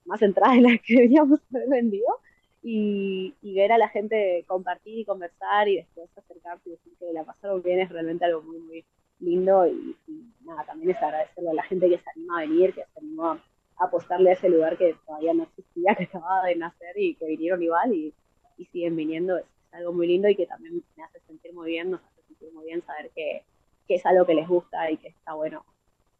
más 0.06 0.22
entradas 0.22 0.56
de 0.58 0.62
las 0.62 0.82
que 0.82 0.93
deberíamos 0.95 1.39
haber 1.53 1.70
vendido. 1.70 2.08
Y, 2.68 3.34
ver 3.43 3.72
a 3.72 3.78
la 3.78 3.88
gente 3.89 4.43
compartir 4.47 4.99
y 4.99 5.06
conversar 5.06 5.68
y 5.68 5.78
después 5.78 6.10
acercarse 6.18 6.70
y 6.70 6.72
decir 6.72 6.93
que 6.99 7.14
la 7.14 7.24
pasaron 7.24 7.62
bien 7.62 7.80
es 7.80 7.89
realmente 7.89 8.26
algo 8.26 8.41
muy, 8.41 8.60
muy 8.60 8.86
lindo. 9.20 9.68
Y, 9.68 9.95
nada, 10.43 10.64
también 10.66 10.91
es 10.91 10.97
agradecerle 10.97 11.51
a 11.51 11.53
la 11.53 11.64
gente 11.64 11.89
que 11.89 11.99
se 11.99 12.10
anima 12.16 12.39
a 12.39 12.41
venir, 12.41 12.74
que 12.74 12.82
se 12.82 12.99
animó 12.99 13.32
a 13.32 13.39
apostarle 13.78 14.32
a 14.32 14.34
ese 14.34 14.49
lugar 14.49 14.78
que 14.78 14.95
todavía 15.06 15.34
no 15.34 15.43
existía, 15.43 15.95
que 15.95 16.06
acababa 16.06 16.47
de 16.47 16.56
nacer 16.56 16.97
y 16.97 17.16
que 17.16 17.28
vinieron 17.28 17.62
igual 17.62 17.93
y, 17.93 18.14
y 18.58 18.66
siguen 18.66 18.95
viniendo. 18.95 19.38
Es, 19.38 19.45
algo 19.76 19.93
muy 19.93 20.08
lindo 20.08 20.28
y 20.30 20.36
que 20.36 20.45
también 20.45 20.82
me 20.95 21.03
hace 21.03 21.20
sentir 21.28 21.53
muy 21.53 21.72
bien, 21.72 21.91
nos 21.91 22.01
hace 22.01 22.22
sentir 22.28 22.51
muy 22.53 22.66
bien 22.66 22.82
saber 22.86 23.12
que, 23.14 23.43
que 23.88 23.95
es 23.95 24.06
algo 24.06 24.26
que 24.26 24.34
les 24.34 24.47
gusta 24.47 24.89
y 24.89 24.97
que 24.97 25.10
está 25.10 25.34
bueno 25.34 25.66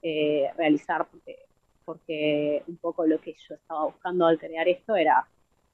eh, 0.02 0.52
realizar, 0.58 1.08
porque, 1.10 1.46
porque 1.86 2.64
un 2.68 2.78
poco 2.78 3.06
lo 3.06 3.20
que 3.20 3.36
yo 3.48 3.56
estaba 3.56 3.86
buscando 3.86 4.26
al 4.26 4.40
crear 4.40 4.68
esto 4.68 4.96
era 4.96 5.28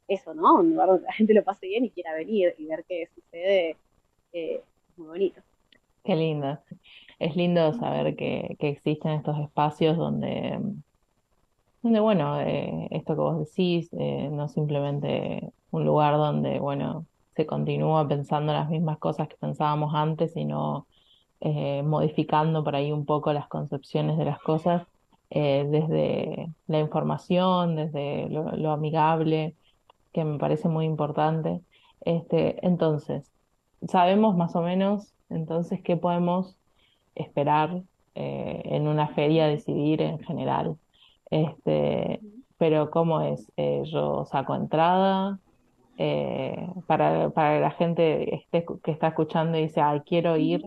eso, 0.07 0.33
¿no? 0.33 0.55
Un 0.55 0.71
lugar 0.71 0.89
donde 0.89 1.05
la 1.05 1.13
gente 1.13 1.33
lo 1.33 1.43
pase 1.43 1.67
bien 1.67 1.85
y 1.85 1.89
quiera 1.89 2.13
venir 2.13 2.53
y 2.57 2.65
ver 2.65 2.83
qué 2.87 3.07
sucede, 3.15 3.77
eh, 4.33 4.61
muy 4.97 5.07
bonito. 5.07 5.41
Qué 6.03 6.15
lindo. 6.15 6.59
Es 7.19 7.35
lindo 7.35 7.73
saber 7.73 8.15
que, 8.15 8.55
que 8.59 8.69
existen 8.69 9.11
estos 9.11 9.37
espacios 9.39 9.95
donde, 9.97 10.59
donde 11.81 11.99
bueno, 11.99 12.41
eh, 12.41 12.87
esto 12.91 13.13
que 13.13 13.21
vos 13.21 13.39
decís, 13.39 13.89
eh, 13.93 14.29
no 14.31 14.47
simplemente 14.49 15.51
un 15.71 15.85
lugar 15.85 16.15
donde, 16.15 16.59
bueno, 16.59 17.05
se 17.35 17.45
continúa 17.45 18.07
pensando 18.07 18.53
las 18.53 18.69
mismas 18.69 18.97
cosas 18.97 19.27
que 19.27 19.37
pensábamos 19.37 19.93
antes, 19.95 20.33
sino 20.33 20.87
eh, 21.39 21.81
modificando 21.83 22.63
por 22.63 22.75
ahí 22.75 22.91
un 22.91 23.05
poco 23.05 23.33
las 23.33 23.47
concepciones 23.47 24.17
de 24.17 24.25
las 24.25 24.39
cosas 24.39 24.85
eh, 25.31 25.65
desde 25.69 26.53
la 26.67 26.79
información, 26.79 27.75
desde 27.75 28.29
lo, 28.29 28.71
amigable, 28.71 29.55
que 30.13 30.23
me 30.23 30.37
parece 30.37 30.69
muy 30.69 30.85
importante. 30.85 31.61
Este, 32.01 32.65
entonces, 32.65 33.31
sabemos 33.87 34.35
más 34.37 34.55
o 34.55 34.61
menos 34.61 35.13
entonces 35.29 35.81
qué 35.81 35.97
podemos 35.97 36.57
esperar 37.15 37.83
eh, 38.15 38.61
en 38.65 38.87
una 38.87 39.07
feria, 39.09 39.47
decidir 39.47 40.01
en 40.01 40.19
general. 40.19 40.77
Este, 41.31 42.21
pero 42.57 42.91
¿cómo 42.91 43.21
es? 43.21 43.51
yo 43.85 44.25
saco 44.25 44.55
entrada, 44.55 45.39
eh, 45.97 46.67
para, 46.87 47.29
para 47.29 47.59
la 47.59 47.69
gente 47.71 48.43
que 48.49 48.91
está 48.91 49.09
escuchando 49.09 49.57
y 49.57 49.63
dice, 49.63 49.81
ay, 49.81 50.01
quiero 50.01 50.35
ir, 50.35 50.63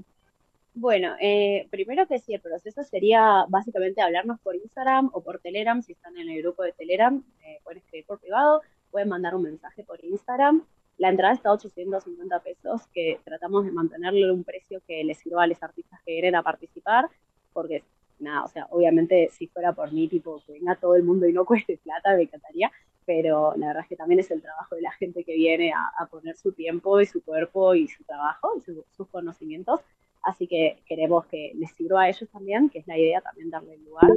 Bueno, 0.76 1.14
eh, 1.20 1.68
primero 1.70 2.06
que 2.08 2.18
sí, 2.18 2.34
el 2.34 2.40
proceso 2.40 2.82
sería 2.82 3.44
básicamente 3.48 4.00
hablarnos 4.02 4.40
por 4.40 4.56
Instagram 4.56 5.08
o 5.12 5.22
por 5.22 5.38
Telegram, 5.38 5.80
si 5.82 5.92
están 5.92 6.16
en 6.16 6.28
el 6.28 6.42
grupo 6.42 6.64
de 6.64 6.72
Telegram, 6.72 7.22
eh, 7.44 7.60
pueden 7.62 7.78
escribir 7.78 8.06
por 8.06 8.18
privado, 8.18 8.60
pueden 8.90 9.08
mandar 9.08 9.36
un 9.36 9.42
mensaje 9.42 9.84
por 9.84 10.04
Instagram. 10.04 10.64
La 10.96 11.10
entrada 11.10 11.32
está 11.34 11.50
a 11.50 11.52
850 11.52 12.40
pesos, 12.40 12.82
que 12.92 13.20
tratamos 13.24 13.64
de 13.64 13.70
mantenerle 13.72 14.30
un 14.32 14.42
precio 14.44 14.80
que 14.86 15.04
les 15.04 15.18
sirva 15.18 15.44
a 15.44 15.46
los 15.46 15.62
artistas 15.62 16.00
que 16.04 16.12
vienen 16.12 16.34
a 16.34 16.42
participar, 16.42 17.08
porque 17.52 17.84
nada, 18.18 18.44
o 18.44 18.48
sea, 18.48 18.66
obviamente 18.70 19.28
si 19.30 19.46
fuera 19.48 19.72
por 19.72 19.92
mí, 19.92 20.08
tipo, 20.08 20.42
que 20.44 20.52
venga 20.54 20.74
todo 20.76 20.96
el 20.96 21.04
mundo 21.04 21.26
y 21.28 21.32
no 21.32 21.44
cueste 21.46 21.78
plata, 21.78 22.16
me 22.16 22.22
encantaría, 22.22 22.72
pero 23.04 23.54
la 23.56 23.68
verdad 23.68 23.82
es 23.84 23.88
que 23.88 23.96
también 23.96 24.18
es 24.20 24.30
el 24.32 24.42
trabajo 24.42 24.74
de 24.74 24.82
la 24.82 24.92
gente 24.92 25.22
que 25.24 25.34
viene 25.34 25.72
a, 25.72 25.92
a 26.02 26.06
poner 26.06 26.36
su 26.36 26.52
tiempo 26.52 27.00
y 27.00 27.06
su 27.06 27.22
cuerpo 27.22 27.74
y 27.76 27.86
su 27.88 28.02
trabajo 28.04 28.52
y 28.58 28.60
su- 28.62 28.84
sus 28.96 29.08
conocimientos. 29.08 29.80
Así 30.24 30.46
que 30.46 30.82
queremos 30.86 31.26
que 31.26 31.52
les 31.54 31.70
sirva 31.72 32.02
a 32.02 32.08
ellos 32.08 32.28
también, 32.30 32.70
que 32.70 32.78
es 32.78 32.86
la 32.86 32.98
idea 32.98 33.20
también 33.20 33.50
darle 33.50 33.76
lugar, 33.78 34.10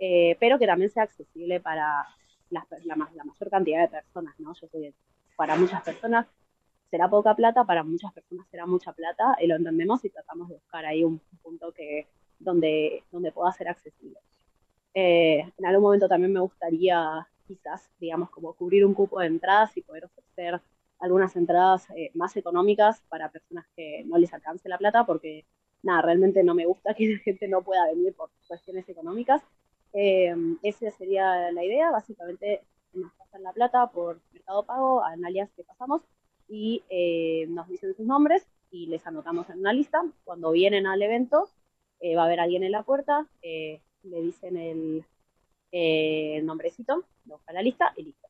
eh, 0.00 0.36
pero 0.40 0.58
que 0.58 0.66
también 0.66 0.90
sea 0.90 1.04
accesible 1.04 1.60
para 1.60 2.04
la, 2.50 2.66
ma- 2.96 3.10
la 3.14 3.24
mayor 3.24 3.50
cantidad 3.50 3.80
de 3.82 3.88
personas, 3.88 4.34
¿no? 4.40 4.52
Yo 4.54 4.66
sé 4.68 4.92
para 5.36 5.56
muchas 5.56 5.82
personas 5.82 6.26
será 6.90 7.08
poca 7.08 7.34
plata, 7.34 7.64
para 7.64 7.82
muchas 7.82 8.12
personas 8.12 8.46
será 8.50 8.66
mucha 8.66 8.92
plata, 8.92 9.36
y 9.40 9.46
lo 9.46 9.56
entendemos 9.56 10.04
y 10.04 10.10
tratamos 10.10 10.48
de 10.48 10.54
buscar 10.54 10.84
ahí 10.86 11.02
un 11.02 11.20
punto 11.42 11.72
que 11.72 12.06
donde, 12.38 13.02
donde 13.10 13.32
pueda 13.32 13.50
ser 13.52 13.68
accesible. 13.68 14.18
Eh, 14.92 15.40
en 15.58 15.66
algún 15.66 15.82
momento 15.82 16.08
también 16.08 16.32
me 16.32 16.40
gustaría 16.40 17.26
quizás, 17.46 17.90
digamos, 17.98 18.30
como 18.30 18.54
cubrir 18.54 18.84
un 18.84 18.94
cupo 18.94 19.20
de 19.20 19.26
entradas 19.26 19.76
y 19.76 19.82
poder 19.82 20.04
ofrecer 20.04 20.60
algunas 21.04 21.36
entradas 21.36 21.88
eh, 21.90 22.10
más 22.14 22.36
económicas 22.36 23.02
para 23.08 23.30
personas 23.30 23.66
que 23.76 24.04
no 24.06 24.18
les 24.18 24.32
alcance 24.32 24.68
la 24.68 24.78
plata, 24.78 25.04
porque 25.04 25.46
nada, 25.82 26.02
realmente 26.02 26.42
no 26.42 26.54
me 26.54 26.66
gusta 26.66 26.94
que 26.96 27.08
la 27.14 27.18
gente 27.18 27.48
no 27.48 27.62
pueda 27.62 27.86
venir 27.86 28.14
por 28.14 28.30
cuestiones 28.48 28.88
económicas. 28.88 29.42
Eh, 29.92 30.34
esa 30.62 30.90
sería 30.90 31.52
la 31.52 31.64
idea, 31.64 31.90
básicamente 31.90 32.62
nos 32.94 33.12
pasan 33.14 33.42
la 33.42 33.52
plata 33.52 33.90
por 33.90 34.20
Mercado 34.32 34.64
Pago, 34.64 35.04
a 35.04 35.12
alias 35.12 35.50
que 35.56 35.64
pasamos, 35.64 36.02
y 36.48 36.82
eh, 36.88 37.46
nos 37.48 37.68
dicen 37.68 37.94
sus 37.94 38.06
nombres 38.06 38.46
y 38.70 38.86
les 38.86 39.06
anotamos 39.06 39.48
en 39.50 39.60
una 39.60 39.72
lista. 39.72 40.02
Cuando 40.24 40.50
vienen 40.52 40.86
al 40.86 41.02
evento, 41.02 41.48
eh, 42.00 42.16
va 42.16 42.22
a 42.22 42.26
haber 42.26 42.40
alguien 42.40 42.64
en 42.64 42.72
la 42.72 42.82
puerta, 42.82 43.26
eh, 43.42 43.80
le 44.02 44.20
dicen 44.20 44.56
el, 44.56 45.04
el 45.72 46.46
nombrecito, 46.46 47.04
lo 47.26 47.34
busca 47.36 47.52
la 47.52 47.62
lista 47.62 47.92
y 47.96 48.04
listo. 48.04 48.28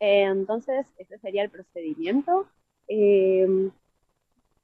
Eh, 0.00 0.22
entonces, 0.24 0.86
ese 0.98 1.18
sería 1.18 1.42
el 1.44 1.50
procedimiento. 1.50 2.48
Eh, 2.88 3.46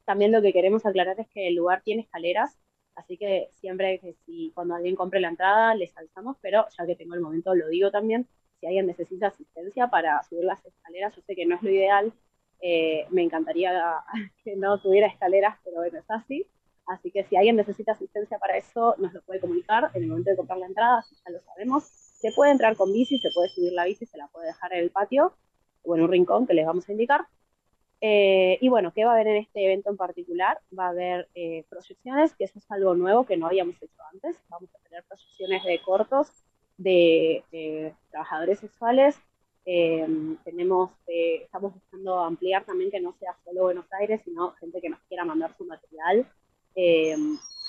también 0.05 0.31
lo 0.31 0.41
que 0.41 0.53
queremos 0.53 0.85
aclarar 0.85 1.19
es 1.19 1.27
que 1.29 1.47
el 1.47 1.55
lugar 1.55 1.81
tiene 1.83 2.03
escaleras, 2.03 2.57
así 2.95 3.17
que 3.17 3.49
siempre 3.55 3.99
que 3.99 4.13
si 4.25 4.51
cuando 4.55 4.75
alguien 4.75 4.95
compre 4.95 5.19
la 5.19 5.29
entrada 5.29 5.75
les 5.75 5.95
avisamos, 5.97 6.37
pero 6.41 6.65
ya 6.77 6.85
que 6.85 6.95
tengo 6.95 7.13
el 7.15 7.21
momento 7.21 7.53
lo 7.55 7.67
digo 7.69 7.91
también, 7.91 8.27
si 8.59 8.67
alguien 8.67 8.87
necesita 8.87 9.27
asistencia 9.27 9.89
para 9.89 10.23
subir 10.23 10.45
las 10.45 10.65
escaleras, 10.65 11.15
yo 11.15 11.21
sé 11.23 11.35
que 11.35 11.45
no 11.45 11.55
es 11.55 11.63
lo 11.63 11.69
ideal, 11.69 12.13
eh, 12.61 13.05
me 13.11 13.23
encantaría 13.23 13.71
que 14.43 14.55
no 14.55 14.79
tuviera 14.79 15.07
escaleras, 15.07 15.57
pero 15.63 15.77
bueno, 15.77 15.99
es 15.99 16.09
así. 16.09 16.47
Así 16.87 17.11
que 17.11 17.25
si 17.25 17.35
alguien 17.35 17.57
necesita 17.57 17.91
asistencia 17.91 18.39
para 18.39 18.57
eso, 18.57 18.95
nos 18.97 19.13
lo 19.13 19.21
puede 19.23 19.41
comunicar 19.41 19.91
en 19.93 20.03
el 20.03 20.09
momento 20.09 20.31
de 20.31 20.37
comprar 20.37 20.57
la 20.59 20.67
entrada, 20.67 21.05
ya 21.25 21.31
lo 21.31 21.41
sabemos. 21.41 22.06
Se 22.19 22.31
puede 22.31 22.51
entrar 22.51 22.75
con 22.75 22.91
bici, 22.93 23.17
se 23.19 23.29
puede 23.31 23.49
subir 23.49 23.73
la 23.73 23.85
bici, 23.85 24.05
se 24.05 24.17
la 24.17 24.27
puede 24.27 24.47
dejar 24.47 24.73
en 24.73 24.79
el 24.79 24.91
patio 24.91 25.33
o 25.83 25.95
en 25.95 26.01
un 26.01 26.11
rincón 26.11 26.47
que 26.47 26.53
les 26.53 26.65
vamos 26.65 26.87
a 26.87 26.91
indicar. 26.91 27.27
Eh, 28.01 28.57
y 28.61 28.69
bueno, 28.69 28.93
¿qué 28.93 29.05
va 29.05 29.11
a 29.11 29.13
haber 29.15 29.27
en 29.27 29.37
este 29.37 29.65
evento 29.65 29.89
en 29.89 29.97
particular? 29.97 30.59
Va 30.77 30.87
a 30.87 30.89
haber 30.89 31.29
eh, 31.35 31.65
proyecciones, 31.69 32.33
que 32.35 32.45
eso 32.45 32.59
es 32.59 32.71
algo 32.71 32.95
nuevo 32.95 33.25
que 33.25 33.37
no 33.37 33.47
habíamos 33.47 33.75
hecho 33.81 34.01
antes. 34.13 34.37
Vamos 34.49 34.69
a 34.75 34.79
tener 34.79 35.03
proyecciones 35.03 35.63
de 35.63 35.79
cortos 35.81 36.31
de, 36.77 37.93
trabajadores 38.11 38.59
sexuales. 38.59 39.15
Eh, 39.65 40.07
tenemos, 40.45 40.91
eh, 41.07 41.41
estamos 41.43 41.73
buscando 41.73 42.19
ampliar 42.19 42.65
también 42.65 42.89
que 42.89 43.01
no 43.01 43.13
sea 43.19 43.35
solo 43.43 43.63
Buenos 43.63 43.91
Aires, 43.99 44.21
sino 44.23 44.53
gente 44.53 44.79
que 44.79 44.89
nos 44.89 44.99
quiera 45.09 45.25
mandar 45.25 45.55
su 45.57 45.65
material. 45.65 46.25
Eh, 46.75 47.15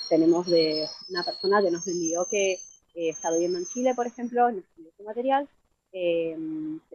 tenemos 0.07 0.47
de 0.47 0.85
una 1.09 1.23
persona 1.23 1.61
que 1.61 1.71
nos 1.71 1.87
envió 1.87 2.25
que 2.29 2.57
eh, 2.95 3.09
está 3.09 3.31
viviendo 3.31 3.57
en 3.57 3.65
Chile, 3.65 3.93
por 3.95 4.07
ejemplo, 4.07 4.51
nos 4.51 4.63
envió 4.77 4.91
su 4.97 5.03
material. 5.03 5.47
Eh, 5.91 6.37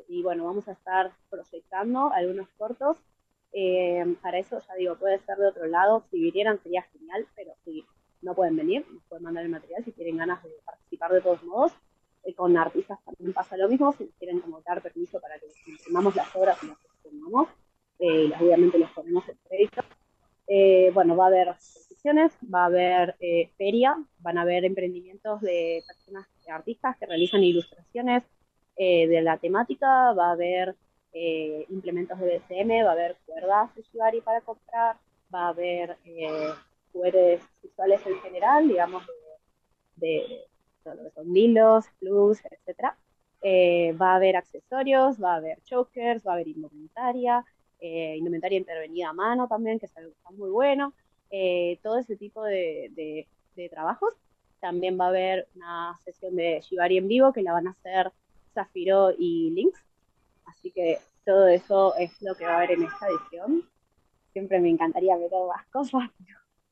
y 0.09 0.23
bueno, 0.23 0.45
vamos 0.45 0.69
a 0.69 0.73
estar 0.73 1.13
proyectando 1.31 2.13
algunos 2.13 2.49
cortos. 2.57 2.99
Eh, 3.53 4.17
para 4.21 4.39
eso, 4.39 4.61
ya 4.67 4.75
digo, 4.75 4.97
puede 4.97 5.19
ser 5.21 5.39
de 5.39 5.49
otro 5.49 5.67
lado. 5.67 6.05
Si 6.11 6.21
vinieran 6.21 6.63
sería 6.63 6.83
genial, 6.83 7.27
pero 7.37 7.53
si 7.65 7.85
no 8.23 8.35
pueden 8.35 8.57
venir, 8.57 8.87
nos 8.91 9.03
pueden 9.05 9.25
mandar 9.25 9.45
el 9.45 9.51
material 9.51 9.85
si 9.85 9.93
tienen 9.93 10.17
ganas 10.17 10.43
de 10.43 10.51
participar 10.65 11.13
de 11.13 11.21
todos 11.21 11.43
modos. 11.45 11.73
Eh, 12.25 12.35
con 12.35 12.57
artistas 12.57 12.99
también 13.05 13.35
pasa 13.35 13.57
lo 13.57 13.69
mismo, 13.69 13.93
si 13.93 14.09
quieren 14.19 14.41
como 14.41 14.63
dar 14.63 14.81
permiso 14.81 15.21
para 15.21 15.39
que 15.39 15.47
les 15.47 15.69
imprimamos 15.69 16.17
las 16.17 16.35
obras 16.35 16.59
y 16.63 16.69
las 16.69 16.79
expongamos, 16.83 17.49
eh, 17.99 18.31
y 18.31 18.43
obviamente 18.43 18.79
les 18.79 18.91
ponemos 18.91 19.29
el 19.29 19.37
crédito. 19.47 19.83
Eh, 20.47 20.91
bueno, 20.95 21.17
va 21.17 21.25
a 21.25 21.29
haber 21.29 21.55
exposiciones, 22.05 22.33
va 22.53 22.63
a 22.65 22.67
haber 22.67 23.17
eh, 23.21 23.51
feria, 23.57 23.97
van 24.19 24.39
a 24.39 24.43
haber 24.43 24.65
emprendimientos 24.65 25.41
de 25.41 25.83
personas, 25.87 26.27
de 26.45 26.53
artistas 26.53 26.97
que 26.99 27.07
realizan 27.07 27.43
ilustraciones 27.43 28.25
eh, 28.77 29.07
de 29.09 29.23
la 29.23 29.39
temática, 29.39 30.13
va 30.13 30.29
a 30.29 30.33
haber 30.33 30.77
eh, 31.13 31.67
implementos 31.71 32.19
de 32.19 32.39
BCM, 32.39 32.85
va 32.85 32.91
a 32.91 32.93
haber 32.93 33.17
cuerdas 33.27 33.71
de 33.75 34.23
para 34.23 34.41
comprar, 34.43 34.97
va 35.35 35.47
a 35.47 35.49
haber 35.49 35.97
eh, 36.05 36.53
juguetes 36.93 37.43
sexuales 37.63 38.01
en 38.07 38.21
general, 38.21 38.69
digamos, 38.69 39.07
de, 39.97 40.07
de 40.07 40.41
todo 40.83 40.95
lo 40.95 41.05
que 41.05 41.11
son 41.11 41.37
hilos, 41.37 41.87
plus, 42.01 42.45
etcétera. 42.45 42.99
Eh, 43.43 43.93
va 44.01 44.13
a 44.13 44.17
haber 44.17 44.37
accesorios, 44.37 45.23
va 45.23 45.35
a 45.35 45.37
haber 45.37 45.63
chokers, 45.65 46.27
va 46.27 46.33
a 46.33 46.35
haber 46.35 46.49
indumentaria, 46.49 47.45
eh, 47.79 48.17
indumentaria 48.17 48.59
intervenida 48.59 49.11
a 49.11 49.13
mano 49.13 49.47
también, 49.49 49.79
que 49.79 49.87
es 49.87 49.97
algo 49.97 50.15
muy 50.33 50.51
bueno. 50.51 50.95
Eh, 51.37 51.81
todo 51.83 51.99
ese 51.99 52.15
tipo 52.17 52.45
de, 52.45 52.93
de, 52.95 53.27
de 53.57 53.69
trabajos. 53.69 54.15
También 54.61 54.97
va 54.99 55.07
a 55.07 55.09
haber 55.09 55.49
una 55.57 55.99
sesión 56.05 56.37
de 56.37 56.61
Shibari 56.61 56.97
en 56.97 57.09
vivo 57.09 57.33
que 57.33 57.43
la 57.43 57.53
van 57.53 57.67
a 57.67 57.73
hacer 57.73 58.13
Zafiro 58.55 59.11
y 59.19 59.51
Lynx. 59.51 59.85
Así 60.45 60.71
que 60.71 61.01
todo 61.25 61.49
eso 61.49 61.97
es 61.97 62.23
lo 62.23 62.37
que 62.37 62.45
va 62.47 62.53
a 62.53 62.57
haber 62.59 62.71
en 62.71 62.85
esta 62.85 63.09
edición. 63.09 63.69
Siempre 64.33 64.61
me 64.61 64.71
encantaría 64.71 65.17
meter 65.17 65.41
más 65.49 65.67
cosas, 65.73 66.09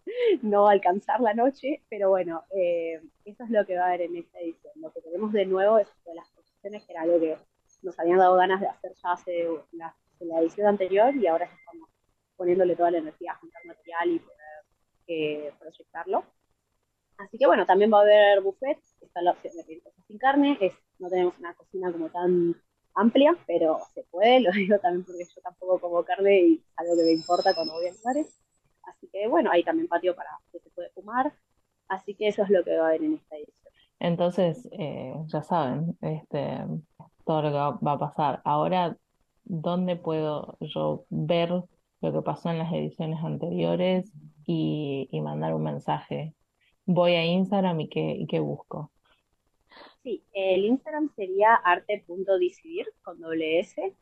no 0.42 0.68
alcanzar 0.68 1.20
la 1.20 1.34
noche, 1.34 1.82
pero 1.88 2.10
bueno, 2.10 2.44
eh, 2.54 3.00
eso 3.24 3.42
es 3.42 3.50
lo 3.50 3.66
que 3.66 3.76
va 3.76 3.86
a 3.86 3.88
haber 3.88 4.02
en 4.02 4.16
esta 4.16 4.38
edición. 4.38 4.74
Lo 4.76 4.92
que 4.92 5.00
tenemos 5.00 5.32
de 5.32 5.44
nuevo 5.44 5.78
es 5.78 5.88
de 6.06 6.14
las 6.14 6.28
posiciones, 6.30 6.86
que 6.86 6.92
era 6.92 7.02
algo 7.02 7.18
que 7.18 7.36
nos 7.82 7.98
habían 7.98 8.18
dado 8.18 8.36
ganas 8.36 8.60
de 8.60 8.68
hacer 8.68 8.92
ya 8.94 9.10
hace 9.10 9.48
la, 9.72 9.92
la 10.20 10.40
edición 10.40 10.68
anterior 10.68 11.16
y 11.16 11.26
ahora 11.26 11.46
ya 11.46 11.56
estamos 11.56 11.88
poniéndole 12.36 12.76
toda 12.76 12.92
la 12.92 12.98
energía 12.98 13.32
a 13.32 13.38
juntar 13.38 13.64
material 13.66 14.08
y 14.08 14.18
poder 14.20 14.41
eh, 15.12 15.52
proyectarlo. 15.58 16.24
Así 17.18 17.38
que 17.38 17.46
bueno, 17.46 17.66
también 17.66 17.92
va 17.92 17.98
a 17.98 18.02
haber 18.02 18.40
buffet, 18.40 18.78
está 19.00 19.22
la 19.22 19.32
opción 19.32 19.54
de 19.56 19.64
pedir 19.64 19.82
cosas 19.82 20.04
sin 20.06 20.18
carne, 20.18 20.58
es, 20.60 20.72
no 20.98 21.08
tenemos 21.08 21.38
una 21.38 21.54
cocina 21.54 21.92
como 21.92 22.08
tan 22.08 22.56
amplia, 22.94 23.36
pero 23.46 23.78
se 23.94 24.04
puede, 24.04 24.40
lo 24.40 24.50
digo 24.52 24.78
también 24.78 25.04
porque 25.04 25.24
yo 25.24 25.42
tampoco 25.42 25.78
como 25.80 26.04
carne 26.04 26.40
y 26.40 26.54
es 26.54 26.62
algo 26.76 26.96
que 26.96 27.04
me 27.04 27.12
importa 27.12 27.54
cuando 27.54 27.74
voy 27.74 27.88
a 27.88 27.92
lugares. 27.92 28.38
Así 28.84 29.08
que 29.12 29.28
bueno, 29.28 29.50
hay 29.52 29.62
también 29.62 29.88
patio 29.88 30.16
para 30.16 30.30
que 30.50 30.58
se 30.58 30.70
puede 30.70 30.90
fumar, 30.90 31.32
así 31.88 32.14
que 32.14 32.28
eso 32.28 32.42
es 32.42 32.50
lo 32.50 32.64
que 32.64 32.76
va 32.76 32.86
a 32.86 32.88
haber 32.88 33.04
en 33.04 33.14
esta 33.14 33.36
edición. 33.36 33.72
Entonces, 34.00 34.68
eh, 34.72 35.14
ya 35.26 35.42
saben, 35.42 35.96
este, 36.00 36.58
todo 37.24 37.42
lo 37.42 37.50
que 37.50 37.86
va 37.86 37.92
a 37.92 37.98
pasar. 37.98 38.42
Ahora, 38.44 38.96
¿dónde 39.44 39.94
puedo 39.94 40.56
yo 40.60 41.04
ver 41.08 41.62
lo 42.02 42.12
que 42.12 42.22
pasó 42.22 42.50
en 42.50 42.58
las 42.58 42.72
ediciones 42.72 43.22
anteriores 43.22 44.12
y, 44.44 45.08
mandar 45.22 45.54
un 45.54 45.62
mensaje? 45.62 46.34
Voy 46.84 47.12
a 47.12 47.24
Instagram 47.24 47.80
y 47.80 47.88
qué, 47.88 48.16
y 48.18 48.26
qué 48.26 48.40
busco. 48.40 48.90
Sí, 50.02 50.24
el 50.32 50.64
Instagram 50.64 51.10
sería 51.14 51.54
arte.decidir 51.54 52.86
con 53.02 53.20
doble 53.20 53.60
S. 53.60 53.94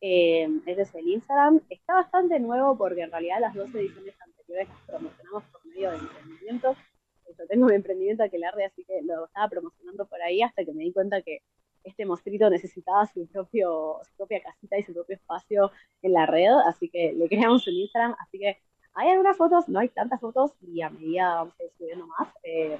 Eh, 0.00 0.48
ese 0.66 0.82
es 0.82 0.94
el 0.94 1.08
Instagram. 1.08 1.60
Está 1.68 1.94
bastante 1.94 2.38
nuevo 2.38 2.78
porque 2.78 3.02
en 3.02 3.10
realidad 3.10 3.40
las 3.40 3.54
dos 3.54 3.74
ediciones 3.74 4.14
anteriores 4.20 4.68
las 4.68 4.80
promocionamos 4.86 5.42
por 5.44 5.66
medio 5.66 5.90
de 5.90 5.96
emprendimientos. 5.98 6.76
Yo 7.36 7.46
tengo 7.46 7.66
mi 7.66 7.74
emprendimiento 7.74 8.22
Aquelarre, 8.22 8.64
así 8.64 8.84
que 8.84 9.02
lo 9.02 9.26
estaba 9.26 9.48
promocionando 9.48 10.06
por 10.06 10.22
ahí 10.22 10.42
hasta 10.42 10.64
que 10.64 10.72
me 10.72 10.84
di 10.84 10.92
cuenta 10.92 11.22
que 11.22 11.40
este 11.88 12.06
mostrito 12.06 12.48
necesitaba 12.50 13.06
su, 13.06 13.26
propio, 13.26 13.98
su 14.04 14.16
propia 14.16 14.42
casita 14.42 14.78
y 14.78 14.82
su 14.82 14.92
propio 14.94 15.16
espacio 15.16 15.70
en 16.02 16.12
la 16.12 16.26
red, 16.26 16.52
así 16.66 16.88
que 16.88 17.12
le 17.12 17.28
creamos 17.28 17.66
un 17.66 17.74
Instagram. 17.74 18.14
Así 18.20 18.38
que 18.38 18.58
hay 18.94 19.10
algunas 19.10 19.36
fotos, 19.36 19.68
no 19.68 19.78
hay 19.78 19.88
tantas 19.88 20.20
fotos 20.20 20.52
y 20.62 20.82
a 20.82 20.90
medida 20.90 21.34
vamos 21.34 21.54
a 21.60 21.64
ir 21.64 21.70
subiendo 21.78 22.06
más. 22.06 22.28
Eh, 22.42 22.78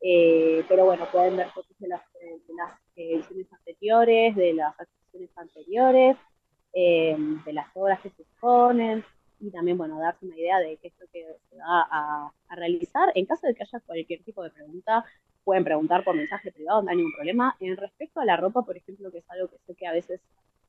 eh, 0.00 0.64
pero 0.68 0.84
bueno, 0.84 1.06
pueden 1.12 1.36
ver 1.36 1.48
fotos 1.50 1.78
de 1.78 1.88
las, 1.88 2.02
de 2.14 2.54
las 2.54 2.78
ediciones 2.96 3.52
anteriores, 3.52 4.34
de 4.34 4.52
las 4.54 4.78
actuaciones 4.78 5.30
anteriores, 5.36 6.16
eh, 6.72 7.16
de 7.44 7.52
las 7.52 7.66
obras 7.74 8.00
que 8.00 8.10
se 8.10 8.22
exponen. 8.22 9.04
y 9.40 9.50
también, 9.50 9.76
bueno, 9.76 9.98
darse 9.98 10.24
una 10.24 10.38
idea 10.38 10.58
de 10.58 10.76
qué 10.78 10.88
es 10.88 10.94
lo 10.98 11.06
que 11.12 11.26
se 11.50 11.56
va 11.56 11.86
a, 11.90 12.32
a 12.48 12.56
realizar. 12.56 13.10
En 13.14 13.26
caso 13.26 13.46
de 13.46 13.54
que 13.54 13.62
haya 13.62 13.80
cualquier 13.80 14.22
tipo 14.22 14.42
de 14.42 14.50
pregunta, 14.50 15.04
pueden 15.44 15.64
preguntar 15.64 16.04
por 16.04 16.14
mensaje 16.14 16.52
privado, 16.52 16.82
no 16.82 16.90
hay 16.90 16.96
ningún 16.96 17.12
problema. 17.14 17.56
En 17.60 17.76
respecto 17.76 18.20
a 18.20 18.24
la 18.24 18.36
ropa, 18.36 18.62
por 18.62 18.76
ejemplo, 18.76 19.10
que 19.10 19.18
es 19.18 19.30
algo 19.30 19.48
que 19.48 19.58
sé 19.66 19.74
que 19.74 19.86
a 19.86 19.92
veces 19.92 20.20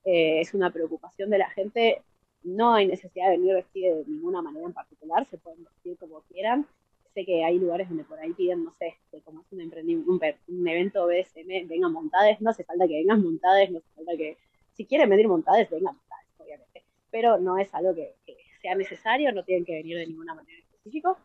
eh, 0.05 0.41
es 0.41 0.53
una 0.53 0.71
preocupación 0.71 1.29
de 1.29 1.37
la 1.37 1.49
gente, 1.49 2.01
no 2.43 2.73
hay 2.73 2.87
necesidad 2.87 3.29
de 3.29 3.37
venir 3.37 3.55
vestido 3.55 3.97
de 3.97 4.05
ninguna 4.05 4.41
manera 4.41 4.65
en 4.65 4.73
particular, 4.73 5.25
se 5.25 5.37
pueden 5.37 5.63
vestir 5.63 5.97
como 5.97 6.21
quieran. 6.23 6.67
Sé 7.13 7.25
que 7.25 7.43
hay 7.43 7.59
lugares 7.59 7.87
donde 7.89 8.03
por 8.03 8.19
ahí 8.19 8.33
piden, 8.33 8.63
no 8.63 8.73
sé, 8.79 8.97
que 9.11 9.21
como 9.21 9.41
es 9.41 9.51
un, 9.51 9.61
un, 9.61 10.21
un 10.47 10.67
evento 10.67 11.05
BSM, 11.05 11.67
vengan 11.67 11.93
montades, 11.93 12.41
no 12.41 12.49
hace 12.49 12.63
falta 12.63 12.87
que 12.87 12.95
vengan 12.95 13.23
montades, 13.23 13.69
no 13.69 13.77
hace 13.77 13.89
falta 13.95 14.17
que, 14.17 14.37
si 14.73 14.85
quieren 14.85 15.09
venir 15.09 15.27
montades, 15.27 15.69
vengan 15.69 15.95
montades, 15.95 16.27
obviamente. 16.39 16.83
Pero 17.11 17.37
no 17.37 17.59
es 17.59 17.71
algo 17.75 17.93
que, 17.93 18.15
que 18.25 18.35
sea 18.61 18.73
necesario, 18.75 19.31
no 19.31 19.43
tienen 19.43 19.63
que 19.63 19.75
venir 19.75 19.97
de 19.97 20.07
ninguna 20.07 20.33
manera 20.33 20.57
específica. 20.57 21.15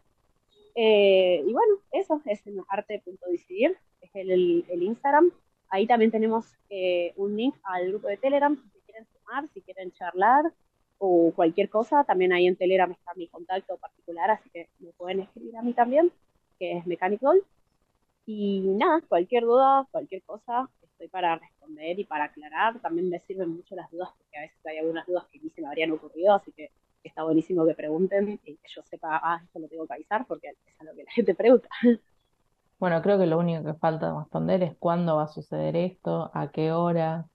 Eh, 0.81 1.43
y 1.45 1.53
bueno, 1.53 1.75
eso 1.91 2.23
es 2.25 2.47
en 2.47 2.63
arte.decidir, 2.69 3.77
es 4.01 4.11
el, 4.15 4.65
el, 4.69 4.83
Instagram. 4.85 5.33
Ahí 5.71 5.89
también 5.89 6.13
tenemos 6.13 6.57
eh, 6.71 7.13
un 7.17 7.37
link 7.37 7.57
al 7.65 7.89
grupo 7.89 8.07
de 8.07 8.17
Telegram, 8.17 8.57
si 8.73 8.79
quieren 8.83 9.05
sumar, 9.07 9.49
si 9.53 9.61
quieren 9.61 9.91
charlar 9.91 10.45
o 10.99 11.33
cualquier 11.35 11.69
cosa. 11.69 12.05
También 12.05 12.33
ahí 12.33 12.47
en 12.47 12.55
Telegram 12.55 12.93
está 12.93 13.13
mi 13.17 13.27
contacto 13.27 13.77
particular, 13.77 14.31
así 14.31 14.49
que 14.51 14.69
me 14.79 14.93
pueden 14.93 15.19
escribir 15.19 15.57
a 15.57 15.63
mí 15.63 15.73
también, 15.73 16.13
que 16.61 16.77
es 16.77 16.87
Mechanic 16.87 17.23
Doll. 17.23 17.43
Y 18.25 18.61
nada, 18.61 19.01
cualquier 19.09 19.43
duda, 19.43 19.85
cualquier 19.91 20.23
cosa, 20.23 20.71
estoy 20.81 21.09
para 21.09 21.35
responder 21.35 21.99
y 21.99 22.05
para 22.05 22.27
aclarar. 22.27 22.81
También 22.81 23.11
me 23.11 23.19
sirven 23.19 23.49
mucho 23.49 23.75
las 23.75 23.91
dudas, 23.91 24.11
porque 24.17 24.39
a 24.39 24.43
veces 24.43 24.65
hay 24.65 24.79
algunas 24.79 25.09
dudas 25.09 25.25
que 25.33 25.41
ni 25.41 25.51
se 25.51 25.61
me 25.61 25.67
habrían 25.67 25.91
ocurrido, 25.91 26.35
así 26.35 26.53
que 26.53 26.71
está 27.09 27.25
buenísimo 27.25 27.67
que 27.67 27.75
pregunten 27.75 28.41
y 28.45 28.57
que 28.57 28.69
yo 28.69 28.83
sepa, 28.85 29.21
ah, 29.23 29.41
esto 29.45 29.59
lo 29.59 29.69
tengo 29.69 29.87
que 29.87 29.95
avisar, 29.95 30.27
porque 30.27 30.49
es 30.49 30.81
a 30.81 30.85
lo 30.85 30.95
que 30.95 31.05
la 31.05 31.11
gente 31.11 31.35
pregunta. 31.35 31.69
Bueno, 32.79 33.03
creo 33.03 33.19
que 33.19 33.27
lo 33.27 33.39
único 33.39 33.65
que 33.65 33.75
falta 33.75 34.17
responder 34.17 34.63
es 34.63 34.77
cuándo 34.79 35.17
va 35.17 35.25
a 35.25 35.29
suceder 35.29 35.77
esto, 35.77 36.31
a 36.33 36.51
qué 36.51 36.73
hora. 36.73 37.27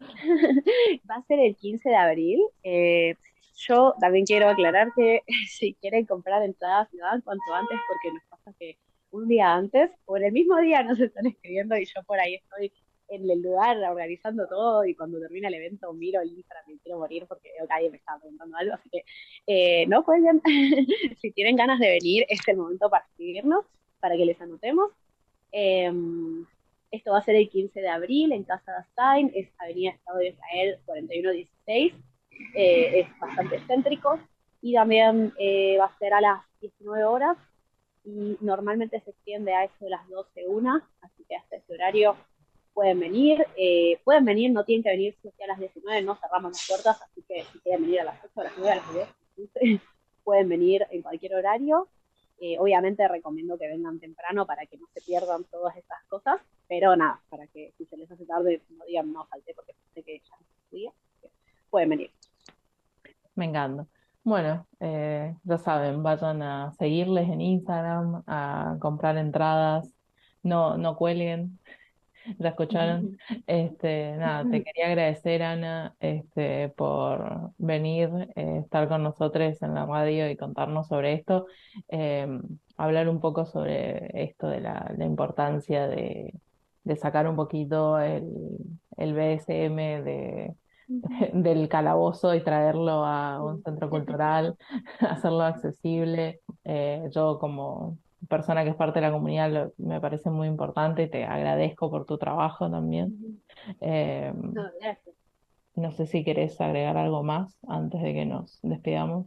Va 1.10 1.16
a 1.16 1.22
ser 1.22 1.38
el 1.38 1.56
15 1.56 1.88
de 1.88 1.96
abril. 1.96 2.40
Eh, 2.62 3.16
yo 3.56 3.94
también 4.00 4.24
quiero 4.24 4.48
aclarar 4.48 4.88
que 4.94 5.22
si 5.48 5.74
quieren 5.74 6.06
comprar 6.06 6.42
entradas, 6.42 6.88
lo 6.92 7.04
hagan 7.04 7.20
cuanto 7.22 7.54
antes, 7.54 7.78
porque 7.88 8.14
nos 8.14 8.24
pasa 8.24 8.52
que 8.58 8.78
un 9.10 9.28
día 9.28 9.54
antes 9.54 9.90
o 10.04 10.16
en 10.16 10.24
el 10.24 10.32
mismo 10.32 10.58
día 10.58 10.82
nos 10.82 11.00
están 11.00 11.26
escribiendo 11.26 11.76
y 11.76 11.86
yo 11.86 12.02
por 12.04 12.18
ahí 12.18 12.34
estoy 12.34 12.72
en 13.08 13.30
el 13.30 13.42
lugar 13.42 13.76
organizando 13.78 14.46
todo 14.48 14.84
y 14.84 14.94
cuando 14.94 15.20
termina 15.20 15.48
el 15.48 15.54
evento 15.54 15.92
miro 15.92 16.20
el 16.20 16.30
Instagram 16.30 16.70
y 16.70 16.78
quiero 16.78 16.98
morir 16.98 17.26
porque 17.28 17.52
veo 17.56 17.66
que 17.66 17.72
alguien 17.72 17.92
me 17.92 17.98
está 17.98 18.18
preguntando 18.18 18.56
algo, 18.56 18.74
así 18.74 18.88
que 18.90 19.04
eh, 19.46 19.86
no 19.86 20.04
cuelguen. 20.04 20.42
si 21.20 21.30
tienen 21.32 21.56
ganas 21.56 21.78
de 21.78 21.88
venir, 21.88 22.26
es 22.28 22.40
el 22.48 22.56
momento 22.56 22.90
para 22.90 23.04
escribirnos, 23.04 23.64
para 24.00 24.16
que 24.16 24.26
les 24.26 24.40
anotemos. 24.40 24.90
Eh, 25.52 25.92
esto 26.90 27.12
va 27.12 27.18
a 27.18 27.22
ser 27.22 27.36
el 27.36 27.48
15 27.48 27.80
de 27.80 27.88
abril 27.88 28.32
en 28.32 28.44
Casa 28.44 28.72
de 28.72 28.84
Stein, 28.92 29.32
es 29.34 29.48
Avenida 29.58 29.90
Estado 29.90 30.18
de 30.18 30.28
Israel 30.28 30.78
4116, 30.86 31.94
eh, 32.54 33.00
es 33.00 33.18
bastante 33.18 33.60
céntrico 33.66 34.18
y 34.62 34.74
también 34.74 35.32
eh, 35.38 35.76
va 35.78 35.86
a 35.86 35.98
ser 35.98 36.14
a 36.14 36.20
las 36.20 36.40
19 36.60 37.04
horas 37.04 37.36
y 38.04 38.36
normalmente 38.40 39.00
se 39.00 39.10
extiende 39.10 39.52
a 39.52 39.64
eso 39.64 39.74
de 39.80 39.90
las 39.90 40.08
12, 40.08 40.46
una, 40.48 40.88
así 41.02 41.24
que 41.28 41.36
hasta 41.36 41.56
ese 41.56 41.74
horario 41.74 42.16
pueden 42.76 43.00
venir, 43.00 43.42
eh, 43.56 43.98
pueden 44.04 44.26
venir, 44.26 44.52
no 44.52 44.62
tienen 44.62 44.82
que 44.82 44.90
venir 44.90 45.16
si 45.22 45.28
a 45.42 45.46
las 45.46 45.58
19, 45.58 46.02
no 46.02 46.14
cerramos 46.16 46.52
las 46.52 46.66
puertas, 46.68 47.00
así 47.00 47.22
que 47.26 47.42
si 47.50 47.58
quieren 47.60 47.80
venir 47.80 48.00
a 48.02 48.04
las 48.04 48.22
8, 48.22 48.32
a 48.38 48.44
las 48.44 48.52
9, 48.58 48.70
a 48.70 48.76
las 48.76 48.94
10, 48.94 49.08
15, 49.36 49.80
pueden 50.24 50.48
venir 50.50 50.86
en 50.90 51.00
cualquier 51.00 51.36
horario. 51.36 51.88
Eh, 52.38 52.58
obviamente 52.58 53.08
recomiendo 53.08 53.56
que 53.56 53.66
vengan 53.66 53.98
temprano 53.98 54.44
para 54.44 54.66
que 54.66 54.76
no 54.76 54.86
se 54.92 55.00
pierdan 55.00 55.44
todas 55.44 55.74
estas 55.74 56.04
cosas, 56.04 56.38
pero 56.68 56.94
nada, 56.96 57.18
para 57.30 57.46
que 57.46 57.72
si 57.78 57.86
se 57.86 57.96
les 57.96 58.10
hace 58.10 58.26
tarde 58.26 58.60
no 58.68 58.84
digan 58.84 59.10
no 59.10 59.24
falté 59.24 59.54
porque 59.54 59.72
sé 59.94 60.02
que 60.02 60.18
ya 60.18 60.36
no 60.36 61.30
pueden 61.70 61.88
venir. 61.88 62.10
Me 63.36 63.46
encanta. 63.46 63.86
Bueno, 64.22 64.66
eh, 64.80 65.34
ya 65.44 65.56
saben, 65.56 66.02
vayan 66.02 66.42
a 66.42 66.72
seguirles 66.72 67.26
en 67.30 67.40
Instagram, 67.40 68.22
a 68.26 68.76
comprar 68.80 69.16
entradas, 69.16 69.90
no, 70.42 70.76
no 70.76 70.94
cuelguen, 70.96 71.58
ya 72.38 72.48
escucharon. 72.50 73.18
Este, 73.46 74.16
nada, 74.16 74.48
te 74.50 74.62
quería 74.64 74.86
agradecer, 74.86 75.42
Ana, 75.42 75.94
este, 76.00 76.68
por 76.70 77.52
venir, 77.58 78.10
eh, 78.34 78.60
estar 78.64 78.88
con 78.88 79.02
nosotros 79.02 79.60
en 79.62 79.74
la 79.74 79.86
radio 79.86 80.30
y 80.30 80.36
contarnos 80.36 80.88
sobre 80.88 81.14
esto, 81.14 81.46
eh, 81.88 82.26
hablar 82.76 83.08
un 83.08 83.20
poco 83.20 83.46
sobre 83.46 84.10
esto 84.22 84.48
de 84.48 84.60
la, 84.60 84.92
la 84.96 85.04
importancia 85.04 85.88
de, 85.88 86.34
de 86.84 86.96
sacar 86.96 87.28
un 87.28 87.36
poquito 87.36 87.98
el, 87.98 88.24
el 88.96 89.14
BSM 89.14 90.02
de, 90.04 90.54
del 91.32 91.68
calabozo 91.68 92.34
y 92.34 92.42
traerlo 92.42 93.04
a 93.04 93.42
un 93.42 93.62
centro 93.62 93.90
cultural, 93.90 94.56
hacerlo 95.00 95.42
accesible. 95.42 96.40
Eh, 96.64 97.08
yo 97.12 97.38
como 97.38 97.98
persona 98.28 98.64
que 98.64 98.70
es 98.70 98.76
parte 98.76 99.00
de 99.00 99.06
la 99.06 99.12
comunidad 99.12 99.50
lo- 99.50 99.72
me 99.78 100.00
parece 100.00 100.30
muy 100.30 100.48
importante 100.48 101.04
y 101.04 101.10
te 101.10 101.24
agradezco 101.24 101.90
por 101.90 102.06
tu 102.06 102.18
trabajo 102.18 102.70
también. 102.70 103.42
Eh, 103.80 104.32
No, 104.52 104.70
gracias. 104.80 105.14
no 105.76 105.92
sé 105.92 106.06
si 106.08 106.24
querés 106.24 106.60
agregar 106.60 106.96
algo 106.96 107.22
más 107.22 107.56
antes 107.68 108.02
de 108.02 108.12
que 108.14 108.26
nos 108.26 108.58
despidamos. 108.62 109.26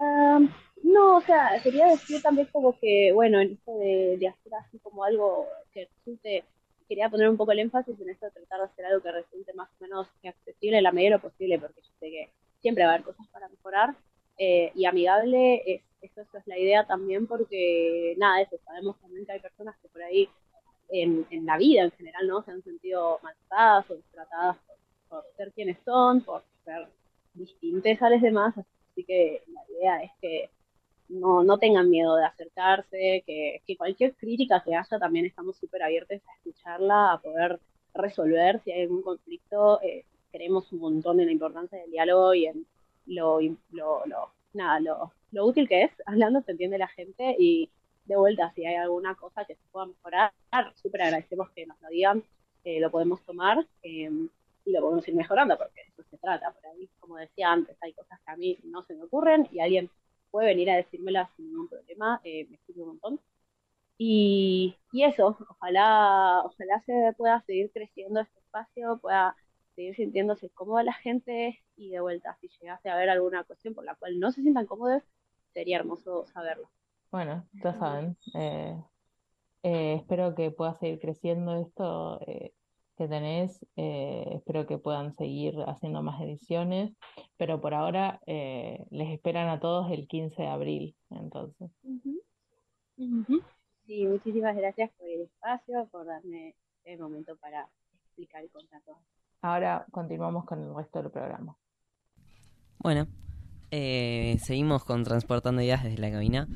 Am, 0.00 0.48
no, 0.84 1.16
o 1.16 1.20
sea, 1.22 1.60
quería 1.62 1.88
decir 1.88 2.22
también 2.22 2.48
como 2.52 2.78
que, 2.78 3.12
bueno, 3.12 3.40
en 3.40 3.52
esto 3.52 3.76
de, 3.78 4.16
de 4.18 4.28
hacer 4.28 4.54
así 4.54 4.78
como 4.80 5.04
algo 5.04 5.46
que 5.72 5.86
resulte, 5.86 6.44
quería 6.88 7.08
poner 7.10 7.28
un 7.28 7.36
poco 7.36 7.52
el 7.52 7.58
énfasis 7.60 8.00
en 8.00 8.10
esto 8.10 8.26
de 8.26 8.32
tratar 8.32 8.60
de 8.60 8.64
hacer 8.66 8.84
algo 8.86 9.02
que 9.02 9.12
resulte 9.12 9.52
más 9.54 9.68
o 9.70 9.82
menos 9.84 10.08
accesible 10.24 10.78
en 10.78 10.84
la 10.84 10.92
medida 10.92 11.10
de 11.10 11.16
lo 11.16 11.22
posible, 11.22 11.58
porque 11.58 11.80
yo 11.82 11.90
sé 12.00 12.10
que 12.10 12.30
siempre 12.60 12.84
va 12.84 12.90
a 12.90 12.94
haber 12.94 13.06
cosas 13.06 13.26
para 13.28 13.48
mejorar, 13.48 13.96
eh, 14.38 14.70
y 14.74 14.84
amigable, 14.84 15.62
es, 15.66 15.82
eso, 16.02 16.20
es 16.20 16.46
la 16.46 16.58
idea 16.58 16.86
también, 16.86 17.26
porque 17.26 18.14
nada, 18.18 18.40
eso, 18.40 18.56
sabemos 18.64 18.98
también 19.00 19.26
que 19.26 19.32
hay 19.32 19.40
personas 19.40 19.76
que 19.82 19.88
por 19.88 20.02
ahí 20.02 20.28
en, 20.90 21.26
en 21.30 21.46
la 21.46 21.58
vida 21.58 21.82
en 21.82 21.90
general, 21.92 22.26
¿no? 22.26 22.42
Se 22.42 22.50
han 22.50 22.62
sentido 22.62 23.18
maltratadas 23.22 23.90
o 23.90 23.96
tratadas 24.12 24.56
por, 24.66 24.76
por 25.08 25.24
ser 25.36 25.52
quienes 25.52 25.78
son, 25.84 26.22
por 26.22 26.42
ser 26.64 26.88
distintas 27.34 28.00
a 28.02 28.10
los 28.10 28.22
demás, 28.22 28.54
así 28.56 29.04
que 29.04 29.42
la 29.48 29.62
idea 29.70 30.02
es 30.02 30.10
que 30.20 30.50
no, 31.08 31.42
no 31.42 31.58
tengan 31.58 31.90
miedo 31.90 32.16
de 32.16 32.24
acercarse, 32.24 33.22
que, 33.26 33.62
que 33.66 33.76
cualquier 33.76 34.14
crítica 34.14 34.62
que 34.64 34.74
haya 34.74 34.98
también 34.98 35.26
estamos 35.26 35.56
súper 35.56 35.82
abiertos 35.82 36.20
a 36.28 36.36
escucharla, 36.36 37.12
a 37.12 37.20
poder 37.20 37.60
resolver 37.94 38.60
si 38.62 38.72
hay 38.72 38.82
algún 38.82 39.02
conflicto. 39.02 39.80
Eh, 39.82 40.04
creemos 40.30 40.70
un 40.72 40.80
montón 40.80 41.20
en 41.20 41.26
la 41.26 41.32
importancia 41.32 41.78
del 41.78 41.90
diálogo 41.90 42.34
y 42.34 42.46
en 42.46 42.66
lo, 43.06 43.40
lo, 43.70 44.04
lo, 44.06 44.30
nada, 44.52 44.80
lo, 44.80 45.12
lo 45.30 45.46
útil 45.46 45.68
que 45.68 45.84
es, 45.84 45.92
hablando 46.06 46.42
se 46.42 46.52
entiende 46.52 46.78
la 46.78 46.88
gente 46.88 47.36
y 47.38 47.70
de 48.04 48.16
vuelta, 48.16 48.50
si 48.54 48.64
hay 48.64 48.76
alguna 48.76 49.14
cosa 49.14 49.44
que 49.44 49.54
se 49.54 49.62
pueda 49.70 49.86
mejorar, 49.86 50.32
súper 50.76 51.02
agradecemos 51.02 51.50
que 51.50 51.66
nos 51.66 51.80
lo 51.82 51.88
digan, 51.88 52.24
eh, 52.64 52.80
lo 52.80 52.90
podemos 52.90 53.22
tomar 53.24 53.66
eh, 53.82 54.10
y 54.64 54.72
lo 54.72 54.80
podemos 54.80 55.06
ir 55.08 55.14
mejorando, 55.14 55.56
porque 55.58 55.82
de 55.82 55.88
eso 55.88 56.02
se 56.10 56.18
trata. 56.18 56.52
Por 56.52 56.66
ahí, 56.66 56.88
como 57.00 57.16
decía 57.16 57.52
antes, 57.52 57.76
hay 57.80 57.92
cosas 57.92 58.18
que 58.24 58.30
a 58.32 58.36
mí 58.36 58.58
no 58.64 58.82
se 58.84 58.94
me 58.94 59.04
ocurren 59.04 59.46
y 59.52 59.60
alguien 59.60 59.90
puede 60.30 60.48
venir 60.48 60.70
a 60.70 60.76
decírmelas 60.76 61.30
sin 61.36 61.46
ningún 61.48 61.68
problema, 61.68 62.20
eh, 62.24 62.46
me 62.50 62.58
sirve 62.66 62.82
un 62.82 62.88
montón. 62.88 63.20
Y, 63.98 64.76
y 64.92 65.04
eso, 65.04 65.36
ojalá, 65.48 66.42
ojalá 66.44 66.80
se 66.86 67.14
pueda 67.16 67.42
seguir 67.42 67.70
creciendo 67.72 68.20
este 68.20 68.38
espacio, 68.40 68.98
pueda 68.98 69.36
seguir 69.74 69.96
sintiéndose 69.96 70.50
cómoda 70.50 70.82
la 70.82 70.92
gente 70.94 71.60
y 71.76 71.90
de 71.90 72.00
vuelta, 72.00 72.36
si 72.40 72.48
llegase 72.60 72.88
a 72.88 72.94
haber 72.94 73.10
alguna 73.10 73.44
cuestión 73.44 73.74
por 73.74 73.84
la 73.84 73.94
cual 73.96 74.18
no 74.20 74.32
se 74.32 74.42
sientan 74.42 74.66
cómodos, 74.66 75.02
sería 75.58 75.78
hermoso 75.78 76.24
saberlo. 76.26 76.68
Bueno, 77.10 77.44
ya 77.64 77.74
saben, 77.74 78.16
eh, 78.34 78.80
eh, 79.64 79.94
espero 79.94 80.36
que 80.36 80.52
pueda 80.52 80.78
seguir 80.78 81.00
creciendo 81.00 81.56
esto 81.56 82.20
eh, 82.28 82.52
que 82.96 83.08
tenés, 83.08 83.66
eh, 83.74 84.24
espero 84.34 84.68
que 84.68 84.78
puedan 84.78 85.14
seguir 85.14 85.56
haciendo 85.66 86.00
más 86.00 86.20
ediciones, 86.20 86.92
pero 87.36 87.60
por 87.60 87.74
ahora 87.74 88.20
eh, 88.26 88.84
les 88.90 89.08
esperan 89.10 89.48
a 89.48 89.58
todos 89.58 89.90
el 89.90 90.06
15 90.06 90.42
de 90.42 90.48
abril, 90.48 90.96
entonces. 91.10 91.72
Sí, 93.84 94.06
muchísimas 94.06 94.56
gracias 94.56 94.92
por 94.92 95.08
el 95.08 95.22
espacio, 95.22 95.88
por 95.90 96.06
darme 96.06 96.54
el 96.84 97.00
momento 97.00 97.36
para 97.36 97.68
explicar 98.04 98.44
y 98.44 98.48
contar 98.48 98.80
todo. 98.82 98.98
Ahora 99.42 99.86
continuamos 99.90 100.44
con 100.44 100.62
el 100.62 100.72
resto 100.72 101.02
del 101.02 101.10
programa. 101.10 101.56
Bueno, 102.78 103.08
eh, 103.70 104.38
seguimos 104.44 104.84
con 104.84 105.04
Transportando 105.04 105.62
Ideas 105.62 105.84
desde 105.84 105.98
la 105.98 106.10
cabina. 106.10 106.48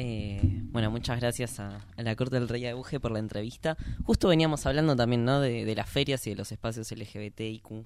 Eh, 0.00 0.40
bueno, 0.70 0.90
muchas 0.90 1.18
gracias 1.18 1.58
a, 1.58 1.84
a 1.96 2.02
la 2.02 2.14
Corte 2.14 2.38
del 2.38 2.48
Rey 2.48 2.66
Auge 2.66 3.00
por 3.00 3.10
la 3.10 3.18
entrevista. 3.18 3.76
Justo 4.04 4.28
veníamos 4.28 4.64
hablando 4.66 4.94
también 4.94 5.24
¿no? 5.24 5.40
de, 5.40 5.64
de 5.64 5.74
las 5.74 5.88
ferias 5.88 6.26
y 6.26 6.30
de 6.30 6.36
los 6.36 6.52
espacios 6.52 6.90
LGBTIQ+. 6.92 7.84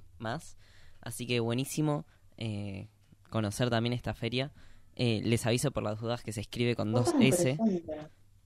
Así 1.01 1.25
que 1.27 1.39
buenísimo 1.39 2.05
eh, 2.37 2.87
conocer 3.29 3.69
también 3.69 3.93
esta 3.93 4.13
feria. 4.13 4.51
Eh, 4.95 5.21
les 5.23 5.45
aviso 5.47 5.71
por 5.71 5.81
las 5.83 5.99
dudas 5.99 6.21
que 6.21 6.31
se 6.31 6.41
escribe 6.41 6.75
con 6.75 6.91
dos 6.91 7.13
S. 7.19 7.57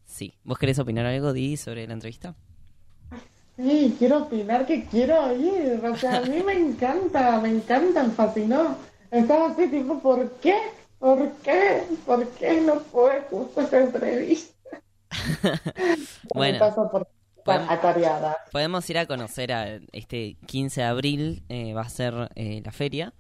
Sí. 0.06 0.34
¿Vos 0.45 0.58
querés 0.58 0.80
opinar 0.80 1.06
algo, 1.06 1.34
Di, 1.34 1.58
sobre 1.58 1.86
la 1.88 1.94
entrevista? 1.94 2.36
Sí, 3.58 3.95
quiero 3.99 4.24
opinar 4.24 4.66
que 4.66 4.86
quiero 4.86 5.36
ir. 5.36 5.84
O 5.84 5.95
sea, 5.98 6.18
a 6.18 6.22
mí 6.22 6.41
me 6.45 6.54
encanta, 6.54 7.40
me 7.41 7.49
encanta, 7.49 8.04
me 8.04 8.12
fascinó. 8.12 8.78
Estaba 9.12 9.48
así, 9.52 9.68
tipo, 9.68 10.00
¿por 10.00 10.30
qué? 10.40 10.56
¿Por 11.00 11.32
qué? 11.44 11.84
¿Por 12.06 12.28
qué 12.32 12.62
no 12.62 12.80
fue 12.80 13.22
justo 13.30 13.62
esta 13.62 13.80
entrevista? 13.82 14.54
Bueno, 16.34 16.60
por 16.92 17.08
podemos- 18.52 18.90
ir 18.90 18.98
a 18.98 19.06
conocer 19.06 19.54
a 19.54 19.80
este 19.94 20.36
15 20.46 20.82
de 20.82 20.88
abril, 20.88 21.44
eh, 21.50 21.74
va 21.74 21.82
a 21.82 21.90
ser 21.90 22.30
eh, 22.36 22.62
la 22.64 22.72
feria. 22.72 23.14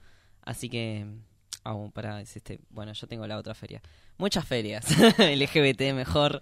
Así 0.43 0.69
que, 0.69 1.05
aún 1.63 1.91
para 1.91 2.21
es 2.21 2.35
este, 2.35 2.59
bueno, 2.69 2.91
yo 2.93 3.07
tengo 3.07 3.25
la 3.27 3.37
otra 3.37 3.53
feria. 3.53 3.81
Muchas 4.17 4.45
ferias, 4.45 4.85
LGBT 5.19 5.93
mejor. 5.93 6.41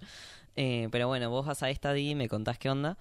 Eh, 0.56 0.88
pero 0.90 1.06
bueno, 1.06 1.30
vos 1.30 1.46
vas 1.46 1.62
a 1.62 1.70
esta 1.70 1.92
Di, 1.92 2.14
me 2.14 2.28
contás 2.28 2.58
qué 2.58 2.70
onda. 2.70 2.96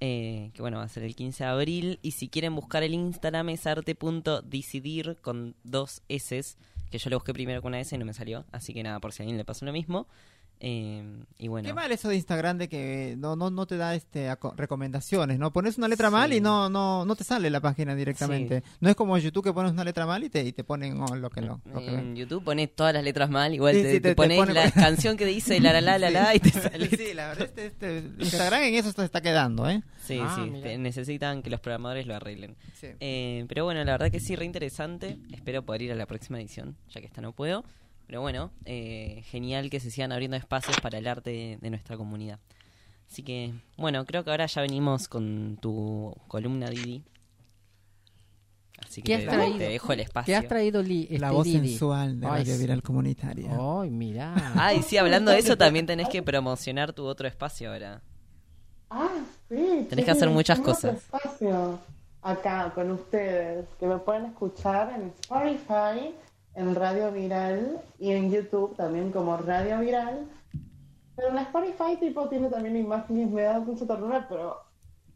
Eh, 0.00 0.50
que 0.54 0.62
bueno, 0.62 0.78
va 0.78 0.84
a 0.84 0.88
ser 0.88 1.02
el 1.02 1.14
15 1.14 1.44
de 1.44 1.50
abril. 1.50 1.98
Y 2.02 2.12
si 2.12 2.28
quieren 2.28 2.54
buscar 2.54 2.82
el 2.82 2.94
Instagram 2.94 3.50
es 3.50 3.66
arte.decidir 3.66 5.18
con 5.20 5.54
dos 5.62 6.02
S. 6.08 6.56
Que 6.90 6.98
yo 6.98 7.10
lo 7.10 7.16
busqué 7.18 7.32
primero 7.32 7.62
con 7.62 7.70
una 7.70 7.80
S 7.80 7.94
y 7.94 7.98
no 7.98 8.04
me 8.04 8.14
salió. 8.14 8.44
Así 8.50 8.74
que 8.74 8.82
nada, 8.82 8.98
por 8.98 9.12
si 9.12 9.22
a 9.22 9.24
alguien 9.24 9.36
le 9.36 9.44
pasó 9.44 9.64
lo 9.64 9.72
mismo. 9.72 10.08
Eh, 10.62 11.24
y 11.38 11.48
bueno. 11.48 11.66
Qué 11.66 11.72
mal 11.72 11.90
eso 11.90 12.10
de 12.10 12.16
Instagram 12.16 12.58
de 12.58 12.68
que 12.68 13.14
no 13.18 13.34
no 13.34 13.50
no 13.50 13.64
te 13.66 13.78
da 13.78 13.94
este 13.94 14.28
recomendaciones, 14.56 15.38
¿no? 15.38 15.52
Pones 15.52 15.78
una 15.78 15.88
letra 15.88 16.10
mal 16.10 16.32
y 16.34 16.40
no 16.42 16.68
no 16.68 17.04
no 17.06 17.16
te 17.16 17.24
sale 17.24 17.48
la 17.48 17.60
página 17.60 17.94
directamente. 17.94 18.62
No 18.80 18.90
es 18.90 18.94
como 18.94 19.16
YouTube 19.16 19.42
que 19.44 19.52
pones 19.54 19.72
una 19.72 19.84
letra 19.84 20.04
mal 20.04 20.22
y 20.22 20.28
te 20.28 20.44
y 20.44 20.52
te 20.52 20.62
ponen 20.62 21.00
oh, 21.00 21.16
lo 21.16 21.30
que 21.30 21.40
no. 21.40 21.62
lo 21.64 21.80
que 21.80 21.86
En 21.94 22.14
YouTube 22.14 22.44
pones 22.44 22.74
todas 22.74 22.92
las 22.92 23.02
letras 23.02 23.30
mal, 23.30 23.54
igual 23.54 23.74
Sí, 23.74 24.00
te, 24.00 24.14
pones 24.14 24.36
pone- 24.38 24.52
la 24.52 24.70
canción 24.70 25.16
que 25.16 25.24
dice 25.24 25.60
la 25.60 25.72
la 25.72 25.80
la 25.80 25.98
la 25.98 26.10
la 26.10 26.34
y 26.34 26.40
te 26.40 26.50
sale. 26.50 26.88
Sí, 26.88 27.14
la 27.14 27.28
verdad 27.28 27.46
este, 27.46 27.66
este 27.66 28.04
Instagram 28.18 28.62
en 28.64 28.74
eso 28.74 28.92
se 28.92 29.02
está 29.04 29.22
quedando, 29.22 29.68
¿eh? 29.68 29.82
Sí, 30.04 30.18
Ah, 30.20 30.34
sí, 30.36 30.50
mira. 30.50 30.62
te- 30.68 30.76
necesitan 30.78 31.42
que 31.42 31.48
los 31.48 31.60
programadores 31.60 32.06
lo 32.06 32.14
arreglen. 32.14 32.54
Eh, 33.00 33.46
pero 33.48 33.64
bueno, 33.64 33.82
la 33.84 33.92
verdad 33.92 34.10
que 34.10 34.20
sí, 34.20 34.36
re 34.36 34.44
interesante. 34.44 35.16
Espero 35.32 35.62
poder 35.64 35.82
ir 35.82 35.92
a 35.92 35.94
la 35.94 36.04
próxima 36.06 36.38
edición, 36.38 36.76
ya 36.90 37.00
que 37.00 37.06
esta 37.06 37.20
no 37.22 37.32
puedo. 37.32 37.64
Pero 38.10 38.22
bueno, 38.22 38.50
eh, 38.64 39.22
genial 39.26 39.70
que 39.70 39.78
se 39.78 39.88
sigan 39.88 40.10
abriendo 40.10 40.36
espacios 40.36 40.76
para 40.80 40.98
el 40.98 41.06
arte 41.06 41.30
de, 41.30 41.58
de 41.60 41.70
nuestra 41.70 41.96
comunidad. 41.96 42.40
Así 43.08 43.22
que, 43.22 43.54
bueno, 43.76 44.04
creo 44.04 44.24
que 44.24 44.30
ahora 44.32 44.46
ya 44.46 44.62
venimos 44.62 45.06
con 45.06 45.58
tu 45.62 46.12
columna, 46.26 46.68
Didi. 46.70 47.04
Así 48.84 49.00
¿Qué 49.00 49.12
que 49.12 49.14
has 49.14 49.20
te, 49.20 49.26
traído? 49.28 49.58
te 49.58 49.68
dejo 49.68 49.92
el 49.92 49.98
¿Qué 49.98 50.02
espacio. 50.02 50.38
has 50.38 50.48
traído, 50.48 50.82
Li, 50.82 51.06
La 51.18 51.28
este 51.28 51.36
voz 51.36 51.44
Didi? 51.44 51.68
sensual 51.68 52.18
de 52.18 52.26
Ay, 52.26 52.32
Radio 52.42 52.54
sí. 52.56 52.60
Viral 52.60 52.82
Comunitaria. 52.82 53.50
Ay, 53.56 53.90
mira. 53.90 54.34
Ay, 54.56 54.82
sí, 54.82 54.96
hablando 54.98 55.30
de 55.30 55.38
eso, 55.38 55.56
también 55.56 55.86
tenés 55.86 56.08
que 56.08 56.20
promocionar 56.20 56.92
tu 56.92 57.04
otro 57.04 57.28
espacio 57.28 57.70
ahora. 57.70 58.02
Ah, 58.90 59.20
sí. 59.48 59.86
Tenés 59.88 60.04
que 60.04 60.10
hacer 60.10 60.28
muchas 60.30 60.58
cosas. 60.58 60.96
otro 60.96 61.18
espacio 61.20 61.78
acá 62.22 62.72
con 62.74 62.90
ustedes 62.90 63.66
que 63.78 63.86
me 63.86 63.98
pueden 63.98 64.24
escuchar 64.26 64.94
en 64.96 65.12
Spotify, 65.20 66.12
en 66.60 66.74
Radio 66.74 67.10
Viral 67.12 67.80
y 67.98 68.12
en 68.12 68.30
YouTube 68.30 68.76
también 68.76 69.10
como 69.12 69.36
Radio 69.36 69.78
Viral. 69.80 70.26
Pero 71.16 71.28
en 71.30 71.38
Spotify 71.38 71.96
tipo 71.98 72.28
tiene 72.28 72.48
también 72.48 72.76
imágenes, 72.76 73.30
me 73.30 73.42
da 73.42 73.58
mucha 73.60 73.86
ternura, 73.86 74.26
pero, 74.28 74.56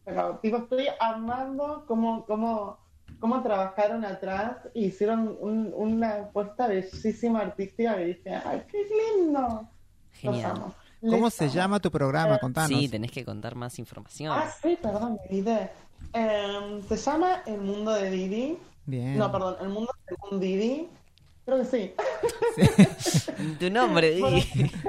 pero 0.04 0.38
tipo 0.42 0.58
estoy 0.58 0.86
amando 1.00 1.84
cómo, 1.86 2.24
cómo, 2.26 2.78
cómo 3.20 3.42
trabajaron 3.42 4.04
atrás 4.04 4.56
y 4.74 4.86
hicieron 4.86 5.36
un- 5.40 5.72
una 5.74 6.14
apuesta 6.24 6.66
bellísima 6.66 7.40
artística 7.40 7.96
que 7.96 8.04
dije, 8.06 8.30
¡ay, 8.44 8.62
qué 8.70 8.78
lindo! 9.16 9.66
Genial. 10.12 10.62
¿Cómo 11.00 11.28
se 11.30 11.48
llama 11.50 11.80
tu 11.80 11.90
programa? 11.90 12.38
Contanos. 12.38 12.68
Sí, 12.78 12.88
tenés 12.88 13.10
que 13.10 13.24
contar 13.24 13.54
más 13.54 13.78
información. 13.78 14.32
Ah, 14.32 14.50
sí, 14.62 14.78
perdón, 14.80 15.14
me 15.14 15.28
olvidé. 15.28 15.70
Em, 16.14 16.80
se 16.82 16.96
llama 16.96 17.42
El 17.46 17.60
Mundo 17.60 17.92
de 17.92 18.10
Didi. 18.10 18.58
Bien. 18.86 19.18
No, 19.18 19.30
perdón, 19.32 19.56
El 19.60 19.68
Mundo 19.68 19.90
según 20.08 20.40
Didi. 20.40 20.88
Creo 21.44 21.58
que 21.58 21.64
sí. 21.64 21.94
Tu 23.58 23.70
nombre, 23.70 24.10
Didi. 24.10 24.70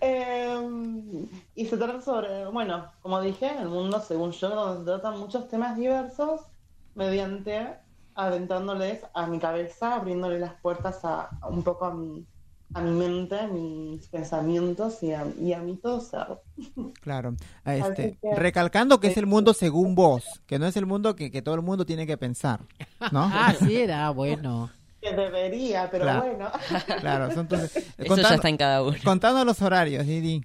Em, 0.00 1.28
y 1.54 1.66
se 1.66 1.76
trata 1.76 2.00
sobre, 2.00 2.46
bueno, 2.46 2.90
como 3.02 3.20
dije, 3.20 3.54
el 3.60 3.68
mundo 3.68 4.00
según 4.00 4.32
yo, 4.32 4.48
donde 4.48 4.78
se 4.80 4.84
tratan 4.98 5.20
muchos 5.20 5.46
temas 5.48 5.76
diversos 5.76 6.40
mediante 6.94 7.76
adentrándoles 8.14 9.04
a 9.12 9.26
mi 9.26 9.38
cabeza, 9.38 9.94
abriéndole 9.94 10.38
las 10.38 10.54
puertas 10.54 11.04
a, 11.04 11.28
a 11.40 11.48
un 11.48 11.62
poco 11.62 11.84
a 11.84 11.94
mi, 11.94 12.26
a 12.74 12.80
mi 12.80 12.90
mente, 12.90 13.38
a 13.38 13.46
mis 13.46 14.06
pensamientos 14.08 15.02
y 15.02 15.12
a, 15.12 15.24
y 15.40 15.52
a 15.52 15.58
mi 15.60 15.76
todo 15.76 16.00
ser. 16.00 16.26
Claro. 17.00 17.34
Este, 17.64 18.18
que- 18.20 18.34
recalcando 18.34 18.98
que 19.00 19.08
es 19.08 19.16
el 19.16 19.26
mundo 19.26 19.54
según 19.54 19.94
vos, 19.94 20.24
que 20.46 20.58
no 20.58 20.66
es 20.66 20.76
el 20.76 20.86
mundo 20.86 21.14
que, 21.16 21.30
que 21.30 21.42
todo 21.42 21.54
el 21.54 21.62
mundo 21.62 21.84
tiene 21.86 22.06
que 22.06 22.16
pensar, 22.16 22.60
¿no? 23.10 23.22
Ah, 23.32 23.54
sí 23.58 23.76
era, 23.76 24.10
bueno. 24.10 24.70
Que 25.00 25.12
debería, 25.14 25.88
pero 25.90 26.04
Claro. 26.04 26.20
bueno. 26.22 26.50
Claro, 27.00 27.30
son 27.34 27.48
tus... 27.48 27.76
Eso 27.98 28.16
ya 28.16 28.34
está 28.34 28.48
en 28.48 28.56
cada 28.56 28.82
uno. 28.82 28.96
Contando 29.04 29.44
los 29.44 29.60
horarios, 29.62 30.06
Didi. 30.06 30.44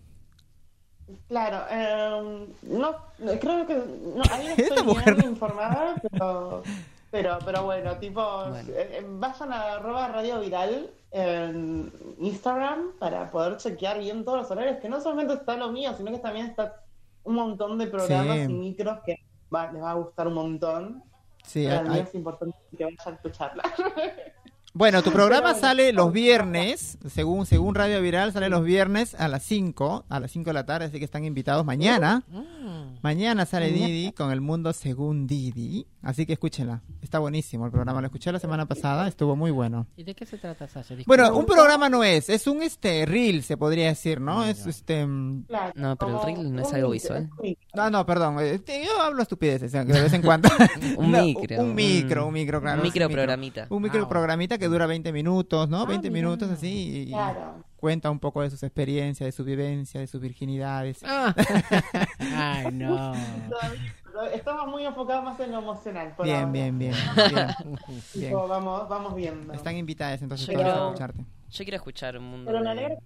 Claro, 1.29 1.63
eh, 1.71 2.47
no, 2.63 2.95
creo 3.39 3.65
que 3.65 3.75
no, 3.75 4.23
ahí 4.29 4.47
estoy 4.57 4.83
mujer 4.83 5.13
bien 5.15 5.27
no- 5.27 5.31
informada, 5.31 5.95
pero, 6.11 6.63
pero, 7.11 7.37
pero 7.45 7.63
bueno, 7.63 7.97
tipo, 7.97 8.21
Bueno. 8.49 8.69
eh, 8.69 8.99
eh, 8.99 9.05
vayan 9.07 9.53
a 9.53 9.73
arroba 9.73 10.07
radio 10.09 10.39
viral 10.39 10.89
en 11.11 11.91
Instagram 12.19 12.93
para 12.99 13.31
poder 13.31 13.57
chequear 13.57 13.99
bien 13.99 14.23
todos 14.25 14.39
los 14.41 14.51
horarios, 14.51 14.77
que 14.77 14.89
no 14.89 14.99
solamente 15.01 15.33
está 15.33 15.55
lo 15.55 15.71
mío, 15.71 15.93
sino 15.95 16.11
que 16.11 16.19
también 16.19 16.47
está 16.47 16.81
un 17.23 17.35
montón 17.35 17.77
de 17.77 17.87
programas 17.87 18.37
Sí. 18.37 18.43
y 18.43 18.47
micros 18.53 18.99
que 19.05 19.17
va- 19.53 19.71
les 19.71 19.81
va 19.81 19.91
a 19.91 19.95
gustar 19.95 20.27
un 20.27 20.33
montón. 20.33 21.03
Sí, 21.43 21.65
hay- 21.65 21.99
es 21.99 22.13
importante 22.15 22.57
que 22.77 22.83
vayan 22.83 22.99
a 23.05 23.09
escucharla. 23.11 23.63
Bueno, 24.77 25.01
tu 25.01 25.11
programa 25.11 25.55
sale 25.55 25.91
los 25.91 26.13
viernes, 26.13 26.99
según 27.09 27.47
según 27.47 27.73
Radio 27.73 27.99
Viral, 27.99 28.31
sale 28.31 28.47
los 28.47 28.63
viernes 28.63 29.15
a 29.15 29.27
las 29.27 29.41
5, 29.41 30.05
a 30.07 30.19
las 30.19 30.29
5 30.29 30.51
de 30.51 30.53
la 30.53 30.67
tarde, 30.67 30.85
así 30.85 30.99
que 30.99 31.05
están 31.05 31.25
invitados 31.25 31.65
mañana. 31.65 32.21
Mm. 32.27 32.99
Mañana 33.01 33.47
sale 33.47 33.71
Didi 33.71 34.11
con 34.11 34.31
el 34.31 34.39
mundo 34.41 34.73
según 34.73 35.25
Didi, 35.25 35.87
así 36.03 36.27
que 36.27 36.33
escúchenla. 36.33 36.81
Está 37.01 37.17
buenísimo 37.17 37.65
el 37.65 37.71
programa, 37.71 38.01
lo 38.01 38.07
escuché 38.07 38.31
la 38.31 38.37
semana 38.39 38.67
pasada, 38.67 39.07
estuvo 39.07 39.35
muy 39.35 39.49
bueno. 39.49 39.87
¿Y 39.95 40.03
de 40.03 40.13
qué 40.13 40.27
se 40.27 40.37
trata, 40.37 40.67
Sasha? 40.67 40.93
Bueno, 41.07 41.35
un 41.35 41.45
programa 41.47 41.89
no 41.89 42.03
es, 42.03 42.29
es 42.29 42.45
un 42.45 42.61
este 42.61 43.05
reel, 43.07 43.41
se 43.43 43.57
podría 43.57 43.87
decir, 43.87 44.21
¿no? 44.21 44.41
Ah, 44.41 44.49
Es 44.51 44.63
ya. 44.65 44.69
este 44.69 45.05
mm, 45.07 45.45
No, 45.75 45.95
pero 45.95 46.19
el 46.19 46.25
reel 46.35 46.53
no 46.53 46.61
es 46.61 46.73
algo 46.73 46.91
visual. 46.91 47.29
No, 47.73 47.89
no, 47.89 48.05
perdón, 48.05 48.37
eh, 48.41 48.59
yo 48.85 49.01
hablo 49.01 49.23
estupideces 49.23 49.73
eh, 49.73 49.85
de 49.85 50.01
vez 50.01 50.13
en 50.13 50.21
cuando. 50.21 50.49
Un 50.97 51.11
No, 51.17 51.23
micro, 51.23 51.61
Un 51.63 51.73
micro, 51.73 52.27
un- 52.27 52.33
micro, 52.33 52.61
claro. 52.61 52.81
un 52.81 52.87
es 52.87 52.93
micro 52.93 53.09
programita. 53.09 53.67
Un 53.69 53.81
micro 53.81 54.07
programita 54.07 54.57
que 54.67 54.73
dura 54.73 54.85
20 54.85 55.11
minutos, 55.11 55.69
¿no? 55.69 55.81
Ah, 55.81 55.85
20 55.85 56.09
mira. 56.09 56.25
minutos 56.25 56.49
así 56.51 57.03
y, 57.07 57.11
Claro. 57.11 57.63
cuenta 57.77 58.09
un 58.11 58.19
poco 58.19 58.41
de 58.41 58.49
sus 58.49 58.61
experiencias, 58.63 59.25
de 59.27 59.31
su 59.31 59.43
vivencia, 59.43 59.99
de 60.01 60.07
sus 60.07 60.19
virginidades. 60.21 60.99
Ah. 61.05 61.33
Ay, 62.19 62.71
no. 62.73 63.13
Todavía- 63.49 63.93
Estamos 64.33 64.67
muy 64.69 64.83
enfocados 64.83 65.23
más 65.23 65.39
en 65.41 65.51
lo 65.51 65.59
emocional. 65.59 66.15
por 66.15 66.25
Bien, 66.25 66.37
ahora. 66.37 66.51
bien, 66.51 66.79
bien, 66.79 66.93
bien, 67.15 67.47
bien. 68.15 68.29
Tipo, 68.29 68.47
vamos, 68.47 68.89
vamos 68.89 69.13
viendo. 69.15 69.53
Están 69.53 69.77
invitadas 69.77 70.21
entonces 70.23 70.47
Yo 70.47 70.53
todas 70.53 70.65
a 70.67 70.71
quiero- 70.71 70.85
escucharte. 70.87 71.25
Yo 71.51 71.63
quiero 71.63 71.75
escuchar 71.77 72.17
un 72.17 72.23
mundo 72.25 72.51
Pero 72.51 72.63
de, 72.75 72.97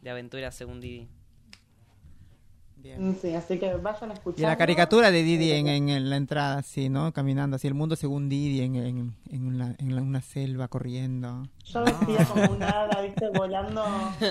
de 0.00 0.10
aventuras 0.10 0.54
según 0.54 0.80
Didi. 0.80 1.08
Bien. 2.96 3.18
Sí, 3.20 3.34
así 3.34 3.58
que 3.58 3.74
vayan 3.74 4.10
a 4.10 4.14
escuchar. 4.14 4.40
Y 4.40 4.42
la 4.42 4.56
caricatura 4.56 5.10
de 5.10 5.22
Didi 5.22 5.52
en, 5.52 5.68
en- 5.68 5.88
en 5.90 6.08
la 6.10 6.16
entrada, 6.16 6.58
así, 6.58 6.88
¿no? 6.88 7.12
Caminando 7.12 7.56
así, 7.56 7.66
el 7.66 7.74
mundo 7.74 7.96
según 7.96 8.28
Didi 8.28 8.62
en, 8.62 8.76
en, 8.76 9.14
en, 9.30 9.46
una, 9.46 9.74
en 9.78 9.94
la- 9.94 10.02
una 10.02 10.20
selva 10.22 10.68
corriendo. 10.68 11.46
Yo 11.64 11.84
vestía 11.84 12.24
como 12.24 12.50
un 12.52 12.62
hada, 12.62 13.02
viste, 13.02 13.28
volando, 13.30 13.84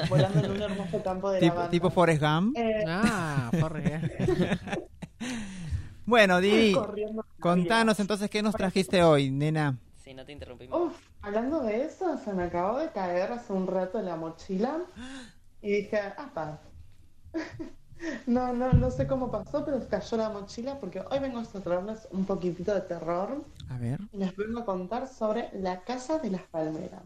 volando 0.09 0.39
en 0.39 0.51
un 0.51 0.61
hermoso 0.61 1.03
campo 1.03 1.29
de 1.31 1.39
Tipo, 1.39 1.53
lavanda. 1.53 1.71
tipo 1.71 1.89
Forrest 1.91 2.21
Gump. 2.21 2.57
Eh, 2.57 2.83
Ah, 2.87 3.51
porre. 3.59 4.01
Bueno, 6.05 6.39
Didi, 6.39 6.73
contanos 7.39 7.99
entonces 7.99 8.29
qué 8.29 8.41
nos 8.41 8.55
trajiste 8.55 9.03
hoy, 9.03 9.29
nena. 9.29 9.77
Sí, 10.03 10.13
no 10.13 10.23
te 10.25 10.31
interrumpimos. 10.31 10.79
Uf, 10.79 10.95
hablando 11.21 11.61
de 11.63 11.83
eso, 11.83 12.17
se 12.17 12.31
me 12.33 12.43
acabó 12.43 12.79
de 12.79 12.89
caer 12.91 13.29
hace 13.33 13.51
un 13.51 13.67
rato 13.67 14.01
la 14.01 14.15
mochila 14.15 14.77
y 15.61 15.69
dije, 15.81 15.99
apa. 16.17 16.61
No, 18.27 18.53
no, 18.53 18.73
no 18.73 18.91
sé 18.91 19.07
cómo 19.07 19.31
pasó, 19.31 19.63
pero 19.65 19.79
cayó 19.87 20.17
la 20.17 20.29
mochila 20.29 20.79
porque 20.79 21.01
hoy 21.09 21.19
vengo 21.19 21.39
a 21.39 21.43
traerles 21.45 22.07
un 22.11 22.25
poquitito 22.25 22.73
de 22.73 22.81
terror 22.81 23.43
A 23.69 23.77
ver. 23.77 23.99
y 24.11 24.17
les 24.17 24.35
vengo 24.35 24.59
a 24.59 24.65
contar 24.65 25.07
sobre 25.07 25.49
la 25.53 25.81
Casa 25.81 26.19
de 26.19 26.29
las 26.31 26.41
Palmeras. 26.43 27.01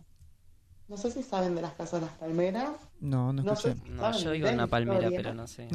No 0.88 0.98
sé 0.98 1.10
si 1.12 1.24
saben 1.24 1.56
de 1.56 1.62
las 1.62 1.72
Casas 1.74 2.02
de 2.02 2.08
las 2.08 2.16
Palmeras. 2.18 2.72
No, 3.00 3.32
no 3.32 3.42
No 3.44 3.54
escuché. 3.54 3.76
sé. 3.76 3.90
No, 3.90 4.12
yo 4.20 4.34
la 4.34 4.52
una 4.54 4.68
palmera, 4.68 4.98
historia. 5.00 5.18
pero 5.20 5.34
no 5.34 5.48
sé. 5.48 5.68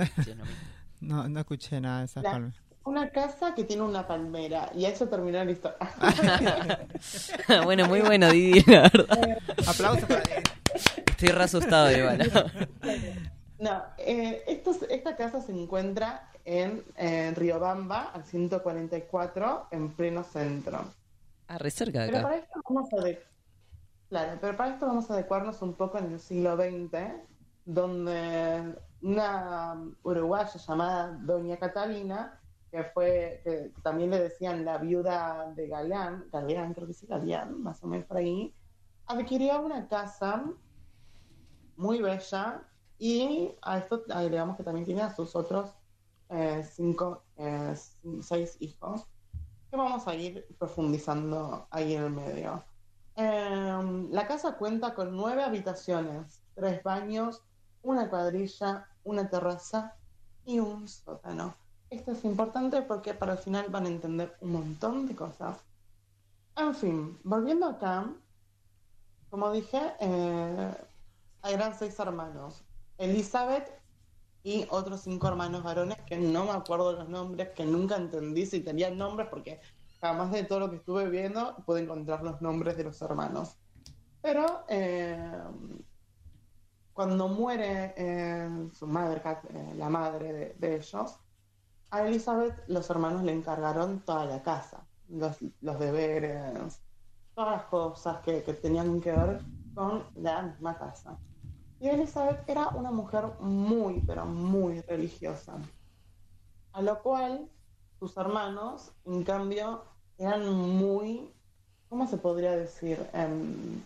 No, 1.01 1.27
no 1.29 1.41
escuché 1.41 1.81
nada 1.81 2.01
de 2.01 2.05
esas 2.05 2.23
La- 2.23 2.33
palmas. 2.33 2.55
una 2.85 3.09
casa 3.11 3.55
que 3.55 3.65
tiene 3.65 3.83
una 3.83 4.07
palmera. 4.07 4.71
Y 4.75 4.85
se 4.85 5.07
terminó 5.07 5.43
la 5.43 5.51
historia. 5.51 5.79
bueno, 7.65 7.87
muy 7.87 8.01
bueno, 8.03 8.31
Didi, 8.31 8.61
la 8.71 8.83
verdad. 8.83 9.39
Aplausos 9.67 10.05
para 10.05 10.23
Estoy 11.07 11.29
re 11.31 11.45
asustado 11.45 11.91
igual. 11.97 12.69
No, 13.59 13.83
eh, 13.99 14.63
esta 14.91 15.17
casa 15.17 15.41
se 15.41 15.53
encuentra 15.53 16.31
en 16.45 16.85
eh, 16.97 17.33
Riobamba, 17.35 18.11
al 18.13 18.25
144, 18.25 19.69
en 19.71 19.93
pleno 19.95 20.23
centro. 20.25 20.85
Ah, 21.49 21.59
re 21.59 21.71
cerca 21.71 22.03
de 22.03 22.07
Pero 22.07 22.19
acá. 22.19 22.29
para 22.29 22.39
esto 22.39 22.61
vamos 22.69 22.93
a 22.93 22.97
ade- 22.97 23.21
claro, 24.09 24.39
pero 24.41 24.57
para 24.57 24.75
esto 24.75 24.87
vamos 24.87 25.11
a 25.11 25.15
adecuarnos 25.15 25.63
un 25.63 25.75
poco 25.75 25.99
en 25.99 26.13
el 26.13 26.21
siglo 26.21 26.57
XX, 26.57 27.15
donde 27.65 28.75
una 29.03 29.75
uruguaya 30.03 30.59
llamada 30.59 31.19
Doña 31.23 31.57
Catalina, 31.57 32.41
que 32.71 32.85
fue, 32.85 33.41
que 33.45 33.73
también 33.83 34.11
le 34.11 34.21
decían 34.21 34.65
la 34.65 34.79
viuda 34.79 35.53
de 35.55 35.69
Galán, 35.69 36.27
Galeán, 36.33 36.75
creo 36.75 36.87
que 36.87 36.93
sí, 36.95 37.07
Galeán, 37.07 37.63
más 37.63 37.83
o 37.83 37.87
menos 37.87 38.07
por 38.07 38.19
ahí, 38.19 38.53
adquirió 39.07 39.61
una 39.63 39.89
casa 39.89 40.45
muy 41.77 42.01
bella 42.03 42.63
y 42.99 43.51
a 43.63 43.79
esto 43.79 44.03
agregamos 44.11 44.57
que 44.57 44.63
también 44.63 44.87
tiene 44.87 45.03
a 45.03 45.15
sus 45.15 45.37
otros 45.37 45.71
eh, 46.29 46.67
cinco, 46.75 47.23
eh, 47.37 47.75
seis 48.23 48.57
hijos 48.61 49.07
que 49.71 49.77
vamos 49.77 50.07
a 50.07 50.15
ir 50.15 50.47
profundizando 50.59 51.67
ahí 51.71 51.95
en 51.95 52.05
el 52.05 52.11
medio. 52.11 52.65
Eh, 53.17 54.09
la 54.11 54.27
casa 54.27 54.57
cuenta 54.57 54.95
con 54.95 55.17
nueve 55.17 55.43
habitaciones, 55.43 56.43
tres 56.55 56.83
baños, 56.83 57.43
una 57.83 58.09
cuadrilla, 58.11 58.89
una 59.05 59.29
terraza 59.29 59.97
y 60.45 60.59
un 60.59 60.89
sótano. 60.89 61.55
Esto 61.89 62.13
es 62.13 62.25
importante 62.25 62.83
porque 62.83 63.15
para 63.15 63.33
el 63.33 63.39
final 63.39 63.67
van 63.71 63.87
a 63.87 63.89
entender 63.89 64.37
un 64.41 64.53
montón 64.53 65.07
de 65.07 65.15
cosas. 65.15 65.59
En 66.57 66.75
fin, 66.75 67.19
volviendo 67.23 67.67
acá, 67.67 68.13
como 69.31 69.53
dije, 69.53 69.81
eh, 70.01 70.75
eran 71.45 71.79
seis 71.79 71.99
hermanos. 71.99 72.66
Elizabeth 72.99 73.71
y 74.43 74.67
otros 74.71 75.01
cinco 75.01 75.29
hermanos 75.29 75.65
varones 75.65 75.99
que 76.03 76.17
no 76.17 76.45
me 76.45 76.53
acuerdo 76.53 76.93
los 76.93 77.09
nombres, 77.09 77.51
que 77.51 77.65
nunca 77.65 77.97
entendí 77.97 78.47
si 78.47 78.61
tenían 78.61 78.97
nombres 78.97 79.29
porque 79.29 79.61
jamás 80.01 80.31
de 80.31 80.45
todo 80.45 80.61
lo 80.61 80.71
que 80.71 80.77
estuve 80.77 81.09
viendo 81.11 81.57
pude 81.67 81.83
encontrar 81.83 82.23
los 82.23 82.41
nombres 82.41 82.77
de 82.77 82.85
los 82.85 83.01
hermanos. 83.03 83.57
Pero 84.23 84.65
eh, 84.69 85.43
cuando 86.93 87.29
muere 87.29 87.95
eh, 87.97 88.69
su 88.73 88.87
madre, 88.87 89.21
eh, 89.51 89.75
la 89.77 89.89
madre 89.89 90.55
de, 90.59 90.77
ellos, 90.77 91.19
a 91.91 92.07
Elizabeth 92.07 92.55
los 92.69 92.89
hermanos 92.89 93.23
le 93.23 93.33
encargaron 93.33 94.01
toda 94.01 94.25
la 94.27 94.43
casa, 94.43 94.87
los, 95.09 95.39
los 95.61 95.79
deberes, 95.79 96.81
todas 97.35 97.57
las 97.57 97.65
cosas 97.65 98.19
que, 98.23 98.43
que 98.43 98.55
tenían 98.55 99.01
que 99.01 99.13
ver 99.13 99.41
con 99.75 100.05
la 100.15 100.43
misma 100.43 100.79
casa. 100.79 101.19
Y 101.81 101.89
Elizabeth 101.89 102.49
era 102.49 102.69
una 102.69 102.91
mujer 102.91 103.25
muy, 103.41 104.01
pero 104.07 104.25
muy 104.25 104.81
religiosa. 104.83 105.55
A 106.73 106.83
lo 106.83 107.03
cual 107.03 107.49
sus 107.99 108.17
hermanos, 108.17 108.93
en 109.05 109.23
cambio, 109.25 109.85
eran 110.19 110.51
muy, 110.53 111.33
¿cómo 111.89 112.07
se 112.07 112.17
podría 112.17 112.57
decir? 112.57 113.07
Em, 113.13 113.83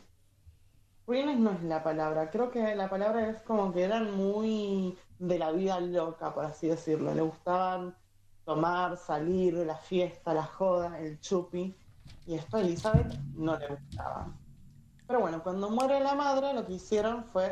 ruines 1.07 1.39
no 1.39 1.51
es 1.51 1.63
la 1.65 1.83
palabra, 1.83 2.31
creo 2.31 2.51
que 2.51 2.75
la 2.77 2.89
palabra 2.89 3.29
es 3.29 3.43
como 3.43 3.73
que 3.73 3.83
eran 3.83 4.17
muy 4.17 4.97
de 5.19 5.39
la 5.39 5.51
vida 5.51 5.81
loca, 5.81 6.33
por 6.33 6.45
así 6.45 6.69
decirlo. 6.69 7.15
Le 7.15 7.23
gustaban 7.23 7.95
tomar, 8.45 8.97
salir, 8.97 9.55
la 9.55 9.77
fiesta, 9.77 10.35
la 10.35 10.45
joda, 10.45 10.99
el 11.01 11.21
chupi. 11.21 11.75
Y 12.27 12.35
esto 12.35 12.57
a 12.57 12.61
Elizabeth 12.61 13.13
no 13.35 13.57
le 13.57 13.69
gustaba. 13.69 14.29
Pero 15.07 15.21
bueno, 15.21 15.43
cuando 15.43 15.71
muere 15.71 16.01
la 16.01 16.15
madre, 16.15 16.55
lo 16.55 16.65
que 16.67 16.75
hicieron 16.75 17.25
fue, 17.25 17.51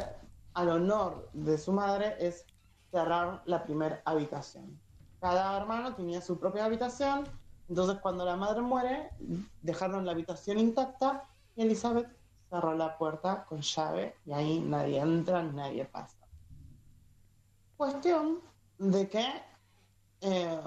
al 0.59 0.71
honor 0.71 1.31
de 1.35 1.57
su 1.57 1.73
madre, 1.73 2.17
es 2.19 2.45
cerrar 2.91 3.43
la 3.47 3.63
primera 3.63 4.03
habitación. 4.05 4.77
Cada 5.21 5.57
hermano 5.57 5.95
tenía 5.95 6.21
su 6.21 6.37
propia 6.37 6.65
habitación, 6.65 7.29
entonces 7.69 7.99
cuando 8.01 8.25
la 8.25 8.35
madre 8.35 8.61
muere, 8.61 9.09
dejaron 9.63 10.05
la 10.05 10.11
habitación 10.11 10.59
intacta 10.59 11.23
y 11.55 11.63
Elizabeth 11.63 12.09
cerró 12.51 12.75
la 12.75 12.99
puerta 12.99 13.45
con 13.45 13.61
llave 13.61 14.17
y 14.27 14.33
ahí 14.33 14.59
nadie 14.59 14.99
entra, 14.99 15.45
nadie 15.45 15.85
pasa. 15.85 16.19
Cuestión 17.77 18.41
de 18.79 19.09
que, 19.09 19.27
eh, 20.23 20.61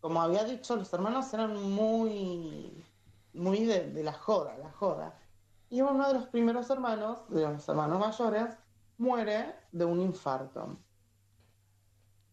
como 0.00 0.22
había 0.22 0.42
dicho, 0.42 0.74
los 0.74 0.92
hermanos 0.92 1.32
eran 1.32 1.54
muy, 1.70 2.84
muy 3.32 3.64
de, 3.64 3.92
de 3.92 4.02
la 4.02 4.12
joda, 4.12 4.58
la 4.58 4.72
joda. 4.72 5.16
Y 5.70 5.82
uno 5.82 6.08
de 6.08 6.14
los 6.14 6.26
primeros 6.26 6.68
hermanos, 6.68 7.20
de 7.28 7.42
los 7.42 7.68
hermanos 7.68 8.00
mayores, 8.00 8.56
muere 8.98 9.54
de 9.72 9.84
un 9.84 10.00
infarto. 10.00 10.76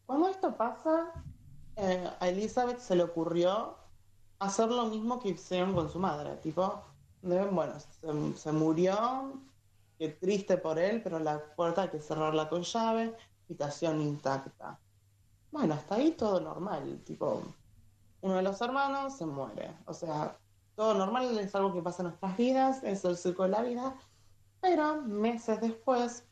Cuando 0.05 0.29
esto 0.29 0.55
pasa, 0.55 1.13
eh, 1.75 2.09
a 2.19 2.27
Elizabeth 2.27 2.79
se 2.79 2.95
le 2.95 3.03
ocurrió 3.03 3.77
hacer 4.39 4.69
lo 4.69 4.85
mismo 4.88 5.19
que 5.19 5.29
hicieron 5.29 5.73
con 5.73 5.89
su 5.89 5.99
madre, 5.99 6.35
tipo, 6.38 6.83
bueno, 7.21 7.73
se, 7.79 8.38
se 8.38 8.51
murió, 8.51 9.33
qué 9.97 10.09
triste 10.09 10.57
por 10.57 10.79
él, 10.79 11.01
pero 11.03 11.19
la 11.19 11.53
puerta 11.55 11.83
hay 11.83 11.89
que 11.89 11.99
cerrarla 11.99 12.49
con 12.49 12.63
llave, 12.63 13.15
habitación 13.45 14.01
intacta. 14.01 14.79
Bueno, 15.51 15.75
hasta 15.75 15.95
ahí 15.95 16.11
todo 16.11 16.39
normal, 16.41 17.01
tipo, 17.05 17.43
uno 18.21 18.35
de 18.35 18.41
los 18.41 18.59
hermanos 18.61 19.17
se 19.17 19.25
muere, 19.25 19.77
o 19.85 19.93
sea, 19.93 20.38
todo 20.75 20.93
normal 20.93 21.38
es 21.38 21.53
algo 21.53 21.73
que 21.73 21.81
pasa 21.81 22.01
en 22.01 22.09
nuestras 22.09 22.38
vidas, 22.38 22.83
es 22.83 23.05
el 23.05 23.17
ciclo 23.17 23.43
de 23.43 23.51
la 23.51 23.61
vida, 23.61 23.95
pero 24.61 25.01
meses 25.01 25.61
después, 25.61 26.25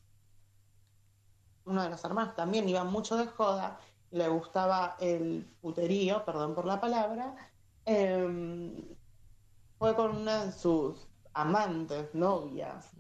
uno 1.69 1.83
de 1.83 1.89
los 1.89 2.03
hermanos 2.03 2.35
también 2.35 2.67
iba 2.67 2.83
mucho 2.83 3.15
de 3.15 3.27
joda, 3.27 3.79
le 4.11 4.27
gustaba 4.27 4.97
el 4.99 5.47
puterío, 5.61 6.25
perdón 6.25 6.55
por 6.55 6.65
la 6.65 6.81
palabra, 6.81 7.35
em, 7.85 8.75
fue 9.77 9.95
con 9.95 10.17
una 10.17 10.45
de 10.45 10.51
sus 10.51 11.07
amantes, 11.33 12.13
novias, 12.13 12.91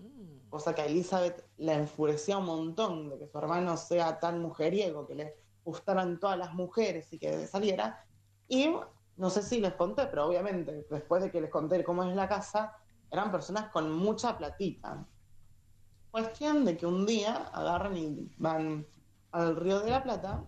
cosa 0.49 0.73
que 0.73 0.81
a 0.81 0.85
Elizabeth 0.85 1.43
la 1.57 1.73
enfurecía 1.73 2.37
un 2.37 2.45
montón 2.45 3.09
de 3.09 3.19
que 3.19 3.27
su 3.27 3.37
hermano 3.37 3.75
sea 3.77 4.19
tan 4.19 4.41
mujeriego, 4.41 5.05
que 5.05 5.15
le 5.15 5.35
gustaran 5.63 6.19
todas 6.19 6.37
las 6.37 6.53
mujeres 6.53 7.11
y 7.11 7.19
que 7.19 7.47
saliera. 7.47 8.05
Y 8.47 8.73
no 9.17 9.29
sé 9.29 9.43
si 9.43 9.59
les 9.59 9.73
conté, 9.73 10.07
pero 10.07 10.27
obviamente 10.27 10.85
después 10.89 11.21
de 11.21 11.31
que 11.31 11.41
les 11.41 11.49
conté 11.49 11.83
cómo 11.83 12.03
es 12.03 12.15
la 12.15 12.27
casa, 12.27 12.75
eran 13.11 13.31
personas 13.31 13.69
con 13.71 13.91
mucha 13.91 14.37
platita. 14.37 15.05
Cuestión 16.11 16.65
de 16.65 16.75
que 16.75 16.85
un 16.85 17.05
día 17.05 17.49
agarran 17.53 17.95
y 17.95 18.31
van 18.37 18.85
al 19.31 19.55
Río 19.55 19.79
de 19.81 19.91
la 19.91 20.03
Plata 20.03 20.43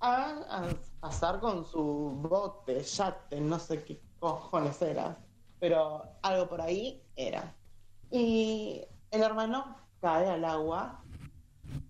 a, 0.00 0.68
pasar 1.00 1.40
con 1.40 1.64
su 1.64 1.82
bote, 1.82 2.82
yate, 2.82 3.40
no 3.40 3.58
sé 3.58 3.84
qué 3.84 4.00
cojones 4.18 4.80
era, 4.82 5.16
pero 5.60 6.02
algo 6.22 6.48
por 6.48 6.60
ahí 6.60 7.02
era. 7.14 7.54
Y 8.10 8.82
el 9.10 9.22
hermano 9.22 9.76
cae 10.00 10.28
al 10.28 10.44
agua 10.44 11.02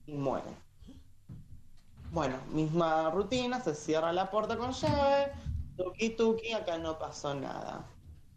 y 0.07 0.13
muere. 0.15 0.51
Bueno, 2.11 2.37
misma 2.53 3.11
rutina, 3.11 3.61
se 3.61 3.75
cierra 3.75 4.13
la 4.13 4.31
puerta 4.31 4.57
con 4.57 4.73
llave, 4.73 5.33
tuki 5.77 6.11
tuki, 6.11 6.53
acá 6.53 6.79
no 6.79 6.99
pasó 6.99 7.35
nada. 7.35 7.85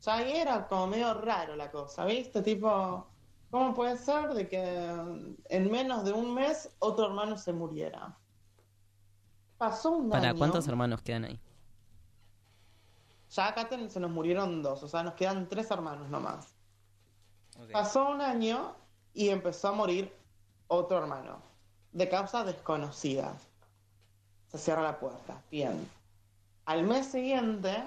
Ya 0.01 0.15
ahí 0.15 0.31
era 0.37 0.67
como 0.67 0.87
medio 0.87 1.13
raro 1.13 1.55
la 1.55 1.69
cosa, 1.69 2.05
¿viste? 2.05 2.41
Tipo, 2.41 3.07
¿cómo 3.51 3.73
puede 3.73 3.97
ser 3.97 4.33
de 4.33 4.47
que 4.47 4.61
en 5.49 5.71
menos 5.71 6.03
de 6.05 6.13
un 6.13 6.33
mes 6.33 6.69
otro 6.79 7.05
hermano 7.07 7.37
se 7.37 7.53
muriera? 7.53 8.17
Pasó 9.57 9.91
un 9.91 10.09
¿Para 10.09 10.29
año. 10.29 10.37
cuántos 10.37 10.67
hermanos 10.67 11.01
quedan 11.01 11.25
ahí? 11.25 11.39
Ya 13.31 13.47
acá 13.47 13.67
ten- 13.67 13.89
se 13.89 13.99
nos 13.99 14.11
murieron 14.11 14.61
dos, 14.63 14.83
o 14.83 14.87
sea, 14.87 15.03
nos 15.03 15.15
quedan 15.15 15.47
tres 15.49 15.69
hermanos 15.71 16.09
nomás. 16.09 16.53
Pasó 17.71 18.09
un 18.09 18.21
año 18.21 18.75
y 19.13 19.29
empezó 19.29 19.69
a 19.69 19.71
morir 19.71 20.13
otro 20.67 20.97
hermano, 20.99 21.41
de 21.91 22.07
causa 22.07 22.43
desconocida. 22.43 23.35
Se 24.47 24.57
cierra 24.57 24.83
la 24.83 24.99
puerta, 24.99 25.41
bien. 25.51 25.89
Al 26.65 26.83
mes 26.83 27.07
siguiente, 27.07 27.83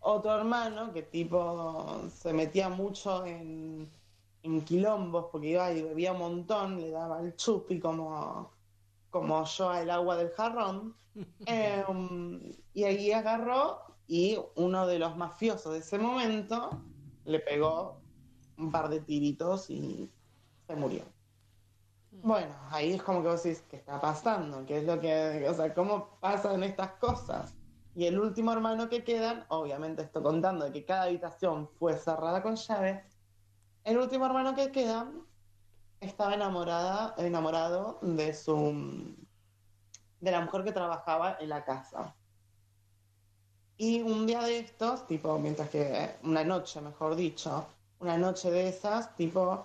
otro 0.00 0.34
hermano 0.34 0.92
que 0.92 1.02
tipo 1.02 2.00
se 2.10 2.32
metía 2.32 2.68
mucho 2.68 3.24
en, 3.26 3.90
en 4.42 4.64
quilombos 4.64 5.26
porque 5.30 5.48
iba 5.48 5.72
y 5.72 5.82
bebía 5.82 6.12
un 6.12 6.18
montón, 6.18 6.80
le 6.80 6.90
daba 6.90 7.20
el 7.20 7.36
chupi 7.36 7.78
como, 7.78 8.50
como 9.10 9.44
yo 9.44 9.70
al 9.70 9.90
agua 9.90 10.16
del 10.16 10.30
jarrón. 10.30 10.94
Em, 11.46 12.52
y 12.74 12.84
ahí 12.84 13.10
agarró 13.10 13.80
y 14.06 14.38
uno 14.54 14.86
de 14.86 15.00
los 15.00 15.16
mafiosos 15.16 15.72
de 15.72 15.80
ese 15.80 15.98
momento 15.98 16.80
le 17.24 17.40
pegó 17.40 18.00
un 18.56 18.70
par 18.70 18.88
de 18.88 19.00
tiritos 19.00 19.68
y 19.68 20.10
se 20.66 20.76
murió. 20.76 21.02
Bueno, 22.10 22.54
ahí 22.70 22.92
es 22.92 23.02
como 23.02 23.22
que 23.22 23.28
vos 23.28 23.42
decís, 23.42 23.64
¿qué 23.68 23.76
está 23.76 24.00
pasando? 24.00 24.64
¿Qué 24.64 24.78
es 24.78 24.84
lo 24.84 24.98
que, 25.00 25.46
o 25.48 25.54
sea, 25.54 25.74
cómo 25.74 26.18
pasan 26.20 26.62
estas 26.62 26.92
cosas? 26.92 27.54
Y 27.94 28.06
el 28.06 28.18
último 28.18 28.52
hermano 28.52 28.88
que 28.88 29.04
quedan, 29.04 29.44
obviamente 29.48 30.02
esto 30.02 30.22
contando 30.22 30.64
de 30.64 30.72
que 30.72 30.84
cada 30.84 31.04
habitación 31.04 31.68
fue 31.78 31.96
cerrada 31.96 32.42
con 32.42 32.56
llave, 32.56 33.04
el 33.88 33.98
último 33.98 34.26
hermano 34.26 34.54
que 34.54 34.70
queda 34.72 35.10
estaba 36.00 36.34
enamorada, 36.34 37.14
enamorado 37.18 37.98
de 38.02 38.34
su 38.34 39.16
de 40.20 40.30
la 40.30 40.40
mujer 40.40 40.64
que 40.64 40.72
trabajaba 40.72 41.36
en 41.40 41.48
la 41.48 41.64
casa. 41.64 42.16
Y 43.76 44.02
un 44.02 44.26
día 44.26 44.42
de 44.42 44.58
estos, 44.58 45.06
tipo, 45.06 45.38
mientras 45.38 45.70
que, 45.70 46.16
una 46.24 46.44
noche, 46.44 46.80
mejor 46.80 47.14
dicho, 47.14 47.66
una 48.00 48.18
noche 48.18 48.50
de 48.50 48.68
esas, 48.68 49.14
tipo, 49.16 49.64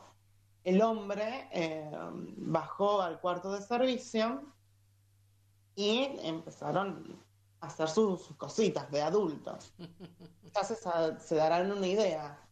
el 0.64 0.82
hombre 0.82 1.50
eh, 1.52 1.92
bajó 2.38 3.02
al 3.02 3.20
cuarto 3.20 3.52
de 3.52 3.62
servicio 3.62 4.54
y 5.76 6.04
empezaron 6.22 7.20
a 7.62 7.68
hacer 7.68 7.90
sus, 7.90 8.22
sus 8.24 8.38
cositas 8.38 8.90
de 8.92 9.02
adultos. 9.02 9.74
Entonces 10.44 10.86
a- 10.86 11.20
se 11.20 11.36
darán 11.36 11.72
una 11.72 11.88
idea. 11.88 12.43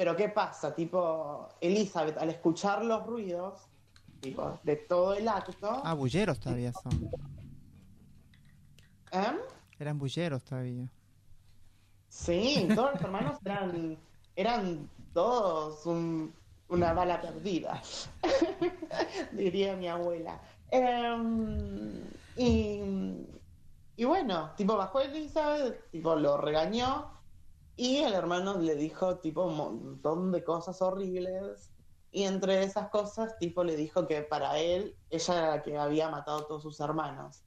Pero 0.00 0.16
¿qué 0.16 0.30
pasa? 0.30 0.74
Tipo, 0.74 1.46
Elizabeth, 1.60 2.16
al 2.16 2.30
escuchar 2.30 2.82
los 2.82 3.04
ruidos, 3.06 3.60
tipo, 4.18 4.58
de 4.62 4.76
todo 4.76 5.12
el 5.12 5.28
acto, 5.28 5.82
Ah, 5.84 5.92
bulleros 5.92 6.40
todavía 6.40 6.72
son. 6.72 7.10
¿eh? 9.12 9.36
Eran 9.78 9.98
bulleros 9.98 10.42
todavía. 10.42 10.90
Sí, 12.08 12.66
todos 12.74 12.92
los 12.94 13.02
hermanos 13.02 13.36
eran, 13.44 13.98
eran 14.36 14.88
todos 15.12 15.84
un- 15.84 16.32
una 16.68 16.94
bala 16.94 17.20
perdida, 17.20 17.82
diría 19.32 19.76
mi 19.76 19.86
abuela. 19.88 20.40
Em, 20.70 22.00
y, 22.36 23.26
y 23.96 24.04
bueno, 24.06 24.52
tipo 24.56 24.78
bajó 24.78 25.00
Elizabeth, 25.00 25.90
tipo 25.90 26.16
lo 26.16 26.38
regañó 26.38 27.19
y 27.80 27.96
el 27.96 28.12
hermano 28.12 28.58
le 28.58 28.74
dijo 28.74 29.20
tipo 29.20 29.46
un 29.46 29.56
montón 29.56 30.32
de 30.32 30.44
cosas 30.44 30.82
horribles 30.82 31.70
y 32.12 32.24
entre 32.24 32.62
esas 32.62 32.90
cosas 32.90 33.38
tipo 33.38 33.64
le 33.64 33.74
dijo 33.74 34.06
que 34.06 34.20
para 34.20 34.58
él 34.58 34.94
ella 35.08 35.38
era 35.38 35.50
la 35.52 35.62
que 35.62 35.78
había 35.78 36.10
matado 36.10 36.40
a 36.40 36.46
todos 36.46 36.62
sus 36.62 36.78
hermanos. 36.80 37.42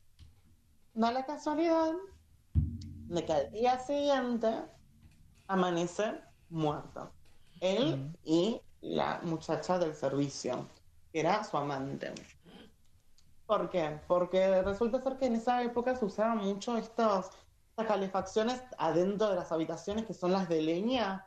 Da 0.95 1.11
la 1.11 1.23
casualidad 1.23 1.93
de 2.55 3.23
que 3.23 3.31
al 3.31 3.51
día 3.51 3.77
siguiente 3.77 4.49
amanece 5.45 6.19
muerto. 6.49 7.11
Él 7.61 8.11
y 8.23 8.59
la 8.81 9.21
muchacha 9.21 9.77
del 9.77 9.93
servicio, 9.93 10.67
que 11.11 11.19
era 11.19 11.43
su 11.43 11.57
amante. 11.57 12.11
¿Por 13.45 13.69
qué? 13.69 13.99
Porque 14.07 14.63
resulta 14.63 14.99
ser 14.99 15.15
que 15.17 15.27
en 15.27 15.35
esa 15.35 15.61
época 15.61 15.95
se 15.95 16.05
usaban 16.05 16.39
mucho 16.39 16.75
estos, 16.75 17.29
estas 17.73 17.87
calefacciones 17.87 18.61
adentro 18.77 19.29
de 19.29 19.35
las 19.35 19.51
habitaciones 19.51 20.05
que 20.05 20.13
son 20.13 20.31
las 20.31 20.47
de 20.47 20.61
leña 20.61 21.25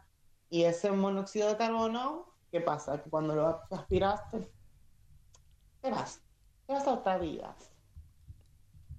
y 0.48 0.62
ese 0.62 0.92
monóxido 0.92 1.48
de 1.48 1.56
carbono, 1.56 2.26
¿qué 2.52 2.60
pasa? 2.60 3.02
Que 3.02 3.10
cuando 3.10 3.34
lo 3.34 3.60
aspiras 3.72 4.30
te, 4.30 4.48
te 5.82 5.90
vas, 5.90 6.20
te 6.68 6.72
vas 6.72 6.86
a 6.86 6.92
otra 6.92 7.18
vida. 7.18 7.56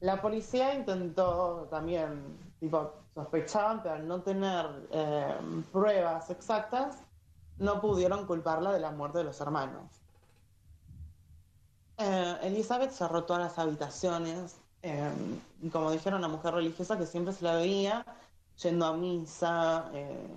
La 0.02 0.22
policía 0.22 0.74
intentó 0.74 1.70
también, 1.72 2.38
tipo, 2.60 2.96
sospechaban, 3.16 3.82
pero 3.82 3.96
al 3.96 4.06
no 4.06 4.22
tener 4.22 4.90
eh, 4.92 5.38
pruebas 5.72 6.30
exactas, 6.30 6.98
no 7.60 7.80
pudieron 7.80 8.28
culparla 8.28 8.74
de 8.74 8.82
la 8.82 8.92
muerte 8.92 9.20
de 9.20 9.24
los 9.24 9.40
hermanos. 9.40 9.90
Eh, 11.98 12.38
Elizabeth 12.42 12.92
cerró 12.92 13.24
todas 13.24 13.42
las 13.42 13.58
habitaciones, 13.58 14.60
eh, 14.82 15.12
como 15.72 15.92
dijeron, 15.92 16.20
una 16.20 16.28
mujer 16.28 16.54
religiosa 16.54 16.98
que 16.98 17.06
siempre 17.06 17.34
se 17.34 17.44
la 17.44 17.56
veía 17.56 18.06
yendo 18.62 18.86
a 18.86 18.98
misa 18.98 19.90
eh, 19.94 20.28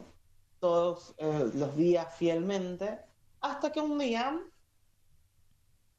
todos 0.58 1.14
eh, 1.18 1.50
los 1.54 1.76
días 1.76 2.14
fielmente, 2.14 2.98
hasta 3.40 3.72
que 3.72 3.80
un 3.80 3.98
día 3.98 4.38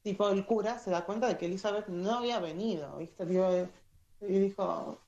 tipo 0.02 0.28
el 0.28 0.44
cura 0.46 0.78
se 0.78 0.90
da 0.90 1.04
cuenta 1.04 1.28
de 1.28 1.38
que 1.38 1.46
Elizabeth 1.46 1.86
no 1.88 2.18
había 2.18 2.40
venido, 2.40 2.96
¿viste? 2.98 3.24
Y 4.20 4.38
dijo, 4.38 4.98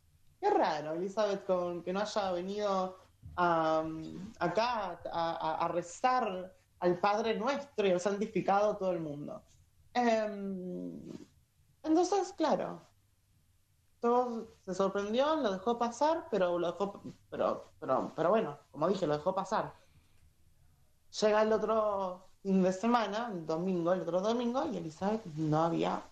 qué 0.41 0.51
raro, 0.51 0.93
Elizabeth, 0.95 1.45
con 1.47 1.83
que 1.83 1.93
no 1.93 2.01
haya 2.01 2.31
venido 2.33 2.97
a, 3.37 3.85
acá 4.39 5.01
a, 5.13 5.65
a- 5.65 5.69
rezar 5.69 6.55
al 6.81 6.99
Padre 7.01 7.37
Nuestro 7.39 7.87
y 7.87 7.91
al 7.91 8.01
santificado 8.01 8.77
todo 8.77 8.93
el 8.93 9.01
mundo. 9.01 9.43
Em, 9.95 11.01
entonces, 11.83 12.33
claro, 12.37 12.81
se 14.67 14.75
sorprendió, 14.75 15.37
lo 15.37 15.53
dejó 15.53 15.79
pasar, 15.79 16.27
pero 16.31 16.59
lo 16.59 16.73
dejó, 16.73 17.03
pero, 17.31 17.73
pero, 17.81 18.13
pero 18.15 18.29
bueno, 18.31 18.59
como 18.71 18.89
dije, 18.89 19.07
lo 19.07 19.17
dejó 19.17 19.35
pasar. 19.35 19.73
Llega 21.21 21.43
el 21.43 21.53
otro 21.53 22.29
fin 22.43 22.63
de 22.63 22.73
semana, 22.73 23.31
el 23.33 23.47
domingo, 23.47 23.93
el 23.93 24.03
otro 24.03 24.21
domingo, 24.21 24.65
y 24.67 24.77
Elizabeth 24.77 25.25
no 25.27 25.65
había 25.65 26.03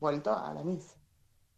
vuelto 0.00 0.32
a 0.32 0.54
la 0.54 0.62
misa. 0.62 0.96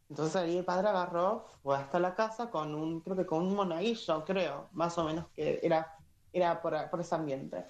Entonces 0.09 0.37
ahí 0.37 0.59
el 0.59 0.65
padre 0.65 0.89
agarró, 0.89 1.47
fue 1.63 1.77
hasta 1.77 1.99
la 2.01 2.15
casa 2.15 2.51
con 2.51 2.75
un, 2.75 3.01
creo 3.01 3.17
que 3.17 3.27
con 3.27 3.43
un 3.43 3.55
monaguillo, 3.55 4.25
creo, 4.25 4.69
más 4.73 4.99
o 4.99 5.05
menos 5.05 5.29
que 5.35 5.61
era, 5.63 5.99
era 6.33 6.61
por, 6.61 6.91
por 6.91 7.01
ese 7.01 7.15
ambiente. 7.15 7.67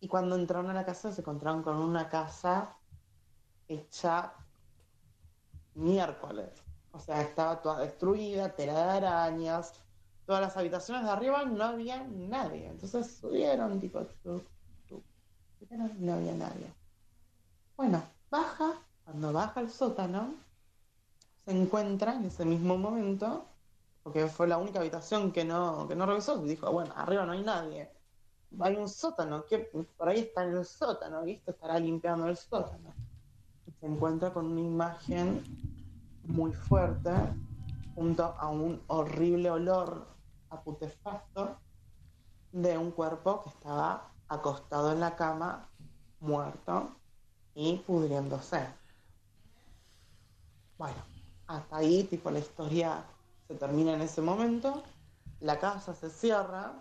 Y 0.00 0.08
cuando 0.08 0.36
entraron 0.36 0.70
a 0.70 0.74
la 0.74 0.84
casa 0.86 1.12
se 1.12 1.20
encontraron 1.20 1.62
con 1.62 1.76
una 1.76 2.08
casa 2.08 2.76
hecha 3.68 4.32
miércoles. 5.76 6.50
O 6.92 6.98
sea, 6.98 7.20
estaba 7.22 7.60
toda 7.60 7.80
destruida, 7.80 8.54
tela 8.54 8.72
de 8.72 9.06
arañas, 9.06 9.74
todas 10.24 10.40
las 10.40 10.56
habitaciones 10.56 11.04
de 11.04 11.10
arriba 11.10 11.44
no 11.44 11.64
había 11.64 12.02
nadie. 12.04 12.66
Entonces 12.68 13.16
subieron, 13.18 13.78
tipo, 13.78 14.04
tuc, 14.22 14.44
subieron, 15.58 15.92
no 15.98 16.14
había 16.14 16.34
nadie. 16.34 16.72
Bueno, 17.76 18.02
baja, 18.30 18.82
cuando 19.04 19.32
baja 19.32 19.60
al 19.60 19.70
sótano, 19.70 20.34
se 21.44 21.52
encuentra 21.52 22.14
en 22.14 22.24
ese 22.24 22.44
mismo 22.44 22.76
momento, 22.76 23.46
porque 24.02 24.26
fue 24.26 24.48
la 24.48 24.58
única 24.58 24.80
habitación 24.80 25.30
que 25.32 25.44
no, 25.44 25.86
que 25.86 25.94
no 25.94 26.06
revisó, 26.06 26.42
y 26.44 26.48
dijo, 26.48 26.72
bueno, 26.72 26.92
arriba 26.96 27.24
no 27.26 27.32
hay 27.32 27.42
nadie. 27.42 27.92
Hay 28.60 28.76
un 28.76 28.88
sótano, 28.88 29.44
que 29.44 29.70
por 29.96 30.08
ahí 30.08 30.20
está 30.20 30.44
en 30.44 30.56
el 30.56 30.64
sótano, 30.64 31.22
¿viste? 31.24 31.50
Estará 31.50 31.78
limpiando 31.78 32.26
el 32.26 32.36
sótano. 32.36 32.94
Encuentra 33.86 34.32
con 34.32 34.46
una 34.46 34.60
imagen 34.60 35.44
muy 36.24 36.52
fuerte, 36.52 37.12
junto 37.94 38.24
a 38.24 38.48
un 38.48 38.82
horrible 38.88 39.48
olor 39.48 40.08
a 40.50 40.60
putefacto 40.60 41.56
de 42.50 42.76
un 42.76 42.90
cuerpo 42.90 43.44
que 43.44 43.50
estaba 43.50 44.10
acostado 44.28 44.92
en 44.92 44.98
la 44.98 45.14
cama, 45.14 45.68
muerto 46.18 46.96
y 47.54 47.76
pudriéndose. 47.76 48.66
Bueno, 50.78 50.98
hasta 51.46 51.76
ahí, 51.76 52.02
tipo, 52.04 52.32
la 52.32 52.40
historia 52.40 53.04
se 53.46 53.54
termina 53.54 53.94
en 53.94 54.02
ese 54.02 54.20
momento, 54.20 54.82
la 55.38 55.60
casa 55.60 55.94
se 55.94 56.10
cierra, 56.10 56.72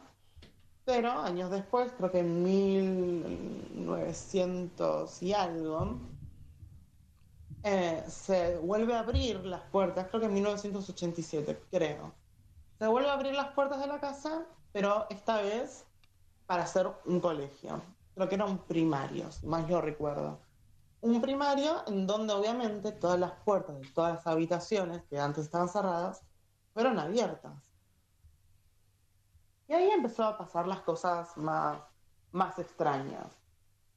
pero 0.86 1.12
años 1.12 1.52
después, 1.52 1.92
creo 1.98 2.12
que 2.12 2.22
en 2.22 2.44
1900 2.44 5.22
y 5.22 5.34
algo, 5.34 6.00
eh, 7.66 8.06
se 8.10 8.58
vuelve 8.60 8.96
a 8.96 9.02
abrir 9.02 9.46
las 9.46 9.64
puertas, 9.72 10.08
creo 10.10 10.22
que 10.22 10.28
en 10.28 10.36
1987, 10.36 11.68
creo. 11.72 12.16
Se 12.80 12.88
vuelve 12.88 13.10
a 13.10 13.14
abrir 13.16 13.34
las 13.36 13.54
puertas 13.54 13.80
de 13.82 13.88
la 13.88 14.00
casa, 14.02 14.48
pero 14.74 15.08
esta 15.12 15.42
vez 15.42 15.88
para 16.48 16.64
hacer 16.66 16.88
un 17.06 17.22
colegio. 17.22 17.84
Creo 18.16 18.30
que 18.30 18.36
era 18.36 18.46
un 18.46 18.66
si 19.32 19.48
más 19.48 19.68
yo 19.68 19.82
recuerdo. 19.82 20.42
Un 21.02 21.22
primario 21.22 21.84
en 21.88 22.08
donde 22.08 22.34
obviamente 22.34 22.94
todas 22.94 23.20
las 23.20 23.34
puertas 23.46 23.80
de 23.80 23.88
todas 23.94 24.16
las 24.16 24.28
habitaciones 24.28 25.04
que 25.10 25.20
antes 25.20 25.46
estaban 25.46 25.70
cerradas 25.70 26.26
fueron 26.74 27.00
abiertas. 27.00 27.64
Y 29.68 29.74
ahí 29.74 29.90
empezó 29.92 30.24
a 30.24 30.38
pasar 30.38 30.68
las 30.68 30.82
cosas 30.82 31.36
más, 31.38 31.82
más 32.32 32.60
extrañas. 32.60 33.42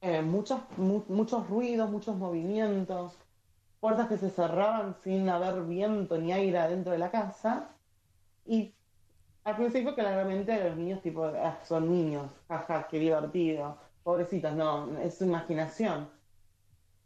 Eh, 0.01 0.21
muchos, 0.23 0.61
mu- 0.77 1.05
muchos 1.09 1.47
ruidos, 1.49 1.89
muchos 1.91 2.15
movimientos, 2.17 3.19
puertas 3.79 4.07
que 4.07 4.17
se 4.17 4.29
cerraban 4.29 4.95
sin 5.03 5.29
haber 5.29 5.63
viento 5.63 6.17
ni 6.17 6.31
aire 6.31 6.59
adentro 6.59 6.91
de 6.91 6.97
la 6.99 7.11
casa. 7.11 7.69
Y 8.45 8.75
al 9.43 9.55
principio 9.55 9.95
claramente 9.95 10.63
los 10.63 10.77
niños 10.77 11.01
tipo, 11.01 11.25
"Ah, 11.25 11.59
son 11.63 11.89
niños, 11.91 12.31
jaja, 12.47 12.87
qué 12.87 12.99
divertido, 12.99 13.77
pobrecitos, 14.03 14.53
no, 14.53 14.97
es 14.99 15.17
su 15.17 15.25
imaginación. 15.25 16.09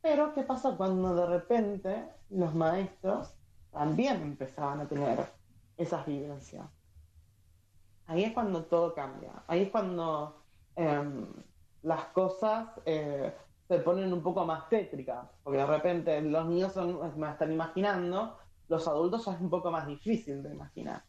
Pero 0.02 0.34
¿qué 0.34 0.44
pasa 0.44 0.76
cuando 0.76 1.16
de 1.16 1.26
repente 1.26 2.10
los 2.30 2.54
maestros 2.54 3.34
también 3.72 4.22
empezaban 4.22 4.82
a 4.82 4.88
tener 4.88 5.20
esas 5.78 6.06
vivencias? 6.06 6.66
Ahí 8.08 8.26
es 8.26 8.34
cuando 8.34 8.66
todo 8.66 8.94
cambia, 8.94 9.32
ahí 9.48 9.64
es 9.64 9.70
cuando 9.70 10.44
em, 10.76 11.26
las 11.84 12.06
cosas 12.06 12.68
eh, 12.86 13.34
se 13.74 13.80
ponen 13.80 14.14
un 14.14 14.22
poco 14.22 14.46
más 14.46 14.70
tétricas, 14.70 15.28
porque 15.44 15.58
de 15.58 15.66
repente 15.66 16.22
los 16.22 16.48
niños 16.48 16.74
son, 16.74 17.20
me 17.20 17.32
están 17.32 17.52
imaginando, 17.52 18.38
los 18.70 18.88
adultos 18.88 19.28
es 19.28 19.42
un 19.42 19.50
poco 19.50 19.72
más 19.72 19.88
difícil 19.88 20.44
de 20.44 20.54
imaginar. 20.54 21.04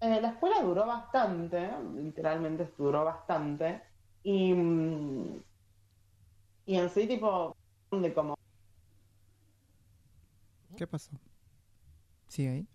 Eh, 0.00 0.20
la 0.20 0.28
escuela 0.28 0.62
duró 0.62 0.86
bastante, 0.86 1.68
literalmente 1.96 2.72
duró 2.78 3.04
bastante, 3.04 3.82
y, 4.22 4.54
mm, 4.54 5.42
y 6.66 6.76
en 6.76 6.88
sí, 6.90 7.08
tipo, 7.08 7.56
de 7.90 8.14
como 8.14 8.34
¿Qué 10.76 10.86
pasó? 10.86 11.10
¿Sigue 12.28 12.50
ahí? 12.50 12.68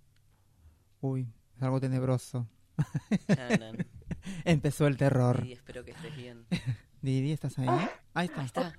Uy, 0.99 1.31
es 1.55 1.63
algo 1.63 1.79
tenebroso. 1.79 2.49
Empezó 4.43 4.87
el 4.87 4.97
terror. 4.97 5.45
Y 5.45 5.53
espero 5.53 5.85
que 5.85 5.91
estés 5.91 6.17
bien. 6.17 6.45
Didi, 7.01 7.31
¿estás 7.31 7.57
ahí? 7.59 7.69
Ahí 8.13 8.27
está. 8.27 8.41
Ahí 8.41 8.45
está. 8.47 8.73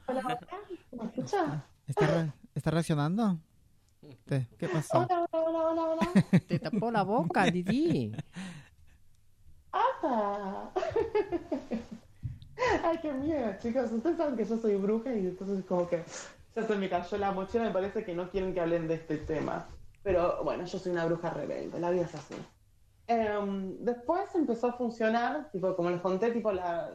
¿Me 0.92 1.04
escucha? 1.06 1.64
¿Está, 1.86 2.06
re- 2.06 2.32
está 2.54 2.70
reaccionando? 2.70 3.38
¿Qué 4.26 4.68
pasó? 4.72 4.98
Hola, 4.98 5.26
hola, 5.32 5.48
hola, 5.48 5.70
hola, 5.70 5.82
hola. 5.82 6.40
Te 6.48 6.58
tapó 6.58 6.90
la 6.90 7.02
boca, 7.02 7.44
Didi. 7.46 8.12
¡Apa! 9.72 10.70
Ay, 12.84 12.98
qué 13.02 13.12
miedo, 13.12 13.52
chicos. 13.60 13.90
Ustedes 13.90 14.16
saben 14.16 14.36
que 14.36 14.44
yo 14.44 14.56
soy 14.58 14.76
bruja 14.76 15.12
y 15.14 15.26
entonces 15.26 15.64
como 15.64 15.88
que 15.88 16.04
ya 16.54 16.62
se 16.66 16.76
me 16.76 16.88
cayó 16.88 17.18
la 17.18 17.32
mochila. 17.32 17.64
Me 17.64 17.70
parece 17.72 18.04
que 18.04 18.14
no 18.14 18.30
quieren 18.30 18.54
que 18.54 18.60
hablen 18.60 18.86
de 18.86 18.94
este 18.94 19.18
tema. 19.18 19.66
Pero 20.02 20.44
bueno, 20.44 20.64
yo 20.64 20.78
soy 20.78 20.92
una 20.92 21.06
bruja 21.06 21.30
rebelde. 21.30 21.80
La 21.80 21.90
vida 21.90 22.02
es 22.04 22.14
así. 22.14 22.34
Em, 23.06 23.76
después 23.80 24.34
empezó 24.34 24.68
a 24.68 24.72
funcionar, 24.74 25.50
tipo, 25.50 25.74
como 25.76 25.90
les 25.90 26.00
conté, 26.00 26.30
tipo, 26.30 26.52
la, 26.52 26.90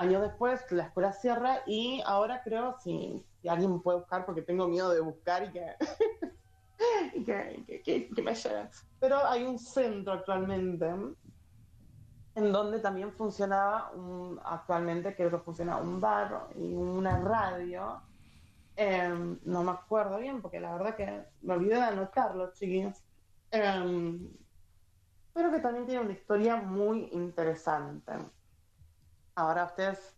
años 0.00 0.22
después 0.22 0.64
la 0.72 0.84
escuela 0.86 1.12
cierra 1.12 1.62
y 1.66 2.02
ahora 2.06 2.42
creo, 2.44 2.76
si, 2.82 3.26
si 3.42 3.48
alguien 3.48 3.82
puede 3.82 3.98
buscar, 4.00 4.26
porque 4.26 4.42
tengo 4.42 4.68
miedo 4.68 4.90
de 4.90 5.00
buscar 5.00 5.44
y 5.44 5.52
que, 5.52 5.76
y 7.14 7.24
que, 7.24 7.64
que, 7.66 7.82
que- 7.82 8.08
que 8.10 8.22
me 8.22 8.34
lleven. 8.34 8.70
Pero 8.98 9.16
hay 9.26 9.44
un 9.44 9.58
centro 9.58 10.12
actualmente 10.12 10.86
en 12.34 12.52
donde 12.52 12.80
también 12.80 13.12
funcionaba 13.12 13.90
un, 13.92 14.40
actualmente 14.44 15.14
creo 15.16 15.30
que 15.30 15.38
funciona 15.40 15.78
un 15.78 16.00
bar 16.00 16.48
y 16.56 16.74
una 16.74 17.18
radio. 17.18 18.02
Em, 18.76 19.40
no 19.44 19.64
me 19.64 19.72
acuerdo 19.72 20.18
bien 20.18 20.42
porque 20.42 20.60
la 20.60 20.72
verdad 20.74 20.96
que 20.96 21.26
me 21.42 21.54
olvidé 21.54 21.76
de 21.76 21.82
anotarlo, 21.82 22.52
chiquillos. 22.54 23.04
Em, 23.50 24.30
pero 25.32 25.50
que 25.50 25.60
también 25.60 25.86
tiene 25.86 26.02
una 26.02 26.12
historia 26.12 26.56
muy 26.56 27.08
interesante. 27.12 28.12
Ahora 29.34 29.64
ustedes, 29.64 30.14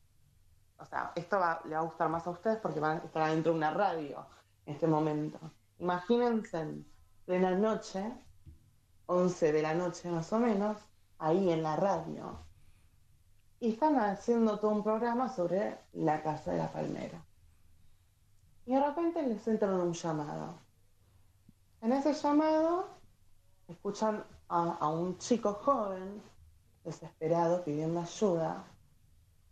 o 0.78 0.84
sea, 0.84 1.12
esto 1.14 1.39
va, 1.39 1.60
le 1.64 1.74
va 1.74 1.80
a 1.80 1.84
gustar 1.84 2.09
más 2.09 2.26
a 2.26 2.30
ustedes 2.30 2.59
porque 2.59 2.80
van 2.80 2.98
a 2.98 3.05
estar 3.05 3.30
dentro 3.30 3.52
de 3.52 3.59
una 3.59 3.70
radio 3.70 4.26
en 4.66 4.74
este 4.74 4.86
momento. 4.86 5.39
Imagínense 5.78 6.84
de 7.26 7.40
la 7.40 7.52
noche, 7.52 8.12
11 9.06 9.52
de 9.52 9.62
la 9.62 9.74
noche 9.74 10.10
más 10.10 10.32
o 10.32 10.39
menos, 10.39 10.76
ahí 11.18 11.51
en 11.51 11.62
la 11.62 11.76
radio. 11.76 12.39
Y 13.60 13.72
están 13.72 13.97
haciendo 13.97 14.59
todo 14.59 14.72
un 14.72 14.82
programa 14.82 15.28
sobre 15.28 15.78
la 15.93 16.22
casa 16.22 16.51
de 16.51 16.59
la 16.59 16.72
palmera. 16.72 17.22
Y 18.66 18.74
de 18.74 18.84
repente 18.84 19.22
les 19.22 19.47
entran 19.47 19.74
un 19.74 19.93
llamado. 19.93 20.55
En 21.80 21.93
ese 21.93 22.12
llamado 22.12 22.89
escuchan 23.68 24.24
a, 24.48 24.74
a 24.74 24.89
un 24.89 25.18
chico 25.18 25.55
joven, 25.55 26.22
desesperado, 26.84 27.64
pidiendo 27.64 28.01
ayuda, 28.01 28.64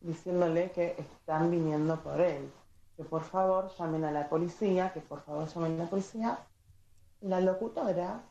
diciéndole 0.01 0.71
que 0.73 0.95
están 0.99 1.51
viniendo 1.51 2.01
por 2.03 2.21
él, 2.21 2.51
que 2.97 3.05
por 3.05 3.23
favor 3.23 3.71
llamen 3.79 4.05
a 4.05 4.13
la 4.13 4.29
policía, 4.29 4.93
que 4.93 5.01
por 5.01 5.21
favor 5.23 5.47
llamen 5.49 5.81
a 5.81 5.85
la 5.85 5.91
policía. 5.91 6.39
La 7.21 7.41
locutora, 7.41 8.23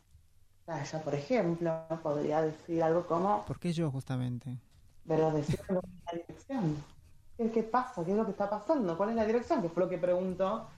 ella 0.66 1.02
por 1.04 1.14
ejemplo, 1.14 1.84
podría 2.02 2.42
decir 2.42 2.82
algo 2.82 3.06
como, 3.06 3.44
¿Por 3.46 3.58
qué 3.58 3.72
yo 3.72 3.90
justamente? 3.90 4.58
pero 5.06 5.30
decirme 5.32 5.80
la 6.06 6.12
dirección. 6.12 6.76
¿Qué, 7.36 7.50
¿Qué 7.50 7.62
pasa? 7.62 8.04
¿Qué 8.04 8.10
es 8.12 8.16
lo 8.16 8.24
que 8.24 8.32
está 8.32 8.48
pasando? 8.50 8.96
¿Cuál 8.96 9.10
es 9.10 9.16
la 9.16 9.26
dirección? 9.26 9.62
Que 9.62 9.68
fue 9.68 9.84
lo 9.84 9.88
que 9.88 9.98
preguntó 9.98 10.68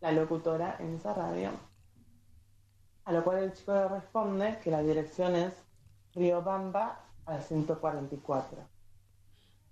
la 0.00 0.12
locutora 0.12 0.76
en 0.80 0.94
esa 0.94 1.14
radio. 1.14 1.50
A 3.04 3.12
lo 3.12 3.22
cual 3.24 3.38
el 3.38 3.52
chico 3.52 3.72
le 3.72 3.88
responde 3.88 4.58
que 4.62 4.70
la 4.70 4.82
dirección 4.82 5.36
es 5.36 5.54
Río 6.14 6.42
Bamba 6.42 7.00
al 7.26 7.42
144. 7.42 8.58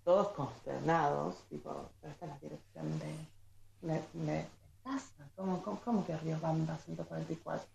Todos 0.04 0.28
consternados, 0.28 1.36
tipo, 1.48 1.90
pero 2.00 2.12
esta 2.12 2.26
es 2.26 2.32
la 2.32 2.38
dirección 2.38 2.98
de, 2.98 4.02
de, 4.26 4.46
casa. 4.82 5.28
¿Cómo, 5.34 5.62
cómo, 5.62 5.80
cómo 5.82 6.06
que 6.06 6.16
Río 6.18 6.38
Bamba 6.40 6.76
144? 6.76 7.66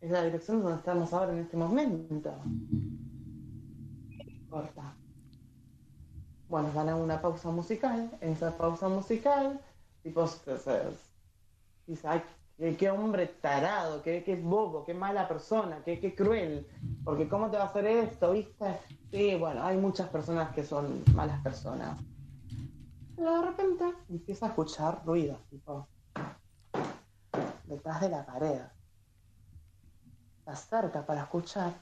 Es 0.00 0.10
la 0.10 0.22
dirección 0.24 0.62
donde 0.62 0.78
estamos 0.78 1.12
ahora 1.12 1.32
en 1.32 1.38
este 1.38 1.56
momento. 1.56 2.34
Corta. 4.50 4.94
Bueno, 6.48 6.72
van 6.74 6.88
a 6.88 6.96
una 6.96 7.20
pausa 7.20 7.50
musical. 7.50 8.10
En 8.20 8.32
esa 8.32 8.56
pausa 8.56 8.88
musical, 8.88 9.60
tipo, 10.02 10.26
se, 10.26 10.56
qué, 12.58 12.76
qué 12.76 12.90
hombre 12.90 13.26
tarado, 13.26 14.02
qué, 14.02 14.22
qué 14.24 14.36
bobo, 14.36 14.84
qué 14.84 14.92
mala 14.92 15.28
persona, 15.28 15.80
qué, 15.84 16.00
qué 16.00 16.14
cruel. 16.14 16.66
Porque 17.04 17.28
¿cómo 17.28 17.50
te 17.50 17.56
va 17.56 17.64
a 17.64 17.66
hacer 17.68 17.86
esto, 17.86 18.32
viste? 18.32 18.80
Sí, 19.10 19.36
bueno, 19.36 19.62
hay 19.62 19.76
muchas 19.78 20.08
personas 20.08 20.52
que 20.54 20.64
son 20.64 21.02
malas 21.14 21.40
personas. 21.42 21.98
Pero 23.16 23.40
de 23.40 23.46
repente 23.46 23.84
empieza 24.08 24.46
a 24.46 24.48
escuchar 24.50 25.02
ruidos, 25.04 25.38
tipo, 25.48 25.88
detrás 27.64 28.00
de 28.00 28.08
la 28.10 28.26
pared. 28.26 28.60
Se 30.44 30.50
acerca 30.50 31.06
para 31.06 31.22
escuchar, 31.22 31.72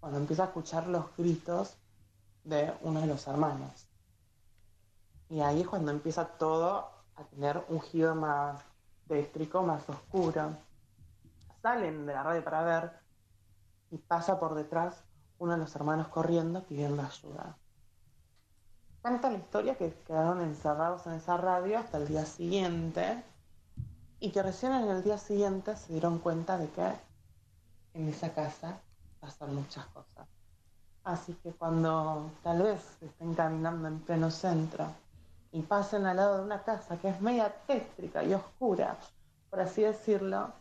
cuando 0.00 0.18
empieza 0.18 0.44
a 0.44 0.46
escuchar 0.46 0.86
los 0.88 1.04
gritos 1.16 1.76
de 2.44 2.72
uno 2.82 3.00
de 3.00 3.06
los 3.06 3.26
hermanos. 3.26 3.88
Y 5.30 5.40
ahí 5.40 5.60
es 5.60 5.68
cuando 5.68 5.90
empieza 5.90 6.24
todo 6.26 6.88
a 7.16 7.24
tener 7.24 7.62
un 7.68 7.80
giro 7.80 8.14
más 8.14 8.62
tétrico, 9.08 9.62
más 9.62 9.88
oscuro. 9.88 10.56
Salen 11.62 12.06
de 12.06 12.12
la 12.12 12.22
radio 12.22 12.44
para 12.44 12.62
ver 12.62 12.92
y 13.90 13.98
pasa 13.98 14.38
por 14.38 14.54
detrás 14.54 15.02
uno 15.38 15.52
de 15.52 15.58
los 15.58 15.74
hermanos 15.74 16.08
corriendo 16.08 16.62
pidiendo 16.64 17.02
ayuda. 17.02 17.56
Tanta 19.02 19.30
la 19.30 19.38
historia 19.38 19.76
que 19.76 19.92
quedaron 20.06 20.40
encerrados 20.40 21.06
en 21.06 21.14
esa 21.14 21.36
radio 21.36 21.78
hasta 21.78 21.98
el 21.98 22.08
día 22.08 22.26
siguiente 22.26 23.24
y 24.20 24.30
que 24.30 24.42
recién 24.42 24.72
en 24.72 24.88
el 24.88 25.02
día 25.02 25.18
siguiente 25.18 25.76
se 25.76 25.92
dieron 25.92 26.18
cuenta 26.18 26.58
de 26.58 26.68
que 26.70 26.92
en 27.94 28.08
esa 28.08 28.34
casa 28.34 28.80
pasan 29.20 29.54
muchas 29.54 29.86
cosas. 29.86 30.28
Así 31.04 31.32
que 31.42 31.52
cuando 31.52 32.30
tal 32.42 32.62
vez 32.62 32.80
estén 33.00 33.34
caminando 33.34 33.88
en 33.88 34.00
pleno 34.00 34.30
centro 34.30 34.86
y 35.52 35.62
pasen 35.62 36.06
al 36.06 36.16
lado 36.16 36.38
de 36.38 36.44
una 36.44 36.62
casa 36.62 36.98
que 36.98 37.08
es 37.08 37.20
media 37.20 37.54
tétrica 37.66 38.22
y 38.22 38.34
oscura, 38.34 38.96
por 39.50 39.60
así 39.60 39.82
decirlo, 39.82 40.52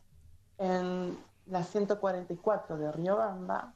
en 0.58 1.18
la 1.46 1.64
144 1.64 2.78
de 2.78 2.92
Riobamba, 2.92 3.74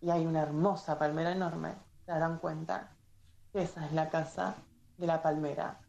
y 0.00 0.10
hay 0.10 0.26
una 0.26 0.42
hermosa 0.42 0.98
palmera 0.98 1.32
enorme, 1.32 1.74
se 2.04 2.12
darán 2.12 2.38
cuenta 2.38 2.90
que 3.52 3.62
esa 3.62 3.84
es 3.86 3.92
la 3.92 4.08
casa 4.08 4.54
de 4.96 5.06
la 5.06 5.22
palmera, 5.22 5.80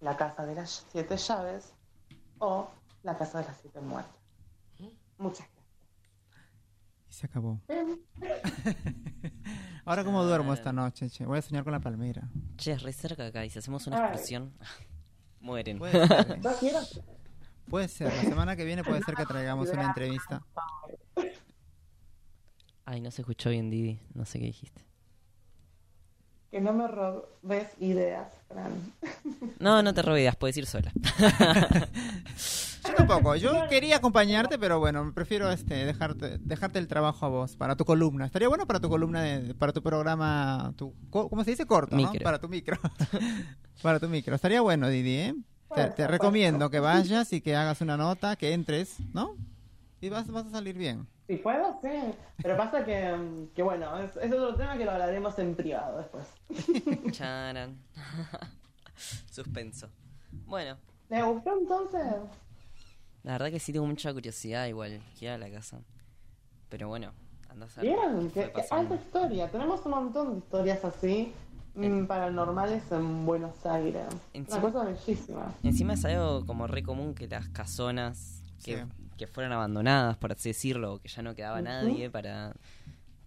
la 0.00 0.16
casa 0.16 0.46
de 0.46 0.54
las 0.54 0.86
siete 0.90 1.16
llaves 1.16 1.72
o 2.38 2.68
la 3.02 3.16
casa 3.16 3.40
de 3.40 3.46
las 3.46 3.56
siete 3.58 3.80
muertes. 3.80 4.12
Muchas 5.18 5.46
Y 7.08 7.12
se 7.12 7.26
acabó. 7.26 7.60
Ahora 9.84 10.04
cómo 10.04 10.22
duermo 10.24 10.52
esta 10.54 10.72
noche, 10.72 11.10
che. 11.10 11.24
Voy 11.24 11.38
a 11.38 11.42
soñar 11.42 11.64
con 11.64 11.72
la 11.72 11.80
palmera. 11.80 12.22
Che, 12.56 12.72
es 12.72 12.82
re 12.82 12.92
cerca 12.92 13.26
acá 13.26 13.44
y 13.44 13.50
si 13.50 13.58
hacemos 13.58 13.86
una 13.86 13.98
excursión, 14.06 14.52
mueren. 15.40 15.78
Puede 15.78 16.06
ser, 16.06 16.26
¿eh? 16.30 16.40
Puede 17.68 17.88
ser. 17.88 18.14
La 18.14 18.22
semana 18.22 18.54
que 18.56 18.64
viene 18.64 18.84
puede 18.84 19.02
ser 19.02 19.14
que 19.14 19.26
traigamos 19.26 19.68
una 19.70 19.84
entrevista. 19.86 20.42
Ay, 22.84 23.00
no 23.00 23.10
se 23.10 23.22
escuchó 23.22 23.50
bien, 23.50 23.70
Didi. 23.70 23.98
No 24.14 24.24
sé 24.24 24.38
qué 24.38 24.46
dijiste. 24.46 24.84
que 26.50 26.60
no 26.60 26.72
me 26.72 26.86
robes 26.86 27.68
ideas, 27.80 28.28
Fran. 28.46 28.92
No, 29.58 29.82
no 29.82 29.94
te 29.94 30.02
robes, 30.02 30.36
puedes 30.36 30.56
ir 30.58 30.66
sola. 30.66 30.92
Yo 33.02 33.08
tampoco. 33.08 33.36
Yo 33.36 33.68
quería 33.68 33.96
acompañarte, 33.96 34.58
pero 34.58 34.78
bueno, 34.78 35.12
prefiero 35.14 35.50
este 35.50 35.84
dejarte 35.84 36.38
dejarte 36.38 36.78
el 36.78 36.86
trabajo 36.86 37.26
a 37.26 37.28
vos 37.28 37.56
para 37.56 37.76
tu 37.76 37.84
columna. 37.84 38.26
Estaría 38.26 38.48
bueno 38.48 38.66
para 38.66 38.80
tu 38.80 38.88
columna 38.88 39.22
de, 39.22 39.54
para 39.54 39.72
tu 39.72 39.82
programa, 39.82 40.72
tu 40.76 40.94
¿cómo 41.10 41.42
se 41.44 41.50
dice 41.50 41.66
corto, 41.66 41.96
no? 41.96 42.12
Para 42.22 42.38
tu 42.38 42.48
micro. 42.48 42.78
para 43.82 43.98
tu 43.98 44.08
micro. 44.08 44.34
Estaría 44.34 44.60
bueno, 44.60 44.88
Didi, 44.88 45.16
¿eh? 45.16 45.34
Te, 45.96 46.06
recomiendo 46.06 46.70
que 46.70 46.80
vayas 46.80 47.32
y 47.32 47.40
que 47.40 47.56
hagas 47.56 47.80
una 47.80 47.96
nota, 47.96 48.36
que 48.36 48.52
entres, 48.52 48.98
¿no? 49.12 49.36
Y 50.00 50.08
vas, 50.08 50.30
vas 50.30 50.46
a 50.46 50.50
salir 50.50 50.76
bien. 50.76 51.06
Si 51.26 51.36
puedo, 51.36 51.78
sí. 51.80 51.88
Pero 52.42 52.56
pasa 52.56 52.84
que, 52.84 53.10
mm, 53.10 53.54
que 53.54 53.62
bueno, 53.62 53.98
es, 53.98 54.10
es 54.16 54.32
otro 54.32 54.54
tema 54.54 54.76
que 54.76 54.84
lo 54.84 54.90
hablaremos 54.90 55.38
en 55.38 55.54
privado 55.54 55.98
después. 55.98 56.26
Charan. 57.12 57.78
Suspenso. 59.30 59.88
Bueno, 60.44 60.76
¿Le 61.12 61.22
gustó 61.22 61.58
entonces? 61.58 62.06
La 63.24 63.32
verdad 63.32 63.50
que 63.50 63.60
sí 63.60 63.72
tengo 63.72 63.86
mucha 63.86 64.12
curiosidad 64.12 64.66
igual, 64.66 65.00
que 65.18 65.26
ir 65.26 65.30
a 65.30 65.38
la 65.38 65.50
casa. 65.50 65.80
Pero 66.68 66.88
bueno, 66.88 67.12
anda 67.48 67.66
a 67.76 67.80
Bien, 67.80 67.98
qué 67.98 68.34
qué, 68.34 68.42
fue 68.42 68.42
qué 68.46 68.48
pasando. 68.60 68.94
alta 68.94 69.04
historia. 69.04 69.50
Tenemos 69.50 69.84
un 69.84 69.90
montón 69.92 70.32
de 70.32 70.38
historias 70.38 70.84
así 70.84 71.32
mm, 71.74 72.04
paranormales 72.06 72.90
en 72.90 73.24
Buenos 73.26 73.64
Aires. 73.66 74.06
Encima- 74.32 74.58
Una 74.58 74.72
cosa 74.72 74.84
bellísima. 74.84 75.54
Encima 75.62 75.94
es 75.94 76.04
algo 76.04 76.44
como 76.46 76.66
re 76.66 76.82
común 76.82 77.14
que 77.14 77.28
las 77.28 77.48
casonas 77.48 78.42
que, 78.64 78.78
Sí. 78.78 78.82
que 79.16 79.26
fueron 79.26 79.52
abandonadas, 79.52 80.16
por 80.16 80.32
así 80.32 80.50
decirlo, 80.50 80.94
o 80.94 80.98
que 80.98 81.08
ya 81.08 81.22
no 81.22 81.34
quedaba 81.34 81.56
Ujú. 81.56 81.64
nadie 81.64 82.10
para 82.10 82.54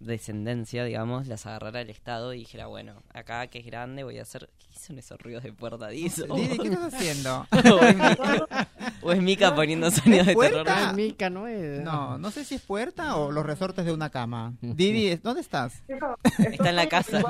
descendencia, 0.00 0.84
digamos, 0.84 1.26
las 1.26 1.46
agarrara 1.46 1.80
el 1.80 1.90
Estado 1.90 2.32
y 2.34 2.38
dijera, 2.40 2.66
bueno, 2.66 3.02
acá 3.14 3.46
que 3.48 3.58
es 3.60 3.66
grande 3.66 4.04
voy 4.04 4.18
a 4.18 4.22
hacer... 4.22 4.48
¿Qué 4.58 4.78
son 4.78 4.98
esos 4.98 5.18
ruidos 5.20 5.42
de 5.42 5.52
puerta? 5.54 5.88
Dice, 5.88 6.24
Didi, 6.34 6.58
¿qué 6.58 6.68
estás 6.68 6.92
haciendo? 6.94 7.46
o, 9.02 9.12
es 9.12 9.22
Mica, 9.22 9.54
poniendo 9.54 9.90
sonidos 9.90 10.26
de 10.26 10.34
puerta? 10.34 10.64
terror. 10.64 10.78
Ah. 10.88 10.92
Mica 10.92 11.30
no 11.30 11.46
es. 11.48 11.80
No, 11.82 12.18
no 12.18 12.30
sé 12.30 12.44
si 12.44 12.56
es 12.56 12.60
puerta 12.62 13.16
o 13.16 13.32
los 13.32 13.46
resortes 13.46 13.84
de 13.86 13.92
una 13.92 14.10
cama. 14.10 14.52
Didi, 14.60 15.08
¿es- 15.08 15.22
¿dónde 15.22 15.40
estás? 15.40 15.82
Está 16.38 16.68
en 16.70 16.76
la 16.76 16.88
casa. 16.88 17.22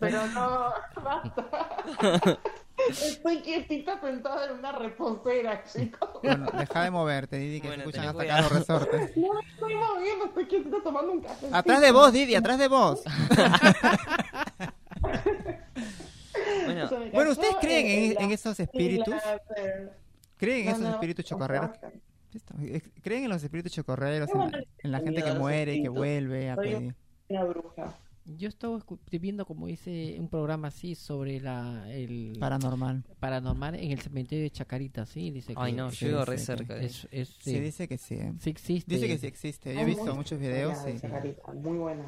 Pero 0.00 0.26
no, 0.28 0.70
basta. 1.04 2.38
Estoy 2.88 3.40
quietita 3.42 4.00
sentada 4.00 4.46
en 4.46 4.58
una 4.58 4.72
reposera, 4.72 5.62
chicos. 5.64 6.08
Bueno, 6.22 6.46
deja 6.58 6.84
de 6.84 6.90
moverte, 6.90 7.38
Didi, 7.38 7.60
que 7.60 7.68
Bueno, 7.68 7.84
se 7.84 7.88
escuchan 7.90 8.08
hasta 8.08 8.22
acá 8.22 8.42
los 8.42 8.52
resortes. 8.52 9.16
No 9.16 9.34
me 9.34 9.40
estoy 9.48 9.74
moviendo, 9.74 10.24
estoy 10.26 10.46
quietita 10.46 10.76
tomando 10.82 11.12
un 11.12 11.20
café. 11.22 11.46
Atrás 11.52 11.80
de 11.80 11.92
vos, 11.92 12.12
Didi, 12.12 12.34
atrás 12.34 12.58
de 12.58 12.68
vos. 12.68 13.02
Bueno, 16.64 16.88
Bueno, 17.12 17.30
¿ustedes 17.32 17.56
creen 17.60 18.12
en, 18.16 18.22
en 18.24 18.30
esos 18.30 18.58
espíritus? 18.58 19.14
¿Creen 20.36 20.60
en 20.60 20.66
No, 20.66 20.72
esos 20.72 20.94
espíritus 20.94 21.24
no, 21.24 21.28
chocarreros? 21.28 21.70
¿Creen 23.02 23.24
en 23.24 23.30
los 23.30 23.42
espíritus 23.42 23.72
chocarreros? 23.72 24.28
Qué 24.30 24.38
En 24.38 24.50
la, 24.50 24.50
que 24.50 24.66
en 24.84 24.92
la 24.92 25.00
gente 25.00 25.22
que 25.22 25.32
muere 25.32 25.74
y 25.74 25.82
que 25.82 25.88
vuelve 25.88 26.50
a 26.50 26.56
pedir. 26.56 26.94
Una 27.28 27.44
bruja. 27.44 27.94
Yo 28.24 28.48
estaba 28.48 28.78
viendo 29.10 29.44
como 29.44 29.66
dice 29.66 30.16
un 30.18 30.28
programa 30.28 30.68
así 30.68 30.94
sobre 30.94 31.40
la 31.40 31.90
el 31.92 32.36
Paranormal. 32.38 33.02
paranormal 33.18 33.74
en 33.74 33.90
el 33.90 34.00
cementerio 34.00 34.44
de 34.44 34.50
Chacarita, 34.50 35.06
sí, 35.06 35.30
dice 35.30 35.54
que 35.54 35.60
ay 35.60 35.72
no, 35.72 35.90
que 35.90 35.96
yo 35.96 36.08
vivo 36.08 36.24
re 36.24 36.38
cerca 36.38 36.76
es, 36.76 37.08
es- 37.10 37.30
Sí, 37.40 37.50
sí, 37.54 37.60
dice 37.60 37.88
que 37.88 37.98
sí. 37.98 38.14
¿eh? 38.14 38.32
sí 38.38 38.50
existe. 38.50 38.94
Dice 38.94 39.08
que 39.08 39.18
sí 39.18 39.26
existe. 39.26 39.74
Yo 39.74 39.80
he 39.80 39.84
visto 39.84 40.14
muchos 40.14 40.38
videos 40.38 40.78
sí, 40.84 41.00
Chacarita, 41.00 41.52
Muy 41.52 41.78
buenas. 41.78 42.06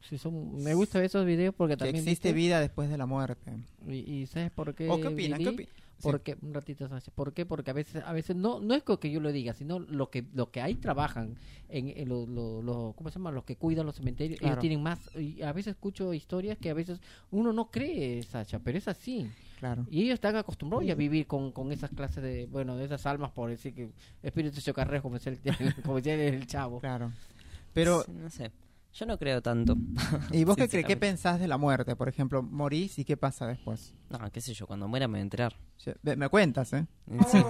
Sí, 0.00 0.18
son- 0.18 0.56
me 0.62 0.74
gustan 0.74 1.04
esos 1.04 1.24
videos 1.24 1.54
porque 1.54 1.74
que 1.74 1.78
también 1.78 1.96
existe 1.96 2.30
¿viste? 2.30 2.32
vida 2.32 2.58
después 2.60 2.90
de 2.90 2.98
la 2.98 3.06
muerte. 3.06 3.52
y, 3.86 3.92
y 3.98 4.26
sabes 4.26 4.50
por 4.50 4.74
qué 4.74 4.90
¿O 4.90 5.00
qué 5.00 5.06
opinas? 5.08 5.38
¿Qué 5.38 5.50
Didi? 5.50 5.68
Sí. 6.02 6.08
Porque 6.10 6.36
un 6.42 6.52
ratito 6.52 6.88
Sánchez, 6.88 7.12
¿por 7.14 7.32
qué? 7.32 7.46
Porque 7.46 7.70
a 7.70 7.74
veces 7.74 8.02
a 8.04 8.12
veces 8.12 8.36
no 8.36 8.60
no 8.60 8.74
es 8.74 8.82
que 9.00 9.10
yo 9.10 9.20
lo 9.20 9.32
diga, 9.32 9.54
sino 9.54 9.78
lo 9.78 10.10
que 10.10 10.24
lo 10.34 10.50
que 10.50 10.60
ahí 10.60 10.74
trabajan 10.74 11.36
en, 11.68 11.88
en 11.96 12.08
lo, 12.08 12.26
lo- 12.26 12.60
lo- 12.62 12.92
¿cómo 12.96 13.08
se 13.10 13.18
llama? 13.18 13.30
Los 13.30 13.44
que 13.44 13.56
cuidan 13.56 13.86
los 13.86 13.96
cementerios, 13.96 14.38
Claro. 14.40 14.54
ellos 14.54 14.60
tienen 14.60 14.82
más 14.82 15.14
y 15.16 15.40
a 15.42 15.52
veces 15.52 15.72
escucho 15.74 16.12
historias 16.12 16.58
que 16.58 16.70
a 16.70 16.74
veces 16.74 17.00
uno 17.30 17.52
no 17.52 17.70
cree, 17.70 18.22
Sacha, 18.22 18.58
pero 18.58 18.76
es 18.78 18.88
así. 18.88 19.30
Claro. 19.58 19.86
Y 19.90 20.02
ellos 20.02 20.14
están 20.14 20.34
acostumbrados 20.34 20.84
ya 20.84 20.94
a 20.94 20.96
vivir 20.96 21.26
con, 21.28 21.52
con 21.52 21.70
esas 21.70 21.90
clases 21.90 22.22
de, 22.22 22.46
bueno, 22.46 22.76
de 22.76 22.84
esas 22.86 23.06
almas, 23.06 23.30
por 23.30 23.48
decir 23.48 23.72
que 23.72 23.90
espíritus 24.22 24.64
chocarreros, 24.64 25.02
como 25.02 25.14
decía 25.20 25.32
el, 25.32 25.74
como 25.84 25.96
decía 25.96 26.14
el 26.14 26.46
chavo. 26.48 26.80
Claro. 26.80 27.12
Pero, 27.72 28.04
No 28.08 28.28
sé, 28.28 28.50
yo 28.94 29.06
no 29.06 29.18
creo 29.18 29.40
tanto. 29.42 29.76
¿y 30.32 30.44
vos 30.44 30.56
qué, 30.56 30.68
crees? 30.68 30.86
¿Qué 30.86 30.96
pensás 30.96 31.40
de 31.40 31.48
la 31.48 31.56
muerte? 31.56 31.96
Por 31.96 32.08
ejemplo, 32.08 32.42
morís 32.42 32.98
y 32.98 33.04
qué 33.04 33.16
pasa 33.16 33.46
después. 33.46 33.94
No, 34.10 34.18
qué 34.30 34.40
sé 34.40 34.54
yo, 34.54 34.66
cuando 34.66 34.86
muera 34.88 35.08
me 35.08 35.12
voy 35.12 35.20
a 35.20 35.22
enterar. 35.22 35.56
Yo- 35.84 35.92
Me 36.16 36.28
cuentas, 36.28 36.72
¿eh? 36.72 36.86
Sí. 37.30 37.42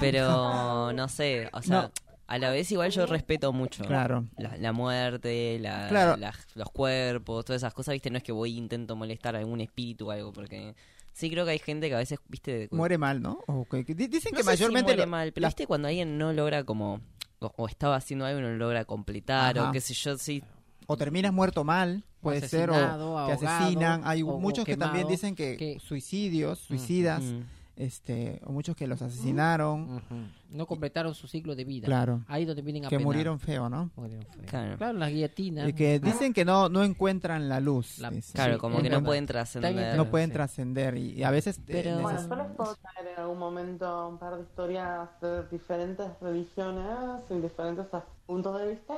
Pero 0.00 0.92
no 0.92 1.08
sé, 1.08 1.48
o 1.52 1.62
sea, 1.62 1.82
No. 1.82 1.90
a 2.26 2.38
la 2.38 2.50
vez 2.50 2.70
igual 2.72 2.90
yo 2.90 3.06
respeto 3.06 3.52
mucho 3.52 3.84
Claro. 3.84 4.26
la, 4.36 4.56
la 4.56 4.72
muerte, 4.72 5.58
la, 5.60 5.88
Claro. 5.88 6.16
la- 6.16 6.34
los 6.54 6.70
cuerpos, 6.70 7.44
todas 7.44 7.60
esas 7.60 7.74
cosas, 7.74 7.92
¿viste? 7.92 8.10
No 8.10 8.16
es 8.18 8.22
que 8.24 8.32
voy 8.32 8.54
e 8.54 8.56
intento 8.58 8.96
molestar 8.96 9.36
a 9.36 9.38
algún 9.38 9.60
espíritu 9.60 10.08
o 10.08 10.10
algo, 10.10 10.32
porque 10.32 10.74
sí 11.12 11.30
creo 11.30 11.44
que 11.44 11.52
hay 11.52 11.58
gente 11.58 11.88
que 11.88 11.94
a 11.94 11.98
veces, 11.98 12.18
¿viste? 12.28 12.68
Muere 12.72 12.98
mal, 12.98 13.22
¿no? 13.22 13.38
O 13.46 13.64
que- 13.66 13.84
que 13.84 13.94
di- 13.94 14.08
dicen 14.08 14.32
no 14.32 14.38
que 14.38 14.42
sé 14.42 14.50
si 14.50 14.62
mayormente... 14.62 14.84
muere 14.92 15.02
lo- 15.02 15.10
mal, 15.10 15.32
pero 15.32 15.46
¿viste 15.46 15.66
cuando 15.66 15.88
alguien 15.88 16.18
no 16.18 16.32
logra 16.32 16.64
como... 16.64 17.00
O, 17.40 17.52
o 17.56 17.68
estaba 17.68 17.96
haciendo 17.96 18.24
algo 18.24 18.38
y 18.40 18.42
no 18.42 18.48
lo 18.50 18.56
logra 18.56 18.84
completar, 18.86 19.58
Ajá. 19.58 19.68
o 19.68 19.72
qué 19.72 19.80
sé 19.80 19.92
yo, 19.92 20.16
sí. 20.16 20.42
O 20.86 20.96
terminas 20.96 21.32
muerto 21.32 21.64
mal, 21.64 22.04
puede 22.20 22.46
ser, 22.48 22.70
o 22.70 22.74
asesinado, 22.74 23.14
te 23.14 23.20
ahogado, 23.20 23.32
asesinan. 23.32 24.02
Hay 24.04 24.22
o- 24.22 24.28
o 24.28 24.40
muchos 24.40 24.64
que 24.64 24.76
también 24.76 25.02
quemado, 25.02 25.10
dicen 25.10 25.34
que, 25.34 25.56
que- 25.56 25.78
suicidios, 25.80 26.58
suicidas, 26.58 27.22
Mm. 27.22 27.40
este, 27.76 28.40
o 28.46 28.52
muchos 28.52 28.76
que 28.76 28.86
los 28.86 29.02
asesinaron, 29.02 29.96
Ujú. 29.96 30.14
No 30.50 30.66
completaron 30.66 31.16
su 31.16 31.26
ciclo 31.26 31.56
de 31.56 31.64
vida. 31.64 31.86
claro, 31.86 32.22
Ahí 32.28 32.44
donde 32.44 32.62
vienen 32.62 32.84
a 32.84 32.88
que 32.88 32.94
penar. 32.96 33.04
murieron 33.06 33.40
feo, 33.40 33.68
¿no? 33.68 33.90
Murieron 33.96 34.24
feo. 34.24 34.44
Claro. 34.46 34.76
Claro, 34.76 34.96
las 34.98 35.10
guillotinas. 35.10 35.68
Y 35.68 35.72
que 35.72 35.98
dicen 35.98 36.32
que 36.32 36.44
no, 36.44 36.68
no 36.68 36.84
encuentran 36.84 37.48
la 37.48 37.58
luz. 37.58 37.98
La-. 37.98 38.12
Claro, 38.32 38.54
Sí, 38.54 38.58
como 38.60 38.80
que 38.80 38.88
no 38.88 39.02
pueden 39.02 39.26
trascender. 39.26 39.96
no 39.96 40.08
pueden 40.10 40.28
sí. 40.30 40.34
trascender 40.34 40.96
y, 40.96 41.10
y 41.14 41.24
a 41.24 41.30
veces 41.32 41.58
eh, 41.58 41.62
Pero- 41.66 41.98
Bueno, 42.00 42.20
yo 42.28 42.36
les 42.36 42.46
puedo 42.56 42.76
traer 42.76 43.08
en 43.14 43.20
algún 43.20 43.38
momento 43.38 44.08
un 44.08 44.18
par 44.18 44.36
de 44.36 44.42
historias 44.42 45.08
de 45.20 45.42
diferentes 45.48 46.06
religiones 46.20 47.20
y 47.30 47.34
diferentes 47.40 47.86
puntos 48.24 48.60
de 48.60 48.68
vista 48.70 48.94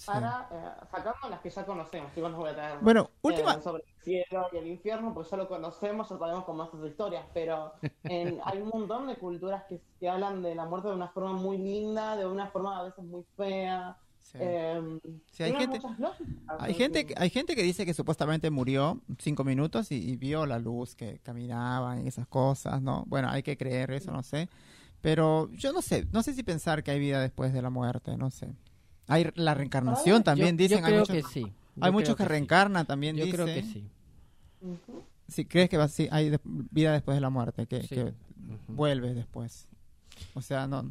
sí. 0.00 0.06
para 0.06 0.48
eh, 0.50 0.86
sacando 0.90 1.28
las 1.28 1.40
que 1.40 1.50
ya 1.50 1.64
conocemos. 1.66 2.10
Igual 2.16 2.34
voy 2.34 2.50
a 2.50 2.54
traer 2.54 2.78
Bueno, 2.80 3.02
eh, 3.12 3.18
última, 3.22 3.60
sobre 3.60 3.82
el 3.86 4.02
cielo 4.02 4.48
y 4.52 4.56
el 4.56 4.66
infierno, 4.66 5.12
porque 5.14 5.30
ya 5.30 5.36
lo 5.36 5.48
conocemos, 5.48 6.08
ya 6.08 6.18
sabemos 6.18 6.44
cómo 6.44 6.64
es 6.64 6.74
esa 6.74 6.86
historia. 6.86 7.26
Pero 7.34 7.72
en- 8.04 8.38
hay 8.44 8.60
un 8.60 8.68
montón 8.68 9.06
de 9.06 9.16
culturas 9.16 9.64
que, 9.68 9.80
que 9.98 10.08
hablan 10.08 10.42
de 10.42 10.54
la 10.54 10.66
muerte 10.66 10.88
de 10.88 10.94
una 10.94 11.08
forma 11.08 11.32
muy 11.34 11.58
linda, 11.58 12.16
de 12.16 12.26
una 12.26 12.46
forma 12.48 12.78
a 12.78 12.82
veces 12.84 13.04
muy 13.04 13.24
fea. 13.36 13.96
sí. 14.18 14.38
Eh, 14.40 14.98
Sí, 15.32 15.42
hay 15.44 15.52
gente- 15.52 15.80
hay 16.58 16.72
en 16.72 16.76
gente 16.78 17.06
que, 17.06 17.14
hay 17.16 17.30
gente 17.30 17.54
que 17.56 17.62
dice 17.62 17.86
que 17.86 17.94
supuestamente 17.94 18.50
murió 18.50 19.00
cinco 19.18 19.44
minutos 19.44 19.90
y, 19.92 19.96
y 20.10 20.16
vio 20.16 20.46
la 20.46 20.58
luz 20.58 20.94
que 20.94 21.18
caminaba 21.20 21.98
y 22.00 22.08
esas 22.08 22.26
cosas, 22.26 22.82
¿no? 22.82 23.04
Bueno, 23.06 23.28
hay 23.30 23.42
que 23.42 23.56
creer 23.56 23.90
eso, 23.92 24.10
no 24.12 24.22
sé. 24.22 24.48
Pero 25.00 25.48
yo 25.52 25.72
no 25.72 25.80
sé, 25.82 26.06
no 26.12 26.22
sé 26.22 26.34
si 26.34 26.42
pensar 26.42 26.82
que 26.82 26.90
hay 26.90 26.98
vida 27.00 27.20
después 27.20 27.52
de 27.52 27.62
la 27.62 27.70
muerte, 27.70 28.16
no 28.16 28.30
sé. 28.30 28.52
Hay 29.10 29.30
la 29.34 29.54
reencarnación 29.54 30.22
también, 30.22 30.56
yo, 30.56 30.62
dicen. 30.62 30.78
yo 30.80 30.84
hay 30.86 30.92
creo 30.92 31.00
muchos, 31.00 31.16
que 31.16 31.22
sí. 31.32 31.42
Yo 31.76 31.84
hay 31.84 31.92
muchos 31.92 32.16
que, 32.16 32.22
sí. 32.22 32.28
reencarnan 32.28 32.86
también, 32.86 33.16
Yo 33.16 33.24
dicen. 33.24 33.40
creo 33.42 33.54
que 33.54 33.62
sí. 33.62 33.88
Si 35.28 35.44
crees 35.44 35.68
que 35.68 35.76
va, 35.76 35.88
sí, 35.88 36.08
hay 36.10 36.30
de- 36.30 36.40
vida 36.44 36.92
después 36.92 37.16
de 37.16 37.20
la 37.20 37.30
muerte, 37.30 37.66
que, 37.66 37.82
Sí. 37.82 37.88
que 37.94 38.12
vuelves 38.68 39.14
después. 39.14 39.68
O 40.34 40.40
sea, 40.42 40.66
no. 40.66 40.90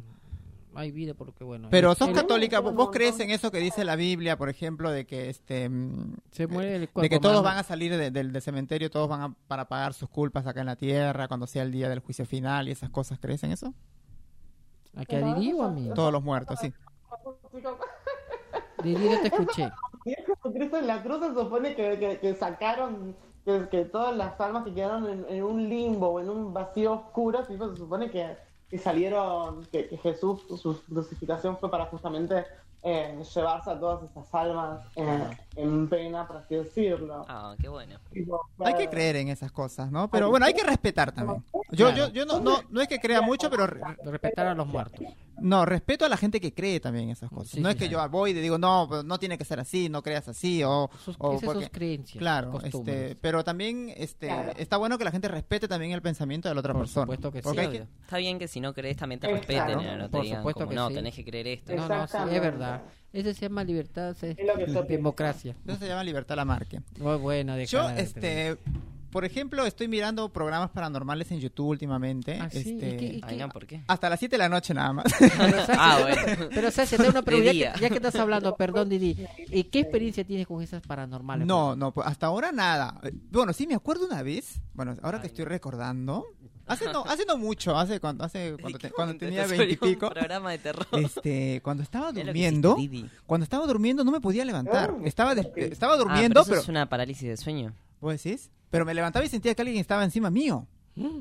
Hay 0.74 0.92
vida 0.92 1.14
porque, 1.14 1.42
bueno. 1.44 1.68
Pero 1.70 1.94
sos 1.96 2.08
el- 2.08 2.14
católica, 2.14 2.60
¿vos, 2.60 2.74
vos 2.74 2.90
crees 2.92 3.18
en 3.20 3.30
eso 3.30 3.50
que 3.50 3.58
dice 3.58 3.84
la 3.84 3.96
Biblia, 3.96 4.36
por 4.38 4.48
ejemplo, 4.48 4.90
de 4.90 5.04
que 5.04 5.28
este 5.28 5.68
mm, 5.68 6.14
Se 6.30 6.46
muere 6.46 6.76
el 6.76 6.88
de 6.94 7.08
que 7.08 7.18
todos 7.18 7.42
van 7.42 7.58
a 7.58 7.62
salir 7.64 7.96
de- 7.96 8.10
del, 8.12 8.32
del 8.32 8.42
cementerio, 8.42 8.88
todos 8.88 9.08
van 9.08 9.20
a, 9.20 9.34
para 9.48 9.66
pagar 9.68 9.94
sus 9.94 10.08
culpas 10.08 10.46
acá 10.46 10.60
en 10.60 10.66
la 10.66 10.76
tierra 10.76 11.26
cuando 11.28 11.46
sea 11.48 11.62
el 11.64 11.72
día 11.72 11.88
del 11.88 11.98
juicio 11.98 12.24
final 12.24 12.68
y 12.68 12.70
esas 12.70 12.88
cosas, 12.90 13.18
¿crees 13.20 13.42
en 13.42 13.50
eso? 13.52 13.74
¿A 14.96 15.04
qué 15.04 15.16
a 15.16 15.34
Didi 15.34 15.52
o 15.52 15.64
a 15.64 15.70
mí? 15.70 15.90
Todos 15.94 16.12
los 16.12 16.22
muertos, 16.22 16.58
sí. 16.60 16.72
Didi, 18.82 19.08
no 19.08 19.20
te 19.20 19.28
escuché. 19.28 19.70
Jesucristo 20.04 20.76
en 20.78 20.86
la 20.86 21.02
cruz 21.02 21.20
se 21.20 21.34
supone 21.34 21.74
que, 21.74 21.98
que, 21.98 22.18
que 22.18 22.34
sacaron 22.34 23.14
que, 23.44 23.68
que 23.70 23.84
todas 23.84 24.16
las 24.16 24.40
almas 24.40 24.64
que 24.64 24.74
quedaron 24.74 25.08
en, 25.08 25.26
en 25.28 25.42
un 25.44 25.68
limbo 25.68 26.08
o 26.08 26.20
en 26.20 26.28
un 26.30 26.52
vacío 26.52 26.92
oscuro, 26.92 27.44
tipo, 27.44 27.68
se 27.70 27.76
supone 27.76 28.10
que, 28.10 28.36
que 28.68 28.78
salieron, 28.78 29.64
que, 29.66 29.88
que 29.88 29.96
Jesús, 29.98 30.42
su 30.60 30.80
crucificación 30.84 31.56
fue 31.58 31.70
para 31.70 31.86
justamente 31.86 32.44
eh, 32.82 33.22
llevarse 33.34 33.70
a 33.70 33.78
todas 33.78 34.10
esas 34.10 34.34
almas 34.34 34.80
eh, 34.96 35.30
en 35.56 35.86
pena, 35.88 36.26
por 36.26 36.38
así 36.38 36.54
decirlo. 36.54 37.26
Ah, 37.28 37.54
qué 37.60 37.68
bueno. 37.68 37.98
Tipo, 38.10 38.40
Hay 38.64 38.74
que 38.74 38.84
eh, 38.84 38.88
creer 38.90 39.16
en 39.16 39.28
esas 39.28 39.52
cosas, 39.52 39.90
¿no? 39.90 40.08
Pero 40.08 40.30
bueno, 40.30 40.46
hay 40.46 40.54
que 40.54 40.64
respetar 40.64 41.12
también. 41.12 41.44
Yo, 41.72 41.90
yo, 41.90 42.08
yo 42.08 42.24
no, 42.24 42.40
no, 42.40 42.58
no 42.70 42.80
es 42.80 42.88
que 42.88 42.98
crea 42.98 43.20
mucho, 43.20 43.50
pero 43.50 43.66
re- 43.66 43.80
Respetar 44.04 44.46
a 44.46 44.54
los 44.54 44.66
muertos. 44.66 45.00
No, 45.40 45.64
respeto 45.66 46.04
a 46.04 46.08
la 46.08 46.16
gente 46.16 46.40
que 46.40 46.52
cree 46.54 46.80
también 46.80 47.06
en 47.06 47.10
esas 47.10 47.30
cosas. 47.30 47.50
Sí, 47.52 47.60
no 47.60 47.68
sí, 47.68 47.72
es 47.74 47.78
que 47.78 47.86
sí. 47.86 47.90
yo 47.92 48.08
voy 48.08 48.30
y 48.30 48.34
digo, 48.34 48.58
no, 48.58 48.86
pues, 48.88 49.04
no 49.04 49.18
tiene 49.18 49.36
que 49.38 49.44
ser 49.44 49.58
así, 49.60 49.88
no 49.88 50.02
creas 50.02 50.28
así, 50.28 50.62
o, 50.64 50.90
Sus, 51.04 51.16
o 51.18 51.32
esas 51.34 51.44
porque- 51.44 51.60
sus 51.62 51.70
creencias. 51.70 52.18
Claro, 52.18 52.50
costumbres. 52.52 52.96
este, 53.10 53.16
pero 53.16 53.42
también 53.44 53.92
este, 53.96 54.26
Claro. 54.28 54.52
está 54.56 54.76
bueno 54.76 54.98
que 54.98 55.04
la 55.04 55.10
gente 55.10 55.28
respete 55.28 55.66
también 55.68 55.92
el 55.92 56.02
pensamiento 56.02 56.48
de 56.48 56.54
la 56.54 56.60
otra 56.60 56.72
Por 56.72 56.82
persona. 56.82 57.04
supuesto 57.04 57.32
que 57.32 57.38
sí. 57.42 57.48
Porque. 57.48 57.86
Está 58.02 58.18
bien 58.18 58.38
que 58.38 58.48
si 58.48 58.60
no 58.60 58.72
crees 58.74 58.96
también 58.96 59.20
te 59.20 59.28
respeten, 59.28 59.76
no 59.98 60.04
te 60.04 60.08
Por 60.10 60.22
digan 60.22 60.38
supuesto 60.40 60.60
como, 60.60 60.70
que 60.70 60.76
no, 60.76 60.88
sí. 60.88 60.94
tenés 60.94 61.14
que 61.14 61.24
creer 61.24 61.46
esto. 61.48 61.74
No, 61.74 61.88
no, 61.88 62.06
sí, 62.06 62.16
es 62.30 62.40
verdad. 62.40 62.82
Eso 63.12 63.34
se 63.34 63.40
llama 63.40 63.64
libertad, 63.64 64.10
es 64.10 64.22
Es 64.22 64.46
lo 64.46 64.54
que 64.54 64.72
yo 64.72 64.82
democracia. 64.88 65.56
Eso 65.66 65.78
se 65.78 65.88
llama 65.88 66.04
libertad 66.04 66.36
Lamarque. 66.36 66.80
Muy 67.00 67.16
bueno, 67.16 67.58
Yo, 67.64 67.88
de- 67.88 68.00
este, 68.02 68.56
por 69.10 69.24
ejemplo, 69.24 69.66
estoy 69.66 69.88
mirando 69.88 70.28
programas 70.28 70.70
paranormales 70.70 71.30
en 71.32 71.40
YouTube 71.40 71.66
últimamente. 71.68 72.38
Ah, 72.40 72.48
sí, 72.50 72.58
este, 72.58 72.70
¿y 72.72 72.96
qué- 72.96 73.06
y 73.16 73.20
Ay, 73.24 73.36
no, 73.38 73.48
¿por 73.48 73.66
qué? 73.66 73.82
Hasta 73.88 74.08
las 74.08 74.18
7 74.18 74.34
de 74.34 74.38
la 74.38 74.48
noche 74.48 74.72
nada 74.74 74.92
más. 74.92 75.06
Pero, 75.18 75.30
Sacha, 75.66 75.74
Ah, 75.78 75.98
bueno. 76.00 76.48
Pero, 76.54 76.70
Sacha, 76.70 76.96
te 76.96 77.02
hago 77.02 77.10
una 77.12 77.22
pregunta. 77.22 77.52
Ya, 77.52 77.72
que- 77.72 77.80
ya 77.80 77.88
que 77.88 77.96
estás 77.96 78.14
hablando, 78.16 78.56
perdón, 78.56 78.88
Didi. 78.88 79.16
¿Y 79.48 79.64
qué 79.64 79.80
experiencia 79.80 80.24
tienes 80.24 80.46
con 80.46 80.62
esas 80.62 80.82
paranormales? 80.82 81.46
No, 81.46 81.74
no, 81.76 81.92
pues, 81.92 82.06
hasta 82.06 82.26
ahora 82.26 82.52
nada. 82.52 83.00
Bueno, 83.30 83.52
sí, 83.52 83.66
me 83.66 83.74
acuerdo 83.74 84.06
una 84.06 84.22
vez, 84.22 84.60
bueno, 84.74 84.96
ahora 85.02 85.18
que 85.20 85.26
Ay, 85.26 85.30
estoy 85.30 85.44
no. 85.44 85.48
recordando, 85.50 86.24
Hace 86.66 86.84
no, 86.92 87.02
hace 87.08 87.24
no 87.26 87.36
mucho, 87.36 87.76
hace 87.76 87.98
cuando, 87.98 88.22
hace 88.22 88.56
cuando, 88.60 88.78
te- 88.78 88.90
cuando 88.90 89.16
tenía 89.18 89.44
veintipico. 89.44 90.08
programa 90.10 90.52
de 90.52 90.58
terror. 90.58 90.86
Este, 90.92 91.60
cuando 91.64 91.82
estaba 91.82 92.12
que 92.12 92.22
durmiendo, 92.22 92.76
hiciste, 92.78 92.96
Didi. 92.96 93.10
cuando 93.26 93.42
estaba 93.42 93.66
durmiendo 93.66 94.04
no 94.04 94.12
me 94.12 94.20
podía 94.20 94.44
levantar. 94.44 94.92
Oh, 94.92 95.04
Estaba 95.04 95.32
estaba 95.32 95.94
Ah, 95.94 95.96
durmiendo, 95.96 96.34
pero 96.34 96.42
eso 96.42 96.50
pero, 96.50 96.60
es 96.60 96.68
una 96.68 96.88
parálisis 96.88 97.28
de 97.28 97.36
sueño. 97.36 97.72
¿vos 98.00 98.22
decís? 98.22 98.50
Pero 98.70 98.84
me 98.84 98.94
levantaba 98.94 99.24
y 99.24 99.28
sentía 99.28 99.54
que 99.54 99.62
alguien 99.62 99.78
estaba 99.80 100.04
encima 100.04 100.30
mío. 100.30 100.66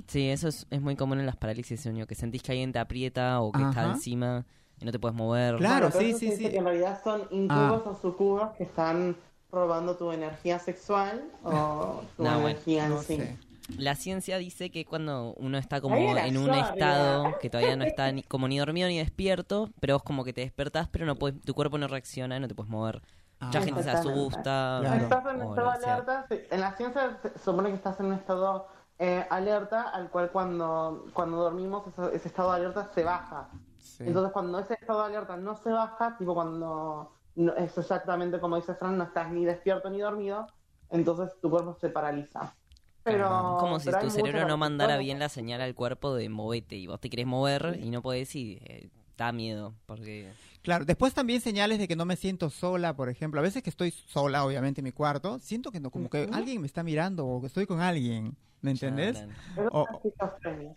Sí, 0.07 0.29
eso 0.29 0.47
es, 0.49 0.67
es 0.69 0.81
muy 0.81 0.95
común 0.95 1.19
en 1.19 1.25
las 1.25 1.37
parálisis 1.37 1.79
de 1.79 1.83
sueño, 1.83 2.05
que 2.05 2.15
sentís 2.15 2.43
que 2.43 2.51
alguien 2.51 2.71
te 2.71 2.79
aprieta 2.79 3.39
o 3.41 3.51
que 3.51 3.61
está 3.63 3.85
encima 3.85 4.45
y 4.81 4.85
no 4.85 4.91
te 4.91 4.99
puedes 4.99 5.15
mover. 5.15 5.55
Claro, 5.55 5.91
sí, 5.91 6.13
sí, 6.13 6.31
sí. 6.31 6.49
que 6.49 6.57
en 6.57 6.65
realidad 6.65 7.01
son 7.03 7.21
incubos 7.31 7.83
o 7.85 7.95
sucubos 8.01 8.49
que 8.57 8.63
están 8.63 9.15
robando 9.51 9.95
tu 9.95 10.11
energía 10.11 10.59
sexual 10.59 11.23
o 11.43 12.01
tu 12.17 12.23
No, 12.23 12.31
bueno, 12.41 12.49
energía 12.49 12.85
en 12.85 12.89
No 12.89 13.01
sí. 13.01 13.17
sé. 13.17 13.37
La 13.77 13.95
ciencia 13.95 14.37
dice 14.39 14.71
que 14.71 14.83
cuando 14.83 15.35
uno 15.37 15.57
está 15.59 15.79
como 15.79 15.95
en 15.95 16.37
un 16.37 16.47
yo, 16.47 16.53
estado 16.53 17.37
que 17.39 17.49
todavía 17.51 17.75
no 17.75 17.83
está 17.83 18.11
ni, 18.11 18.23
como 18.23 18.47
ni 18.47 18.57
dormido 18.57 18.87
ni 18.87 18.97
despierto, 18.97 19.69
pero 19.79 19.93
vos 19.95 20.03
como 20.03 20.23
que 20.23 20.33
te 20.33 20.41
despertás, 20.41 20.87
pero 20.89 21.05
no 21.05 21.15
puedes, 21.15 21.39
tu 21.41 21.53
cuerpo 21.53 21.77
no 21.77 21.87
reacciona 21.87 22.37
y 22.37 22.39
no 22.39 22.47
te 22.47 22.55
puedes 22.55 22.69
mover. 22.71 23.01
Mucha 23.41 23.59
Ah. 23.59 23.61
gente 23.61 23.83
se 23.83 23.89
asusta. 23.91 24.77
Claro. 24.81 24.95
Estás 25.03 25.25
en 25.33 25.41
estado 25.41 25.69
alerta, 25.69 26.25
sí, 26.29 26.39
en 26.51 26.59
la 26.61 26.71
ciencia 26.73 27.17
se 27.21 27.39
supone 27.39 27.69
que 27.69 27.75
estás 27.75 27.99
en 27.99 28.07
un 28.07 28.13
estado 28.13 28.67
eh, 29.01 29.25
alerta 29.29 29.83
al 29.83 30.09
cual 30.09 30.29
cuando, 30.31 31.05
cuando 31.13 31.37
dormimos 31.37 31.87
ese, 31.87 32.15
ese 32.15 32.27
estado 32.27 32.49
de 32.51 32.57
alerta 32.57 32.89
se 32.93 33.03
baja. 33.05 33.47
Sí. 33.77 34.03
Entonces 34.05 34.33
cuando 34.33 34.59
ese 34.59 34.73
estado 34.73 34.99
de 34.99 35.05
alerta 35.05 35.37
no 35.37 35.55
se 35.55 35.71
baja, 35.71 36.17
tipo 36.17 36.33
cuando 36.33 37.13
no- 37.35 37.53
es 37.55 37.77
exactamente 37.77 38.41
como 38.41 38.57
dice 38.57 38.75
Fran, 38.75 38.97
no 38.97 39.05
estás 39.05 39.31
ni 39.31 39.45
despierto 39.45 39.89
ni 39.89 39.99
dormido, 39.99 40.47
entonces 40.89 41.33
tu 41.41 41.49
cuerpo 41.49 41.77
se 41.79 41.87
paraliza. 41.89 42.53
Pero, 43.03 43.55
Como 43.61 43.79
si 43.79 43.85
pero 43.89 43.99
tu 44.01 44.09
cerebro 44.09 44.45
no 44.45 44.57
mandara 44.57 44.97
bien 44.97 45.17
la 45.17 45.29
señal 45.29 45.61
al 45.61 45.73
cuerpo 45.73 46.13
de 46.13 46.27
movete 46.27 46.75
y 46.75 46.85
vos 46.87 46.99
te 46.99 47.09
querés 47.09 47.25
mover 47.25 47.79
y 47.81 47.89
no 47.91 48.01
podés 48.01 48.35
y 48.35 48.59
eh, 48.65 48.89
da 49.25 49.31
miedo 49.31 49.75
porque 49.85 50.31
Claro, 50.61 50.85
después 50.85 51.13
también 51.13 51.41
señales 51.41 51.79
de 51.79 51.87
que 51.87 51.95
no 51.95 52.05
me 52.05 52.15
siento 52.15 52.49
sola, 52.49 52.95
por 52.95 53.09
ejemplo. 53.09 53.39
A 53.39 53.43
veces 53.43 53.63
que 53.63 53.69
estoy 53.69 53.91
sola, 53.91 54.45
obviamente, 54.45 54.81
en 54.81 54.85
mi 54.85 54.91
cuarto, 54.91 55.39
siento 55.39 55.71
que 55.71 55.79
no, 55.79 55.89
como 55.89 56.09
que 56.09 56.29
alguien 56.33 56.61
me 56.61 56.67
está 56.67 56.83
mirando 56.83 57.25
o 57.25 57.39
que 57.39 57.47
estoy 57.47 57.65
con 57.65 57.79
alguien. 57.79 58.35
¿Me 58.61 58.71
entendés? 58.71 59.23
O- 59.71 59.85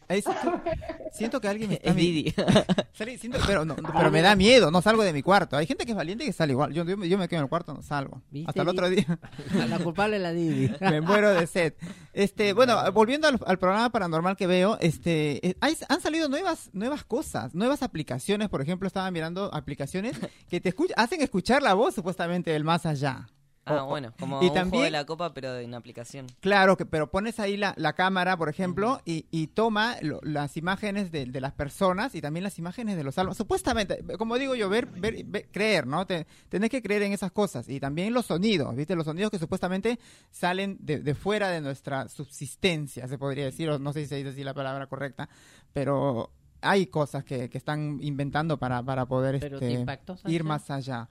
es 0.09 0.25
siento, 1.13 1.41
que 1.41 1.49
alguien 1.49 1.71
me 1.71 1.75
está 1.77 1.91
Es 1.91 1.95
mi- 1.97 2.03
Didi. 2.03 2.35
Salí- 2.97 3.19
siento- 3.19 3.39
pero, 3.47 3.65
no, 3.65 3.75
pero 3.75 4.11
me 4.11 4.23
da 4.23 4.37
miedo, 4.37 4.71
no 4.71 4.81
salgo 4.83 5.03
de 5.03 5.13
mi 5.13 5.23
cuarto. 5.23 5.57
Hay 5.57 5.67
gente 5.67 5.85
que 5.85 5.91
es 5.93 5.97
valiente 5.97 6.25
que 6.25 6.33
sale 6.33 6.53
igual. 6.53 6.73
Yo, 6.73 6.85
yo, 6.85 6.97
me- 6.97 7.09
yo 7.09 7.19
me 7.19 7.27
quedo 7.29 7.39
en 7.41 7.45
el 7.45 7.49
cuarto, 7.49 7.75
no 7.75 7.83
salgo. 7.83 8.23
¿Viste, 8.31 8.49
Hasta 8.51 8.63
el 8.63 8.69
otro 8.69 8.89
día 8.89 9.19
La 9.69 9.79
culpable 9.81 10.17
es 10.17 10.23
la 10.23 10.33
Didi. 10.33 10.71
me 10.81 11.01
muero 11.01 11.31
de 11.35 11.47
sed. 11.47 11.75
Este, 12.13 12.53
bueno, 12.53 12.91
volviendo 12.93 13.27
al, 13.27 13.41
al 13.47 13.59
programa 13.59 13.91
paranormal 13.91 14.37
que 14.37 14.47
veo, 14.47 14.79
este, 14.81 15.45
eh, 15.47 15.57
hay- 15.61 15.77
han 15.89 16.01
salido 16.01 16.29
nuevas, 16.29 16.71
nuevas 16.73 17.05
cosas, 17.05 17.55
nuevas 17.55 17.83
aplicaciones. 17.83 18.49
Por 18.49 18.63
ejemplo, 18.63 18.87
estaba 18.87 19.11
mirando 19.11 19.53
aplicaciones 19.53 20.17
que 20.49 20.61
te 20.61 20.75
escuch- 20.75 20.93
hacen 20.97 21.21
escuchar 21.21 21.63
la 21.63 21.75
voz 21.75 21.95
supuestamente 21.95 22.51
del 22.53 22.63
más 22.65 22.87
allá. 22.87 23.27
Ah, 23.65 23.85
O- 23.85 23.87
bueno, 23.91 24.13
como 24.19 24.43
y 24.43 24.47
un 24.47 24.51
juego 24.51 24.55
también- 24.55 24.85
de 24.85 24.91
la 24.91 25.07
copa 25.07 25.33
pero 25.35 25.57
en 25.59 25.73
aplicación. 25.75 26.27
Claro, 26.41 26.77
que, 26.77 26.85
pero 26.85 27.11
pones 27.13 27.39
ahí 27.39 27.57
la, 27.57 27.75
la 27.77 27.93
cámara, 27.93 28.37
por 28.37 28.49
ejemplo, 28.49 29.01
y, 29.05 29.27
y 29.31 29.47
toma 29.47 29.97
lo- 30.03 30.19
las 30.25 30.57
imágenes 30.57 31.13
de, 31.13 31.27
de 31.27 31.41
las 31.41 31.53
personas 31.53 32.17
y 32.17 32.21
también 32.21 32.43
las 32.43 32.59
imágenes 32.59 32.97
de 32.97 33.05
los 33.05 33.17
almas. 33.19 33.37
Supuestamente, 33.37 34.03
como 34.19 34.37
digo 34.37 34.57
yo, 34.57 34.69
ver, 34.69 34.87
ver, 34.87 35.23
ver- 35.25 35.49
creer, 35.53 35.87
¿no? 35.87 36.05
Te- 36.09 36.27
tenés 36.49 36.71
que 36.71 36.83
creer 36.83 37.03
en 37.03 37.13
esas 37.13 37.31
cosas. 37.31 37.69
Y 37.69 37.79
también 37.79 38.13
los 38.13 38.27
sonidos, 38.27 38.75
¿viste? 38.75 38.97
Los 38.97 39.05
sonidos 39.05 39.31
que 39.31 39.39
supuestamente 39.39 40.01
salen 40.33 40.77
de, 40.81 40.99
de 40.99 41.15
fuera 41.15 41.49
de 41.51 41.61
nuestra 41.61 42.09
subsistencia, 42.09 43.07
se 43.07 43.17
podría 43.17 43.45
decir, 43.45 43.71
o 43.71 43.79
no 43.79 43.93
sé 43.93 44.01
si 44.03 44.07
se 44.09 44.17
dice 44.17 44.31
así 44.31 44.43
la 44.43 44.55
palabra 44.55 44.89
correcta, 44.89 45.29
pero 45.73 46.33
hay 46.63 46.87
cosas 46.87 47.25
que, 47.25 47.51
que 47.51 47.59
están 47.59 47.99
inventando 48.01 48.57
para, 48.57 48.83
para 48.83 49.05
poder 49.07 49.39
Pero 49.41 49.57
este, 49.57 49.69
te 49.69 49.73
impactó, 49.75 50.17
ir 50.27 50.45
más 50.45 50.71
allá. 50.71 51.09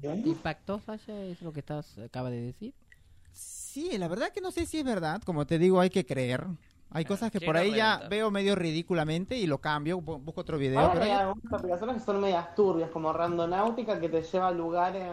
¿Te 0.00 0.08
impactó, 0.08 0.78
Sasha? 0.78 1.20
¿Es 1.24 1.40
lo 1.42 1.52
que 1.52 1.60
estás 1.60 1.98
acaba 1.98 2.30
de 2.30 2.40
decir? 2.42 2.74
Sí, 3.32 3.96
la 3.98 4.08
verdad 4.08 4.28
que 4.32 4.40
no 4.40 4.50
sé 4.50 4.66
si 4.66 4.78
es 4.78 4.84
verdad. 4.84 5.22
Como 5.24 5.46
te 5.46 5.58
digo, 5.58 5.80
hay 5.80 5.90
que 5.90 6.04
creer. 6.04 6.46
Hay 6.92 7.04
cosas 7.04 7.30
que 7.30 7.40
por 7.40 7.56
ahí 7.56 7.72
ya 7.74 8.02
veo 8.10 8.30
medio 8.32 8.56
ridículamente 8.56 9.36
y 9.38 9.46
lo 9.46 9.58
cambio, 9.58 10.00
bu- 10.00 10.20
busco 10.22 10.40
otro 10.40 10.58
video. 10.58 10.80
Ahora 10.80 10.92
pero 11.00 11.04
hay 11.04 11.32
aplicaciones 11.52 11.96
que 11.98 12.02
son 12.02 12.20
medias 12.20 12.52
turbias, 12.56 12.90
como 12.90 13.12
Randonáutica, 13.12 14.00
que 14.00 14.08
te 14.08 14.22
lleva 14.22 14.48
a 14.48 14.50
lugares, 14.50 15.08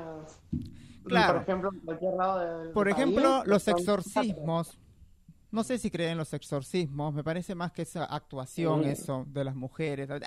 Claro. 1.05 1.33
por 1.35 1.41
ejemplo, 1.43 1.69
en 1.71 1.79
cualquier 1.81 2.13
lado 2.15 2.39
del 2.39 2.71
Por 2.71 2.87
país, 2.87 2.97
ejemplo, 2.97 3.43
los 3.45 3.61
son- 3.63 3.77
exorcismos. 3.77 4.77
No 5.51 5.63
sé 5.63 5.77
si 5.77 5.89
creen 5.89 6.17
los 6.17 6.33
exorcismos. 6.33 7.13
Me 7.13 7.23
parece 7.23 7.55
más 7.55 7.71
que 7.71 7.83
esa 7.83 8.03
actuación, 8.05 8.83
Sí. 8.83 8.89
eso, 8.89 9.25
de 9.29 9.43
las 9.43 9.55
mujeres. 9.55 10.09
¡Ah! 10.11 10.19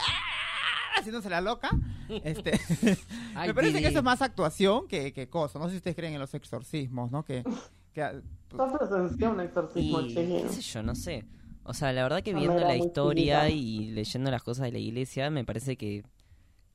Haciéndose 0.99 1.31
la 1.31 1.41
loca. 1.41 1.71
Este, 2.25 2.59
Ay, 3.37 3.49
me 3.49 3.55
parece 3.55 3.75
Didi. 3.75 3.83
que 3.83 3.89
eso 3.91 3.99
es 3.99 4.05
más 4.05 4.21
actuación 4.21 4.89
que, 4.89 5.13
que 5.13 5.29
cosa. 5.29 5.59
No 5.61 5.67
sé 5.67 5.73
si 5.73 5.77
ustedes 5.77 5.95
creen 5.97 6.15
en 6.15 6.21
los 6.21 6.35
exorcismos, 6.35 7.11
¿no? 7.13 7.25
Que, 7.25 7.45
que- 7.93 8.21
presencié 8.79 9.29
un 9.29 9.41
exorcismo 9.41 10.01
Y 10.01 10.15
qué 10.15 10.49
sé 10.49 10.61
yo, 10.61 10.83
no 10.83 10.95
sé. 10.97 11.25
O 11.63 11.73
sea, 11.75 11.93
la 11.93 12.03
verdad 12.03 12.23
que 12.23 12.35
viendo 12.35 12.59
la 12.59 12.75
historia 12.75 13.49
y 13.49 13.91
leyendo 13.91 14.31
las 14.31 14.43
cosas 14.43 14.65
de 14.65 14.73
la 14.73 14.79
iglesia, 14.79 15.31
me 15.31 15.45
parece 15.45 15.77
que 15.77 16.03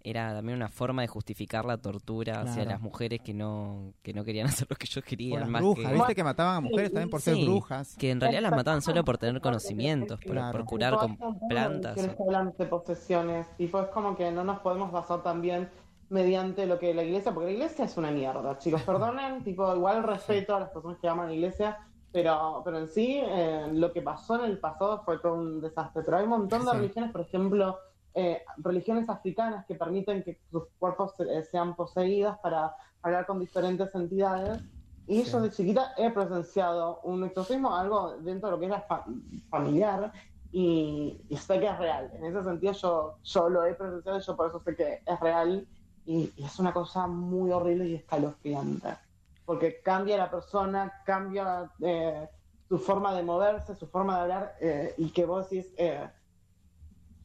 era 0.08 0.34
también 0.36 0.56
una 0.58 0.70
forma 0.70 1.02
de 1.02 1.08
justificar 1.08 1.66
la 1.66 1.78
tortura 1.78 2.42
hacia 2.42 2.54
Claro. 2.64 2.70
las 2.70 2.82
mujeres 2.82 3.22
que 3.22 3.34
no 3.34 3.94
que 4.04 4.14
no 4.14 4.24
querían 4.24 4.46
hacer 4.64 4.68
lo 4.70 4.76
que 4.76 4.86
ellos 4.86 4.98
o 4.98 5.02
querían. 5.02 5.40
las 5.42 5.50
más 5.50 5.62
brujas, 5.62 5.86
que, 5.88 5.94
¿viste? 5.94 6.16
Que 6.16 6.24
mataban 6.24 6.56
a 6.58 6.62
mujeres 6.62 6.92
también 6.92 7.10
por 7.10 7.22
ser 7.22 7.36
brujas. 7.38 7.96
que 7.98 8.12
en 8.12 8.22
realidad 8.22 8.42
las 8.44 8.52
mataban 8.52 8.82
solo 8.82 9.04
por 9.04 9.18
tener 9.18 9.42
conocimientos, 9.42 10.20
por, 10.22 10.32
Claro. 10.34 10.52
por 10.58 10.66
curar 10.66 10.96
con 10.98 11.18
plantas. 11.50 11.96
de 11.96 12.66
posesiones, 12.66 13.48
tipo, 13.58 13.80
es 13.82 13.88
como 13.90 14.16
que 14.16 14.32
no 14.32 14.44
nos 14.44 14.60
podemos 14.60 14.92
basar 14.92 15.24
también 15.24 15.70
mediante 16.10 16.66
lo 16.68 16.78
que 16.78 16.94
la 16.94 17.04
iglesia, 17.04 17.34
porque 17.34 17.48
la 17.48 17.54
iglesia 17.54 17.86
es 17.86 17.98
una 17.98 18.12
mierda, 18.12 18.58
chicos, 18.60 18.82
perdonen, 18.84 19.44
tipo, 19.44 19.76
igual 19.76 20.04
respeto 20.04 20.56
a 20.56 20.60
las 20.60 20.70
personas 20.70 20.98
que 21.02 21.08
aman 21.08 21.28
la 21.30 21.34
iglesia, 21.34 21.78
pero, 22.12 22.62
pero 22.64 22.78
en 22.80 22.88
sí, 22.88 23.20
eh, 23.22 23.68
lo 23.74 23.92
que 23.92 24.02
pasó 24.02 24.36
en 24.38 24.52
el 24.52 24.60
pasado 24.60 25.02
fue 25.04 25.18
todo 25.20 25.34
un 25.34 25.60
desastre, 25.62 26.04
pero 26.06 26.18
hay 26.18 26.24
un 26.24 26.30
montón 26.30 26.64
de 26.64 26.72
Sí. 26.72 26.78
religiones, 26.78 27.12
por 27.12 27.22
ejemplo, 27.22 27.78
eh, 28.16 28.44
religiones 28.58 29.10
africanas 29.10 29.66
que 29.68 29.76
permiten 29.76 30.24
que 30.24 30.42
sus 30.50 30.64
cuerpos 30.80 31.14
eh, 31.20 31.44
sean 31.44 31.76
poseídos 31.76 32.38
para 32.40 32.76
hablar 33.02 33.26
con 33.26 33.40
diferentes 33.40 33.94
entidades. 33.94 34.62
Y 35.08 35.24
Sí. 35.24 35.32
yo 35.32 35.42
de 35.42 35.52
chiquita 35.52 35.94
he 35.98 36.10
presenciado 36.12 37.02
un 37.04 37.24
exorcismo, 37.26 37.76
algo 37.76 38.18
dentro 38.18 38.50
de 38.50 38.52
lo 38.56 38.60
que 38.60 38.66
es 38.66 38.72
la 38.72 38.82
fa- 38.82 39.06
familiar, 39.50 40.12
y, 40.52 41.22
y 41.30 41.38
sé 41.38 41.60
que 41.60 41.68
es 41.68 41.78
real. 41.78 42.12
En 42.16 42.26
ese 42.26 42.44
sentido 42.44 42.74
yo, 42.74 43.20
yo 43.24 43.50
lo 43.50 43.66
he 43.66 43.76
presenciado 43.76 44.18
y 44.18 44.22
yo 44.22 44.36
por 44.38 44.48
eso 44.48 44.60
sé 44.62 44.76
que 44.76 45.02
es 45.06 45.20
real 45.20 45.68
y, 46.06 46.34
y 46.36 46.44
es 46.44 46.58
una 46.60 46.74
cosa 46.74 47.08
muy 47.08 47.52
horrible 47.52 47.86
y 47.88 47.96
escalofriante. 47.96 48.98
Porque 49.44 49.82
cambia 49.84 50.18
la 50.18 50.32
persona, 50.32 50.92
cambia 51.06 51.72
eh, 51.82 52.30
su 52.68 52.80
forma 52.80 53.14
de 53.14 53.22
moverse, 53.24 53.76
su 53.76 53.88
forma 53.88 54.16
de 54.16 54.22
hablar 54.22 54.56
eh, 54.60 54.94
y 54.98 55.12
que 55.12 55.26
vos 55.26 55.50
decís, 55.50 55.72
eh, 55.78 56.10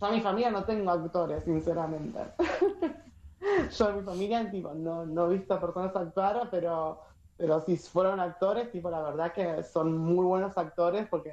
yo 0.01 0.07
en 0.07 0.15
mi 0.15 0.21
familia 0.21 0.51
no 0.51 0.65
tengo 0.65 0.91
actores, 0.91 1.45
sinceramente. 1.45 2.19
yo 3.71 3.89
en 3.89 3.97
mi 3.97 4.03
familia 4.03 4.51
tipo, 4.51 4.73
no, 4.75 5.05
no 5.05 5.27
he 5.31 5.37
visto 5.37 5.61
personas 5.61 5.95
actuar, 5.95 6.49
pero, 6.51 7.03
pero 7.37 7.61
si 7.61 7.77
fueron 7.77 8.21
actores, 8.21 8.71
tipo, 8.73 8.91
la 8.91 9.03
verdad 9.03 9.33
que 9.33 9.63
son 9.63 9.97
muy 9.97 10.25
buenos 10.25 10.57
actores 10.57 11.07
porque 11.09 11.33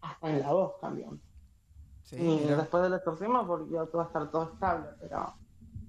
hasta 0.00 0.30
en 0.30 0.40
la 0.40 0.52
voz 0.52 0.74
cambian. 0.80 1.20
Sí, 2.02 2.16
y 2.16 2.44
mira. 2.44 2.56
después 2.56 2.82
del 2.82 2.94
exorcismo 2.94 3.44
volvió 3.44 3.86
todo 3.88 4.02
a 4.02 4.06
estar 4.06 4.30
todo 4.30 4.52
estable, 4.52 4.88
pero, 5.00 5.34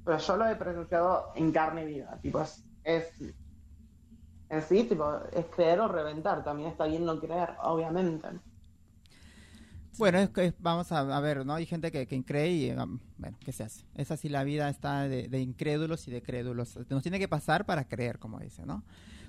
pero 0.03 0.17
yo 0.17 0.37
lo 0.37 0.47
he 0.47 0.55
presenciado 0.55 1.31
en 1.35 1.51
carne 1.51 1.83
y 1.83 1.85
vida, 1.85 2.19
tipo, 2.21 2.41
es, 2.41 2.63
es 2.83 3.13
en 4.49 4.61
sí, 4.63 4.83
tipo, 4.83 5.09
es 5.31 5.45
creer 5.45 5.79
o 5.79 5.87
reventar, 5.87 6.43
también 6.43 6.69
está 6.69 6.85
bien 6.85 7.05
no 7.05 7.19
creer, 7.19 7.55
obviamente. 7.61 8.27
Bueno, 10.01 10.17
es 10.17 10.31
que 10.31 10.51
vamos 10.57 10.91
a, 10.91 11.19
ver, 11.19 11.45
¿no? 11.45 11.53
Hay 11.53 11.67
gente 11.67 11.91
que, 11.91 12.07
que 12.07 12.23
cree 12.23 12.51
y, 12.51 12.71
um, 12.71 12.97
bueno, 13.19 13.37
¿qué 13.45 13.51
se 13.51 13.61
hace? 13.61 13.85
Es 13.93 14.09
así 14.09 14.29
la 14.29 14.43
vida 14.43 14.67
está 14.67 15.07
de, 15.07 15.27
de 15.27 15.41
incrédulos 15.41 16.07
y 16.07 16.11
de 16.11 16.23
crédulos. 16.23 16.75
Nos 16.89 17.03
tiene 17.03 17.19
que 17.19 17.27
pasar 17.27 17.67
para 17.67 17.87
creer, 17.87 18.17
como 18.17 18.39
dice, 18.39 18.65
¿no? 18.65 18.83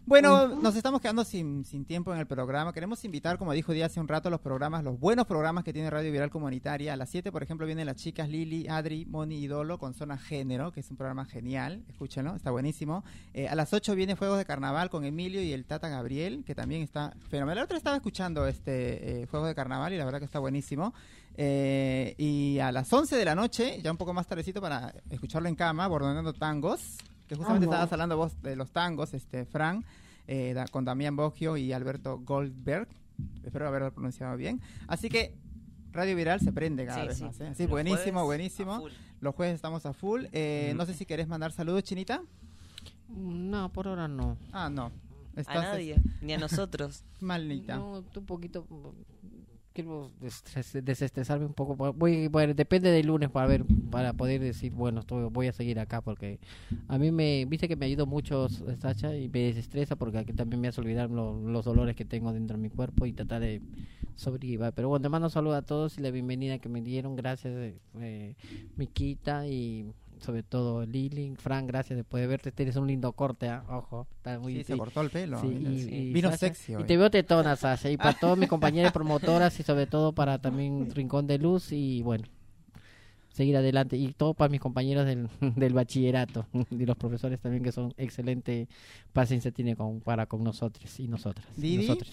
Bueno, 0.05 0.49
nos 0.49 0.75
estamos 0.75 1.01
quedando 1.01 1.25
sin, 1.25 1.65
sin 1.65 1.85
tiempo 1.85 2.13
en 2.13 2.19
el 2.19 2.27
programa. 2.27 2.73
Queremos 2.73 3.05
invitar, 3.05 3.39
como 3.39 3.53
dijo 3.53 3.73
Díaz 3.73 3.93
hace 3.93 4.01
un 4.01 4.09
rato, 4.09 4.31
los 4.31 4.41
programas, 4.41 4.83
los 4.83 4.99
buenos 4.99 5.27
programas 5.27 5.63
que 5.63 5.73
tiene 5.73 5.91
Radio 5.91 6.11
Viral 6.11 6.29
Comunitaria. 6.29 6.93
A 6.93 6.97
las 6.97 7.09
7, 7.11 7.31
por 7.31 7.45
ejemplo, 7.45 7.67
vienen 7.67 7.87
las 7.87 7.97
chicas 7.97 8.29
Lili, 8.29 8.67
Adri, 8.69 9.07
Moni 9.07 9.37
y 9.37 9.47
Dolo 9.47 9.79
con 9.79 9.95
Zona 9.95 10.19
Género, 10.19 10.73
que 10.73 10.81
es 10.81 10.91
un 10.91 10.97
programa 10.97 11.25
genial. 11.25 11.85
Escúchenlo, 11.89 12.35
está 12.35 12.51
buenísimo. 12.51 13.05
Eh, 13.33 13.47
a 13.47 13.55
las 13.55 13.73
8 13.73 13.95
viene 13.95 14.17
Fuegos 14.17 14.39
de 14.39 14.45
Carnaval 14.45 14.91
con 14.91 15.05
Emilio 15.05 15.41
y 15.41 15.53
el 15.53 15.65
Tata 15.65 15.89
Gabriel, 15.89 16.43
que 16.45 16.57
también 16.57 16.83
está 16.83 17.15
fenomenal. 17.31 17.59
La 17.59 17.65
otra 17.65 17.77
estaba 17.77 17.95
escuchando 17.95 18.47
este 18.49 19.23
eh, 19.23 19.27
Fuegos 19.29 19.49
de 19.49 19.55
Carnaval 19.55 19.93
y 19.93 19.99
la 19.99 20.05
verdad 20.05 20.19
que 20.19 20.25
está 20.25 20.41
buenísimo. 20.41 20.93
Eh, 21.37 22.17
y 22.19 22.59
a 22.59 22.73
las 22.73 22.93
11 22.93 23.17
de 23.17 23.25
la 23.25 23.37
noche, 23.37 23.81
ya 23.81 23.93
un 23.93 23.97
poco 23.97 24.13
más 24.13 24.27
tardecito 24.27 24.61
para 24.61 24.93
escucharlo 25.11 25.49
en 25.49 25.55
cama, 25.55 25.87
Bordonando 25.87 26.33
Tangos, 26.33 26.99
que 27.33 27.37
justamente 27.39 27.65
Amo. 27.67 27.73
estabas 27.75 27.93
hablando 27.93 28.17
vos 28.17 28.41
de 28.43 28.57
los 28.57 28.71
tangos, 28.71 29.15
este 29.15 29.45
Fran, 29.45 29.85
eh, 30.27 30.53
da- 30.55 30.67
con 30.69 30.85
Damián 30.85 31.17
Boggio 31.17 31.57
y 31.57 31.73
Alberto 31.73 32.21
Goldberg. 32.25 32.89
Espero 33.45 33.69
haberlo 33.69 33.93
pronunciado 33.93 34.37
bien. 34.37 34.61
Así 34.89 35.09
que 35.09 35.35
Radio 35.93 36.17
Viral 36.17 36.41
se 36.41 36.53
prende 36.53 36.87
cada 36.87 37.03
Sí, 37.03 37.09
vez 37.09 37.17
sí. 37.19 37.25
más. 37.25 37.61
¿eh? 37.61 37.67
Buenísimo, 37.67 38.25
jueves, 38.25 38.27
buenísimo. 38.27 38.85
Los 39.21 39.35
jueves 39.35 39.55
estamos 39.55 39.85
a 39.87 39.93
full. 39.93 40.25
Eh, 40.33 40.71
Mm. 40.73 40.77
No 40.79 40.87
sé 40.87 40.95
si 40.95 41.05
querés 41.07 41.29
mandar 41.29 41.53
saludos, 41.53 41.83
Chinita. 41.85 42.23
No, 43.09 43.71
por 43.73 43.89
ahora 43.89 44.09
no. 44.09 44.37
Ah, 44.53 44.71
no. 44.71 44.91
A 45.47 45.55
nadie, 45.55 45.97
ni 46.21 46.33
a 46.35 46.39
nosotros. 46.39 47.05
malita. 47.21 47.77
No, 47.77 48.03
poquito. 48.27 48.67
Quiero 49.73 50.11
desestres- 50.21 50.83
desestresarme 50.83 51.47
un 51.47 51.55
poco. 51.55 51.75
Voy, 51.95 52.29
bueno, 52.29 52.53
depende 52.55 52.91
del 52.91 53.07
lunes 53.07 53.31
para 53.31 53.47
ver, 53.47 53.65
para 53.91 54.13
poder 54.13 54.41
decir, 54.41 54.73
bueno, 54.73 55.01
estoy, 55.01 55.29
voy 55.31 55.47
a 55.49 55.53
seguir 55.53 55.79
acá 55.81 56.01
porque 56.03 56.39
a 56.89 56.99
mí 56.99 57.11
me, 57.11 57.45
viste 57.47 57.69
que 57.69 57.77
me 57.77 57.87
ayudó 57.87 58.05
mucho 58.07 58.49
Sacha 58.79 59.17
y 59.17 59.29
me 59.29 59.41
desestresa 59.41 59.97
porque 59.97 60.19
aquí 60.19 60.33
también 60.33 60.61
me 60.61 60.69
hace 60.69 60.81
olvidar 60.81 61.11
lo- 61.11 61.41
los 61.49 61.65
dolores 61.65 61.97
que 61.97 62.05
tengo 62.05 62.33
dentro 62.33 62.57
de 62.57 62.63
mi 62.63 62.69
cuerpo 62.71 63.07
y 63.07 63.13
tratar 63.13 63.41
de 63.41 63.63
sobrevivir. 64.15 64.73
Pero 64.75 64.89
bueno, 64.89 65.03
te 65.03 65.09
mando 65.09 65.31
saludos 65.31 65.57
a 65.59 65.63
todos 65.63 65.99
y 65.99 66.03
la 66.03 66.11
bienvenida 66.11 66.59
que 66.59 66.69
me 66.69 66.83
dieron. 66.83 67.17
Gracias, 67.17 67.53
eh, 67.55 67.75
eh, 68.01 68.35
Miquita 68.77 69.47
y 69.49 69.87
sobre 70.23 70.43
todo 70.43 70.85
Lili. 70.87 71.35
Fran, 71.37 71.67
gracias 71.67 71.97
después 71.97 72.21
de 72.23 72.27
verte. 72.27 72.53
Tienes 72.53 72.77
un 72.77 72.87
lindo 72.87 73.13
corte, 73.13 73.49
¿ah? 73.49 73.65
ojo. 73.69 74.07
Está 74.17 74.39
muy 74.39 74.55
Sí, 74.57 74.65
se 74.65 74.77
cortó 74.79 75.01
el 75.03 75.11
pelo. 75.11 75.41
Sí, 75.41 75.49
vino, 75.49 75.71
y- 75.71 75.83
sí. 75.83 75.95
y 75.95 76.13
Vino 76.13 76.29
Sasha- 76.31 76.39
sexy 76.39 76.75
Y 76.79 76.85
te 76.85 76.97
veo 76.97 77.11
tetona, 77.11 77.57
Sasha. 77.57 77.91
Y 77.91 77.97
para 77.97 78.19
todos 78.19 78.39
mis 78.39 78.49
compañeros 78.49 78.93
promotoras 78.93 79.59
y 79.61 79.63
sobre 79.63 79.87
todo 79.87 80.13
para 80.13 80.39
también 80.41 80.91
Rincón 80.95 81.27
de 81.27 81.39
Luz 81.39 81.73
y 81.73 82.03
bueno, 82.03 82.25
seguir 83.33 83.57
adelante. 83.57 83.97
Y 83.97 84.13
todo 84.13 84.35
para 84.35 84.49
mis 84.51 84.61
compañeros 84.61 85.05
del, 85.07 85.29
del 85.57 85.75
bachillerato 85.75 86.47
y 86.71 86.87
los 86.87 86.97
profesores 86.97 87.41
también 87.41 87.63
que 87.63 87.73
son 87.73 87.93
excelente 87.97 88.69
paciencia 89.13 89.51
tiene 89.51 89.77
con, 89.77 90.01
para 90.01 90.27
con 90.27 90.43
nosotros 90.45 90.99
y 91.01 91.09
nosotras. 91.09 91.47
Didi, 91.57 91.87
nosotros. 91.87 92.11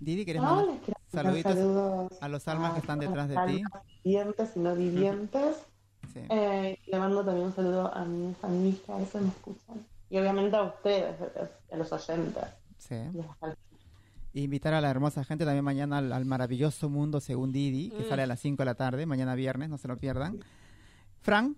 Didi, 0.00 0.24
¿querés 0.24 0.40
mandar 0.40 0.78
saluditos 1.12 1.52
saludos 1.54 2.12
a 2.22 2.28
los 2.28 2.48
almas 2.48 2.72
que 2.72 2.78
están 2.80 2.98
detrás 3.00 3.28
de 3.28 3.34
ti? 3.34 3.40
almas 3.40 3.82
Vivientes 4.02 4.52
y 4.56 4.58
no 4.60 4.74
vivientes. 4.74 5.56
Sí. 6.12 6.20
Eh, 6.28 6.78
le 6.86 6.98
mando 6.98 7.24
también 7.24 7.46
un 7.46 7.54
saludo 7.54 7.92
a 7.94 8.04
mis 8.04 8.42
amigos 8.42 8.80
que 8.84 8.92
a 8.92 8.96
veces 8.96 9.22
me 9.22 9.28
escuchan. 9.28 9.86
Y 10.08 10.18
obviamente 10.18 10.56
a 10.56 10.62
ustedes, 10.64 11.14
a 11.72 11.76
los 11.76 11.92
oyentes. 11.92 12.42
sí. 12.78 12.96
Y 14.32 14.42
Invitar 14.44 14.74
a 14.74 14.80
la 14.80 14.90
hermosa 14.90 15.24
gente 15.24 15.44
también 15.44 15.64
mañana 15.64 15.98
al, 15.98 16.12
al 16.12 16.24
maravilloso 16.24 16.88
mundo 16.88 17.20
según 17.20 17.50
Didi, 17.52 17.90
que 17.90 18.04
Mm. 18.04 18.08
sale 18.08 18.22
a 18.22 18.26
las 18.28 18.38
5 18.40 18.58
de 18.62 18.64
la 18.64 18.74
tarde, 18.76 19.04
mañana 19.04 19.34
viernes, 19.34 19.68
no 19.70 19.76
se 19.78 19.88
lo 19.88 19.96
pierdan. 19.98 20.38
Fran, 21.20 21.56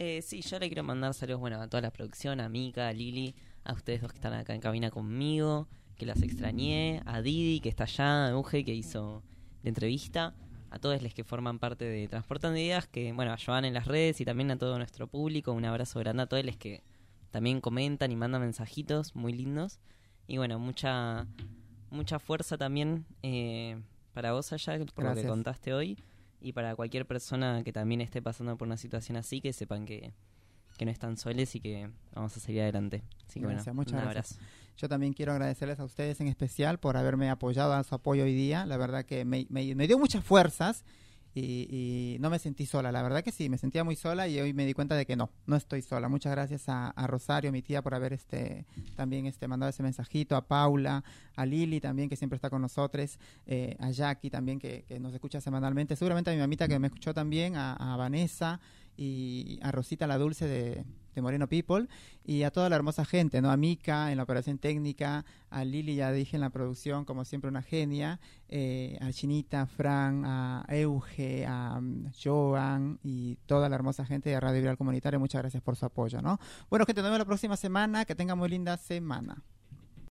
Eh, 0.00 0.22
sí, 0.22 0.42
yo 0.42 0.58
le 0.60 0.68
quiero 0.68 0.84
mandar 0.84 1.12
saludos 1.14 1.40
bueno, 1.40 1.60
a 1.60 1.66
toda 1.68 1.80
la 1.80 1.90
producción, 1.90 2.40
a 2.40 2.48
Mika, 2.48 2.86
a 2.88 2.92
Lili, 2.92 3.34
a 3.64 3.72
ustedes 3.72 4.00
dos 4.00 4.12
que 4.12 4.18
están 4.18 4.32
acá 4.32 4.54
en 4.54 4.60
cabina 4.60 4.90
conmigo, 4.92 5.66
que 5.96 6.06
las 6.06 6.22
extrañé, 6.22 7.02
a 7.04 7.20
Didi, 7.22 7.58
que 7.60 7.68
está 7.68 7.82
allá, 7.84 8.26
a 8.26 8.30
Euge, 8.30 8.64
que 8.64 8.72
hizo 8.74 9.22
la 9.64 9.68
entrevista, 9.70 10.34
a 10.70 10.78
todos 10.78 11.02
los 11.02 11.14
que 11.14 11.24
forman 11.24 11.58
parte 11.58 11.84
de 11.84 12.08
Transportando 12.08 12.58
Ideas, 12.58 12.86
que, 12.86 13.12
bueno, 13.12 13.32
a 13.32 13.38
Joan 13.38 13.64
en 13.64 13.74
las 13.74 13.86
redes 13.86 14.20
y 14.20 14.24
también 14.24 14.50
a 14.50 14.58
todo 14.58 14.76
nuestro 14.78 15.06
público, 15.06 15.52
un 15.52 15.64
abrazo 15.64 15.98
grande 16.00 16.22
a 16.22 16.26
todos 16.26 16.44
los 16.44 16.56
que 16.56 16.82
también 17.30 17.60
comentan 17.60 18.12
y 18.12 18.16
mandan 18.16 18.40
mensajitos 18.40 19.14
muy 19.14 19.32
lindos. 19.32 19.80
Y 20.26 20.36
bueno, 20.36 20.58
mucha 20.58 21.26
mucha 21.90 22.18
fuerza 22.18 22.58
también 22.58 23.06
eh, 23.22 23.80
para 24.12 24.32
vos 24.32 24.52
allá, 24.52 24.78
por 24.94 25.04
lo 25.04 25.14
que 25.14 25.26
contaste 25.26 25.72
hoy, 25.72 25.98
y 26.40 26.52
para 26.52 26.76
cualquier 26.76 27.06
persona 27.06 27.62
que 27.64 27.72
también 27.72 28.00
esté 28.00 28.22
pasando 28.22 28.56
por 28.56 28.66
una 28.66 28.76
situación 28.76 29.16
así, 29.16 29.40
que 29.40 29.52
sepan 29.52 29.86
que, 29.86 30.12
que 30.76 30.84
no 30.84 30.90
están 30.90 31.16
soles 31.16 31.54
y 31.54 31.60
que 31.60 31.90
vamos 32.14 32.36
a 32.36 32.40
seguir 32.40 32.62
adelante. 32.62 33.02
Así 33.26 33.40
que 33.40 33.46
Gracias, 33.46 33.66
bueno, 33.66 33.76
muchas 33.76 34.04
un 34.04 34.10
gracias. 34.10 34.40
Yo 34.78 34.88
también 34.88 35.12
quiero 35.12 35.32
agradecerles 35.32 35.80
a 35.80 35.84
ustedes 35.84 36.20
en 36.20 36.28
especial 36.28 36.78
por 36.78 36.96
haberme 36.96 37.28
apoyado, 37.30 37.72
a 37.72 37.82
su 37.82 37.96
apoyo 37.96 38.22
hoy 38.22 38.34
día. 38.34 38.64
La 38.64 38.76
verdad 38.76 39.04
que 39.04 39.24
me, 39.24 39.44
me- 39.50 39.64
dio 39.88 39.98
muchas 39.98 40.24
fuerzas 40.24 40.84
y, 41.34 42.16
no 42.20 42.30
me 42.30 42.38
sentí 42.38 42.64
sola. 42.64 42.92
La 42.92 43.02
verdad 43.02 43.22
que 43.22 43.32
sí, 43.32 43.48
me 43.48 43.58
sentía 43.58 43.82
muy 43.82 43.96
sola 43.96 44.28
y 44.28 44.40
hoy 44.40 44.52
me 44.54 44.66
di 44.66 44.74
cuenta 44.74 44.94
de 44.94 45.04
que 45.04 45.16
no, 45.16 45.30
no 45.46 45.56
estoy 45.56 45.82
sola. 45.82 46.08
Muchas 46.08 46.30
gracias 46.32 46.64
a, 46.68 46.92
Rosario, 47.08 47.50
mi 47.50 47.60
tía, 47.60 47.82
por 47.82 47.94
haber 47.94 48.12
este 48.12 48.66
también 48.94 49.26
este 49.26 49.48
mandado 49.48 49.70
ese 49.70 49.82
mensajito, 49.82 50.36
a 50.36 50.46
Paula, 50.46 51.02
a 51.34 51.44
Lili 51.44 51.80
también, 51.80 52.08
que 52.08 52.16
siempre 52.16 52.36
está 52.36 52.48
con 52.48 52.62
nosotros, 52.62 53.18
eh, 53.46 53.76
a 53.80 53.90
Jackie 53.90 54.30
también, 54.30 54.60
que, 54.60 54.84
que 54.86 55.00
nos 55.00 55.12
escucha 55.12 55.40
semanalmente, 55.40 55.96
seguramente 55.96 56.30
a 56.30 56.34
mi 56.34 56.40
mamita 56.40 56.68
que 56.68 56.78
me 56.78 56.86
escuchó 56.86 57.12
también, 57.12 57.56
a, 57.56 57.74
a 57.74 57.96
Vanessa 57.96 58.60
y 58.96 59.58
a 59.62 59.70
Rosita 59.72 60.06
la 60.06 60.18
Dulce 60.18 60.46
de, 60.46 60.84
de 61.14 61.22
Moreno 61.22 61.48
People 61.48 61.88
y 62.24 62.42
a 62.42 62.50
toda 62.50 62.68
la 62.68 62.76
hermosa 62.76 63.04
gente, 63.04 63.40
¿no? 63.40 63.50
A 63.50 63.56
Mika 63.56 64.10
en 64.10 64.18
la 64.18 64.22
operación 64.22 64.58
técnica, 64.58 65.24
a 65.50 65.64
Lili, 65.64 65.96
ya 65.96 66.12
dije 66.12 66.36
en 66.36 66.40
la 66.40 66.50
producción, 66.50 67.04
como 67.04 67.24
siempre 67.24 67.48
una 67.48 67.62
genia, 67.62 68.20
eh, 68.48 68.98
a 69.00 69.12
Chinita, 69.12 69.62
a 69.62 69.66
Fran, 69.66 70.24
a 70.24 70.64
Euge, 70.68 71.46
a 71.46 71.78
um, 71.78 72.10
Joan 72.22 72.98
y 73.02 73.36
toda 73.46 73.68
la 73.68 73.76
hermosa 73.76 74.04
gente 74.04 74.30
de 74.30 74.40
Radio 74.40 74.60
Viral 74.60 74.76
Comunitaria, 74.76 75.18
muchas 75.18 75.42
gracias 75.42 75.62
por 75.62 75.76
su 75.76 75.86
apoyo, 75.86 76.20
¿no? 76.22 76.38
Bueno, 76.70 76.84
gente, 76.86 77.00
nos 77.00 77.08
vemos 77.08 77.18
la 77.18 77.24
próxima 77.24 77.56
semana, 77.56 78.04
que 78.04 78.14
tengan 78.14 78.38
muy 78.38 78.48
linda 78.48 78.76
semana. 78.76 79.42